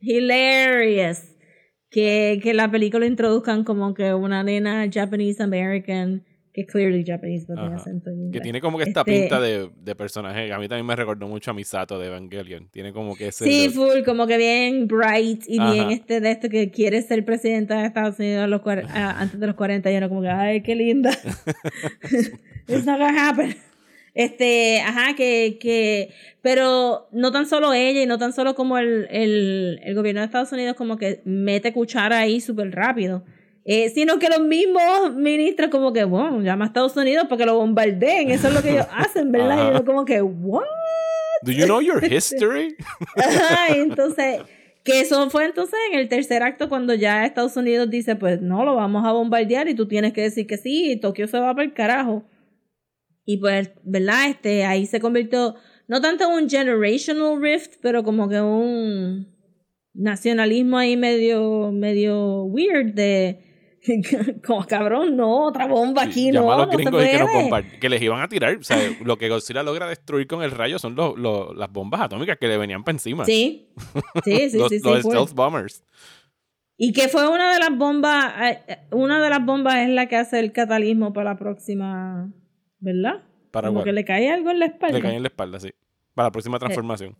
hilarious. 0.00 1.22
Que, 1.90 2.38
que 2.40 2.54
la 2.54 2.70
película 2.70 3.04
introduzcan 3.06 3.64
como 3.64 3.94
que 3.94 4.14
una 4.14 4.44
nena 4.44 4.88
Japanese 4.92 5.42
American, 5.42 6.24
que 6.52 6.66
clearly 6.66 7.04
Japanese, 7.04 7.44
pero 7.46 7.60
tiene 7.60 7.76
acento 7.76 8.10
en 8.10 8.32
Que 8.32 8.40
tiene 8.40 8.60
como 8.60 8.76
que 8.76 8.84
esta 8.84 9.00
Este- 9.02 9.12
pinta 9.20 9.40
de, 9.40 9.70
de 9.84 9.94
personaje. 9.94 10.52
A 10.52 10.58
mí 10.58 10.66
también 10.68 10.84
me 10.86 10.96
recordó 10.96 11.28
mucho 11.28 11.52
a 11.52 11.54
Misato 11.54 11.98
de 11.98 12.08
Evangelion. 12.08 12.68
Tiene 12.70 12.92
como 12.92 13.14
que 13.14 13.28
ese. 13.28 13.44
Sí, 13.44 13.66
look. 13.66 13.74
full, 13.74 14.02
como 14.04 14.26
que 14.26 14.36
bien 14.36 14.88
bright 14.88 15.44
y 15.46 15.58
bien 15.60 15.80
Ajá. 15.84 15.92
este 15.92 16.20
de 16.20 16.30
esto 16.32 16.48
que 16.48 16.70
quiere 16.70 17.02
ser 17.02 17.24
presidenta 17.24 17.78
de 17.80 17.86
Estados 17.86 18.18
Unidos 18.18 18.42
a 18.42 18.46
los 18.48 18.62
cuar- 18.62 18.84
a- 18.88 19.20
antes 19.20 19.38
de 19.38 19.46
los 19.46 19.54
40 19.54 19.92
y 19.92 19.96
uno 19.96 20.08
como 20.08 20.22
que, 20.22 20.28
ay, 20.28 20.62
qué 20.62 20.74
linda. 20.74 21.10
It's 22.68 22.84
not 22.84 22.98
gonna 22.98 23.28
happen. 23.28 23.56
Este, 24.12 24.80
ajá, 24.80 25.14
que, 25.14 25.56
que, 25.60 26.10
pero 26.42 27.08
no 27.12 27.30
tan 27.30 27.46
solo 27.46 27.72
ella 27.72 28.02
y 28.02 28.06
no 28.06 28.18
tan 28.18 28.32
solo 28.32 28.56
como 28.56 28.76
el, 28.76 29.06
el, 29.10 29.78
el 29.84 29.94
gobierno 29.94 30.20
de 30.20 30.26
Estados 30.26 30.50
Unidos 30.52 30.74
como 30.76 30.96
que 30.96 31.20
mete 31.24 31.72
cuchara 31.72 32.18
ahí 32.18 32.40
súper 32.40 32.72
rápido. 32.72 33.24
Eh, 33.72 33.88
sino 33.90 34.18
que 34.18 34.28
los 34.28 34.40
mismos 34.40 35.14
ministros 35.14 35.70
como 35.70 35.92
que, 35.92 36.02
bueno, 36.02 36.40
llama 36.42 36.64
a 36.64 36.66
Estados 36.66 36.96
Unidos 36.96 37.26
para 37.28 37.36
que 37.36 37.46
lo 37.46 37.56
bombardeen. 37.56 38.32
Eso 38.32 38.48
es 38.48 38.54
lo 38.54 38.62
que 38.62 38.70
ellos 38.72 38.86
hacen, 38.92 39.30
¿verdad? 39.30 39.64
Y 39.64 39.70
uno 39.70 39.84
como 39.84 40.04
que, 40.04 40.20
what? 40.20 40.64
Do 41.42 41.52
you 41.52 41.66
know 41.66 41.80
your 41.80 42.04
history? 42.12 42.74
Ajá, 43.14 43.68
entonces, 43.76 44.40
que 44.82 45.00
eso 45.00 45.30
fue 45.30 45.44
entonces 45.44 45.78
en 45.92 46.00
el 46.00 46.08
tercer 46.08 46.42
acto 46.42 46.68
cuando 46.68 46.94
ya 46.94 47.24
Estados 47.24 47.56
Unidos 47.56 47.88
dice, 47.88 48.16
pues 48.16 48.42
no, 48.42 48.64
lo 48.64 48.74
vamos 48.74 49.06
a 49.06 49.12
bombardear 49.12 49.68
y 49.68 49.76
tú 49.76 49.86
tienes 49.86 50.14
que 50.14 50.22
decir 50.22 50.48
que 50.48 50.56
sí, 50.56 50.90
y 50.90 50.96
Tokio 50.96 51.28
se 51.28 51.38
va 51.38 51.54
para 51.54 51.64
el 51.64 51.72
carajo. 51.72 52.24
Y 53.24 53.36
pues, 53.36 53.70
¿verdad? 53.84 54.30
Este, 54.30 54.64
ahí 54.64 54.84
se 54.84 54.98
convirtió, 54.98 55.54
no 55.86 56.00
tanto 56.00 56.24
en 56.24 56.42
un 56.42 56.50
generational 56.50 57.40
rift, 57.40 57.74
pero 57.80 58.02
como 58.02 58.28
que 58.28 58.40
un 58.40 59.28
nacionalismo 59.94 60.76
ahí 60.76 60.96
medio, 60.96 61.70
medio 61.70 62.42
weird 62.46 62.94
de, 62.94 63.46
como 64.46 64.66
cabrón, 64.66 65.16
no, 65.16 65.46
otra 65.46 65.66
bomba 65.66 66.02
aquí, 66.02 66.30
no, 66.30 66.52
a 66.52 66.58
los 66.58 66.66
no 66.68 66.72
gringos 66.74 67.02
y 67.02 67.06
que, 67.08 67.18
nos 67.18 67.30
puede". 67.30 67.44
bombard- 67.50 67.78
que 67.78 67.88
les 67.88 68.02
iban 68.02 68.20
a 68.22 68.28
tirar. 68.28 68.56
O 68.56 68.62
sea, 68.62 68.76
lo 69.04 69.16
que 69.16 69.28
Godzilla 69.28 69.62
logra 69.62 69.86
destruir 69.88 70.26
con 70.26 70.42
el 70.42 70.50
rayo 70.50 70.78
son 70.78 70.94
los, 70.94 71.18
los- 71.18 71.56
las 71.56 71.70
bombas 71.72 72.00
atómicas 72.02 72.36
que 72.38 72.48
le 72.48 72.56
venían 72.58 72.84
para 72.84 72.94
encima. 72.96 73.24
Sí, 73.24 73.68
sí, 74.24 74.50
sí, 74.50 74.58
los 74.58 74.68
sí, 74.68 74.80
sí, 74.80 74.88
los 74.88 75.02
stealth 75.02 75.32
bombers. 75.32 75.84
Y 76.76 76.92
que 76.92 77.08
fue 77.08 77.28
una 77.28 77.52
de 77.52 77.58
las 77.58 77.76
bombas, 77.76 78.32
eh, 78.42 78.60
eh, 78.66 78.78
una 78.92 79.22
de 79.22 79.28
las 79.28 79.44
bombas 79.44 79.76
es 79.76 79.90
la 79.90 80.06
que 80.06 80.16
hace 80.16 80.40
el 80.40 80.52
catalismo 80.52 81.12
para 81.12 81.32
la 81.32 81.38
próxima, 81.38 82.32
¿verdad? 82.78 83.22
Para 83.50 83.68
Como 83.68 83.82
que 83.84 83.92
le 83.92 84.04
cae 84.04 84.30
algo 84.30 84.50
en 84.50 84.60
la 84.60 84.66
espalda. 84.66 84.96
Le 84.96 85.02
caen 85.02 85.16
en 85.16 85.22
la 85.22 85.28
espalda, 85.28 85.60
sí. 85.60 85.70
Para 86.14 86.28
la 86.28 86.32
próxima 86.32 86.58
transformación. 86.58 87.16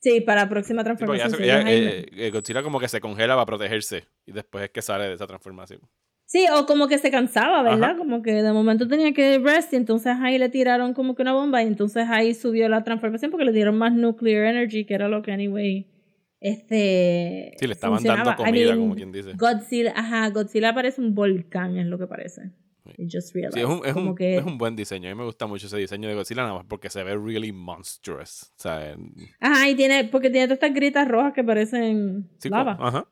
Sí, 0.00 0.20
para 0.22 0.42
la 0.42 0.48
próxima 0.48 0.82
transformación. 0.82 1.30
sí, 1.30 1.42
ahí- 1.50 1.74
eh, 1.74 2.06
eh, 2.12 2.30
Godzilla 2.30 2.62
como 2.62 2.80
que 2.80 2.88
se 2.88 3.00
congela 3.00 3.34
para 3.34 3.46
protegerse 3.46 4.06
y 4.26 4.32
después 4.32 4.64
es 4.64 4.70
que 4.70 4.82
sale 4.82 5.04
de 5.08 5.14
esa 5.14 5.26
transformación. 5.26 5.80
Sí, 6.26 6.46
o 6.54 6.64
como 6.64 6.86
que 6.88 6.98
se 6.98 7.10
cansaba, 7.10 7.62
¿verdad? 7.62 7.90
Ajá. 7.90 7.96
Como 7.98 8.22
que 8.22 8.32
de 8.42 8.52
momento 8.52 8.86
tenía 8.86 9.12
que 9.12 9.38
rest 9.40 9.72
y 9.72 9.76
entonces 9.76 10.14
ahí 10.20 10.38
le 10.38 10.48
tiraron 10.48 10.94
como 10.94 11.14
que 11.16 11.22
una 11.22 11.32
bomba 11.32 11.62
y 11.62 11.66
entonces 11.66 12.06
ahí 12.08 12.34
subió 12.34 12.68
la 12.68 12.84
transformación 12.84 13.30
porque 13.32 13.44
le 13.44 13.52
dieron 13.52 13.76
más 13.76 13.92
nuclear 13.92 14.44
energy, 14.46 14.84
que 14.86 14.94
era 14.94 15.08
lo 15.08 15.22
que 15.22 15.32
anyway 15.32 15.86
este 16.40 17.52
Sí, 17.58 17.66
le 17.66 17.72
estaban 17.72 18.02
dando 18.02 18.30
I 18.30 18.34
comida, 18.36 18.52
mean, 18.66 18.78
como 18.78 18.94
quien 18.94 19.12
dice. 19.12 19.32
Godzilla, 19.36 19.92
ajá, 19.96 20.30
Godzilla 20.30 20.72
parece 20.72 21.00
un 21.00 21.14
volcán, 21.14 21.76
es 21.76 21.86
lo 21.86 21.98
que 21.98 22.06
parece. 22.06 22.52
Just. 22.98 23.32
Sí, 23.32 23.40
es 23.60 23.64
un, 23.64 23.80
es, 23.84 23.94
un, 23.94 24.14
que, 24.14 24.36
es 24.36 24.44
un 24.44 24.58
buen 24.58 24.74
diseño. 24.76 25.08
A 25.08 25.12
mí 25.14 25.18
me 25.18 25.24
gusta 25.24 25.46
mucho 25.46 25.66
ese 25.66 25.76
diseño 25.76 26.08
de 26.08 26.14
Godzilla, 26.14 26.42
nada 26.42 26.54
más 26.54 26.64
porque 26.68 26.90
se 26.90 27.02
ve 27.04 27.16
really 27.16 27.52
monstrous. 27.52 28.52
O 28.58 28.62
sea, 28.62 28.90
en- 28.92 29.12
Ajá, 29.40 29.68
y 29.68 29.74
tiene, 29.74 30.04
porque 30.04 30.30
tiene 30.30 30.46
todas 30.46 30.56
estas 30.62 30.74
gritas 30.74 31.06
rojas 31.08 31.32
que 31.34 31.44
parecen 31.44 32.28
sí, 32.38 32.48
lava. 32.48 32.76
como- 32.76 32.88
ajá. 32.88 33.06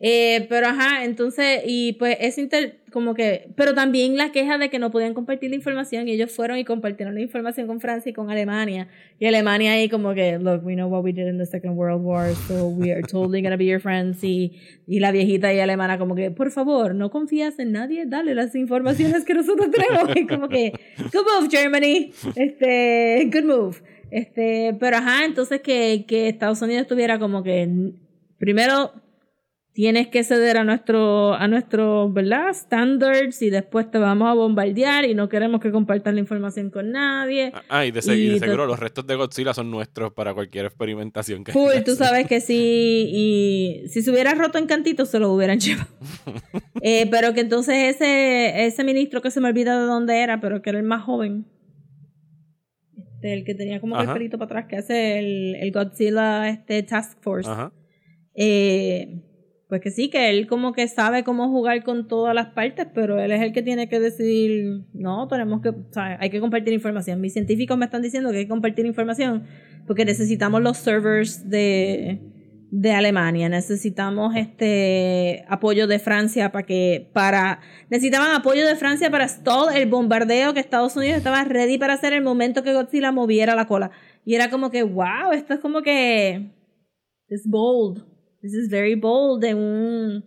Eh, 0.00 0.46
pero 0.48 0.66
ajá, 0.66 1.04
entonces, 1.04 1.62
y 1.64 1.92
pues 1.94 2.16
es 2.20 2.36
inter, 2.36 2.80
como 2.90 3.14
que, 3.14 3.48
pero 3.56 3.74
también 3.74 4.16
la 4.16 4.32
queja 4.32 4.58
de 4.58 4.68
que 4.68 4.78
no 4.78 4.90
podían 4.90 5.14
compartir 5.14 5.50
la 5.50 5.56
información 5.56 6.08
y 6.08 6.12
ellos 6.12 6.32
fueron 6.32 6.58
y 6.58 6.64
compartieron 6.64 7.14
la 7.14 7.20
información 7.20 7.66
con 7.68 7.80
Francia 7.80 8.10
y 8.10 8.12
con 8.12 8.30
Alemania. 8.30 8.88
Y 9.18 9.26
Alemania 9.26 9.72
ahí 9.72 9.88
como 9.88 10.12
que, 10.12 10.38
look, 10.38 10.64
we 10.64 10.74
know 10.74 10.88
what 10.88 11.02
we 11.04 11.12
did 11.12 11.28
in 11.28 11.38
the 11.38 11.46
Second 11.46 11.78
World 11.78 12.02
War, 12.02 12.34
so 12.48 12.66
we 12.68 12.92
are 12.92 13.02
totally 13.02 13.40
gonna 13.40 13.56
be 13.56 13.66
your 13.66 13.80
friends. 13.80 14.22
Y, 14.24 14.58
y 14.86 14.98
la 14.98 15.12
viejita 15.12 15.54
y 15.54 15.60
alemana 15.60 15.96
como 15.96 16.14
que, 16.16 16.30
por 16.30 16.50
favor, 16.50 16.94
no 16.94 17.10
confías 17.10 17.58
en 17.58 17.72
nadie, 17.72 18.04
dale 18.06 18.34
las 18.34 18.54
informaciones 18.56 19.24
que 19.24 19.34
nosotros 19.34 19.70
tenemos. 19.70 20.16
Y 20.16 20.26
como 20.26 20.48
que, 20.48 20.72
good 21.12 21.24
move, 21.40 21.48
Germany. 21.50 22.12
Este, 22.34 23.30
good 23.32 23.44
move. 23.44 23.76
Este, 24.10 24.76
pero 24.78 24.98
ajá, 24.98 25.24
entonces 25.24 25.60
que, 25.60 26.04
que 26.06 26.28
Estados 26.28 26.60
Unidos 26.62 26.86
tuviera 26.86 27.18
como 27.18 27.42
que, 27.42 27.92
primero, 28.38 28.92
tienes 29.74 30.06
que 30.06 30.22
ceder 30.22 30.56
a 30.56 30.62
nuestro, 30.62 31.34
a 31.34 31.48
nuestros, 31.48 32.12
¿verdad? 32.14 32.52
Standards 32.54 33.42
y 33.42 33.50
después 33.50 33.90
te 33.90 33.98
vamos 33.98 34.30
a 34.30 34.32
bombardear 34.34 35.04
y 35.04 35.16
no 35.16 35.28
queremos 35.28 35.60
que 35.60 35.72
compartan 35.72 36.14
la 36.14 36.20
información 36.20 36.70
con 36.70 36.92
nadie. 36.92 37.52
Ah, 37.68 37.84
y 37.84 37.90
de, 37.90 38.00
se- 38.00 38.16
y 38.16 38.20
Y 38.22 38.28
de 38.28 38.38
to- 38.38 38.44
seguro 38.46 38.66
los 38.66 38.78
restos 38.78 39.04
de 39.06 39.16
Godzilla 39.16 39.52
son 39.52 39.72
nuestros 39.72 40.12
para 40.12 40.32
cualquier 40.32 40.66
experimentación 40.66 41.42
que 41.42 41.50
Full, 41.52 41.82
tú 41.84 41.96
sabes 41.96 42.28
que 42.28 42.40
sí, 42.40 43.10
y 43.12 43.88
si 43.88 44.00
se 44.02 44.12
hubiera 44.12 44.32
roto 44.34 44.58
en 44.58 44.66
cantitos 44.66 45.08
se 45.10 45.18
lo 45.18 45.32
hubieran 45.32 45.58
llevado. 45.60 45.88
Eh, 46.86 47.08
pero 47.10 47.32
que 47.34 47.40
entonces 47.40 47.94
ese, 47.96 48.66
ese 48.66 48.84
ministro 48.84 49.22
que 49.22 49.30
se 49.30 49.40
me 49.40 49.48
olvida 49.48 49.80
de 49.80 49.86
dónde 49.86 50.18
era, 50.22 50.40
pero 50.40 50.60
que 50.60 50.68
era 50.70 50.78
el 50.78 50.84
más 50.84 51.02
joven, 51.02 51.46
este, 52.96 53.32
el 53.32 53.44
que 53.44 53.54
tenía 53.54 53.80
como 53.80 53.98
el 54.00 54.06
pelito 54.12 54.36
para 54.38 54.60
atrás, 54.60 54.66
que 54.68 54.76
hace 54.76 55.18
el, 55.18 55.54
el 55.56 55.72
Godzilla 55.72 56.48
este, 56.50 56.82
Task 56.82 57.18
Force, 57.22 57.48
Ajá. 57.48 57.72
eh, 58.34 59.22
pues 59.74 59.82
que 59.82 59.90
sí, 59.90 60.08
que 60.08 60.30
él 60.30 60.46
como 60.46 60.72
que 60.72 60.86
sabe 60.86 61.24
cómo 61.24 61.48
jugar 61.48 61.82
con 61.82 62.06
todas 62.06 62.32
las 62.32 62.50
partes, 62.50 62.86
pero 62.94 63.18
él 63.18 63.32
es 63.32 63.42
el 63.42 63.52
que 63.52 63.60
tiene 63.60 63.88
que 63.88 63.98
decidir, 63.98 64.84
no, 64.92 65.26
tenemos 65.26 65.62
que, 65.62 65.70
o 65.70 65.86
sea, 65.90 66.16
hay 66.20 66.30
que 66.30 66.38
compartir 66.38 66.72
información. 66.72 67.20
Mis 67.20 67.32
científicos 67.32 67.76
me 67.76 67.86
están 67.86 68.00
diciendo 68.00 68.30
que 68.30 68.36
hay 68.36 68.44
que 68.44 68.50
compartir 68.50 68.86
información 68.86 69.42
porque 69.84 70.04
necesitamos 70.04 70.62
los 70.62 70.76
servers 70.76 71.50
de, 71.50 72.20
de 72.70 72.92
Alemania, 72.92 73.48
necesitamos 73.48 74.36
este 74.36 75.44
apoyo 75.48 75.88
de 75.88 75.98
Francia 75.98 76.52
para 76.52 76.64
que, 76.64 77.10
para, 77.12 77.58
necesitaban 77.90 78.32
apoyo 78.32 78.64
de 78.64 78.76
Francia 78.76 79.10
para 79.10 79.26
todo 79.42 79.70
el 79.70 79.88
bombardeo 79.88 80.54
que 80.54 80.60
Estados 80.60 80.96
Unidos 80.96 81.16
estaba 81.16 81.42
ready 81.42 81.78
para 81.78 81.94
hacer 81.94 82.12
el 82.12 82.22
momento 82.22 82.62
que 82.62 82.74
Godzilla 82.74 83.10
moviera 83.10 83.56
la 83.56 83.66
cola. 83.66 83.90
Y 84.24 84.36
era 84.36 84.50
como 84.50 84.70
que, 84.70 84.84
wow, 84.84 85.32
esto 85.32 85.54
es 85.54 85.58
como 85.58 85.82
que, 85.82 86.52
es 87.26 87.42
bold. 87.44 88.13
This 88.44 88.52
is 88.52 88.68
very 88.68 88.94
bold 88.94 89.42
en 89.42 89.56
un, 89.56 90.24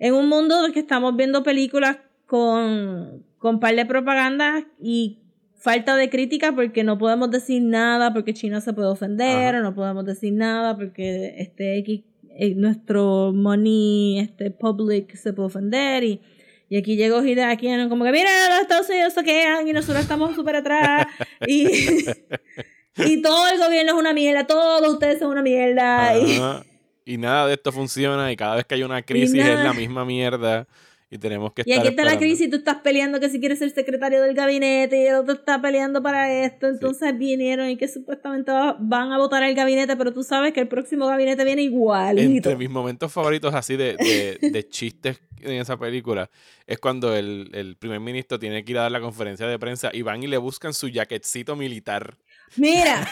en 0.00 0.12
un 0.12 0.28
mundo 0.28 0.56
que 0.74 0.80
estamos 0.80 1.14
viendo 1.14 1.44
películas 1.44 1.98
con, 2.26 3.24
con 3.38 3.60
par 3.60 3.76
de 3.76 3.86
propaganda 3.86 4.66
y 4.82 5.20
falta 5.54 5.94
de 5.94 6.10
crítica 6.10 6.52
porque 6.52 6.82
no 6.82 6.98
podemos 6.98 7.30
decir 7.30 7.62
nada 7.62 8.12
porque 8.12 8.34
China 8.34 8.60
se 8.60 8.72
puede 8.72 8.88
ofender 8.88 9.54
Ajá. 9.54 9.60
o 9.60 9.62
no 9.62 9.72
podemos 9.72 10.04
decir 10.04 10.32
nada 10.32 10.76
porque 10.76 11.36
este 11.38 11.78
X, 11.78 12.02
eh, 12.30 12.56
nuestro 12.56 13.32
money 13.32 14.18
este 14.18 14.50
public 14.50 15.14
se 15.14 15.32
puede 15.32 15.46
ofender 15.46 16.02
y, 16.02 16.20
y 16.68 16.76
aquí 16.76 16.96
llegó 16.96 17.24
Hideaki 17.24 17.68
¿no? 17.68 17.88
como 17.88 18.04
que 18.04 18.10
mira 18.10 18.30
los 18.50 18.62
Estados 18.62 18.90
Unidos 18.90 19.12
se 19.12 19.22
quejan 19.22 19.68
y 19.68 19.72
nosotros 19.72 20.02
estamos 20.02 20.34
súper 20.34 20.56
atrás 20.56 21.06
y, 21.46 21.68
y 22.96 23.22
todo 23.22 23.46
el 23.46 23.58
gobierno 23.60 23.92
es 23.92 23.96
una 23.96 24.12
mierda 24.12 24.44
todos 24.44 24.92
ustedes 24.92 25.20
son 25.20 25.30
una 25.30 25.42
mierda 25.42 26.08
Ajá. 26.08 26.18
Y 26.18 26.75
nada 27.16 27.46
de 27.46 27.54
esto 27.54 27.70
funciona 27.72 28.32
y 28.32 28.36
cada 28.36 28.56
vez 28.56 28.64
que 28.66 28.74
hay 28.74 28.82
una 28.82 29.02
crisis 29.02 29.34
es 29.34 29.58
la 29.60 29.72
misma 29.72 30.04
mierda 30.04 30.66
y 31.08 31.18
tenemos 31.18 31.52
que 31.52 31.62
Y 31.64 31.70
estar 31.70 31.78
aquí 31.86 31.88
está 31.90 32.02
la 32.02 32.10
esperando. 32.10 32.18
crisis 32.18 32.46
y 32.48 32.50
tú 32.50 32.56
estás 32.56 32.78
peleando 32.82 33.20
que 33.20 33.28
si 33.28 33.38
quieres 33.38 33.60
ser 33.60 33.70
secretario 33.70 34.20
del 34.22 34.34
gabinete 34.34 35.00
y 35.04 35.06
el 35.06 35.14
otro 35.14 35.34
está 35.34 35.62
peleando 35.62 36.02
para 36.02 36.44
esto. 36.44 36.66
Entonces 36.66 37.16
vinieron 37.16 37.70
y 37.70 37.76
que 37.76 37.86
supuestamente 37.86 38.50
va- 38.50 38.76
van 38.80 39.12
a 39.12 39.18
votar 39.18 39.44
el 39.44 39.54
gabinete, 39.54 39.96
pero 39.96 40.12
tú 40.12 40.24
sabes 40.24 40.52
que 40.52 40.58
el 40.58 40.66
próximo 40.66 41.06
gabinete 41.06 41.44
viene 41.44 41.62
igualito. 41.62 42.22
Entre 42.50 42.56
mis 42.56 42.68
momentos 42.70 43.12
favoritos 43.12 43.54
así 43.54 43.76
de, 43.76 43.96
de, 43.96 44.38
de 44.50 44.68
chistes 44.68 45.20
en 45.42 45.52
esa 45.52 45.78
película 45.78 46.28
es 46.66 46.78
cuando 46.80 47.14
el, 47.14 47.50
el 47.52 47.76
primer 47.76 48.00
ministro 48.00 48.40
tiene 48.40 48.64
que 48.64 48.72
ir 48.72 48.78
a 48.78 48.82
dar 48.82 48.90
la 48.92 49.00
conferencia 49.00 49.46
de 49.46 49.58
prensa 49.60 49.90
y 49.92 50.02
van 50.02 50.24
y 50.24 50.26
le 50.26 50.38
buscan 50.38 50.74
su 50.74 50.90
jaquetcito 50.92 51.54
militar. 51.54 52.16
Mira, 52.56 53.06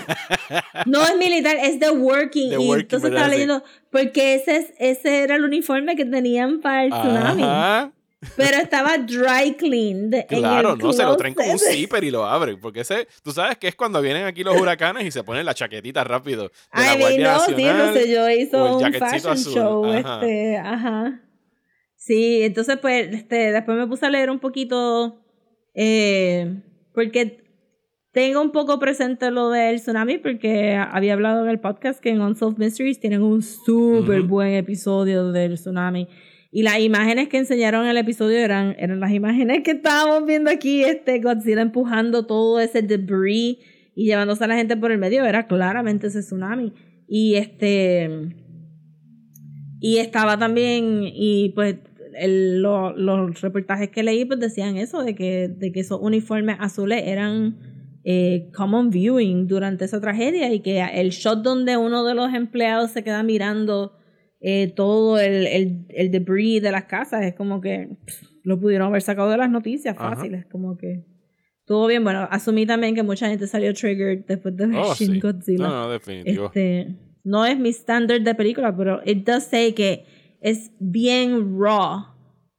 no 0.87 1.03
es 1.03 1.17
militar, 1.17 1.57
es 1.61 1.79
The 1.79 1.91
Working. 1.91 2.51
The 2.51 2.55
y 2.55 2.59
Working, 2.59 2.81
entonces 2.81 3.11
estaba 3.11 3.29
leyendo, 3.29 3.65
porque 3.91 4.35
ese, 4.35 4.57
es, 4.57 4.73
ese 4.79 5.23
era 5.23 5.37
el 5.37 5.45
uniforme 5.45 5.97
que 5.97 6.05
tenían 6.05 6.61
para 6.61 6.85
el 6.85 6.91
tsunami. 6.91 7.43
Ajá. 7.43 7.93
Pero 8.37 8.57
estaba 8.57 8.99
dry 8.99 9.55
cleaned. 9.55 10.15
en 10.15 10.27
Claro, 10.27 10.73
el 10.73 10.79
no, 10.79 10.93
se 10.93 11.03
lo 11.03 11.17
traen 11.17 11.35
con 11.35 11.49
un 11.49 11.59
zipper 11.59 12.05
y 12.05 12.11
lo 12.11 12.25
abren. 12.25 12.59
Porque 12.61 12.81
ese, 12.81 13.07
tú 13.23 13.33
sabes 13.33 13.59
que 13.59 13.69
es 13.69 13.75
cuando 13.75 14.01
vienen 14.01 14.25
aquí 14.25 14.43
los 14.43 14.59
huracanes 14.59 15.05
y 15.05 15.11
se 15.11 15.23
ponen 15.23 15.45
la 15.45 15.55
chaquetita 15.55 16.05
rápido. 16.05 16.45
De 16.45 16.51
la 16.83 16.91
Ay, 16.93 16.99
Guardia 17.01 17.33
no, 17.33 17.41
sí, 17.41 17.51
Nacional. 17.53 17.81
entonces 17.81 18.09
yo 18.09 18.31
hizo 18.31 18.77
un 18.79 18.93
fashion 18.95 19.33
azul, 19.33 19.55
show, 19.55 19.85
ajá. 19.85 20.15
este, 20.21 20.57
ajá. 20.57 21.21
Sí, 21.97 22.43
entonces 22.43 22.79
pues, 22.81 23.15
este, 23.15 23.53
después 23.53 23.77
me 23.77 23.87
puse 23.87 24.07
a 24.07 24.11
leer 24.11 24.31
un 24.31 24.39
poquito, 24.39 25.23
eh, 25.75 26.63
porque 26.93 27.44
tengo 28.15 28.41
un 28.41 28.53
poco 28.53 28.79
presente 28.79 29.31
lo 29.33 29.51
del 29.51 29.81
tsunami, 29.81 30.19
porque 30.19 30.77
había 30.77 31.15
hablado 31.15 31.43
en 31.45 31.51
el 31.51 31.59
podcast 31.59 32.01
que 32.01 32.11
en 32.11 32.21
Unsolved 32.21 32.59
Mysteries 32.59 33.01
tienen 33.01 33.23
un 33.23 33.43
súper 33.43 34.23
buen 34.23 34.55
episodio 34.55 35.33
del 35.33 35.55
tsunami. 35.57 36.07
Y 36.53 36.63
las 36.63 36.79
imágenes 36.79 37.29
que 37.29 37.39
enseñaron 37.39 37.83
en 37.83 37.91
el 37.91 37.97
episodio 37.97 38.39
eran, 38.39 38.77
eran 38.79 39.01
las 39.01 39.11
imágenes 39.11 39.63
que 39.65 39.73
estábamos 39.73 40.25
viendo 40.27 40.49
aquí, 40.49 40.85
este 40.85 41.19
Godzilla 41.19 41.61
empujando 41.63 42.25
todo 42.27 42.61
ese 42.61 42.83
debris 42.83 43.59
y 43.97 44.05
llevándose 44.07 44.45
a 44.45 44.47
la 44.47 44.55
gente 44.57 44.77
por 44.77 44.93
el 44.93 44.99
medio, 44.99 45.25
era 45.25 45.49
claramente 45.49 46.07
ese 46.07 46.21
tsunami. 46.21 46.73
Y 47.09 47.35
este 47.35 48.09
y 49.81 49.99
estaba 49.99 50.39
también, 50.39 51.01
y 51.03 51.51
pues 51.57 51.77
el- 52.17 52.63
lo- 52.63 52.97
los 52.97 53.41
reportajes 53.41 53.91
que 53.91 54.05
leí 54.05 54.25
pues 54.25 54.39
decían 54.39 54.77
eso, 54.77 55.03
de 55.03 55.17
que, 55.17 55.49
de 55.49 55.73
que 55.73 55.81
esos 55.81 55.99
uniformes 56.01 56.57
azules 56.61 57.03
eran 57.07 57.74
eh, 58.05 58.51
common 58.55 58.91
viewing 58.91 59.47
durante 59.47 59.85
esa 59.87 60.01
tragedia 60.01 60.53
y 60.53 60.61
que 60.61 60.81
el 60.83 61.11
shot 61.11 61.43
donde 61.43 61.77
uno 61.77 62.05
de 62.05 62.15
los 62.15 62.33
empleados 62.35 62.91
se 62.91 63.03
queda 63.03 63.23
mirando 63.23 63.97
eh, 64.41 64.73
todo 64.77 65.19
el, 65.19 65.47
el, 65.47 65.87
el 65.89 66.11
debris 66.11 66.63
de 66.63 66.71
las 66.71 66.85
casas, 66.85 67.23
es 67.25 67.35
como 67.35 67.61
que 67.63 67.97
pff, 68.05 68.23
lo 68.43 68.61
pudieron 68.61 68.89
haber 68.89 69.01
sacado 69.01 69.31
de 69.31 69.39
las 69.39 69.51
noticias 69.51 69.97
Ajá. 69.99 70.17
fáciles, 70.17 70.45
como 70.47 70.77
que 70.77 71.07
todo 71.65 71.87
bien. 71.87 72.05
Bueno, 72.05 72.29
asumí 72.31 72.67
también 72.67 72.95
que 72.95 73.03
mucha 73.03 73.27
gente 73.29 73.47
salió 73.47 73.73
triggered 73.73 74.27
después 74.27 74.55
de 74.55 74.67
ver 74.67 74.77
Oh, 74.79 74.95
Shin 74.95 75.13
sí. 75.15 75.21
Godzilla. 75.21 75.67
No, 75.67 75.85
no, 75.85 75.91
definitivo. 75.91 76.47
Este, 76.47 76.95
no 77.25 77.47
es 77.47 77.59
mi 77.59 77.71
standard 77.71 78.21
de 78.21 78.35
película, 78.35 78.77
pero 78.77 79.01
it 79.07 79.27
does 79.27 79.45
say 79.45 79.73
que 79.73 80.05
es 80.43 80.73
bien 80.79 81.59
raw 81.59 82.05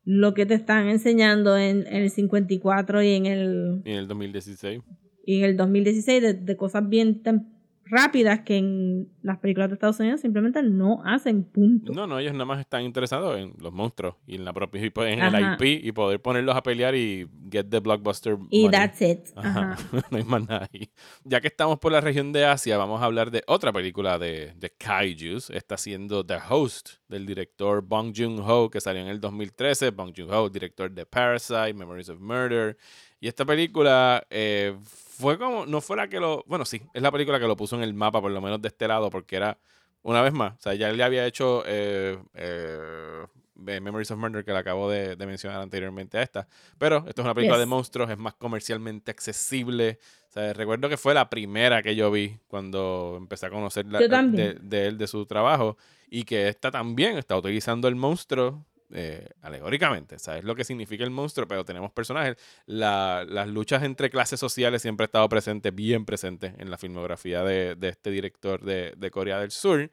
lo 0.03 0.33
que 0.33 0.47
te 0.47 0.55
están 0.55 0.87
enseñando 0.87 1.55
en, 1.55 1.85
en 1.85 2.01
el 2.03 2.09
54 2.09 3.03
y 3.03 3.09
en 3.13 3.25
el, 3.27 3.81
Y 3.85 3.91
en 3.91 3.97
el 3.97 4.07
2016. 4.07 4.81
Y 5.26 5.39
en 5.39 5.45
el 5.45 5.57
2016 5.57 6.21
de, 6.21 6.34
de 6.34 6.57
cosas 6.57 6.88
bien 6.88 7.23
tem- 7.23 7.47
rápidas 7.88 8.39
que 8.39 8.57
en 8.57 9.09
las 9.21 9.38
películas 9.38 9.69
de 9.69 9.76
Estados 9.76 9.99
Unidos 9.99 10.19
simplemente 10.19 10.63
no 10.63 11.03
hacen 11.05 11.43
punto. 11.43 11.93
No, 11.93 12.07
no, 12.07 12.17
ellos 12.17 12.34
nada 12.34 12.45
más 12.45 12.59
están 12.59 12.82
interesados 12.82 13.38
en 13.38 13.53
los 13.61 13.71
monstruos 13.71 14.15
y 14.26 14.38
en 14.38 14.43
la 14.43 14.53
propia 14.53 14.89
pues, 14.91 15.13
en 15.13 15.21
Ajá. 15.21 15.38
el 15.38 15.53
IP 15.53 15.86
y 15.86 15.91
poder 15.91 16.19
ponerlos 16.19 16.55
a 16.55 16.63
pelear 16.63 16.95
y 16.95 17.28
get 17.51 17.67
the 17.69 17.80
blockbuster. 17.82 18.38
y 18.49 18.63
money. 18.63 18.71
that's 18.71 19.01
it. 19.03 19.19
Ajá. 19.36 19.73
Ajá. 19.73 19.88
no 20.09 20.17
hay 20.17 20.23
más 20.23 20.47
nada 20.49 20.67
ahí. 20.73 20.89
Ya 21.26 21.39
que 21.41 21.47
estamos 21.47 21.78
por 21.78 21.91
la 21.91 22.01
región 22.01 22.34
de 22.34 22.45
Asia, 22.45 22.76
vamos 22.78 23.03
a 23.03 23.05
hablar 23.05 23.30
de 23.30 23.43
otra 23.45 23.71
película 23.71 24.17
de, 24.17 24.53
de 24.57 24.69
kaijus. 24.71 25.51
Está 25.51 25.78
siendo 25.78 26.26
The 26.26 26.39
Host, 26.49 26.89
del 27.07 27.28
director 27.28 27.84
Bong 27.84 28.13
Joon-ho, 28.17 28.71
que 28.71 28.82
salió 28.82 29.03
en 29.03 29.09
el 29.09 29.19
2013. 29.19 29.91
Bong 29.91 30.11
Joon-ho, 30.17 30.49
director 30.49 30.89
de 30.89 31.05
Parasite, 31.05 31.76
Memories 31.76 32.09
of 32.09 32.19
Murder. 32.19 32.78
Y 33.19 33.28
esta 33.28 33.45
película 33.45 34.26
eh, 34.32 34.76
fue 35.18 35.38
como, 35.38 35.66
no 35.66 35.82
fue 35.82 35.97
la 35.97 36.07
que 36.07 36.20
lo, 36.20 36.43
bueno, 36.47 36.66
sí, 36.66 36.82
es 36.93 37.01
la 37.01 37.11
película 37.11 37.39
que 37.39 37.47
lo 37.47 37.55
puso 37.55 37.76
en 37.76 37.84
el 37.84 37.93
mapa, 37.93 38.22
por 38.22 38.32
lo 38.32 38.41
menos 38.41 38.61
de 38.61 38.68
este 38.68 38.88
lado, 38.88 39.09
porque 39.09 39.36
era, 39.36 39.57
una 40.03 40.22
vez 40.22 40.34
más, 40.34 40.53
o 40.53 40.61
sea, 40.61 40.74
ya 40.76 40.89
él 40.89 40.97
ya 40.97 41.05
había 41.05 41.26
hecho 41.26 41.63
eh, 41.66 42.18
eh, 42.34 43.26
Memories 43.55 44.11
of 44.11 44.20
Murder, 44.20 44.43
que 44.43 44.51
le 44.51 44.57
acabo 44.57 44.89
de, 44.89 45.16
de 45.16 45.26
mencionar 45.26 45.61
anteriormente 45.61 46.18
a 46.18 46.22
esta. 46.22 46.47
Pero 46.78 46.97
esto 47.07 47.22
es 47.22 47.26
una 47.26 47.34
película 47.34 47.57
de 47.57 47.66
monstruos, 47.66 48.09
es 48.09 48.18
más 48.18 48.36
comercialmente 48.36 49.11
accesible. 49.11 49.99
O 50.30 50.32
sea, 50.34 50.51
recuerdo 50.53 50.89
que 50.89 50.97
fue 50.97 51.13
la 51.13 51.30
primera 51.30 51.82
que 51.82 51.95
yo 51.95 52.11
vi 52.11 52.38
cuando 52.47 53.16
empecé 53.18 53.45
a 53.45 53.49
conocer 53.49 53.86
la- 53.88 53.99
de, 54.36 54.53
de 54.55 54.88
él, 54.88 54.97
de 54.97 55.07
su 55.07 55.26
trabajo. 55.26 55.78
Y 56.09 56.24
que 56.26 56.49
esta 56.49 56.70
también 56.70 57.18
está 57.18 57.38
utilizando 57.38 57.88
el 57.88 57.95
monstruo 57.95 58.66
eh, 58.91 59.27
alegóricamente. 59.41 60.19
¿Sabes 60.19 60.43
lo 60.43 60.55
que 60.55 60.63
significa 60.63 61.03
el 61.03 61.11
monstruo? 61.11 61.47
Pero 61.47 61.65
tenemos 61.65 61.91
personajes. 61.91 62.38
La- 62.65 63.25
las 63.27 63.47
luchas 63.47 63.83
entre 63.83 64.09
clases 64.09 64.39
sociales 64.39 64.81
siempre 64.81 65.05
han 65.05 65.07
estado 65.07 65.29
presentes, 65.29 65.73
bien 65.73 66.05
presentes 66.05 66.53
en 66.57 66.69
la 66.69 66.77
filmografía 66.77 67.43
de, 67.43 67.75
de 67.75 67.89
este 67.89 68.11
director 68.11 68.63
de, 68.63 68.93
de 68.97 69.11
Corea 69.11 69.39
del 69.39 69.51
Sur. 69.51 69.89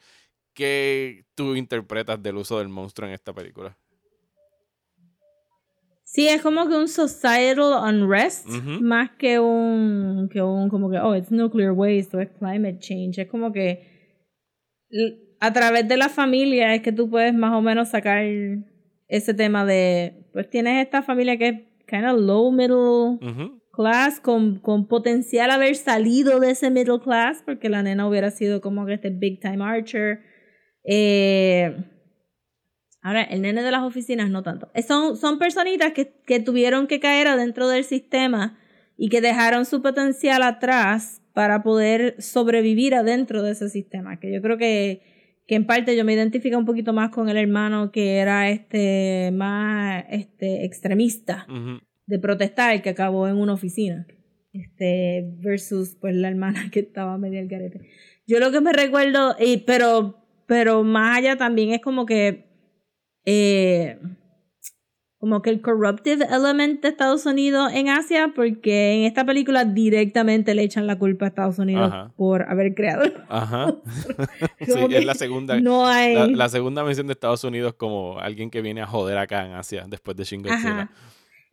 ¿Qué 0.54 1.24
tú 1.34 1.56
interpretas 1.56 2.22
del 2.22 2.36
uso 2.36 2.58
del 2.58 2.68
monstruo 2.68 3.08
en 3.08 3.14
esta 3.14 3.32
película? 3.32 3.76
Sí, 6.04 6.28
es 6.28 6.42
como 6.42 6.68
que 6.68 6.74
un 6.74 6.88
societal 6.88 7.60
unrest, 7.88 8.46
más 8.46 9.12
que 9.12 9.38
un, 9.38 10.28
que 10.30 10.42
un, 10.42 10.68
como 10.68 10.90
que, 10.90 10.98
oh, 10.98 11.16
it's 11.16 11.30
nuclear 11.30 11.72
waste 11.72 12.14
o 12.14 12.20
es 12.20 12.28
climate 12.38 12.78
change. 12.80 13.18
Es 13.22 13.28
como 13.30 13.50
que 13.50 13.90
a 15.40 15.52
través 15.54 15.88
de 15.88 15.96
la 15.96 16.10
familia 16.10 16.74
es 16.74 16.82
que 16.82 16.92
tú 16.92 17.08
puedes 17.08 17.32
más 17.32 17.54
o 17.54 17.62
menos 17.62 17.88
sacar 17.88 18.22
ese 19.12 19.34
tema 19.34 19.66
de, 19.66 20.26
pues 20.32 20.48
tienes 20.48 20.82
esta 20.82 21.02
familia 21.02 21.36
que 21.36 21.48
es 21.48 21.54
kind 21.86 22.06
of 22.06 22.18
low 22.18 22.50
middle 22.50 23.18
Ujú. 23.20 23.60
class, 23.72 24.20
con, 24.20 24.58
con 24.58 24.88
potencial 24.88 25.50
haber 25.50 25.76
salido 25.76 26.40
de 26.40 26.52
ese 26.52 26.70
middle 26.70 26.98
class, 26.98 27.42
porque 27.44 27.68
la 27.68 27.82
nena 27.82 28.08
hubiera 28.08 28.30
sido 28.30 28.62
como 28.62 28.86
que 28.86 28.94
este 28.94 29.10
big 29.10 29.38
time 29.40 29.62
archer. 29.62 30.20
Eh, 30.84 31.76
Ahora, 33.04 33.22
el 33.24 33.42
nene 33.42 33.62
de 33.62 33.70
las 33.72 33.82
oficinas 33.82 34.30
no 34.30 34.44
tanto. 34.44 34.70
Son, 34.86 35.16
son 35.16 35.38
personitas 35.38 35.92
que, 35.92 36.14
que 36.24 36.38
tuvieron 36.38 36.86
que 36.86 37.00
caer 37.00 37.26
adentro 37.26 37.68
del 37.68 37.82
sistema 37.82 38.60
y 38.96 39.08
que 39.08 39.20
dejaron 39.20 39.66
su 39.66 39.82
potencial 39.82 40.44
atrás 40.44 41.20
para 41.34 41.64
poder 41.64 42.14
sobrevivir 42.22 42.94
adentro 42.94 43.42
de 43.42 43.52
ese 43.52 43.68
sistema. 43.68 44.20
Que 44.20 44.32
yo 44.32 44.40
creo 44.40 44.56
que, 44.56 45.02
que 45.46 45.54
en 45.54 45.66
parte 45.66 45.96
yo 45.96 46.04
me 46.04 46.14
identifico 46.14 46.56
un 46.56 46.64
poquito 46.64 46.92
más 46.92 47.10
con 47.10 47.28
el 47.28 47.36
hermano 47.36 47.90
que 47.90 48.16
era 48.16 48.48
este 48.48 49.30
más 49.32 50.04
este 50.08 50.64
extremista 50.64 51.46
de 52.06 52.18
protestar 52.18 52.82
que 52.82 52.90
acabó 52.90 53.28
en 53.28 53.36
una 53.36 53.54
oficina. 53.54 54.06
Este, 54.52 55.24
versus 55.38 55.96
pues 55.98 56.14
la 56.14 56.28
hermana 56.28 56.68
que 56.72 56.80
estaba 56.80 57.16
media 57.18 57.40
al 57.40 57.48
garete. 57.48 57.88
Yo 58.26 58.38
lo 58.38 58.52
que 58.52 58.60
me 58.60 58.72
recuerdo, 58.72 59.34
y, 59.38 59.58
pero, 59.58 60.24
pero 60.46 60.84
más 60.84 61.18
allá 61.18 61.36
también 61.36 61.72
es 61.72 61.80
como 61.80 62.06
que 62.06 62.46
eh, 63.24 63.98
como 65.22 65.40
que 65.40 65.50
el 65.50 65.60
corruptive 65.60 66.26
element 66.32 66.82
de 66.82 66.88
Estados 66.88 67.26
Unidos 67.26 67.70
en 67.72 67.88
Asia, 67.88 68.32
porque 68.34 68.94
en 68.94 69.04
esta 69.04 69.24
película 69.24 69.64
directamente 69.64 70.52
le 70.52 70.64
echan 70.64 70.88
la 70.88 70.98
culpa 70.98 71.26
a 71.26 71.28
Estados 71.28 71.60
Unidos 71.60 71.92
Ajá. 71.92 72.10
por 72.16 72.42
haber 72.42 72.74
creado. 72.74 73.04
Ajá. 73.28 73.72
sí, 74.58 74.74
es 74.90 75.04
la 75.04 75.14
segunda. 75.14 75.60
No 75.60 75.86
hay. 75.86 76.16
La, 76.16 76.26
la 76.26 76.48
segunda 76.48 76.82
mención 76.82 77.06
de 77.06 77.12
Estados 77.12 77.44
Unidos 77.44 77.74
como 77.74 78.18
alguien 78.18 78.50
que 78.50 78.62
viene 78.62 78.82
a 78.82 78.86
joder 78.88 79.16
acá 79.16 79.46
en 79.46 79.52
Asia 79.52 79.84
después 79.86 80.16
de 80.16 80.24
Shin 80.24 80.42
Godzilla. 80.42 80.90
Ajá. 80.90 80.90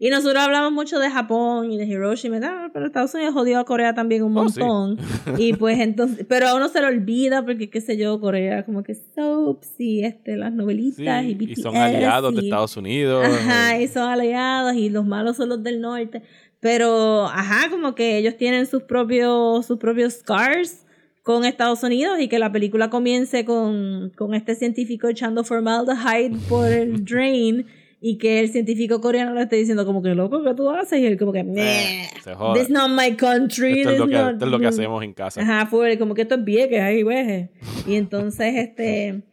Y 0.02 0.10
nosotros 0.10 0.42
hablamos 0.42 0.72
mucho 0.72 0.98
de 0.98 1.10
Japón 1.12 1.72
y 1.74 1.78
de 1.78 1.86
Hiroshima, 1.86 2.38
y 2.38 2.40
tal, 2.40 2.72
pero 2.72 2.86
Estados 2.86 3.14
Unidos 3.16 3.34
jodió 3.34 3.60
a 3.60 3.66
Corea 3.66 3.94
también 3.94 4.24
un 4.24 4.38
Oh, 4.38 4.48
sí. 4.48 4.62
montón. 4.62 4.98
Y 5.38 5.52
pues 5.58 5.78
entonces, 5.80 6.26
pero 6.28 6.48
a 6.48 6.56
uno 6.56 6.70
se 6.70 6.80
le 6.80 6.88
olvida 6.88 7.44
porque 7.46 7.70
qué 7.70 7.82
sé 7.82 7.98
yo, 7.98 8.18
Corea 8.22 8.64
como 8.64 8.82
que 8.82 8.96
soaps 8.96 9.78
y 9.78 10.06
este, 10.06 10.38
las 10.38 10.54
novelitas 10.54 11.26
y, 11.26 11.32
y 11.32 11.36
BTS 11.36 11.62
son 11.62 11.76
aliados 11.76 12.34
de 12.34 12.42
y- 12.42 12.46
Estados 12.46 12.78
Unidos. 12.78 13.26
Ajá, 13.28 13.78
y 13.78 13.90
son 13.90 14.04
aliados 14.10 14.74
y 14.76 14.90
los 14.90 15.06
malos 15.06 15.36
son 15.36 15.50
los 15.50 15.62
del 15.64 15.82
norte. 15.82 16.22
Pero, 16.62 17.26
ajá, 17.26 17.70
como 17.70 17.94
que 17.96 18.18
ellos 18.18 18.38
tienen 18.38 18.66
sus 18.68 18.84
propios, 18.84 19.66
sus 19.66 19.78
propios 19.80 20.14
scars 20.14 20.86
con 21.24 21.44
Estados 21.46 21.84
Unidos 21.84 22.20
y 22.22 22.28
que 22.30 22.40
la 22.40 22.52
película 22.52 22.90
comience 22.90 23.44
con, 23.46 24.12
con 24.18 24.34
este 24.34 24.56
científico 24.56 25.08
echando 25.10 25.44
formaldehyde 25.44 26.38
por 26.48 26.68
el 26.72 27.04
drain 27.06 27.66
y 28.02 28.18
que 28.18 28.40
el 28.40 28.50
científico 28.50 29.02
coreano 29.02 29.34
le 29.34 29.42
esté 29.42 29.58
diciendo 29.58 29.86
como 29.86 30.02
que 30.02 30.16
loco 30.16 30.42
que 30.44 30.54
tú 30.54 30.70
haces 30.70 31.00
y 31.02 31.06
él 31.06 31.18
como 31.18 31.34
que 31.34 31.44
"Meh, 31.44 32.04
Eh, 32.04 32.08
se 32.24 32.34
joda. 32.34 32.54
this 32.54 32.70
not 32.70 32.90
my 32.92 33.16
country 33.16 33.80
Esto 33.82 33.92
es, 33.92 34.00
lo 34.00 34.08
que, 34.08 34.14
not- 34.14 34.34
esto 34.34 34.46
es 34.46 34.52
lo 34.52 34.60
que 34.60 34.68
hacemos 34.68 35.04
en 35.04 35.14
casa. 35.14 35.42
Ajá, 35.42 35.66
fue 35.66 35.98
como 35.98 36.14
que 36.16 36.22
esto 36.22 36.36
es 36.36 36.44
viejo, 36.44 36.82
ahí 36.82 37.04
veje. 37.04 37.50
Y 37.88 37.96
entonces, 37.96 38.54
este. 38.56 39.24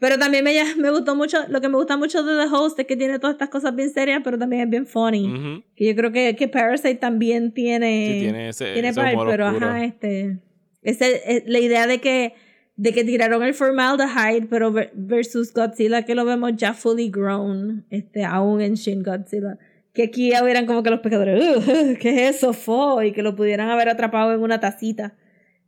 Pero 0.00 0.18
también 0.18 0.44
me, 0.44 0.52
me 0.76 0.90
gustó 0.90 1.14
mucho, 1.16 1.38
lo 1.48 1.62
que 1.62 1.68
me 1.68 1.76
gusta 1.76 1.96
mucho 1.96 2.22
de 2.24 2.44
The 2.44 2.54
Host 2.54 2.78
es 2.80 2.86
que 2.86 2.96
tiene 2.96 3.18
todas 3.18 3.34
estas 3.34 3.48
cosas 3.48 3.74
bien 3.74 3.88
serias, 3.90 4.20
pero 4.22 4.36
también 4.36 4.62
es 4.62 4.68
bien 4.68 4.86
funny. 4.86 5.26
Ujú. 5.32 5.62
Que 5.74 5.86
yo 5.86 5.94
creo 5.96 6.12
que, 6.12 6.36
que 6.36 6.46
Parasite 6.48 6.96
también 6.96 7.52
tiene. 7.54 8.10
Sí, 8.12 8.20
tiene 8.20 8.48
ese, 8.50 8.72
tiene 8.74 8.88
ese 8.88 9.00
par, 9.00 9.14
pero 9.26 9.46
oscuro. 9.48 9.66
ajá, 9.68 9.84
este. 9.84 10.40
Ese, 10.82 11.22
eh, 11.24 11.44
la 11.46 11.58
idea 11.60 11.86
de 11.86 12.00
que, 12.02 12.34
de 12.76 12.92
que 12.92 13.04
tiraron 13.04 13.42
el 13.42 13.54
formaldehyde, 13.54 14.46
pero 14.50 14.72
ver- 14.72 14.90
versus 14.94 15.52
Godzilla, 15.52 16.02
que 16.02 16.14
lo 16.14 16.24
vemos 16.24 16.52
ya 16.56 16.74
fully 16.74 17.10
grown, 17.10 17.84
este, 17.90 18.24
aún 18.24 18.60
en 18.60 18.74
Shin 18.74 19.02
Godzilla. 19.02 19.58
Que 19.92 20.04
aquí 20.04 20.32
hubieran 20.42 20.66
como 20.66 20.82
que 20.82 20.90
los 20.90 20.98
pescadores, 21.00 21.40
"Ugh, 21.56 21.96
¿qué 22.00 22.26
es 22.28 22.36
eso, 22.36 22.52
fo? 22.52 23.00
Y 23.02 23.12
que 23.12 23.22
lo 23.22 23.36
pudieran 23.36 23.70
haber 23.70 23.88
atrapado 23.88 24.32
en 24.34 24.40
una 24.40 24.58
tacita. 24.58 25.14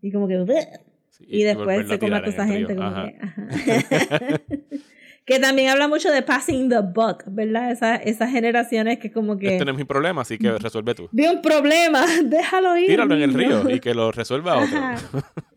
Y 0.03 0.11
como 0.11 0.27
que. 0.27 0.45
Sí, 1.11 1.24
y 1.28 1.43
después 1.45 1.89
se 1.89 1.99
come 1.99 2.16
a 2.16 2.20
toda 2.24 2.33
esa 2.33 2.47
gente. 2.47 2.74
Como 2.74 2.91
que, 2.91 3.16
ajá. 3.20 3.47
que 5.27 5.39
también 5.40 5.69
habla 5.69 5.89
mucho 5.89 6.11
de 6.11 6.23
passing 6.23 6.69
the 6.70 6.78
buck, 6.81 7.24
¿verdad? 7.27 7.70
Esa, 7.73 7.97
esas 7.97 8.31
generaciones 8.31 8.98
que 9.01 9.11
como 9.12 9.36
que... 9.36 9.48
Este 9.55 9.65
no 9.65 9.73
es 9.73 9.77
mi 9.77 9.85
problema, 9.85 10.23
así 10.23 10.39
que 10.39 10.53
resuelve 10.57 10.94
tú. 10.94 11.09
Vi 11.12 11.27
un 11.27 11.43
problema, 11.43 12.07
déjalo 12.24 12.77
ir. 12.78 12.86
Tíralo 12.86 13.15
en 13.16 13.23
el 13.23 13.35
río 13.35 13.69
y 13.69 13.81
que 13.81 13.93
lo 13.93 14.12
resuelva 14.12 14.57
otro. 14.59 14.78
Ajá. 14.78 14.97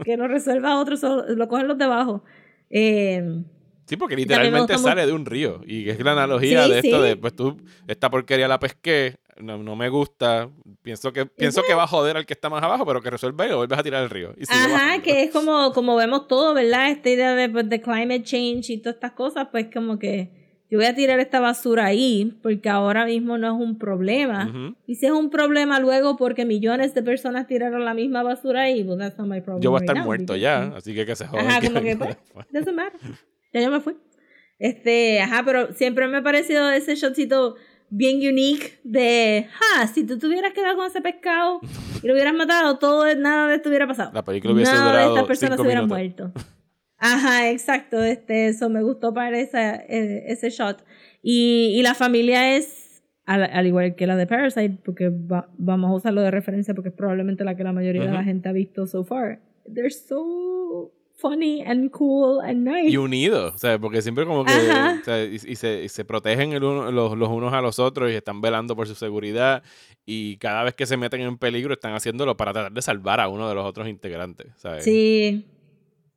que 0.04 0.18
lo 0.18 0.28
resuelva 0.28 0.80
otro, 0.80 0.98
solo- 0.98 1.24
lo 1.36 1.48
cogen 1.48 1.68
los 1.68 1.78
de 1.78 1.86
abajo. 1.86 2.24
Eh, 2.70 3.44
Sí, 3.86 3.98
porque 3.98 4.16
literalmente 4.16 4.78
sale 4.78 5.08
de 5.08 5.14
un 5.14 5.26
río. 5.26 5.62
Y 5.66 5.90
es 5.90 6.00
la 6.04 6.12
analogía 6.12 6.66
Sí, 6.66 6.72
de 6.72 6.80
esto 6.80 7.02
sí. 7.02 7.08
de, 7.10 7.16
pues 7.18 7.36
tú, 7.36 7.58
esta 7.88 8.12
porquería 8.12 8.48
la 8.48 8.60
pesqué, 8.60 9.16
no, 9.40 9.57
no 9.57 9.76
me 9.76 9.90
gusta, 9.90 10.49
pienso 10.82 11.14
que 11.14 11.26
pienso 11.26 11.61
que 11.68 11.74
va 11.74 11.84
a 11.84 11.88
joder 11.88 12.18
al 12.18 12.26
que 12.26 12.34
está 12.34 12.49
más 12.49 12.64
abajo, 12.64 12.86
pero 12.86 13.02
que 13.02 13.10
resuelva 13.10 13.45
y 13.45 13.49
lo 13.49 13.57
vuelves 13.57 13.80
a 13.80 13.84
tirar 13.84 14.03
al 14.03 14.10
río. 14.10 14.34
Y 14.38 14.44
Ajá, 14.49 15.02
que 15.02 15.24
es 15.24 15.32
como, 15.32 15.72
como 15.74 15.95
vemos 15.95 16.28
todo, 16.28 16.53
¿verdad? 16.53 16.90
Esta 16.90 17.10
idea 17.10 17.36
de, 17.36 17.49
pues, 17.49 17.70
de 17.70 17.82
climate 17.82 18.24
change 18.24 18.70
y 18.70 18.78
todas 18.78 18.95
estas 18.95 19.14
cosas, 19.14 19.48
pues 19.52 19.68
como 19.74 19.98
que 19.98 20.30
yo 20.70 20.78
voy 20.78 20.86
a 20.86 20.94
tirar 20.94 21.20
esta 21.20 21.40
basura 21.40 21.86
ahí 21.86 22.38
porque 22.44 22.70
ahora 22.70 23.06
mismo 23.06 23.38
no 23.40 23.48
es 23.48 23.60
un 23.60 23.80
problema. 23.80 24.76
Y 24.86 24.95
si 24.95 25.07
es 25.07 25.11
un 25.11 25.32
problema 25.32 25.80
luego 25.80 26.16
porque 26.16 26.45
millones 26.45 26.94
de 26.94 27.02
personas 27.02 27.48
tiraron 27.48 27.86
la 27.86 27.95
misma 27.95 28.22
basura 28.22 28.64
ahí, 28.64 28.84
well, 28.84 28.99
that's 28.99 29.18
not 29.18 29.28
my 29.28 29.41
problem 29.41 29.64
Yo 29.64 29.72
voy 29.72 29.80
a 29.80 29.86
estar 29.86 30.03
muerto 30.03 30.36
ya, 30.36 30.74
así 30.76 30.94
que 30.94 31.07
que 31.07 31.16
se 31.16 31.26
joda. 31.26 31.41
Ajá, 31.41 31.61
como 31.61 31.82
que 31.82 31.95
pues, 31.98 32.18
doesn't 32.52 32.76
matter. 32.76 32.99
Ya 33.52 33.61
yo 33.61 33.72
me 33.72 33.80
fui. 33.80 33.95
Este, 34.60 35.22
ajá, 35.22 35.41
pero 35.44 35.74
siempre 35.74 36.07
me 36.07 36.18
ha 36.18 36.22
parecido 36.22 36.70
ese 36.70 36.95
shotcito 36.95 37.56
bien 37.90 38.18
unique 38.18 38.80
de, 38.84 39.48
ah, 39.78 39.88
si 39.88 40.03
tú 40.06 40.18
te 40.18 40.28
hubieras 40.28 40.53
quedado 40.53 40.76
con 40.78 40.86
ese 40.88 41.02
pescado 41.02 41.60
y 42.03 42.07
lo 42.07 42.14
hubieras 42.14 42.34
matado, 42.34 42.78
todo, 42.78 43.06
nada 43.16 43.48
de 43.49 43.56
esto 43.56 43.70
hubiera 43.70 43.88
pasado. 43.88 44.11
La 44.14 44.24
película 44.24 44.53
hubiese 44.53 44.72
nada 44.72 44.84
de 44.86 44.90
durado 44.91 45.10
estas 45.16 45.28
personas 45.28 45.56
se 45.57 45.61
hubieran 45.64 45.88
muerto. 45.88 46.32
Ajá, 46.98 47.49
exacto. 47.49 48.03
Este, 48.03 48.48
eso 48.48 48.70
me 48.70 48.84
gustó 48.84 49.14
para 49.14 49.40
esa, 49.40 49.76
eh, 49.76 50.26
ese 50.28 50.49
shot. 50.49 50.84
Y, 51.22 51.74
y 51.78 51.82
la 51.82 51.94
familia 51.95 52.56
es, 52.56 53.02
al, 53.26 53.44
al 53.44 53.68
igual 53.68 53.95
que 53.95 54.06
la 54.07 54.16
de 54.18 54.28
Parasite, 54.28 54.78
porque 54.84 55.10
va- 55.10 55.49
vamos 55.57 55.91
a 55.91 55.94
usarlo 55.94 56.22
de 56.22 56.32
referencia 56.32 56.74
porque 56.74 56.90
es 56.90 56.95
probablemente 56.95 57.44
la 57.44 57.56
que 57.56 57.64
la 57.64 57.72
mayoría 57.74 58.06
de 58.06 58.11
la 58.11 58.24
gente 58.24 58.49
ha 58.49 58.53
visto 58.53 58.86
so 58.86 59.03
far. 59.03 59.40
They're 59.74 59.91
so 59.91 60.91
funny 61.20 61.62
and 61.62 61.91
cool 61.91 62.40
and 62.41 62.64
nice. 62.68 62.90
Y 62.90 62.98
unidos, 62.98 63.54
o 63.56 63.58
sea, 63.58 63.78
porque 63.80 64.02
siempre 64.02 64.26
como 64.26 64.46
que 64.46 64.54
o 64.54 65.04
sea, 65.04 65.24
y, 65.26 65.36
y 65.36 65.56
se, 65.56 65.84
y 65.84 65.90
se 65.90 66.06
protegen 66.06 66.54
el 66.54 66.64
uno- 66.64 66.91
los, 66.91 67.18
los 67.18 67.30
unos 67.30 67.54
a 67.54 67.62
los 67.62 67.80
otros 67.80 68.12
y 68.12 68.16
están 68.16 68.41
velando 68.41 68.76
por 68.76 68.88
su 68.88 68.96
seguridad 68.96 69.62
y 70.06 70.38
cada 70.38 70.64
vez 70.64 70.74
que 70.76 70.86
se 70.86 70.98
meten 70.98 71.22
en 71.22 71.38
peligro 71.38 71.74
están 71.74 71.94
haciéndolo 71.94 72.36
para 72.38 72.54
tratar 72.54 72.72
de 72.72 72.82
salvar 72.82 73.20
a 73.20 73.28
uno 73.28 73.48
de 73.50 73.56
los 73.56 73.66
otros 73.66 73.88
integrantes, 73.88 74.48
¿sabes? 74.58 74.84
Sí. 74.84 75.46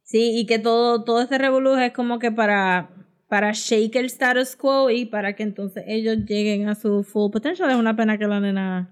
Sí, 0.04 0.32
y 0.38 0.46
que 0.46 0.58
todo, 0.58 1.04
todo 1.04 1.22
este 1.22 1.38
revolú 1.38 1.74
es 1.76 1.92
como 1.92 2.18
que 2.18 2.30
para, 2.32 2.90
para 3.28 3.52
shake 3.52 3.96
el 3.96 4.06
status 4.06 4.56
quo 4.56 4.90
y 4.90 5.06
para 5.06 5.34
que 5.34 5.42
entonces 5.42 5.84
ellos 5.86 6.18
lleguen 6.26 6.68
a 6.68 6.74
su 6.74 7.02
full 7.02 7.30
potential. 7.30 7.70
Es 7.70 7.76
una 7.76 7.96
pena 7.96 8.18
que 8.18 8.26
la 8.26 8.40
nena, 8.40 8.90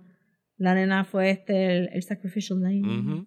la 0.57 0.75
nena 0.75 1.05
fue 1.05 1.31
este, 1.31 1.77
el, 1.77 1.91
el 1.93 2.03
sacrificial 2.03 2.61
line. 2.63 2.89
Ujú. 3.01 3.27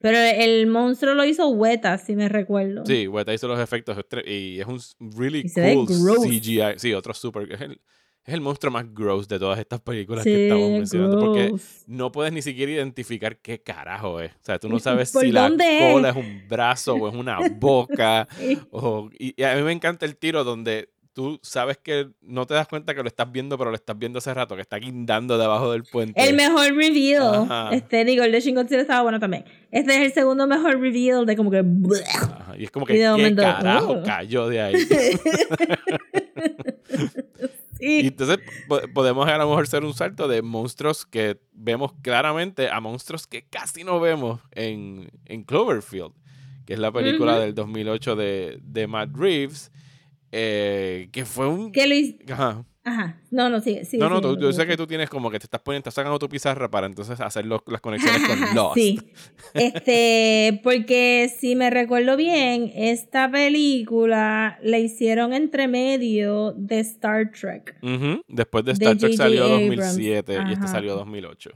Pero 0.00 0.16
el 0.18 0.66
monstruo 0.68 1.14
lo 1.14 1.24
hizo 1.24 1.48
Weta, 1.48 1.98
si 1.98 2.14
me 2.14 2.28
recuerdo. 2.28 2.86
Sí, 2.86 3.08
Weta 3.08 3.34
hizo 3.34 3.48
los 3.48 3.58
efectos 3.58 3.96
y 4.26 4.60
es 4.60 4.66
un 4.66 4.78
really 5.18 5.42
cool. 5.52 5.86
CGI. 5.88 6.60
Sí, 6.78 6.94
otro 6.94 7.12
super. 7.14 7.50
Es 7.52 7.60
el, 7.60 7.80
es 8.24 8.34
el 8.34 8.40
monstruo 8.40 8.70
más 8.70 8.92
gross 8.94 9.26
de 9.26 9.38
todas 9.40 9.58
estas 9.58 9.80
películas 9.80 10.22
Sí, 10.22 10.30
que 10.30 10.42
estamos 10.48 10.70
mencionando. 10.70 11.18
Porque 11.18 11.52
no 11.86 12.12
puedes 12.12 12.32
ni 12.32 12.42
siquiera 12.42 12.70
identificar 12.72 13.38
qué 13.38 13.60
carajo 13.60 14.20
es. 14.20 14.30
O 14.32 14.38
sea, 14.42 14.58
tú 14.60 14.68
no 14.68 14.78
sabes 14.78 15.10
¿Por 15.10 15.22
si 15.24 15.32
la 15.32 15.48
es? 15.48 15.92
cola 15.92 16.10
es 16.10 16.16
un 16.16 16.42
brazo 16.48 16.94
o 16.94 17.08
es 17.08 17.14
una 17.14 17.38
boca. 17.56 18.28
Sí. 18.38 18.58
o- 18.70 19.10
y 19.18 19.42
a 19.42 19.56
mí 19.56 19.62
me 19.62 19.72
encanta 19.72 20.06
el 20.06 20.16
tiro 20.16 20.44
donde 20.44 20.90
tú 21.18 21.40
sabes 21.42 21.78
que 21.78 22.10
no 22.22 22.46
te 22.46 22.54
das 22.54 22.68
cuenta 22.68 22.94
que 22.94 23.02
lo 23.02 23.08
estás 23.08 23.32
viendo, 23.32 23.58
pero 23.58 23.70
lo 23.70 23.74
estás 23.76 23.98
viendo 23.98 24.18
hace 24.20 24.32
rato, 24.32 24.54
que 24.54 24.62
está 24.62 24.76
guindando 24.76 25.36
debajo 25.36 25.72
del 25.72 25.82
puente. 25.82 26.22
El 26.22 26.36
mejor 26.36 26.72
reveal. 26.76 27.42
Ajá. 27.42 27.70
Este, 27.74 28.04
digo, 28.04 28.22
el 28.22 28.30
de 28.30 28.40
Shin 28.40 28.54
Godzilla 28.54 28.82
estaba 28.82 29.02
bueno 29.02 29.18
también. 29.18 29.44
Este 29.72 29.96
es 29.96 30.02
el 30.02 30.12
segundo 30.12 30.46
mejor 30.46 30.78
reveal 30.78 31.26
de 31.26 31.34
como 31.34 31.50
que. 31.50 31.58
Ajá, 31.58 32.54
Y 32.56 32.62
es 32.62 32.70
como 32.70 32.86
que, 32.86 32.94
¿qué 32.94 33.08
momento, 33.08 33.42
carajo 33.42 34.00
cayó 34.04 34.48
de 34.48 34.60
ahí? 34.60 34.74
Y 37.80 38.08
entonces 38.08 38.38
po- 38.66 38.80
podemos 38.92 39.28
a 39.28 39.38
lo 39.38 39.48
mejor 39.48 39.62
hacer 39.62 39.84
un 39.84 39.94
salto 39.94 40.26
de 40.26 40.42
monstruos 40.42 41.06
que 41.06 41.38
vemos 41.52 41.92
claramente 42.02 42.68
a 42.70 42.80
monstruos 42.80 43.28
que 43.28 43.42
casi 43.48 43.84
no 43.84 44.00
vemos 44.00 44.40
en, 44.50 45.08
en 45.26 45.44
Cloverfield, 45.44 46.10
que 46.66 46.72
es 46.74 46.78
la 46.80 46.90
película 46.90 47.32
Ujú. 47.34 47.40
del 47.42 47.54
2008 47.54 48.16
de, 48.16 48.58
de 48.62 48.86
Matt 48.88 49.10
Reeves, 49.14 49.70
eh, 50.32 51.08
que 51.12 51.24
fue 51.24 51.46
un... 51.48 51.72
Que 51.72 51.86
lo 51.86 51.94
hizo. 51.94 52.16
Ajá. 52.32 52.64
Ajá. 52.84 53.20
No, 53.30 53.50
no, 53.50 53.60
sigue. 53.60 53.84
sigue 53.84 54.02
No, 54.02 54.08
no, 54.08 54.20
tú- 54.22 54.38
yo 54.40 54.50
sé 54.50 54.66
que 54.66 54.74
tú 54.74 54.86
tienes 54.86 55.10
como 55.10 55.30
que 55.30 55.38
te 55.38 55.44
estás 55.44 55.60
poniendo, 55.60 55.80
estás 55.80 55.94
sacando 55.94 56.18
tu 56.18 56.26
pizarra 56.28 56.70
para 56.70 56.86
entonces 56.86 57.20
hacer 57.20 57.44
los- 57.44 57.60
las 57.66 57.82
conexiones 57.82 58.22
con 58.26 58.38
Lost. 58.54 58.74
Sí. 58.76 58.98
Este, 59.52 60.60
porque 60.62 61.30
si 61.38 61.54
me 61.54 61.68
recuerdo 61.68 62.16
bien, 62.16 62.72
esta 62.74 63.30
película 63.30 64.58
la 64.62 64.78
hicieron 64.78 65.32
entre 65.34 65.68
medio 65.68 66.52
de 66.52 66.80
Star 66.80 67.30
Trek. 67.32 67.76
Después 68.28 68.64
de 68.64 68.72
De 68.72 68.84
Star 68.84 68.96
Trek 68.96 69.12
salió 69.14 69.44
Abrams. 69.44 69.76
2007 69.76 70.32
y 70.32 70.52
este 70.52 70.64
Ajá. 70.64 70.66
salió 70.68 70.94
2008. 70.96 71.50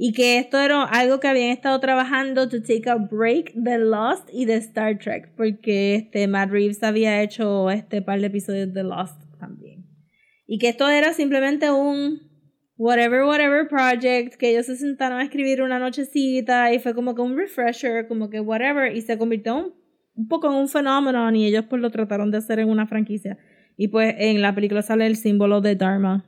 Y 0.00 0.12
que 0.12 0.38
esto 0.38 0.60
era 0.60 0.84
algo 0.84 1.18
que 1.18 1.26
habían 1.26 1.50
estado 1.50 1.80
trabajando 1.80 2.48
to 2.48 2.62
take 2.62 2.88
a 2.88 2.94
break 2.94 3.52
de 3.54 3.78
Lost 3.78 4.28
y 4.32 4.44
de 4.44 4.54
Star 4.54 4.96
Trek, 4.96 5.32
porque 5.36 5.96
este 5.96 6.28
Matt 6.28 6.50
Reeves 6.50 6.84
había 6.84 7.20
hecho 7.20 7.68
este 7.68 8.00
par 8.00 8.20
de 8.20 8.28
episodios 8.28 8.72
de 8.72 8.84
Lost 8.84 9.20
también. 9.40 9.84
Y 10.46 10.58
que 10.58 10.68
esto 10.68 10.88
era 10.88 11.12
simplemente 11.14 11.72
un 11.72 12.20
whatever, 12.76 13.24
whatever 13.24 13.66
project, 13.66 14.36
que 14.36 14.50
ellos 14.50 14.66
se 14.66 14.76
sentaron 14.76 15.18
a 15.18 15.24
escribir 15.24 15.62
una 15.62 15.80
nochecita 15.80 16.72
y 16.72 16.78
fue 16.78 16.94
como 16.94 17.16
que 17.16 17.22
un 17.22 17.36
refresher, 17.36 18.06
como 18.06 18.30
que 18.30 18.38
whatever, 18.38 18.96
y 18.96 19.00
se 19.00 19.18
convirtió 19.18 19.56
un, 19.56 19.74
un 20.14 20.28
poco 20.28 20.46
en 20.46 20.58
un 20.58 20.68
fenómeno 20.68 21.28
y 21.34 21.44
ellos 21.44 21.64
pues 21.68 21.82
lo 21.82 21.90
trataron 21.90 22.30
de 22.30 22.38
hacer 22.38 22.60
en 22.60 22.68
una 22.68 22.86
franquicia. 22.86 23.36
Y 23.76 23.88
pues 23.88 24.14
en 24.16 24.42
la 24.42 24.54
película 24.54 24.82
sale 24.82 25.06
el 25.06 25.16
símbolo 25.16 25.60
de 25.60 25.74
Dharma 25.74 26.24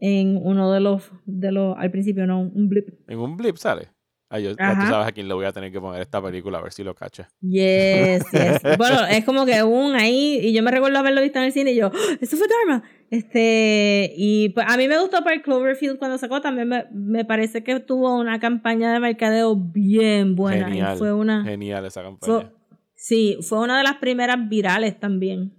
en 0.00 0.38
uno 0.42 0.72
de 0.72 0.80
los, 0.80 1.10
de 1.26 1.52
los, 1.52 1.76
al 1.78 1.90
principio 1.90 2.26
no, 2.26 2.40
un 2.40 2.68
blip. 2.68 2.88
En 3.08 3.18
un 3.18 3.36
blip 3.36 3.56
sale. 3.56 3.88
Ah, 4.32 4.38
yo, 4.38 4.50
ya 4.50 4.74
tú 4.80 4.86
sabes 4.86 5.08
a 5.08 5.12
quién 5.12 5.26
le 5.26 5.34
voy 5.34 5.44
a 5.44 5.50
tener 5.50 5.72
que 5.72 5.80
poner 5.80 6.00
esta 6.00 6.22
película 6.22 6.58
a 6.58 6.62
ver 6.62 6.70
si 6.72 6.84
lo 6.84 6.94
cacha. 6.94 7.28
Yes, 7.40 8.22
yes. 8.30 8.62
bueno, 8.78 9.04
es 9.10 9.24
como 9.24 9.44
que 9.44 9.60
un 9.64 9.96
ahí, 9.96 10.38
y 10.40 10.52
yo 10.52 10.62
me 10.62 10.70
recuerdo 10.70 10.96
haberlo 10.98 11.20
visto 11.20 11.40
en 11.40 11.46
el 11.46 11.52
cine 11.52 11.72
y 11.72 11.76
yo, 11.76 11.86
"¡Ah! 11.92 12.16
eso 12.20 12.36
fue 12.36 12.46
Dharma. 12.46 12.84
Este, 13.10 14.12
y 14.16 14.50
pues 14.50 14.66
a 14.68 14.76
mí 14.76 14.86
me 14.86 15.00
gustó 15.00 15.24
para 15.24 15.42
Cloverfield 15.42 15.98
cuando 15.98 16.16
sacó, 16.16 16.40
también 16.40 16.68
me, 16.68 16.84
me 16.92 17.24
parece 17.24 17.64
que 17.64 17.80
tuvo 17.80 18.16
una 18.20 18.38
campaña 18.38 18.92
de 18.92 19.00
mercadeo 19.00 19.56
bien 19.56 20.36
buena. 20.36 20.68
y 20.68 20.72
Genial. 20.74 20.96
fue 20.96 21.12
una, 21.12 21.42
Genial 21.44 21.84
esa 21.86 22.02
campaña. 22.04 22.32
fue- 22.32 22.52
sí, 22.94 23.36
fue 23.42 23.58
una 23.58 23.78
de 23.78 23.82
las 23.82 23.96
primeras 23.96 24.48
virales 24.48 24.98
también. 25.00 25.54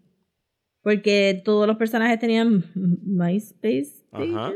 Porque 0.82 1.42
todos 1.44 1.68
los 1.68 1.76
personajes 1.78 2.18
tenían 2.20 2.64
MySpace. 2.74 4.01
Ajá. 4.12 4.52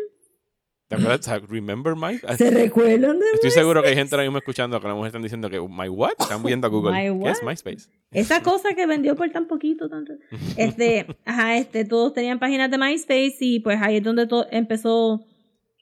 ¿Te 0.88 0.96
acuerdas? 0.96 1.42
¿Remember 1.50 1.96
Mike? 1.96 2.36
¿Se 2.38 2.52
recuerdan 2.52 3.18
de 3.20 3.26
Estoy 3.34 3.50
seguro 3.50 3.82
que 3.82 3.88
hay 3.90 3.96
gente 3.96 4.14
ahora 4.14 4.24
mismo 4.24 4.38
escuchando 4.38 4.80
que 4.80 4.86
a 4.86 4.90
lo 4.90 4.96
mejor 4.96 5.08
están 5.08 5.24
diciendo 5.24 5.50
que 5.50 5.60
My 5.60 5.90
what? 5.90 6.12
Están 6.20 6.44
viendo 6.44 6.68
a 6.68 6.70
Google. 6.70 6.92
My 6.92 7.24
¿Qué 7.24 7.30
es 7.32 7.42
what? 7.42 7.48
MySpace? 7.50 7.90
Esa 8.12 8.44
cosa 8.44 8.76
que 8.76 8.86
vendió 8.86 9.16
por 9.16 9.30
tan 9.32 9.48
poquito, 9.48 9.90
tanto. 9.90 10.14
Este, 10.58 11.08
ajá, 11.26 11.58
este, 11.58 11.86
todos 11.86 12.14
tenían 12.14 12.38
páginas 12.38 12.70
de 12.70 12.78
MySpace 12.78 13.38
y 13.40 13.60
pues 13.62 13.82
ahí 13.82 13.98
es 13.98 14.04
donde 14.04 14.28
todo 14.28 14.46
empezó. 14.52 15.26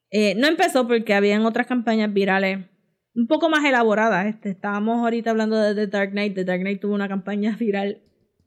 eh, 0.09 0.35
no 0.35 0.47
empezó 0.47 0.87
porque 0.87 1.13
habían 1.13 1.45
otras 1.45 1.67
campañas 1.67 2.13
virales 2.13 2.59
un 3.13 3.27
poco 3.27 3.49
más 3.49 3.65
elaboradas. 3.65 4.27
Este, 4.27 4.51
estábamos 4.51 4.99
ahorita 4.99 5.31
hablando 5.31 5.57
de 5.57 5.75
The 5.75 5.87
Dark 5.87 6.11
Knight. 6.11 6.33
The 6.33 6.45
Dark 6.45 6.61
Knight 6.61 6.79
tuvo 6.79 6.93
una 6.95 7.09
campaña 7.09 7.57
viral 7.59 8.01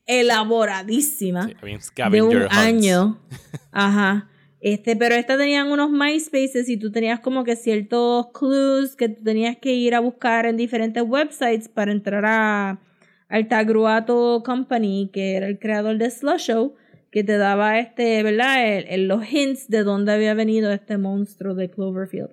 elaboradísima 0.06 1.46
Sí, 1.48 1.56
había 1.60 1.76
de 1.76 1.82
scavenger 1.82 2.36
un 2.38 2.42
hunts. 2.44 2.56
año. 2.56 3.18
Ajá. 3.72 4.30
Este, 4.68 4.96
pero 4.96 5.14
esta 5.14 5.38
tenían 5.38 5.70
unos 5.70 5.92
MySpaces 5.92 6.68
y 6.68 6.76
tú 6.76 6.90
tenías 6.90 7.20
como 7.20 7.44
que 7.44 7.54
ciertos 7.54 8.32
clues 8.32 8.96
que 8.96 9.08
tú 9.08 9.22
tenías 9.22 9.56
que 9.58 9.72
ir 9.72 9.94
a 9.94 10.00
buscar 10.00 10.44
en 10.44 10.56
diferentes 10.56 11.04
websites 11.06 11.68
para 11.68 11.92
entrar 11.92 12.24
a 12.26 12.80
al 13.28 13.46
Tagruato 13.46 14.42
Company, 14.44 15.08
que 15.12 15.36
era 15.36 15.46
el 15.46 15.60
creador 15.60 15.98
de 15.98 16.10
Slush 16.10 16.48
Show, 16.48 16.74
que 17.12 17.22
te 17.22 17.36
daba 17.38 17.78
este, 17.78 18.20
¿verdad? 18.24 18.66
El- 18.92 19.06
los 19.06 19.22
hints 19.32 19.68
de 19.68 19.84
dónde 19.84 20.10
había 20.12 20.34
venido 20.34 20.72
este 20.72 20.98
monstruo 20.98 21.54
de 21.54 21.70
Cloverfield. 21.70 22.30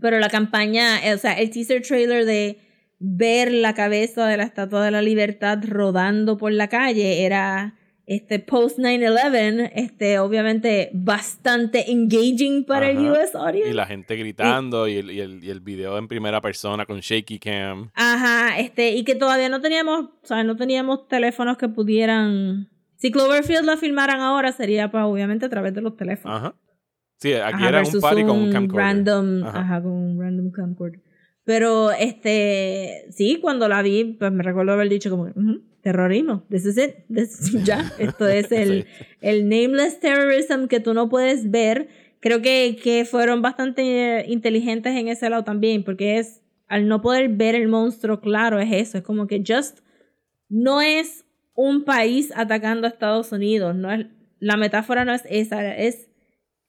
Pero 0.00 0.20
la 0.20 0.28
campaña, 0.28 1.04
eh, 1.04 1.14
o 1.14 1.18
sea, 1.18 1.32
el 1.32 1.50
teaser 1.50 1.82
trailer 1.82 2.24
de 2.24 2.58
ver 3.00 3.50
la 3.50 3.74
cabeza 3.74 4.28
de 4.28 4.36
la 4.36 4.44
Estatua 4.44 4.84
de 4.84 4.92
la 4.92 5.02
Libertad 5.02 5.58
rodando 5.66 6.36
por 6.36 6.52
la 6.52 6.68
calle 6.68 7.24
era 7.26 7.74
este 8.06 8.38
post 8.38 8.78
9/11, 8.78 9.72
este 9.74 10.18
obviamente 10.20 10.90
bastante 10.92 11.90
engaging 11.90 12.64
para 12.64 12.88
el. 12.90 12.98
US 12.98 13.34
audience. 13.34 13.68
Y 13.70 13.72
la 13.72 13.86
gente 13.86 14.16
gritando 14.16 14.86
y 14.86 14.96
el, 14.96 15.10
y, 15.10 15.20
el, 15.20 15.42
y 15.44 15.50
el 15.50 15.60
video 15.60 15.98
en 15.98 16.06
primera 16.06 16.40
persona 16.40 16.86
con 16.86 17.00
shaky 17.00 17.38
cam. 17.38 17.90
Ajá, 17.94 18.58
este, 18.60 18.90
y 18.92 19.04
que 19.04 19.16
todavía 19.16 19.48
no 19.48 19.60
teníamos, 19.60 20.06
o 20.22 20.26
sea, 20.26 20.44
no 20.44 20.56
teníamos 20.56 21.08
teléfonos 21.08 21.58
que 21.58 21.68
pudieran. 21.68 22.68
Si 22.96 23.10
Cloverfield 23.10 23.64
la 23.64 23.76
filmaran 23.76 24.20
ahora, 24.20 24.52
sería 24.52 24.90
pues 24.90 25.04
obviamente 25.04 25.46
a 25.46 25.48
través 25.48 25.74
de 25.74 25.82
los 25.82 25.96
teléfonos. 25.96 26.38
Ajá. 26.38 26.54
Sí, 27.18 27.32
aquí 27.32 27.54
Ajá, 27.54 27.68
era 27.68 27.82
un 27.82 28.00
party 28.00 28.24
con 28.24 28.38
un 28.38 28.52
camcorder. 28.52 28.86
Random, 28.86 29.44
Ajá. 29.44 29.60
ajá. 29.60 29.82
con 29.82 29.92
un 29.92 30.20
random 30.20 30.50
camcorder. 30.50 31.00
Pero, 31.46 31.92
este, 31.92 33.06
sí, 33.10 33.38
cuando 33.40 33.68
la 33.68 33.80
vi, 33.80 34.04
pues 34.18 34.30
me 34.32 34.42
recuerdo 34.42 34.72
haber 34.72 34.88
dicho 34.88 35.08
como, 35.10 35.22
"Ujú, 35.24 35.62
terrorismo, 35.80 36.42
this 36.50 36.66
is 36.66 36.76
it, 36.76 36.96
this 37.08 37.40
is- 37.40 37.64
ya, 37.64 37.92
esto 37.98 38.26
es 38.28 38.50
el, 38.50 38.82
Sí. 38.82 39.04
el 39.20 39.48
nameless 39.48 40.00
terrorism 40.00 40.66
que 40.66 40.80
tú 40.80 40.92
no 40.92 41.08
puedes 41.08 41.48
ver. 41.50 41.88
Creo 42.18 42.42
que, 42.42 42.76
que 42.82 43.04
fueron 43.04 43.42
bastante 43.42 43.82
eh, 44.20 44.24
inteligentes 44.28 44.94
en 44.96 45.06
ese 45.06 45.30
lado 45.30 45.44
también, 45.44 45.84
porque 45.84 46.18
es, 46.18 46.42
al 46.66 46.88
no 46.88 47.00
poder 47.00 47.28
ver 47.28 47.54
el 47.54 47.68
monstruo 47.68 48.20
claro, 48.20 48.58
es 48.58 48.72
eso, 48.72 48.98
es 48.98 49.04
como 49.04 49.28
que 49.28 49.44
just, 49.46 49.78
no 50.48 50.80
es 50.82 51.24
un 51.54 51.84
país 51.84 52.32
atacando 52.34 52.88
a 52.88 52.90
Estados 52.90 53.30
Unidos, 53.30 53.76
no 53.76 53.92
es, 53.92 54.06
la 54.40 54.56
metáfora 54.56 55.04
no 55.04 55.14
es 55.14 55.22
esa, 55.30 55.76
es 55.76 56.08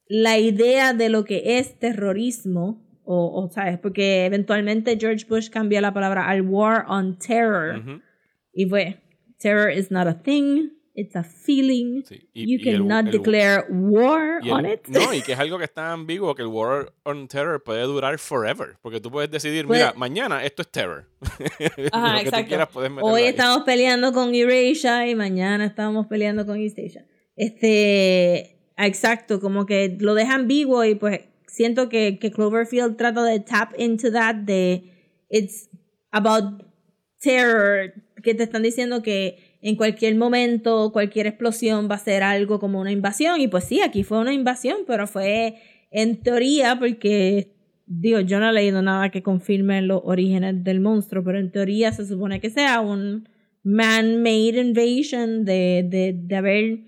la 0.07 0.37
idea 0.37 0.93
de 0.93 1.09
lo 1.09 1.25
que 1.25 1.57
es 1.57 1.79
terrorismo, 1.79 2.86
o, 3.07 3.41
o 3.43 3.49
sabes, 3.49 3.79
porque 3.79 4.25
eventualmente 4.25 4.97
George 4.99 5.25
Bush 5.27 5.49
cambia 5.49 5.79
la 5.81 5.93
palabra 5.93 6.27
al 6.27 6.41
war 6.41 6.83
on 6.87 7.17
terror, 7.17 7.79
Ujú, 7.79 8.01
y 8.53 8.65
fue, 8.67 8.97
terror 9.39 9.69
is 9.71 9.89
not 9.91 10.07
a 10.07 10.13
thing, 10.21 10.69
it's 10.93 11.15
a 11.15 11.23
feeling, 11.23 12.01
sí. 12.03 12.27
Y- 12.33 12.41
you 12.57 12.57
y 12.59 12.69
el- 12.69 12.79
cannot 12.87 13.05
el- 13.05 13.11
declare 13.11 13.65
war 13.69 14.39
el- 14.43 14.51
on 14.51 14.65
it. 14.65 14.87
No, 14.87 15.13
y 15.13 15.21
que 15.21 15.33
es 15.33 15.39
algo 15.39 15.57
que 15.59 15.65
es 15.65 15.73
tan 15.73 15.91
ambiguo 15.91 16.33
que 16.33 16.41
el 16.41 16.47
War 16.47 16.91
on 17.03 17.27
Terror 17.27 17.63
puede 17.63 17.83
durar 17.83 18.17
forever. 18.17 18.77
Porque 18.81 18.99
tú 18.99 19.11
puedes 19.11 19.29
decidir, 19.29 19.67
Puede- 19.67 19.81
mira, 19.83 19.93
mañana 19.95 20.43
esto 20.43 20.63
es 20.63 20.69
terror. 20.69 21.05
Ajá, 21.91 22.13
Lo 22.13 22.17
que 22.17 22.23
tú 22.23 22.27
exacto. 22.29 22.47
quieras 22.47 22.69
puedes 22.73 22.91
Hoy 22.99 23.21
ahí. 23.21 23.27
estamos 23.29 23.63
peleando 23.63 24.11
con 24.11 24.33
Eurasia 24.33 25.07
y 25.07 25.13
mañana 25.15 25.65
estamos 25.65 26.07
peleando 26.07 26.45
con 26.47 26.57
East 26.59 26.79
Asia. 26.79 27.05
Este, 27.35 28.57
exacto, 28.77 29.39
como 29.39 29.65
que 29.65 29.97
lo 29.99 30.13
deja 30.15 30.35
ambiguo 30.35 30.83
y 30.83 30.95
pues 30.95 31.21
siento 31.57 31.89
que, 31.89 32.19
que 32.19 32.29
Cloverfield 32.31 32.97
trata 32.97 33.23
de 33.23 33.39
tap 33.39 33.73
into 33.79 34.11
that 34.11 34.35
de 34.35 34.83
it's 35.27 35.69
about 36.11 36.63
terror, 37.19 37.93
que 38.21 38.35
te 38.35 38.43
están 38.43 38.61
diciendo 38.61 39.01
que 39.01 39.57
en 39.63 39.75
cualquier 39.75 40.15
momento, 40.15 40.91
cualquier 40.93 41.25
explosión 41.25 41.89
va 41.89 41.95
a 41.95 41.99
ser 41.99 42.21
algo 42.21 42.59
como 42.59 42.79
una 42.79 42.91
invasión. 42.91 43.41
Y 43.41 43.47
pues 43.47 43.63
sí, 43.63 43.81
aquí 43.81 44.03
fue 44.03 44.19
una 44.19 44.33
invasión, 44.33 44.81
pero 44.85 45.07
fue 45.07 45.55
en 45.89 46.21
teoría 46.21 46.77
porque 46.77 47.55
digo, 47.87 48.19
yo 48.19 48.39
no 48.39 48.49
he 48.49 48.53
leído 48.53 48.83
nada 48.83 49.09
que 49.09 49.23
confirme 49.23 49.81
los 49.81 50.01
orígenes 50.03 50.63
del 50.63 50.79
monstruo, 50.79 51.23
pero 51.23 51.39
en 51.39 51.51
teoría 51.51 51.91
se 51.91 52.05
supone 52.05 52.39
que 52.39 52.51
sea 52.51 52.81
un 52.81 53.27
man-made 53.63 54.61
invasion 54.61 55.43
de, 55.43 55.83
de, 55.89 56.13
de 56.15 56.35
haber 56.35 56.79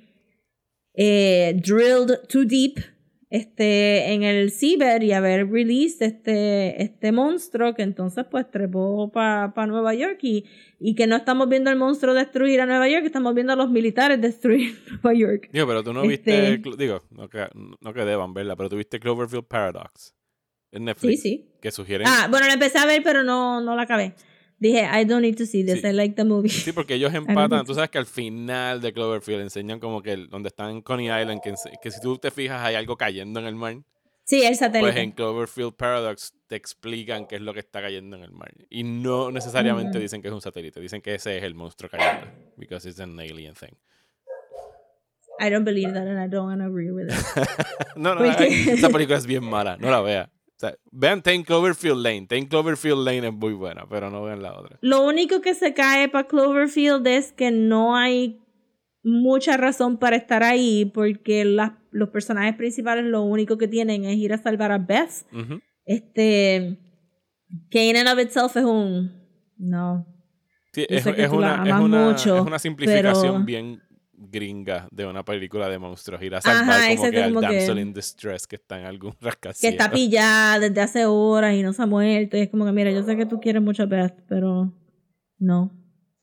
eh, 0.94 1.60
drilled 1.60 2.20
too 2.28 2.46
deep 2.46 2.78
este, 3.30 4.12
en 4.14 4.24
el 4.24 4.52
ciber 4.52 5.04
y 5.04 5.12
haber 5.12 5.50
released 5.52 6.02
este, 6.02 6.82
este 6.82 7.12
monstruo 7.12 7.76
que 7.76 7.84
entonces 7.84 8.26
pues 8.30 8.50
trepó 8.50 9.12
para 9.12 9.54
Nueva 9.68 9.94
York 9.94 10.18
y, 10.24 10.46
y 10.80 10.96
que 10.96 11.06
no 11.06 11.16
estamos 11.16 11.48
viendo 11.48 11.70
al 11.70 11.76
monstruo 11.78 12.14
destruir 12.14 12.60
a 12.62 12.66
Nueva 12.66 12.90
York, 12.90 13.06
estamos 13.06 13.36
viendo 13.36 13.54
a 13.54 13.56
los 13.56 13.70
militares 13.70 14.20
destruir 14.20 14.76
Nueva 15.04 15.14
York. 15.14 15.50
Digo, 15.52 15.68
pero 15.68 15.84
tú 15.84 15.94
no 15.94 16.04
Este- 16.04 16.56
viste, 16.58 16.76
digo, 16.78 17.02
no 17.12 17.30
que, 17.30 17.46
no 17.82 17.94
que 17.94 18.06
deban 18.06 18.34
verla, 18.34 18.56
pero 18.56 18.70
tú 18.70 18.78
viste 18.78 19.00
Cloverfield 19.00 19.46
Paradox 19.46 20.16
en 20.72 20.80
Sí, 20.82 20.86
Netflix. 20.86 21.22
sí. 21.22 21.50
Que 21.62 21.72
sugieren. 21.72 22.08
Ah, 22.10 22.28
bueno, 22.30 22.48
la 22.48 22.54
empecé 22.54 22.78
a 22.80 22.86
ver, 22.86 23.02
pero 23.04 23.24
no, 23.24 23.62
no 23.62 23.76
la 23.76 23.84
acabé. 23.84 24.14
Dije, 24.60 24.82
I 24.94 25.06
don't 25.06 25.22
need 25.22 25.38
to 25.38 25.46
see 25.46 25.64
this, 25.64 25.82
Sí. 25.82 25.88
I 25.88 25.94
like 25.94 26.16
the 26.16 26.26
movie. 26.26 26.50
Sí, 26.50 26.72
porque 26.74 26.96
ellos 26.96 27.14
empatan. 27.16 27.66
Tú 27.66 27.74
sabes 27.74 27.90
que 27.90 27.98
al 27.98 28.06
final 28.06 28.82
de 28.82 28.92
Cloverfield 28.94 29.42
enseñan 29.42 29.80
como 29.80 30.02
que 30.02 30.12
el- 30.14 30.30
donde 30.30 30.50
están 30.50 30.70
en 30.72 30.82
Coney 30.82 31.06
Island, 31.08 31.42
que, 31.42 31.54
que 31.82 31.92
si 31.92 32.02
tú 32.02 32.18
te 32.18 32.30
fijas 32.32 32.62
hay 32.64 32.76
algo 32.76 32.98
cayendo 32.98 33.40
en 33.40 33.46
el 33.46 33.56
mar. 33.56 33.78
Sí, 34.26 34.44
el 34.44 34.56
satélite. 34.56 34.82
Pues 34.92 34.96
en 34.98 35.12
Cloverfield 35.14 35.74
Paradox 35.74 36.34
te 36.48 36.56
explican 36.56 37.26
qué 37.26 37.38
es 37.38 37.42
lo 37.42 37.52
que 37.54 37.62
está 37.62 37.82
cayendo 37.82 38.16
en 38.18 38.24
el 38.24 38.32
mar. 38.32 38.52
Y 38.70 38.84
no 38.84 39.32
necesariamente 39.32 39.98
dicen 39.98 40.22
que 40.22 40.28
es 40.28 40.34
un 40.34 40.42
satélite, 40.42 40.80
dicen 40.80 41.02
que 41.02 41.16
ese 41.16 41.38
es 41.38 41.44
el 41.44 41.56
monstruo 41.56 41.90
cayendo. 41.90 42.28
Because 42.58 42.88
it's 42.88 43.00
an 43.00 43.18
alien 43.20 43.56
thing. 43.56 43.74
I 45.40 45.50
don't 45.50 45.64
believe 45.66 45.94
that 45.94 46.06
and 46.06 46.20
I 46.20 46.28
don't 46.28 46.48
wanna 46.48 46.66
agree 46.66 46.92
with 46.92 47.08
it. 47.08 47.16
no, 47.96 48.14
no, 48.14 48.26
Porque- 48.26 48.74
esa 48.74 48.90
película 48.92 49.18
es 49.18 49.26
bien 49.26 49.44
mala, 49.46 49.78
no 49.78 49.90
la 49.90 50.02
vea. 50.02 50.30
Sea, 50.60 50.76
vean 50.92 51.22
Ten 51.24 51.44
Cloverfield 51.44 52.04
Lane. 52.04 52.26
Ten 52.28 52.46
Cloverfield 52.48 53.06
Lane 53.06 53.28
es 53.30 53.34
muy 53.34 53.54
buena, 53.54 53.88
pero 53.90 54.10
no 54.10 54.24
vean 54.24 54.42
la 54.42 54.60
otra. 54.60 54.78
Lo 54.82 55.06
único 55.06 55.40
que 55.42 55.54
se 55.56 55.74
cae 55.74 56.10
para 56.10 56.28
Cloverfield 56.28 57.08
es 57.08 57.32
que 57.32 57.50
no 57.52 57.96
hay 57.96 58.42
mucha 59.02 59.56
razón 59.56 59.98
para 59.98 60.18
estar 60.18 60.44
ahí 60.44 60.84
porque 60.94 61.46
las- 61.46 61.72
los 61.92 62.10
personajes 62.10 62.56
principales 62.56 63.06
lo 63.06 63.22
único 63.22 63.58
que 63.58 63.70
tienen 63.70 64.04
es 64.04 64.18
ir 64.18 64.34
a 64.34 64.38
salvar 64.38 64.74
a 64.74 64.78
Beth. 64.80 65.26
Este, 65.86 66.78
que 67.72 67.86
in 67.90 67.96
and 67.98 68.10
of 68.10 68.20
itself 68.20 68.56
es 68.58 68.66
un... 68.66 69.12
No. 69.58 70.06
Sí, 70.74 70.86
es, 70.90 71.06
una, 71.06 71.64
es, 71.66 71.74
una, 71.74 71.80
mucho, 71.80 72.38
es 72.38 72.46
una 72.46 72.60
simplificación 72.60 73.34
pero- 73.34 73.46
bien, 73.46 73.82
gringa 74.22 74.88
de 74.92 75.06
una 75.06 75.24
película 75.24 75.70
de 75.70 75.80
monstruos. 75.80 76.22
Ir 76.22 76.36
a 76.36 76.42
salvar 76.42 76.64
Ajá, 76.82 76.96
como 76.96 77.10
que 77.12 77.24
al 77.24 77.34
que- 77.34 77.42
damsel 77.42 77.80
in 77.80 77.94
distress 77.94 78.46
que 78.46 78.58
está 78.58 78.80
en 78.80 78.86
algún 78.86 79.12
que 79.20 79.26
rascacielos. 79.26 79.80
está 79.80 79.92
pillada 79.92 80.60
desde 80.60 80.82
hace 80.82 81.06
horas 81.06 81.56
y 81.56 81.62
no 81.64 81.74
se 81.74 81.82
ha 81.82 81.86
muerto. 81.86 82.38
Y 82.38 82.42
es 82.42 82.50
como 82.50 82.66
que, 82.66 82.72
mira, 82.72 82.92
yo 82.92 83.04
sé 83.04 83.16
que 83.16 83.26
tú 83.26 83.40
quieres 83.40 83.62
mucho 83.62 83.84
a 83.84 83.86
Beth, 83.86 84.16
pero 84.28 84.74
no. 85.38 85.72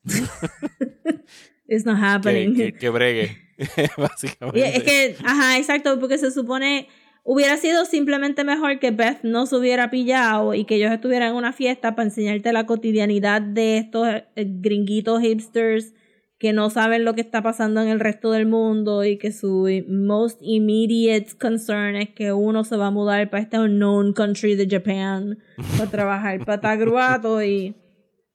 It's 1.67 1.85
not 1.85 1.97
que, 1.99 2.05
happening. 2.05 2.55
que, 2.55 2.73
que 2.73 2.89
bregue, 2.89 3.37
Y 3.57 4.01
básicamente. 4.01 4.77
es 4.77 4.83
que, 4.83 5.15
ajá, 5.25 5.57
exacto, 5.57 5.99
porque 5.99 6.17
se 6.17 6.31
supone 6.31 6.87
hubiera 7.23 7.57
sido 7.57 7.83
simplemente 7.83 8.45
mejor 8.45 8.79
que 8.79 8.91
Beth 8.91 9.19
no 9.23 9.45
se 9.47 9.57
hubiera 9.57 9.89
pillado 9.89 10.53
y 10.53 10.63
que 10.63 10.75
ellos 10.75 10.91
estuvieran 10.93 11.29
en 11.31 11.35
una 11.35 11.51
fiesta 11.51 11.93
para 11.93 12.07
enseñarte 12.07 12.53
la 12.53 12.65
cotidianidad 12.65 13.41
de 13.41 13.79
estos 13.79 14.07
eh, 14.07 14.23
gringuitos 14.47 15.21
hipsters 15.21 15.93
que 16.39 16.53
no 16.53 16.69
saben 16.69 17.03
lo 17.03 17.15
que 17.15 17.21
está 17.21 17.41
pasando 17.41 17.81
en 17.81 17.87
el 17.87 17.99
resto 17.99 18.31
del 18.31 18.45
mundo 18.45 19.03
y 19.03 19.17
que 19.17 19.31
su 19.31 19.67
most 19.89 20.39
immediate 20.41 21.35
concern 21.39 21.95
es 21.95 22.09
que 22.09 22.31
uno 22.31 22.63
se 22.63 22.77
va 22.77 22.87
a 22.87 22.91
mudar 22.91 23.29
para 23.29 23.41
este 23.41 23.59
unknown 23.59 24.13
country 24.13 24.55
de 24.55 24.67
Japan 24.69 25.39
para 25.77 25.89
trabajar 25.89 26.45
para 26.45 26.61
Tagruato 26.61 27.43
y 27.43 27.75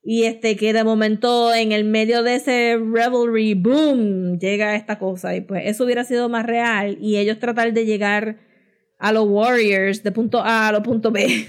y 0.05 0.23
este 0.23 0.57
que 0.57 0.73
de 0.73 0.83
momento 0.83 1.53
en 1.53 1.71
el 1.71 1.85
medio 1.85 2.23
de 2.23 2.35
ese 2.35 2.77
revelry, 2.77 3.53
boom, 3.53 4.37
llega 4.37 4.75
esta 4.75 4.99
cosa. 4.99 5.33
Y 5.33 5.41
pues 5.41 5.63
eso 5.65 5.85
hubiera 5.85 6.03
sido 6.03 6.27
más 6.27 6.45
real. 6.45 6.97
Y 6.99 7.17
ellos 7.17 7.39
tratar 7.39 7.71
de 7.71 7.85
llegar 7.85 8.37
a 8.99 9.13
los 9.13 9.25
Warriors 9.27 10.03
de 10.03 10.11
punto 10.11 10.39
A 10.39 10.67
a 10.67 10.71
lo 10.73 10.83
punto 10.83 11.11
B. 11.11 11.47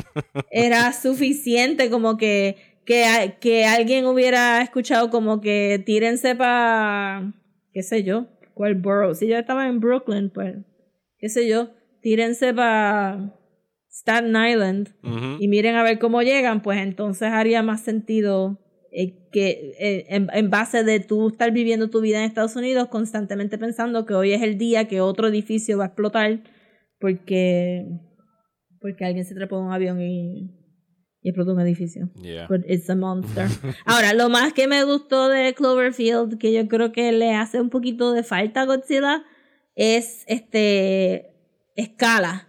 Era 0.52 0.92
suficiente 0.92 1.90
como 1.90 2.16
que, 2.16 2.75
que, 2.86 3.34
que 3.40 3.66
alguien 3.66 4.06
hubiera 4.06 4.62
escuchado 4.62 5.10
como 5.10 5.40
que 5.40 5.82
tírense 5.84 6.34
para, 6.34 7.34
qué 7.72 7.82
sé 7.82 8.04
yo, 8.04 8.28
cuál 8.54 8.76
borough. 8.76 9.14
Si 9.14 9.26
yo 9.26 9.36
estaba 9.36 9.68
en 9.68 9.80
Brooklyn, 9.80 10.30
pues, 10.30 10.56
qué 11.18 11.28
sé 11.28 11.46
yo, 11.46 11.70
tírense 12.00 12.54
para 12.54 13.38
Staten 13.90 14.34
Island 14.36 14.94
y 15.40 15.48
miren 15.48 15.74
a 15.74 15.82
ver 15.82 15.98
cómo 15.98 16.22
llegan, 16.22 16.62
pues 16.62 16.78
entonces 16.78 17.28
haría 17.28 17.62
más 17.62 17.82
sentido 17.82 18.58
eh, 18.92 19.28
que 19.32 19.74
eh, 19.78 20.06
en, 20.08 20.28
en 20.32 20.48
base 20.48 20.84
de 20.84 21.00
tú 21.00 21.28
estar 21.28 21.50
viviendo 21.50 21.90
tu 21.90 22.00
vida 22.00 22.18
en 22.18 22.24
Estados 22.24 22.56
Unidos 22.56 22.88
constantemente 22.88 23.58
pensando 23.58 24.06
que 24.06 24.14
hoy 24.14 24.32
es 24.32 24.42
el 24.42 24.56
día 24.56 24.86
que 24.86 25.00
otro 25.00 25.28
edificio 25.28 25.78
va 25.78 25.84
a 25.84 25.86
explotar 25.88 26.40
porque 27.00 27.86
porque 28.80 29.04
alguien 29.04 29.24
se 29.24 29.34
trepó 29.34 29.58
en 29.58 29.64
un 29.64 29.72
avión 29.72 30.00
y 30.00 30.65
explotó 31.30 31.52
un 31.52 31.60
edificio. 31.60 32.08
Yeah. 32.22 32.46
But 32.48 32.62
it's 32.66 32.88
a 32.90 32.94
monster. 32.94 33.48
Ahora, 33.84 34.12
lo 34.12 34.28
más 34.28 34.52
que 34.52 34.66
me 34.66 34.84
gustó 34.84 35.28
de 35.28 35.54
Cloverfield, 35.54 36.38
que 36.38 36.52
yo 36.52 36.66
creo 36.68 36.92
que 36.92 37.12
le 37.12 37.34
hace 37.34 37.60
un 37.60 37.70
poquito 37.70 38.12
de 38.12 38.22
falta 38.22 38.62
a 38.62 38.64
Godzilla, 38.66 39.24
es 39.74 40.24
este 40.26 41.34
escala. 41.76 42.48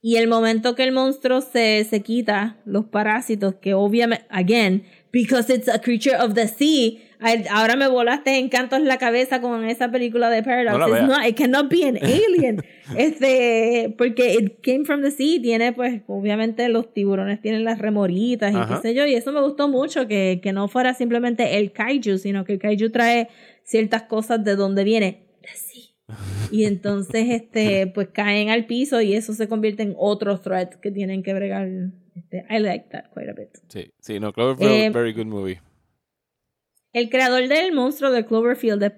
Y 0.00 0.16
el 0.16 0.28
momento 0.28 0.76
que 0.76 0.84
el 0.84 0.92
monstruo 0.92 1.40
se, 1.40 1.84
se 1.84 2.02
quita 2.02 2.58
los 2.64 2.84
parásitos, 2.84 3.56
que 3.56 3.74
obviamente, 3.74 4.24
again, 4.30 4.84
because 5.10 5.52
it's 5.52 5.68
a 5.68 5.80
creature 5.80 6.16
of 6.16 6.34
the 6.34 6.46
sea, 6.46 7.02
ahora 7.50 7.76
me 7.76 7.88
volaste 7.88 8.38
encantos 8.38 8.78
en 8.78 8.86
la 8.88 8.98
cabeza 8.98 9.40
con 9.40 9.64
esa 9.64 9.90
película 9.90 10.30
de 10.30 10.42
Paradox. 10.42 10.78
No 10.78 10.88
It's 10.96 11.06
not- 11.08 11.26
it 11.26 11.36
cannot 11.36 11.70
be 11.70 11.84
an 11.86 11.96
alien. 12.02 12.62
este, 12.96 13.94
porque 13.96 14.34
it 14.34 14.60
came 14.62 14.84
from 14.84 15.02
the 15.02 15.10
sea, 15.10 15.40
tiene 15.40 15.72
pues, 15.72 16.02
obviamente 16.06 16.68
los 16.68 16.92
tiburones 16.92 17.40
tienen 17.40 17.64
las 17.64 17.78
remoritas 17.78 18.52
y 18.52 18.56
Ajá. 18.56 18.76
qué 18.76 18.88
sé 18.88 18.94
yo, 18.94 19.06
y 19.06 19.14
eso 19.14 19.32
me 19.32 19.40
gustó 19.40 19.68
mucho, 19.68 20.06
que, 20.06 20.40
que 20.42 20.52
no 20.52 20.68
fuera 20.68 20.94
simplemente 20.94 21.58
el 21.58 21.72
kaiju, 21.72 22.18
sino 22.18 22.44
que 22.44 22.54
el 22.54 22.58
kaiju 22.58 22.90
trae 22.90 23.28
ciertas 23.64 24.02
cosas 24.02 24.44
de 24.44 24.56
donde 24.56 24.84
viene. 24.84 25.22
Sea. 25.54 26.16
Y 26.50 26.64
entonces, 26.64 27.26
este, 27.30 27.86
pues 27.94 28.08
caen 28.12 28.50
al 28.50 28.66
piso 28.66 29.00
y 29.00 29.14
eso 29.14 29.32
se 29.32 29.48
convierte 29.48 29.82
en 29.82 29.94
otro 29.98 30.38
threat 30.38 30.74
que 30.74 30.90
tienen 30.90 31.22
que 31.22 31.34
bregar. 31.34 31.68
Este, 32.14 32.44
I 32.48 32.60
like 32.60 32.86
that 32.90 33.04
quite 33.14 33.30
a 33.30 33.34
bit. 33.34 33.48
Sí, 33.68 33.90
sí, 34.00 34.20
no, 34.20 34.32
Cloverfield, 34.32 34.72
Eh, 34.72 34.90
very 34.90 35.12
good 35.12 35.26
movie. 35.26 35.60
El 36.96 37.10
creador 37.10 37.46
del 37.46 37.74
monstruo 37.74 38.10
de 38.10 38.24
Cloverfield 38.24 38.82
es 38.82 38.92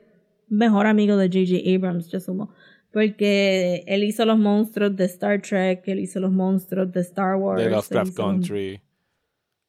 mejor 0.49 0.87
amigo 0.87 1.17
de 1.17 1.27
J.J. 1.27 1.75
Abrams, 1.75 2.09
yo 2.13 2.21
sumo. 2.21 2.55
Porque 2.93 3.83
él 3.89 4.05
hizo 4.05 4.25
los 4.25 4.39
monstruos 4.39 4.95
de 4.95 5.05
Star 5.07 5.43
Trek, 5.43 5.83
él 5.89 5.99
hizo 5.99 6.21
los 6.21 6.31
monstruos 6.31 6.93
de 6.93 7.01
Star 7.01 7.35
Wars. 7.35 7.61
De 7.61 7.69
Lovecraft 7.69 8.07
los- 8.07 8.15
Country. 8.15 8.81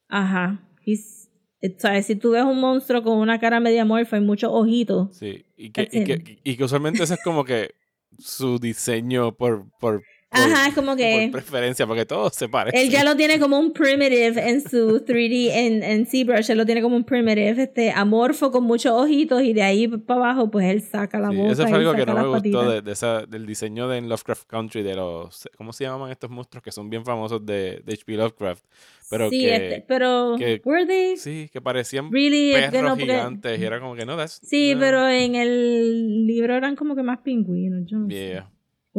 Ajá. 0.08 0.60
He's, 0.86 1.28
it- 1.60 1.80
¿sabes? 1.80 2.06
Si 2.06 2.16
tú 2.16 2.30
ves 2.32 2.44
un 2.44 2.60
monstruo 2.60 3.02
con 3.02 3.18
una 3.18 3.40
cara 3.40 3.60
media 3.60 3.84
morfa 3.84 4.18
y 4.18 4.22
muchos 4.22 4.52
ojitos. 4.54 5.18
Sí, 5.18 5.44
y 5.58 5.72
que, 5.72 5.90
y, 5.92 6.04
que, 6.04 6.40
y 6.44 6.56
que 6.56 6.64
usualmente 6.64 7.02
ese 7.02 7.16
es 7.16 7.24
como 7.24 7.44
que 7.44 7.72
su 8.20 8.60
diseño 8.60 9.32
por, 9.36 9.66
por, 9.80 10.04
Ajá, 10.32 10.68
es 10.68 10.76
como 10.76 10.90
por 10.92 10.98
que 10.98 11.30
preferencia, 11.32 11.88
porque 11.88 12.06
todos 12.06 12.36
se 12.36 12.48
parecen. 12.48 12.80
él 12.80 12.90
ya 12.92 13.04
lo 13.04 13.16
tiene 13.16 13.40
como 13.40 13.58
un 13.60 13.74
primitive 13.74 14.48
en 14.50 14.62
su 14.62 15.04
3D 15.04 15.50
en, 15.54 15.82
en 15.84 16.06
ZBrush, 16.06 16.52
él 16.52 16.58
lo 16.60 16.66
tiene 16.68 16.84
como 16.84 16.96
un 16.96 17.04
primitive, 17.04 17.64
este 17.64 17.92
amorfo 17.92 18.52
con 18.52 18.64
muchos 18.64 18.92
ojitos 18.92 19.42
y 19.42 19.54
de 19.54 19.64
ahí 19.64 19.88
para 19.88 20.20
abajo 20.20 20.52
pues 20.52 20.68
él 20.68 20.82
saca 20.84 21.20
la 21.20 21.32
Sí, 21.32 21.36
boca 21.38 21.52
eso 21.54 21.68
fue 21.68 21.78
algo 21.80 21.94
que 21.96 22.06
no 22.06 22.14
me 22.14 22.28
gustó 22.28 22.70
de, 22.70 22.82
de 22.84 22.92
esa, 22.92 23.26
del 23.26 23.48
diseño 23.48 23.88
de 23.88 24.02
Lovecraft 24.02 24.46
Country 24.48 24.84
de 24.84 24.96
los... 24.96 25.50
¿Cómo 25.58 25.74
se 25.74 25.86
llaman 25.86 26.12
estos 26.12 26.30
monstruos 26.30 26.64
que 26.64 26.72
son 26.72 26.90
bien 26.92 27.04
famosos 27.04 27.44
de, 27.44 27.82
de 27.84 27.94
H.P. 27.94 28.14
Lovecraft? 28.14 28.64
Pero 29.10 29.30
sí, 29.32 29.40
que... 29.42 29.56
este, 29.56 29.86
pero 29.88 30.36
que- 30.38 30.62
were 30.64 30.86
they 30.86 31.18
Sí, 31.18 31.50
que 31.52 31.60
parecían 31.60 32.12
really 32.12 32.52
perros 32.54 32.84
no, 32.84 32.90
porque- 32.90 33.06
gigantes 33.06 33.60
y 33.60 33.64
era 33.64 33.80
como 33.80 33.96
que 33.96 34.06
no, 34.06 34.16
that's... 34.16 34.40
Sí, 34.44 34.76
no. 34.76 34.80
pero 34.80 35.08
en 35.10 35.34
el 35.34 36.28
libro 36.28 36.56
eran 36.56 36.76
como 36.76 36.96
que 36.96 37.02
más 37.02 37.18
pingüinos, 37.20 37.82
yo 37.88 37.98
no 37.98 38.08
sé. 38.10 38.44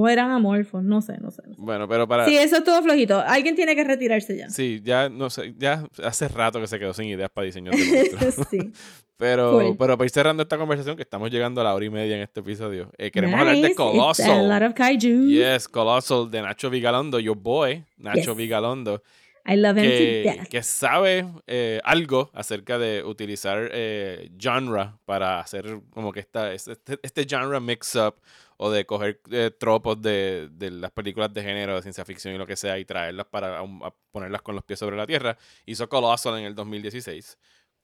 O 0.02 0.08
eran 0.08 0.30
amorfos, 0.30 0.82
no 0.82 1.02
sé, 1.02 1.18
no 1.20 1.30
sé. 1.30 1.42
no 1.46 1.54
sé. 1.54 1.60
Bueno, 1.60 1.86
pero 1.86 2.08
para... 2.08 2.24
Sí, 2.24 2.36
eso 2.36 2.56
estuvo 2.56 2.80
flojito. 2.82 3.18
Alguien 3.20 3.54
tiene 3.54 3.74
que 3.76 3.84
retirarse 3.84 4.36
ya. 4.36 4.48
Sí, 4.48 4.80
ya 4.82 5.08
no 5.10 5.28
sé, 5.28 5.54
ya 5.58 5.84
hace 6.02 6.26
rato 6.28 6.58
que 6.60 6.66
se 6.66 6.78
quedó 6.78 6.94
sin 6.94 7.06
ideas 7.06 7.28
para 7.30 7.44
diseños 7.44 7.76
de 7.76 8.32
sí. 8.50 8.72
Pero, 9.18 9.52
Cool. 9.52 9.76
pero 9.78 9.98
para 9.98 10.06
ir 10.06 10.10
cerrando 10.10 10.42
esta 10.42 10.56
conversación, 10.56 10.96
que 10.96 11.02
estamos 11.02 11.30
llegando 11.30 11.60
a 11.60 11.64
la 11.64 11.74
hora 11.74 11.84
y 11.84 11.90
media 11.90 12.16
en 12.16 12.22
este 12.22 12.40
episodio, 12.40 12.90
eh, 12.96 13.10
queremos 13.10 13.38
hablar 13.38 13.54
de 13.54 13.60
Nice. 13.60 13.72
It's 13.72 13.78
a 13.78 13.84
lot 13.84 14.16
Colossal. 14.16 14.62
of 14.62 14.72
kaiju. 14.72 15.28
Yes, 15.28 15.68
Colossal 15.68 16.30
de 16.30 16.40
Nacho 16.40 16.70
Vigalondo, 16.70 17.18
your 17.20 17.36
boy, 17.36 17.84
Nacho 17.98 18.30
Yes. 18.32 18.36
Vigalondo, 18.38 19.02
I 19.46 19.56
love 19.56 19.78
him 19.78 19.84
to 19.84 19.90
que, 19.90 20.22
death. 20.24 20.48
que 20.48 20.62
sabe 20.62 21.26
eh, 21.46 21.80
algo 21.84 22.30
acerca 22.34 22.78
de 22.78 23.02
utilizar 23.04 23.70
eh, 23.72 24.30
genre 24.38 24.92
para 25.04 25.40
hacer 25.40 25.80
como 25.90 26.12
que 26.12 26.20
esta, 26.20 26.52
este, 26.52 26.76
este 27.02 27.26
genre 27.28 27.60
mix-up 27.60 28.16
o 28.56 28.70
de 28.70 28.84
coger 28.84 29.20
eh, 29.30 29.50
tropos 29.58 30.00
de, 30.02 30.48
de 30.52 30.70
las 30.70 30.90
películas 30.90 31.32
de 31.32 31.42
género, 31.42 31.76
de 31.76 31.82
ciencia 31.82 32.04
ficción 32.04 32.34
y 32.34 32.38
lo 32.38 32.46
que 32.46 32.56
sea 32.56 32.78
y 32.78 32.84
traerlas 32.84 33.26
para 33.26 33.58
a 33.60 33.94
ponerlas 34.10 34.42
con 34.42 34.54
los 34.54 34.64
pies 34.64 34.78
sobre 34.78 34.96
la 34.96 35.06
tierra. 35.06 35.38
Hizo 35.64 35.88
Colossal 35.88 36.38
en 36.38 36.44
el 36.44 36.54
2016 36.54 37.38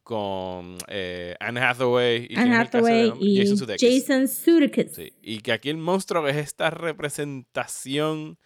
con 0.06 0.78
eh, 0.86 1.34
Anne 1.40 1.60
Hathaway 1.60 2.24
y, 2.24 2.28
¿quién 2.28 2.38
Anne 2.38 2.50
de 2.50 2.56
Hathaway 2.58 3.08
hombre? 3.08 3.26
y 3.26 3.38
Jason 3.38 3.56
Sudeikis. 3.56 4.06
Jason 4.06 4.28
Sudeikis. 4.28 4.92
Sí, 4.94 5.12
y 5.20 5.40
que 5.40 5.50
aquí 5.50 5.68
el 5.68 5.78
monstruo 5.78 6.28
es 6.28 6.36
esta 6.36 6.70
representación 6.70 8.38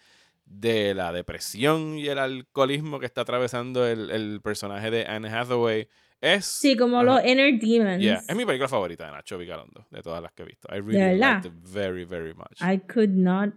de 0.53 0.95
la 0.95 1.13
depresión 1.13 1.97
y 1.97 2.09
el 2.09 2.19
alcoholismo 2.19 2.99
que 2.99 3.07
está 3.07 3.21
atravesando 3.21 3.87
el, 3.87 4.11
el 4.11 4.41
personaje 4.43 4.91
de 4.91 5.07
Anne 5.07 5.29
Hathaway. 5.29 5.89
Es, 6.21 6.45
Sí, 6.45 6.77
como 6.77 6.97
Ajá. 6.99 7.05
los 7.05 7.25
Inner 7.25 7.59
Demons. 7.59 8.01
Yeah, 8.03 8.21
es 8.29 8.37
mi 8.37 8.45
película 8.45 8.69
favorita 8.69 9.07
de 9.07 9.13
Nacho 9.13 9.39
Vigalondo, 9.39 9.87
de 9.91 10.03
todas 10.03 10.21
las 10.21 10.33
que 10.33 10.43
he 10.43 10.47
visto. 10.47 10.69
I 10.71 10.81
really 10.81 11.19
liked 11.19 11.47
it 11.47 11.53
very, 11.63 12.05
very 12.05 12.35
much. 12.35 12.61
I 12.61 12.79
could 12.79 13.11
not 13.11 13.55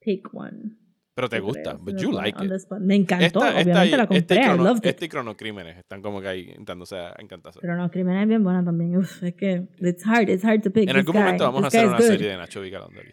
pick 0.00 0.32
one. 0.32 0.76
Pero 1.14 1.28
te 1.30 1.40
gusta, 1.40 1.74
but 1.80 1.96
you 1.98 2.12
like 2.12 2.38
it. 2.44 2.50
Me 2.80 2.94
encantó, 2.94 3.24
Esta- 3.26 3.48
esta 3.48 3.62
obviamente 3.62 3.86
y- 3.88 3.90
la 3.96 4.06
compré, 4.06 4.18
este 4.18 4.34
y 4.34 4.38
I 4.38 4.40
crono- 4.42 4.64
loved 4.64 4.78
it. 4.78 4.86
este 4.86 5.04
y 5.06 5.08
cronocrímenes 5.08 5.76
están 5.78 6.02
como 6.02 6.20
que 6.20 6.28
ahí 6.28 6.40
intentándose 6.50 6.96
a 6.96 7.14
encantarse. 7.18 7.58
Pero 7.60 7.74
no, 7.74 7.90
Crimen 7.90 8.18
es 8.18 8.28
bien 8.28 8.44
buena 8.44 8.62
también. 8.64 8.96
Uf, 8.98 9.22
es 9.22 9.34
que 9.34 9.66
it's 9.80 10.06
hard, 10.06 10.28
it's 10.28 10.44
hard 10.44 10.62
to 10.62 10.70
pick. 10.70 10.88
En 10.88 10.96
algún 10.96 11.12
guy- 11.14 11.20
momento 11.22 11.44
vamos 11.44 11.64
a 11.64 11.68
this 11.70 11.78
hacer 11.78 11.82
guy 11.84 11.88
una 11.88 11.98
good. 11.98 12.06
serie 12.06 12.28
de 12.28 12.36
Nacho 12.36 12.60
Vigalondo 12.60 13.00
aquí. 13.00 13.10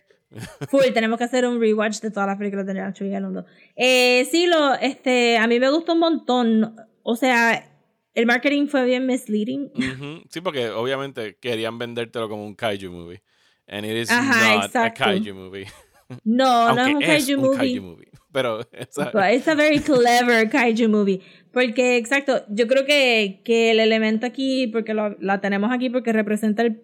Full, 0.69 0.91
tenemos 0.93 1.17
que 1.17 1.23
hacer 1.25 1.45
un 1.45 1.59
rewatch 1.59 1.99
de 2.01 2.11
todas 2.11 2.27
las 2.27 2.37
películas 2.37 2.65
de 2.65 2.73
Nacho 2.73 3.03
Vigalondo. 3.03 3.45
Eh, 3.75 4.27
sí, 4.31 4.47
lo, 4.47 4.73
este, 4.75 5.37
a 5.37 5.47
mí 5.47 5.59
me 5.59 5.69
gustó 5.69 5.93
un 5.93 5.99
montón. 5.99 6.75
O 7.03 7.15
sea, 7.15 7.69
el 8.13 8.25
marketing 8.25 8.67
fue 8.67 8.85
bien 8.85 9.05
misleading. 9.05 9.71
Ujú. 9.75 10.23
Sí, 10.29 10.41
porque 10.41 10.69
obviamente 10.69 11.37
querían 11.39 11.77
vendértelo 11.77 12.29
como 12.29 12.45
un 12.45 12.55
kaiju 12.55 12.91
movie. 12.91 13.21
And 13.67 13.85
it 13.85 13.93
is 13.93 14.11
Ajá, 14.11 14.55
not 14.55 14.65
exacto. 14.65 15.03
a 15.03 15.07
kaiju 15.07 15.33
movie. 15.35 15.65
No, 16.25 16.75
no 16.75 16.85
es 16.85 16.95
un 16.95 17.01
es 17.03 17.07
kaiju 17.25 17.37
un 17.39 17.43
movie. 17.45 17.57
kaiju 17.57 17.81
movie. 17.81 18.07
Pero, 18.31 18.59
it's 19.31 19.47
a 19.47 19.55
very 19.55 19.79
clever 19.79 20.49
kaiju 20.49 20.89
movie. 20.89 21.21
Porque, 21.51 21.97
exacto, 21.97 22.43
yo 22.49 22.67
creo 22.67 22.83
que, 22.85 23.41
que 23.45 23.71
el 23.71 23.79
elemento 23.79 24.25
aquí, 24.25 24.67
porque 24.67 24.93
lo- 24.93 25.15
la 25.19 25.39
tenemos 25.39 25.71
aquí 25.71 25.89
porque 25.89 26.11
representa 26.11 26.63
el- 26.63 26.81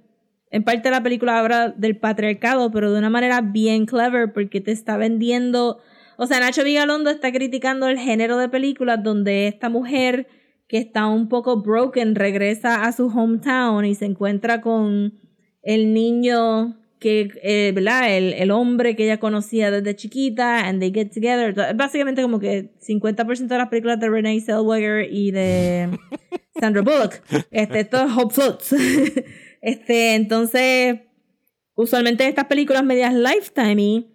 en 0.52 0.64
parte 0.64 0.90
la 0.90 1.04
película 1.04 1.40
habla 1.40 1.70
del 1.70 1.98
patriarcado, 1.98 2.72
pero 2.72 2.92
de 2.92 3.00
una 3.00 3.10
manera 3.10 3.42
bien 3.42 3.86
clever 3.86 4.34
porque 4.34 4.62
te 4.62 4.72
está 4.72 4.98
vendiendo... 4.98 5.80
O 6.18 6.26
sea, 6.26 6.40
Nacho 6.40 6.64
Vigalondo 6.64 7.10
está 7.10 7.32
criticando 7.32 7.88
el 7.88 7.98
género 7.98 8.38
de 8.38 8.50
películas 8.50 9.02
donde 9.02 9.48
esta 9.48 9.70
mujer 9.70 10.28
que 10.68 10.78
está 10.78 11.08
un 11.08 11.30
poco 11.30 11.62
broken 11.62 12.16
regresa 12.16 12.86
a 12.86 12.92
su 12.92 13.08
hometown 13.08 13.86
y 13.86 13.96
se 13.96 14.06
encuentra 14.06 14.62
con 14.62 15.14
el 15.62 15.94
niño 15.94 16.78
que, 17.00 17.32
eh, 17.42 17.72
¿verdad? 17.74 18.16
El, 18.16 18.34
el 18.34 18.52
hombre 18.52 18.96
que 18.96 19.06
ella 19.06 19.20
conocía 19.20 19.72
desde 19.72 19.96
chiquita, 19.96 20.68
and 20.68 20.80
they 20.80 20.92
get 20.94 21.12
together. 21.12 21.56
Básicamente 21.76 22.22
como 22.22 22.40
que 22.40 22.72
50% 22.86 23.48
de 23.48 23.58
las 23.58 23.70
películas 23.70 24.00
de 24.00 24.10
Renee 24.10 24.42
Zellweger 24.42 25.08
y 25.12 25.32
de 25.32 25.90
Sandra 26.60 26.82
Bullock. 26.82 27.16
Este, 27.52 27.80
esto 27.80 28.06
es 28.06 28.12
Hope 28.16 28.34
Floats. 28.34 28.76
Este, 29.62 30.16
entonces, 30.16 31.00
usualmente 31.76 32.28
estas 32.28 32.46
películas 32.46 32.84
medias 32.84 33.14
lifetime 33.14 33.82
y 33.82 34.08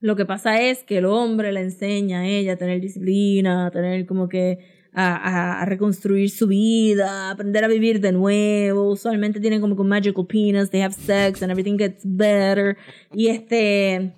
lo 0.00 0.14
que 0.16 0.24
pasa 0.26 0.60
es 0.62 0.84
que 0.84 0.98
el 0.98 1.06
hombre 1.06 1.52
le 1.52 1.60
enseña 1.60 2.20
a 2.20 2.26
ella 2.28 2.52
a 2.52 2.56
tener 2.56 2.80
disciplina, 2.80 3.66
a 3.66 3.70
tener 3.70 4.06
como 4.06 4.28
que 4.28 4.58
a, 4.92 5.14
a- 5.16 5.62
a 5.62 5.64
reconstruir 5.66 6.30
su 6.30 6.46
vida, 6.46 7.28
a 7.28 7.30
aprender 7.32 7.64
a 7.64 7.68
vivir 7.68 8.00
de 8.00 8.12
nuevo. 8.12 8.90
Usualmente 8.90 9.40
tienen 9.40 9.60
como 9.60 9.74
que 9.76 9.82
un 9.82 9.88
magical 9.88 10.26
penis, 10.26 10.70
they 10.70 10.80
have 10.82 10.94
sex 10.94 11.42
and 11.42 11.50
everything 11.50 11.76
gets 11.78 12.02
better. 12.04 12.76
Y 13.12 13.28
este 13.28 14.12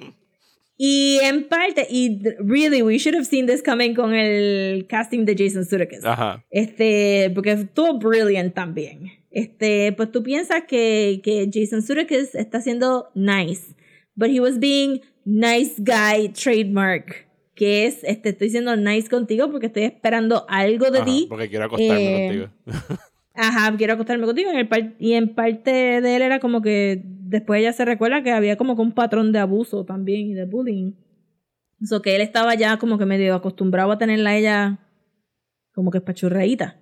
y 0.76 1.18
en 1.22 1.48
parte 1.48 1.86
y 1.90 2.22
really 2.38 2.82
we 2.82 2.98
should 2.98 3.16
have 3.16 3.24
seen 3.24 3.46
this 3.46 3.62
coming 3.62 3.94
con 3.94 4.14
el 4.14 4.86
casting 4.88 5.24
de 5.24 5.34
Jason 5.36 5.64
Sudeikis. 5.64 6.04
Ajá. 6.04 6.44
Este, 6.50 7.30
porque 7.34 7.52
estuvo 7.52 7.98
brilliant 7.98 8.54
también. 8.54 9.10
Este, 9.30 9.92
pues 9.92 10.10
tú 10.10 10.22
piensas 10.22 10.62
que, 10.66 11.20
que 11.22 11.48
Jason 11.52 11.82
Sudeikis 11.82 12.34
está 12.34 12.60
siendo 12.60 13.08
nice, 13.14 13.74
but 14.14 14.28
he 14.28 14.40
was 14.40 14.58
being 14.58 15.00
nice 15.24 15.74
guy 15.78 16.28
trademark, 16.30 17.26
que 17.54 17.86
es, 17.86 18.02
este, 18.04 18.30
estoy 18.30 18.48
siendo 18.50 18.74
nice 18.76 19.08
contigo 19.08 19.50
porque 19.50 19.66
estoy 19.66 19.82
esperando 19.84 20.46
algo 20.48 20.90
de 20.90 20.98
Ajá, 21.00 21.04
ti. 21.06 21.26
porque 21.28 21.48
quiero 21.50 21.64
acostarme 21.66 22.16
Eh, 22.16 22.26
contigo. 22.28 22.48
Ajá, 23.34 23.76
quiero 23.76 23.92
acostarme 23.92 24.24
contigo. 24.26 24.50
En 24.50 24.56
el 24.58 24.68
par- 24.68 24.94
y 24.98 25.12
en 25.12 25.34
parte 25.34 25.70
de 26.00 26.16
él 26.16 26.22
era 26.22 26.40
como 26.40 26.60
que 26.62 27.02
después 27.04 27.60
ella 27.60 27.72
se 27.72 27.84
recuerda 27.84 28.22
que 28.22 28.32
había 28.32 28.56
como 28.56 28.74
que 28.74 28.82
un 28.82 28.92
patrón 28.92 29.30
de 29.32 29.38
abuso 29.38 29.84
también 29.84 30.26
y 30.28 30.34
de 30.34 30.44
bullying. 30.46 30.94
Eso 31.80 32.02
que 32.02 32.16
él 32.16 32.22
estaba 32.22 32.54
ya 32.56 32.78
como 32.78 32.98
que 32.98 33.06
medio 33.06 33.34
acostumbrado 33.36 33.92
a 33.92 33.98
tenerla 33.98 34.30
a 34.30 34.36
ella 34.38 34.78
como 35.72 35.92
que 35.92 35.98
espachurradita. 35.98 36.77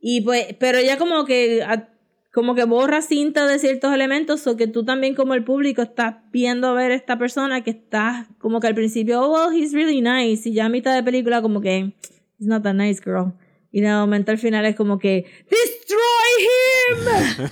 Y 0.00 0.22
pues, 0.22 0.46
pero 0.58 0.78
ella 0.78 0.96
como 0.98 1.24
que 1.24 1.62
a- 1.62 1.88
como 2.32 2.54
que 2.54 2.64
borra 2.64 3.02
cinta 3.02 3.46
de 3.46 3.58
ciertos 3.58 3.92
elementos, 3.92 4.46
o 4.46 4.56
que 4.56 4.68
tú 4.68 4.84
también 4.84 5.14
como 5.16 5.34
el 5.34 5.42
público 5.44 5.82
estás 5.82 6.14
viendo 6.32 6.68
a 6.68 6.74
ver 6.74 6.92
esta 6.92 7.18
persona 7.18 7.62
que 7.64 7.70
está 7.70 8.28
como 8.38 8.60
que 8.60 8.68
al 8.68 8.74
principio, 8.74 9.20
oh, 9.20 9.32
well, 9.48 9.52
he's 9.56 9.72
really 9.72 10.00
nice, 10.00 10.48
y 10.48 10.52
ya 10.52 10.66
a 10.66 10.68
mitad 10.68 10.94
de 10.94 11.02
película 11.02 11.42
como 11.42 11.60
que, 11.60 11.92
he's 12.38 12.46
not 12.46 12.62
that 12.62 12.74
nice, 12.74 13.00
girl. 13.04 13.32
Y 13.72 13.80
de 13.80 13.88
momento 13.90 14.30
al 14.32 14.38
final 14.38 14.64
es 14.64 14.76
como 14.76 14.98
que, 14.98 15.26
¡Destroy 15.50 16.19
him! 16.40 17.50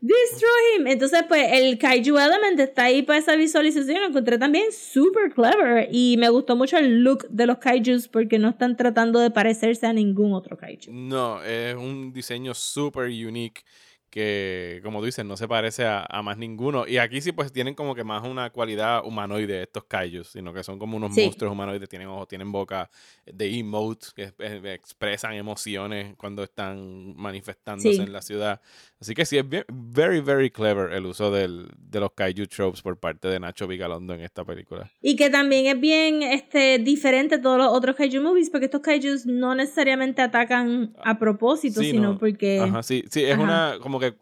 ¡Destroy 0.00 0.76
him! 0.76 0.86
Entonces, 0.86 1.24
pues, 1.28 1.48
el 1.52 1.78
Kaiju 1.78 2.16
Element 2.16 2.58
está 2.60 2.84
ahí 2.84 3.02
para 3.02 3.18
esa 3.18 3.36
visualización. 3.36 4.00
Lo 4.00 4.08
encontré 4.08 4.38
también 4.38 4.72
super 4.72 5.32
clever. 5.32 5.88
Y 5.92 6.16
me 6.18 6.28
gustó 6.28 6.56
mucho 6.56 6.78
el 6.78 7.02
look 7.02 7.28
de 7.28 7.46
los 7.46 7.58
Kaijus 7.58 8.08
porque 8.08 8.38
no 8.38 8.50
están 8.50 8.76
tratando 8.76 9.18
de 9.20 9.30
parecerse 9.30 9.86
a 9.86 9.92
ningún 9.92 10.32
otro 10.32 10.56
Kaiju. 10.56 10.92
No, 10.92 11.42
es 11.42 11.74
un 11.74 12.12
diseño 12.12 12.54
súper 12.54 13.06
unique 13.06 13.62
que, 14.10 14.80
como 14.82 15.00
tú 15.00 15.06
dices, 15.06 15.24
no 15.24 15.36
se 15.36 15.46
parece 15.46 15.84
a, 15.84 16.06
a 16.08 16.22
más 16.22 16.38
ninguno. 16.38 16.86
Y 16.86 16.98
aquí 16.98 17.20
sí, 17.20 17.32
pues 17.32 17.52
tienen 17.52 17.74
como 17.74 17.94
que 17.94 18.04
más 18.04 18.26
una 18.26 18.50
cualidad 18.50 19.04
humanoide 19.04 19.62
estos 19.62 19.84
kaijus, 19.84 20.28
sino 20.28 20.52
que 20.52 20.62
son 20.64 20.78
como 20.78 20.96
unos 20.96 21.14
Sí. 21.14 21.24
monstruos 21.24 21.52
humanoides, 21.52 21.88
tienen 21.88 22.08
ojos, 22.08 22.28
tienen 22.28 22.50
boca 22.50 22.88
de 23.26 23.58
emote, 23.58 24.06
que 24.14 24.32
eh, 24.38 24.72
expresan 24.74 25.34
emociones 25.34 26.14
cuando 26.16 26.42
están 26.42 27.14
manifestándose 27.16 27.96
Sí. 27.96 28.02
en 28.02 28.12
la 28.12 28.22
ciudad. 28.22 28.60
Así 29.00 29.14
que 29.14 29.24
sí, 29.24 29.38
es 29.38 29.48
bien, 29.48 29.64
very, 29.68 30.20
very 30.20 30.50
clever 30.50 30.92
el 30.92 31.06
uso 31.06 31.30
del, 31.30 31.68
de 31.78 32.00
los 32.00 32.10
kaiju 32.12 32.46
tropes 32.48 32.82
por 32.82 32.98
parte 32.98 33.28
de 33.28 33.38
Nacho 33.38 33.68
Vigalondo 33.68 34.12
en 34.14 34.22
esta 34.22 34.44
película. 34.44 34.90
Y 35.00 35.14
que 35.14 35.30
también 35.30 35.66
es 35.66 35.80
bien 35.80 36.22
este, 36.24 36.78
diferente 36.80 37.36
a 37.36 37.40
todos 37.40 37.58
los 37.58 37.68
otros 37.72 37.94
Kaiju 37.94 38.20
movies 38.20 38.50
porque 38.50 38.64
estos 38.64 38.80
Kaijus 38.80 39.24
no 39.24 39.54
necesariamente 39.54 40.20
atacan 40.20 40.96
a 41.04 41.16
propósito, 41.18 41.80
Sí, 41.80 41.92
sino 41.92 42.14
no. 42.14 42.18
porque... 42.18 42.58
Ajá, 42.58 42.82
sí, 42.82 43.04
sí, 43.08 43.22
es 43.24 43.34
Ajá. 43.34 43.42
una, 43.42 43.76
como 43.80 44.00
que 44.00 44.14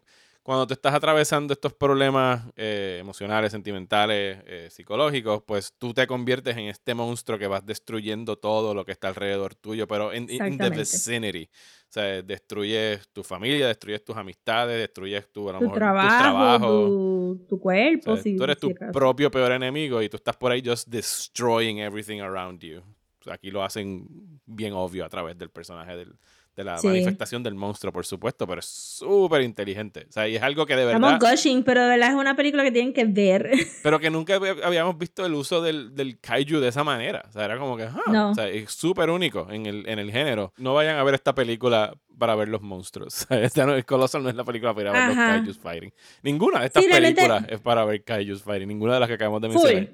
cuando 0.43 0.65
tú 0.65 0.73
estás 0.75 0.93
atravesando 0.93 1.51
estos 1.53 1.73
problemas 1.73 2.43
eh, 2.55 2.99
emocionales, 3.01 3.51
sentimentales, 3.51 4.37
eh, 4.45 4.69
psicológicos, 4.71 5.43
pues 5.45 5.73
tú 5.77 5.93
te 5.93 6.07
conviertes 6.07 6.55
en 6.55 6.67
este 6.67 6.93
monstruo 6.93 7.37
que 7.37 7.47
vas 7.47 7.65
destruyendo 7.65 8.37
todo 8.37 8.73
lo 8.73 8.85
que 8.85 8.93
está 8.93 9.09
alrededor 9.09 9.55
tuyo, 9.55 9.87
pero 9.87 10.13
en 10.13 10.29
in- 10.29 10.45
in 10.45 10.57
the 10.57 10.69
vicinity. 10.69 11.49
O 11.89 11.93
sea, 11.93 12.21
destruyes 12.21 13.07
tu 13.13 13.23
familia, 13.23 13.67
destruyes 13.67 14.03
tus 14.03 14.15
amistades, 14.17 14.77
destruyes 14.77 15.25
tu, 15.31 15.49
a 15.49 15.53
lo 15.53 15.59
Tu 15.59 15.63
mejor, 15.63 15.77
trabajo, 15.79 16.07
tus 16.09 16.17
trabajos. 16.17 16.89
tu, 16.89 17.45
tu 17.47 17.55
O 17.55 17.59
cuerpo. 17.59 18.13
sea, 18.15 18.23
si- 18.23 18.35
tú 18.35 18.43
eres 18.43 18.57
si 18.57 18.61
tu 18.61 18.71
acaso. 18.71 18.91
propio 18.91 19.31
peor 19.31 19.51
enemigo 19.53 20.01
y 20.01 20.09
tú 20.09 20.17
estás 20.17 20.35
por 20.35 20.51
ahí 20.51 20.61
just 20.63 20.87
destroying 20.89 21.79
everything 21.79 22.19
around 22.19 22.59
you. 22.61 22.79
O 22.79 23.23
sea, 23.23 23.33
aquí 23.35 23.51
lo 23.51 23.63
hacen 23.63 24.05
bien 24.45 24.73
obvio 24.73 25.05
a 25.05 25.09
través 25.09 25.37
del 25.37 25.49
personaje 25.49 25.95
del- 25.95 26.13
de 26.57 26.63
la 26.63 26.77
Sí. 26.79 26.87
manifestación 26.87 27.43
del 27.43 27.53
monstruo, 27.55 27.93
por 27.93 28.05
supuesto, 28.05 28.45
pero 28.47 28.59
es 28.59 28.65
súper 28.65 29.43
inteligente. 29.43 30.07
O 30.09 30.11
sea, 30.11 30.27
y 30.27 30.35
es 30.35 30.41
algo 30.41 30.65
que 30.65 30.75
de 30.75 30.85
Estamos 30.87 31.13
verdad, 31.13 31.31
gushing, 31.31 31.63
pero 31.63 31.83
de 31.83 31.89
verdad 31.89 32.09
es 32.09 32.15
una 32.15 32.35
película 32.35 32.63
que 32.63 32.71
tienen 32.71 32.91
que 32.93 33.05
ver. 33.05 33.49
pero 33.83 33.99
que 33.99 34.09
nunca 34.09 34.37
hab- 34.37 34.63
habíamos 34.63 34.97
visto 34.97 35.25
el 35.25 35.33
uso 35.35 35.61
del, 35.61 35.95
del 35.95 36.19
kaiju 36.19 36.59
de 36.59 36.67
esa 36.69 36.83
manera. 36.83 37.23
O 37.29 37.31
sea, 37.31 37.45
era 37.45 37.57
como 37.59 37.77
que, 37.77 37.83
ah, 37.83 38.01
No. 38.11 38.31
o 38.31 38.35
sea, 38.35 38.49
es 38.49 38.71
súper 38.71 39.09
único 39.11 39.47
en 39.51 39.67
el, 39.67 39.87
en 39.87 39.99
el 39.99 40.11
género. 40.11 40.51
No 40.57 40.73
vayan 40.73 40.97
a 40.97 41.03
ver 41.03 41.13
esta 41.13 41.33
película 41.35 41.93
para 42.17 42.35
ver 42.35 42.47
los 42.49 42.61
monstruos. 42.63 43.13
O 43.23 43.27
sea, 43.27 43.41
esta 43.43 43.65
no, 43.67 43.73
Colossal 43.85 44.23
no 44.23 44.29
es 44.29 44.35
la 44.35 44.43
película 44.43 44.73
para 44.73 44.91
ver 44.91 44.99
Ajá. 44.99 45.09
los 45.37 45.37
kaijus 45.45 45.59
fighting. 45.59 45.93
Ninguna 46.23 46.61
de 46.61 46.65
estas 46.65 46.83
Sí, 46.83 46.89
realmente- 46.89 47.21
películas 47.21 47.45
es 47.49 47.59
para 47.59 47.85
ver 47.85 48.03
kaijus 48.03 48.41
fighting. 48.41 48.67
Ninguna 48.67 48.95
de 48.95 48.99
las 49.01 49.07
que 49.07 49.13
acabamos 49.13 49.41
de 49.41 49.49
Full. 49.49 49.61
mencionar. 49.63 49.89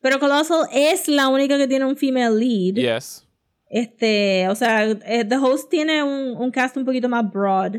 Pero 0.00 0.18
Colossal 0.18 0.66
es 0.72 1.08
la 1.08 1.28
única 1.28 1.56
que 1.56 1.66
tiene 1.68 1.84
un 1.86 1.96
female 1.96 2.34
lead. 2.38 2.74
Yes. 2.96 3.23
Este, 3.70 4.48
o 4.48 4.54
sea, 4.54 4.84
eh, 4.84 5.24
The 5.24 5.36
Host 5.36 5.70
tiene 5.70 6.02
un, 6.02 6.36
un 6.36 6.50
cast 6.50 6.76
un 6.76 6.84
poquito 6.84 7.08
más 7.08 7.30
broad, 7.30 7.76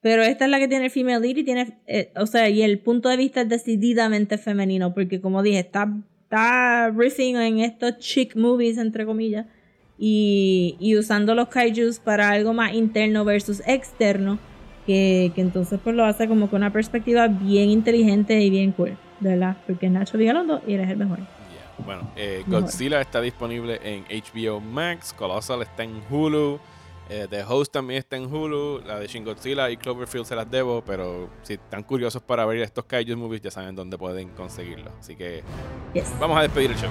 pero 0.00 0.22
esta 0.22 0.44
es 0.44 0.50
la 0.50 0.58
que 0.58 0.68
tiene 0.68 0.86
el 0.86 0.90
female 0.90 1.20
lead 1.20 1.36
y 1.36 1.44
tiene, 1.44 1.78
eh, 1.86 2.12
o 2.16 2.26
sea, 2.26 2.48
y 2.48 2.62
el 2.62 2.78
punto 2.80 3.08
de 3.08 3.16
vista 3.16 3.40
es 3.40 3.48
decididamente 3.48 4.38
femenino, 4.38 4.94
porque 4.94 5.20
como 5.20 5.42
dije, 5.42 5.58
está, 5.60 5.92
está 6.22 6.90
riffing 6.90 7.36
en 7.36 7.60
estos 7.60 7.98
chick 7.98 8.36
movies, 8.36 8.78
entre 8.78 9.06
comillas, 9.06 9.46
y, 9.98 10.76
y 10.78 10.96
usando 10.96 11.34
los 11.34 11.48
kaijus 11.48 11.98
para 11.98 12.30
algo 12.30 12.52
más 12.52 12.74
interno 12.74 13.24
versus 13.24 13.62
externo, 13.66 14.38
que, 14.86 15.32
que 15.34 15.40
entonces 15.40 15.80
pues 15.82 15.96
lo 15.96 16.04
hace 16.04 16.28
como 16.28 16.48
con 16.48 16.62
una 16.62 16.72
perspectiva 16.72 17.28
bien 17.28 17.70
inteligente 17.70 18.40
y 18.40 18.50
bien 18.50 18.72
cool, 18.72 18.96
verdad, 19.20 19.56
porque 19.66 19.90
Nacho 19.90 20.16
Vigalondo 20.16 20.62
y 20.66 20.74
él 20.74 20.80
es 20.80 20.90
el 20.90 20.96
mejor. 20.96 21.37
Bueno, 21.84 22.10
eh. 22.16 22.44
Godzilla 22.46 23.00
está 23.00 23.20
disponible 23.20 23.80
en 23.82 24.04
HBO 24.04 24.60
Max, 24.60 25.12
Colossal 25.16 25.62
está 25.62 25.84
en 25.84 26.02
Hulu, 26.10 26.58
eh, 27.08 27.26
The 27.30 27.42
Host 27.44 27.72
también 27.72 27.98
está 28.00 28.16
en 28.16 28.32
Hulu, 28.32 28.82
la 28.84 28.98
de 28.98 29.06
Shin 29.06 29.24
Godzilla 29.24 29.70
y 29.70 29.76
Cloverfield 29.76 30.26
se 30.26 30.36
las 30.36 30.50
debo, 30.50 30.82
pero 30.84 31.30
si 31.42 31.54
están 31.54 31.82
curiosos 31.84 32.20
para 32.22 32.44
ver 32.44 32.58
estos 32.58 32.84
Kaiju 32.84 33.16
movies 33.16 33.40
ya 33.42 33.50
saben 33.50 33.74
dónde 33.74 33.96
pueden 33.96 34.28
conseguirlo. 34.30 34.90
Así 34.98 35.16
que 35.16 35.42
Yes. 35.94 36.12
vamos 36.20 36.36
a 36.38 36.42
despedir 36.42 36.70
el 36.72 36.76
show. 36.76 36.90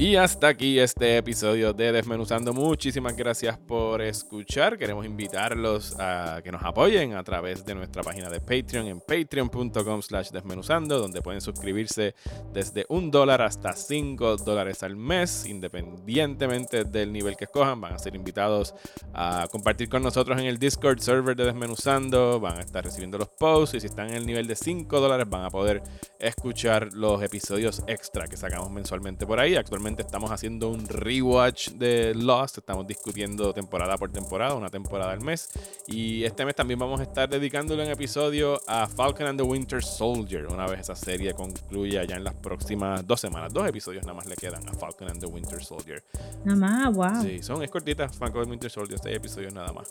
Y 0.00 0.16
hasta 0.16 0.48
aquí 0.48 0.78
este 0.78 1.18
episodio 1.18 1.74
de 1.74 1.92
Desmenuzando. 1.92 2.54
Muchísimas 2.54 3.14
gracias 3.14 3.58
por 3.58 4.00
escuchar. 4.00 4.78
Queremos 4.78 5.04
invitarlos 5.04 5.94
a 5.98 6.40
que 6.42 6.50
nos 6.50 6.62
apoyen 6.62 7.12
a 7.12 7.22
través 7.22 7.66
de 7.66 7.74
nuestra 7.74 8.02
página 8.02 8.30
de 8.30 8.40
Patreon 8.40 8.86
en 8.86 9.00
patreon.com 9.00 10.00
slash 10.00 10.30
desmenuzando, 10.30 10.98
donde 10.98 11.20
pueden 11.20 11.42
suscribirse 11.42 12.14
desde 12.50 12.86
un 12.88 13.10
dólar 13.10 13.42
hasta 13.42 13.74
cinco 13.74 14.38
dólares 14.38 14.82
al 14.82 14.96
mes, 14.96 15.44
independientemente 15.44 16.84
del 16.84 17.12
nivel 17.12 17.36
que 17.36 17.44
escojan. 17.44 17.78
Van 17.82 17.92
a 17.92 17.98
ser 17.98 18.14
invitados 18.14 18.74
a 19.12 19.48
compartir 19.52 19.90
con 19.90 20.02
nosotros 20.02 20.40
en 20.40 20.46
el 20.46 20.56
Discord 20.56 21.00
server 21.00 21.36
de 21.36 21.44
Desmenuzando. 21.44 22.40
Van 22.40 22.56
a 22.56 22.62
estar 22.62 22.82
recibiendo 22.82 23.18
los 23.18 23.28
posts 23.28 23.74
y 23.74 23.80
si 23.80 23.88
están 23.88 24.08
en 24.08 24.16
el 24.16 24.26
nivel 24.26 24.46
de 24.46 24.56
5 24.56 24.98
dólares 24.98 25.28
van 25.28 25.44
a 25.44 25.50
poder 25.50 25.82
escuchar 26.18 26.94
los 26.94 27.22
episodios 27.22 27.82
extra 27.86 28.26
que 28.28 28.38
sacamos 28.38 28.70
mensualmente 28.70 29.26
por 29.26 29.38
ahí. 29.38 29.56
Actualmente 29.56 29.89
Estamos 29.98 30.30
haciendo 30.30 30.70
un 30.70 30.86
rewatch 30.86 31.70
de 31.70 32.14
Lost, 32.14 32.58
estamos 32.58 32.86
discutiendo 32.86 33.52
temporada 33.52 33.96
por 33.96 34.10
temporada, 34.10 34.54
una 34.54 34.70
temporada 34.70 35.12
al 35.12 35.20
mes. 35.20 35.48
Y 35.86 36.24
este 36.24 36.44
mes 36.44 36.54
también 36.54 36.78
vamos 36.78 37.00
a 37.00 37.02
estar 37.02 37.28
dedicándole 37.28 37.84
un 37.84 37.90
episodio 37.90 38.60
a 38.66 38.86
Falcon 38.86 39.26
and 39.26 39.38
the 39.40 39.44
Winter 39.44 39.82
Soldier, 39.82 40.46
una 40.46 40.66
vez 40.66 40.80
esa 40.80 40.94
serie 40.94 41.34
concluya 41.34 42.04
ya 42.04 42.16
en 42.16 42.24
las 42.24 42.34
próximas 42.34 43.06
dos 43.06 43.20
semanas. 43.20 43.52
Dos 43.52 43.66
episodios 43.66 44.04
nada 44.04 44.14
más 44.14 44.26
le 44.26 44.36
quedan 44.36 44.68
a 44.68 44.72
Falcon 44.72 45.08
and 45.08 45.20
the 45.20 45.26
Winter 45.26 45.62
Soldier. 45.62 46.02
Nada 46.44 46.58
más, 46.58 46.94
wow. 46.94 47.22
Sí, 47.22 47.42
son, 47.42 47.62
es 47.62 47.70
cortita, 47.70 48.08
Falcon 48.08 48.42
and 48.42 48.46
the 48.46 48.50
Winter 48.50 48.70
Soldier, 48.70 48.98
seis 49.02 49.16
episodios 49.16 49.52
nada 49.52 49.72
más. 49.72 49.90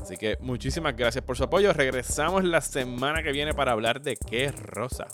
Así 0.00 0.16
que 0.16 0.36
muchísimas 0.40 0.96
gracias 0.96 1.24
por 1.24 1.36
su 1.36 1.44
apoyo. 1.44 1.72
Regresamos 1.72 2.44
la 2.44 2.60
semana 2.60 3.22
que 3.22 3.32
viene 3.32 3.54
para 3.54 3.72
hablar 3.72 4.00
de 4.00 4.16
qué 4.16 4.44
es 4.46 4.60
Rosa. 4.60 5.06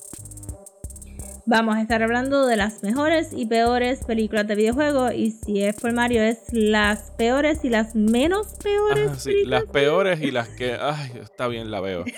Vamos 1.49 1.77
a 1.77 1.81
estar 1.81 2.03
hablando 2.03 2.45
de 2.45 2.57
las 2.57 2.83
mejores 2.83 3.29
y 3.33 3.47
peores 3.47 4.05
películas 4.05 4.49
de 4.49 4.57
videojuegos. 4.57 5.15
Y 5.15 5.31
si 5.31 5.63
es 5.63 5.77
por 5.77 5.93
Mario, 5.93 6.21
es 6.21 6.41
las 6.51 7.13
peores 7.13 7.65
y 7.65 7.69
las 7.69 7.95
menos 7.95 8.57
peores. 8.61 9.11
Ajá, 9.11 9.19
sí, 9.21 9.31
películas 9.31 9.45
las 9.45 9.63
peores 9.63 10.21
y 10.21 10.33
las 10.33 10.49
que, 10.49 10.75
ay, 10.75 11.13
está 11.23 11.47
bien, 11.47 11.71
la 11.71 11.81
veo. 11.81 12.05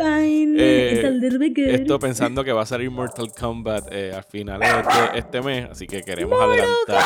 Fine, 0.00 0.56
Eh, 0.58 0.92
it's 0.94 1.04
a 1.04 1.10
little 1.10 1.38
bit 1.38 1.54
good. 1.54 1.68
Esto 1.74 1.98
pensando 1.98 2.42
que 2.42 2.52
va 2.52 2.62
a 2.62 2.66
salir 2.66 2.90
Mortal 2.90 3.30
Kombat 3.38 3.88
eh, 3.92 4.12
al 4.14 4.24
final 4.24 4.58
de 4.60 4.66
este, 4.66 5.18
este 5.18 5.42
mes, 5.42 5.68
así 5.70 5.86
que 5.86 6.02
queremos 6.02 6.40
adelantar. 6.40 7.02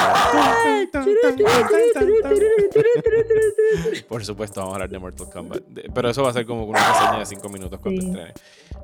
Por 4.08 4.24
supuesto, 4.24 4.60
vamos 4.60 4.72
a 4.72 4.76
hablar 4.76 4.90
de 4.90 4.98
Mortal 4.98 5.26
Kombat. 5.32 5.62
Pero 5.94 6.08
eso 6.10 6.22
va 6.22 6.30
a 6.30 6.32
ser 6.32 6.46
como 6.46 6.64
una 6.64 6.78
reseña 6.78 7.18
de 7.18 7.26
5 7.26 7.48
minutos 7.48 7.80
cuando 7.80 8.00
Sí. 8.00 8.08
estrene. 8.08 8.32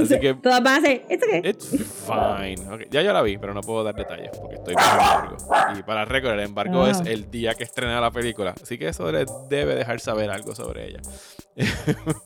así 0.00 0.20
que 0.20 0.34
Todas 0.34 0.62
van 0.62 0.78
a 0.78 0.80
ser, 0.86 1.02
it's 1.10 1.24
okay. 1.24 1.40
It's 1.44 1.68
fine. 2.06 2.86
Ya 2.90 3.02
yo 3.02 3.12
la 3.12 3.20
vi, 3.22 3.36
pero 3.36 3.52
no 3.52 3.60
puedo 3.62 3.82
dar 3.82 3.94
detalles 3.96 4.30
porque 4.38 4.54
estoy 4.56 4.74
bajo 4.74 4.94
embargo. 4.94 5.36
Y 5.78 5.82
para 5.82 6.04
récord, 6.04 6.32
el 6.34 6.40
embargo 6.40 6.84
Ah. 6.84 6.90
es 6.90 7.00
el 7.00 7.30
día 7.30 7.54
que 7.54 7.64
estrena 7.64 8.00
la 8.00 8.10
película. 8.10 8.54
Así 8.62 8.78
que 8.78 8.88
eso 8.88 9.10
le 9.10 9.26
debe 9.48 9.74
dejar 9.74 9.98
saber 10.00 10.30
algo 10.30 10.54
sobre 10.54 10.88
ella. 10.88 11.00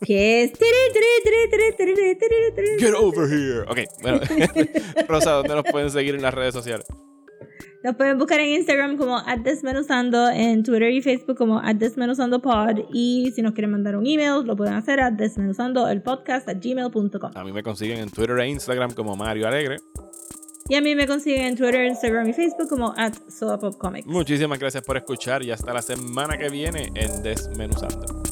Que 0.05 0.28
es. 0.29 0.53
Get 2.79 2.95
over 2.95 3.29
here. 3.29 3.63
Ok, 3.69 3.81
bueno. 4.03 4.21
Rosa, 5.09 5.33
¿dónde 5.33 5.55
nos 5.55 5.65
pueden 5.71 5.91
seguir 5.91 6.15
en 6.15 6.23
las 6.23 6.33
redes 6.35 6.55
sociales? 6.55 6.87
Nos 7.85 7.95
pueden 7.95 8.19
buscar 8.19 8.41
en 8.41 8.49
Instagram 8.49 8.97
como 8.97 9.23
Desmenuzando, 9.45 10.29
en 10.31 10.65
Twitter 10.65 10.91
y 10.91 11.01
Facebook 11.01 11.37
como 11.37 11.63
@desmenuzandopod 11.63 12.87
y 12.93 13.31
si 13.35 13.41
nos 13.41 13.53
quieren 13.53 13.71
mandar 13.71 13.95
un 13.97 14.05
email 14.05 14.45
lo 14.45 14.57
pueden 14.57 14.75
hacer 14.75 14.99
a 15.01 15.13
desmenuzandoelpodcast@gmail.com. 15.13 17.31
A 17.35 17.45
mí 17.45 17.53
me 17.53 17.63
consiguen 17.63 18.01
en 18.01 18.11
Twitter 18.11 18.37
e 18.41 18.49
Instagram 18.49 18.95
como 18.95 19.15
Mario 19.15 19.47
Alegre. 19.47 19.77
Y 20.69 20.75
a 20.75 20.81
mí 20.83 20.97
me 20.97 21.07
consiguen 21.07 21.43
en 21.47 21.57
Twitter, 21.57 21.85
Instagram 21.85 22.29
y 22.29 22.33
Facebook 22.33 22.69
como 22.69 22.93
at. 22.97 23.15
Muchísimas 24.07 24.59
gracias 24.59 24.83
por 24.85 24.97
escuchar 24.97 25.45
y 25.45 25.53
hasta 25.53 25.73
la 25.73 25.81
semana 25.81 26.37
que 26.37 26.49
viene 26.51 26.91
en 26.95 27.23
Desmenuzando. 27.23 28.28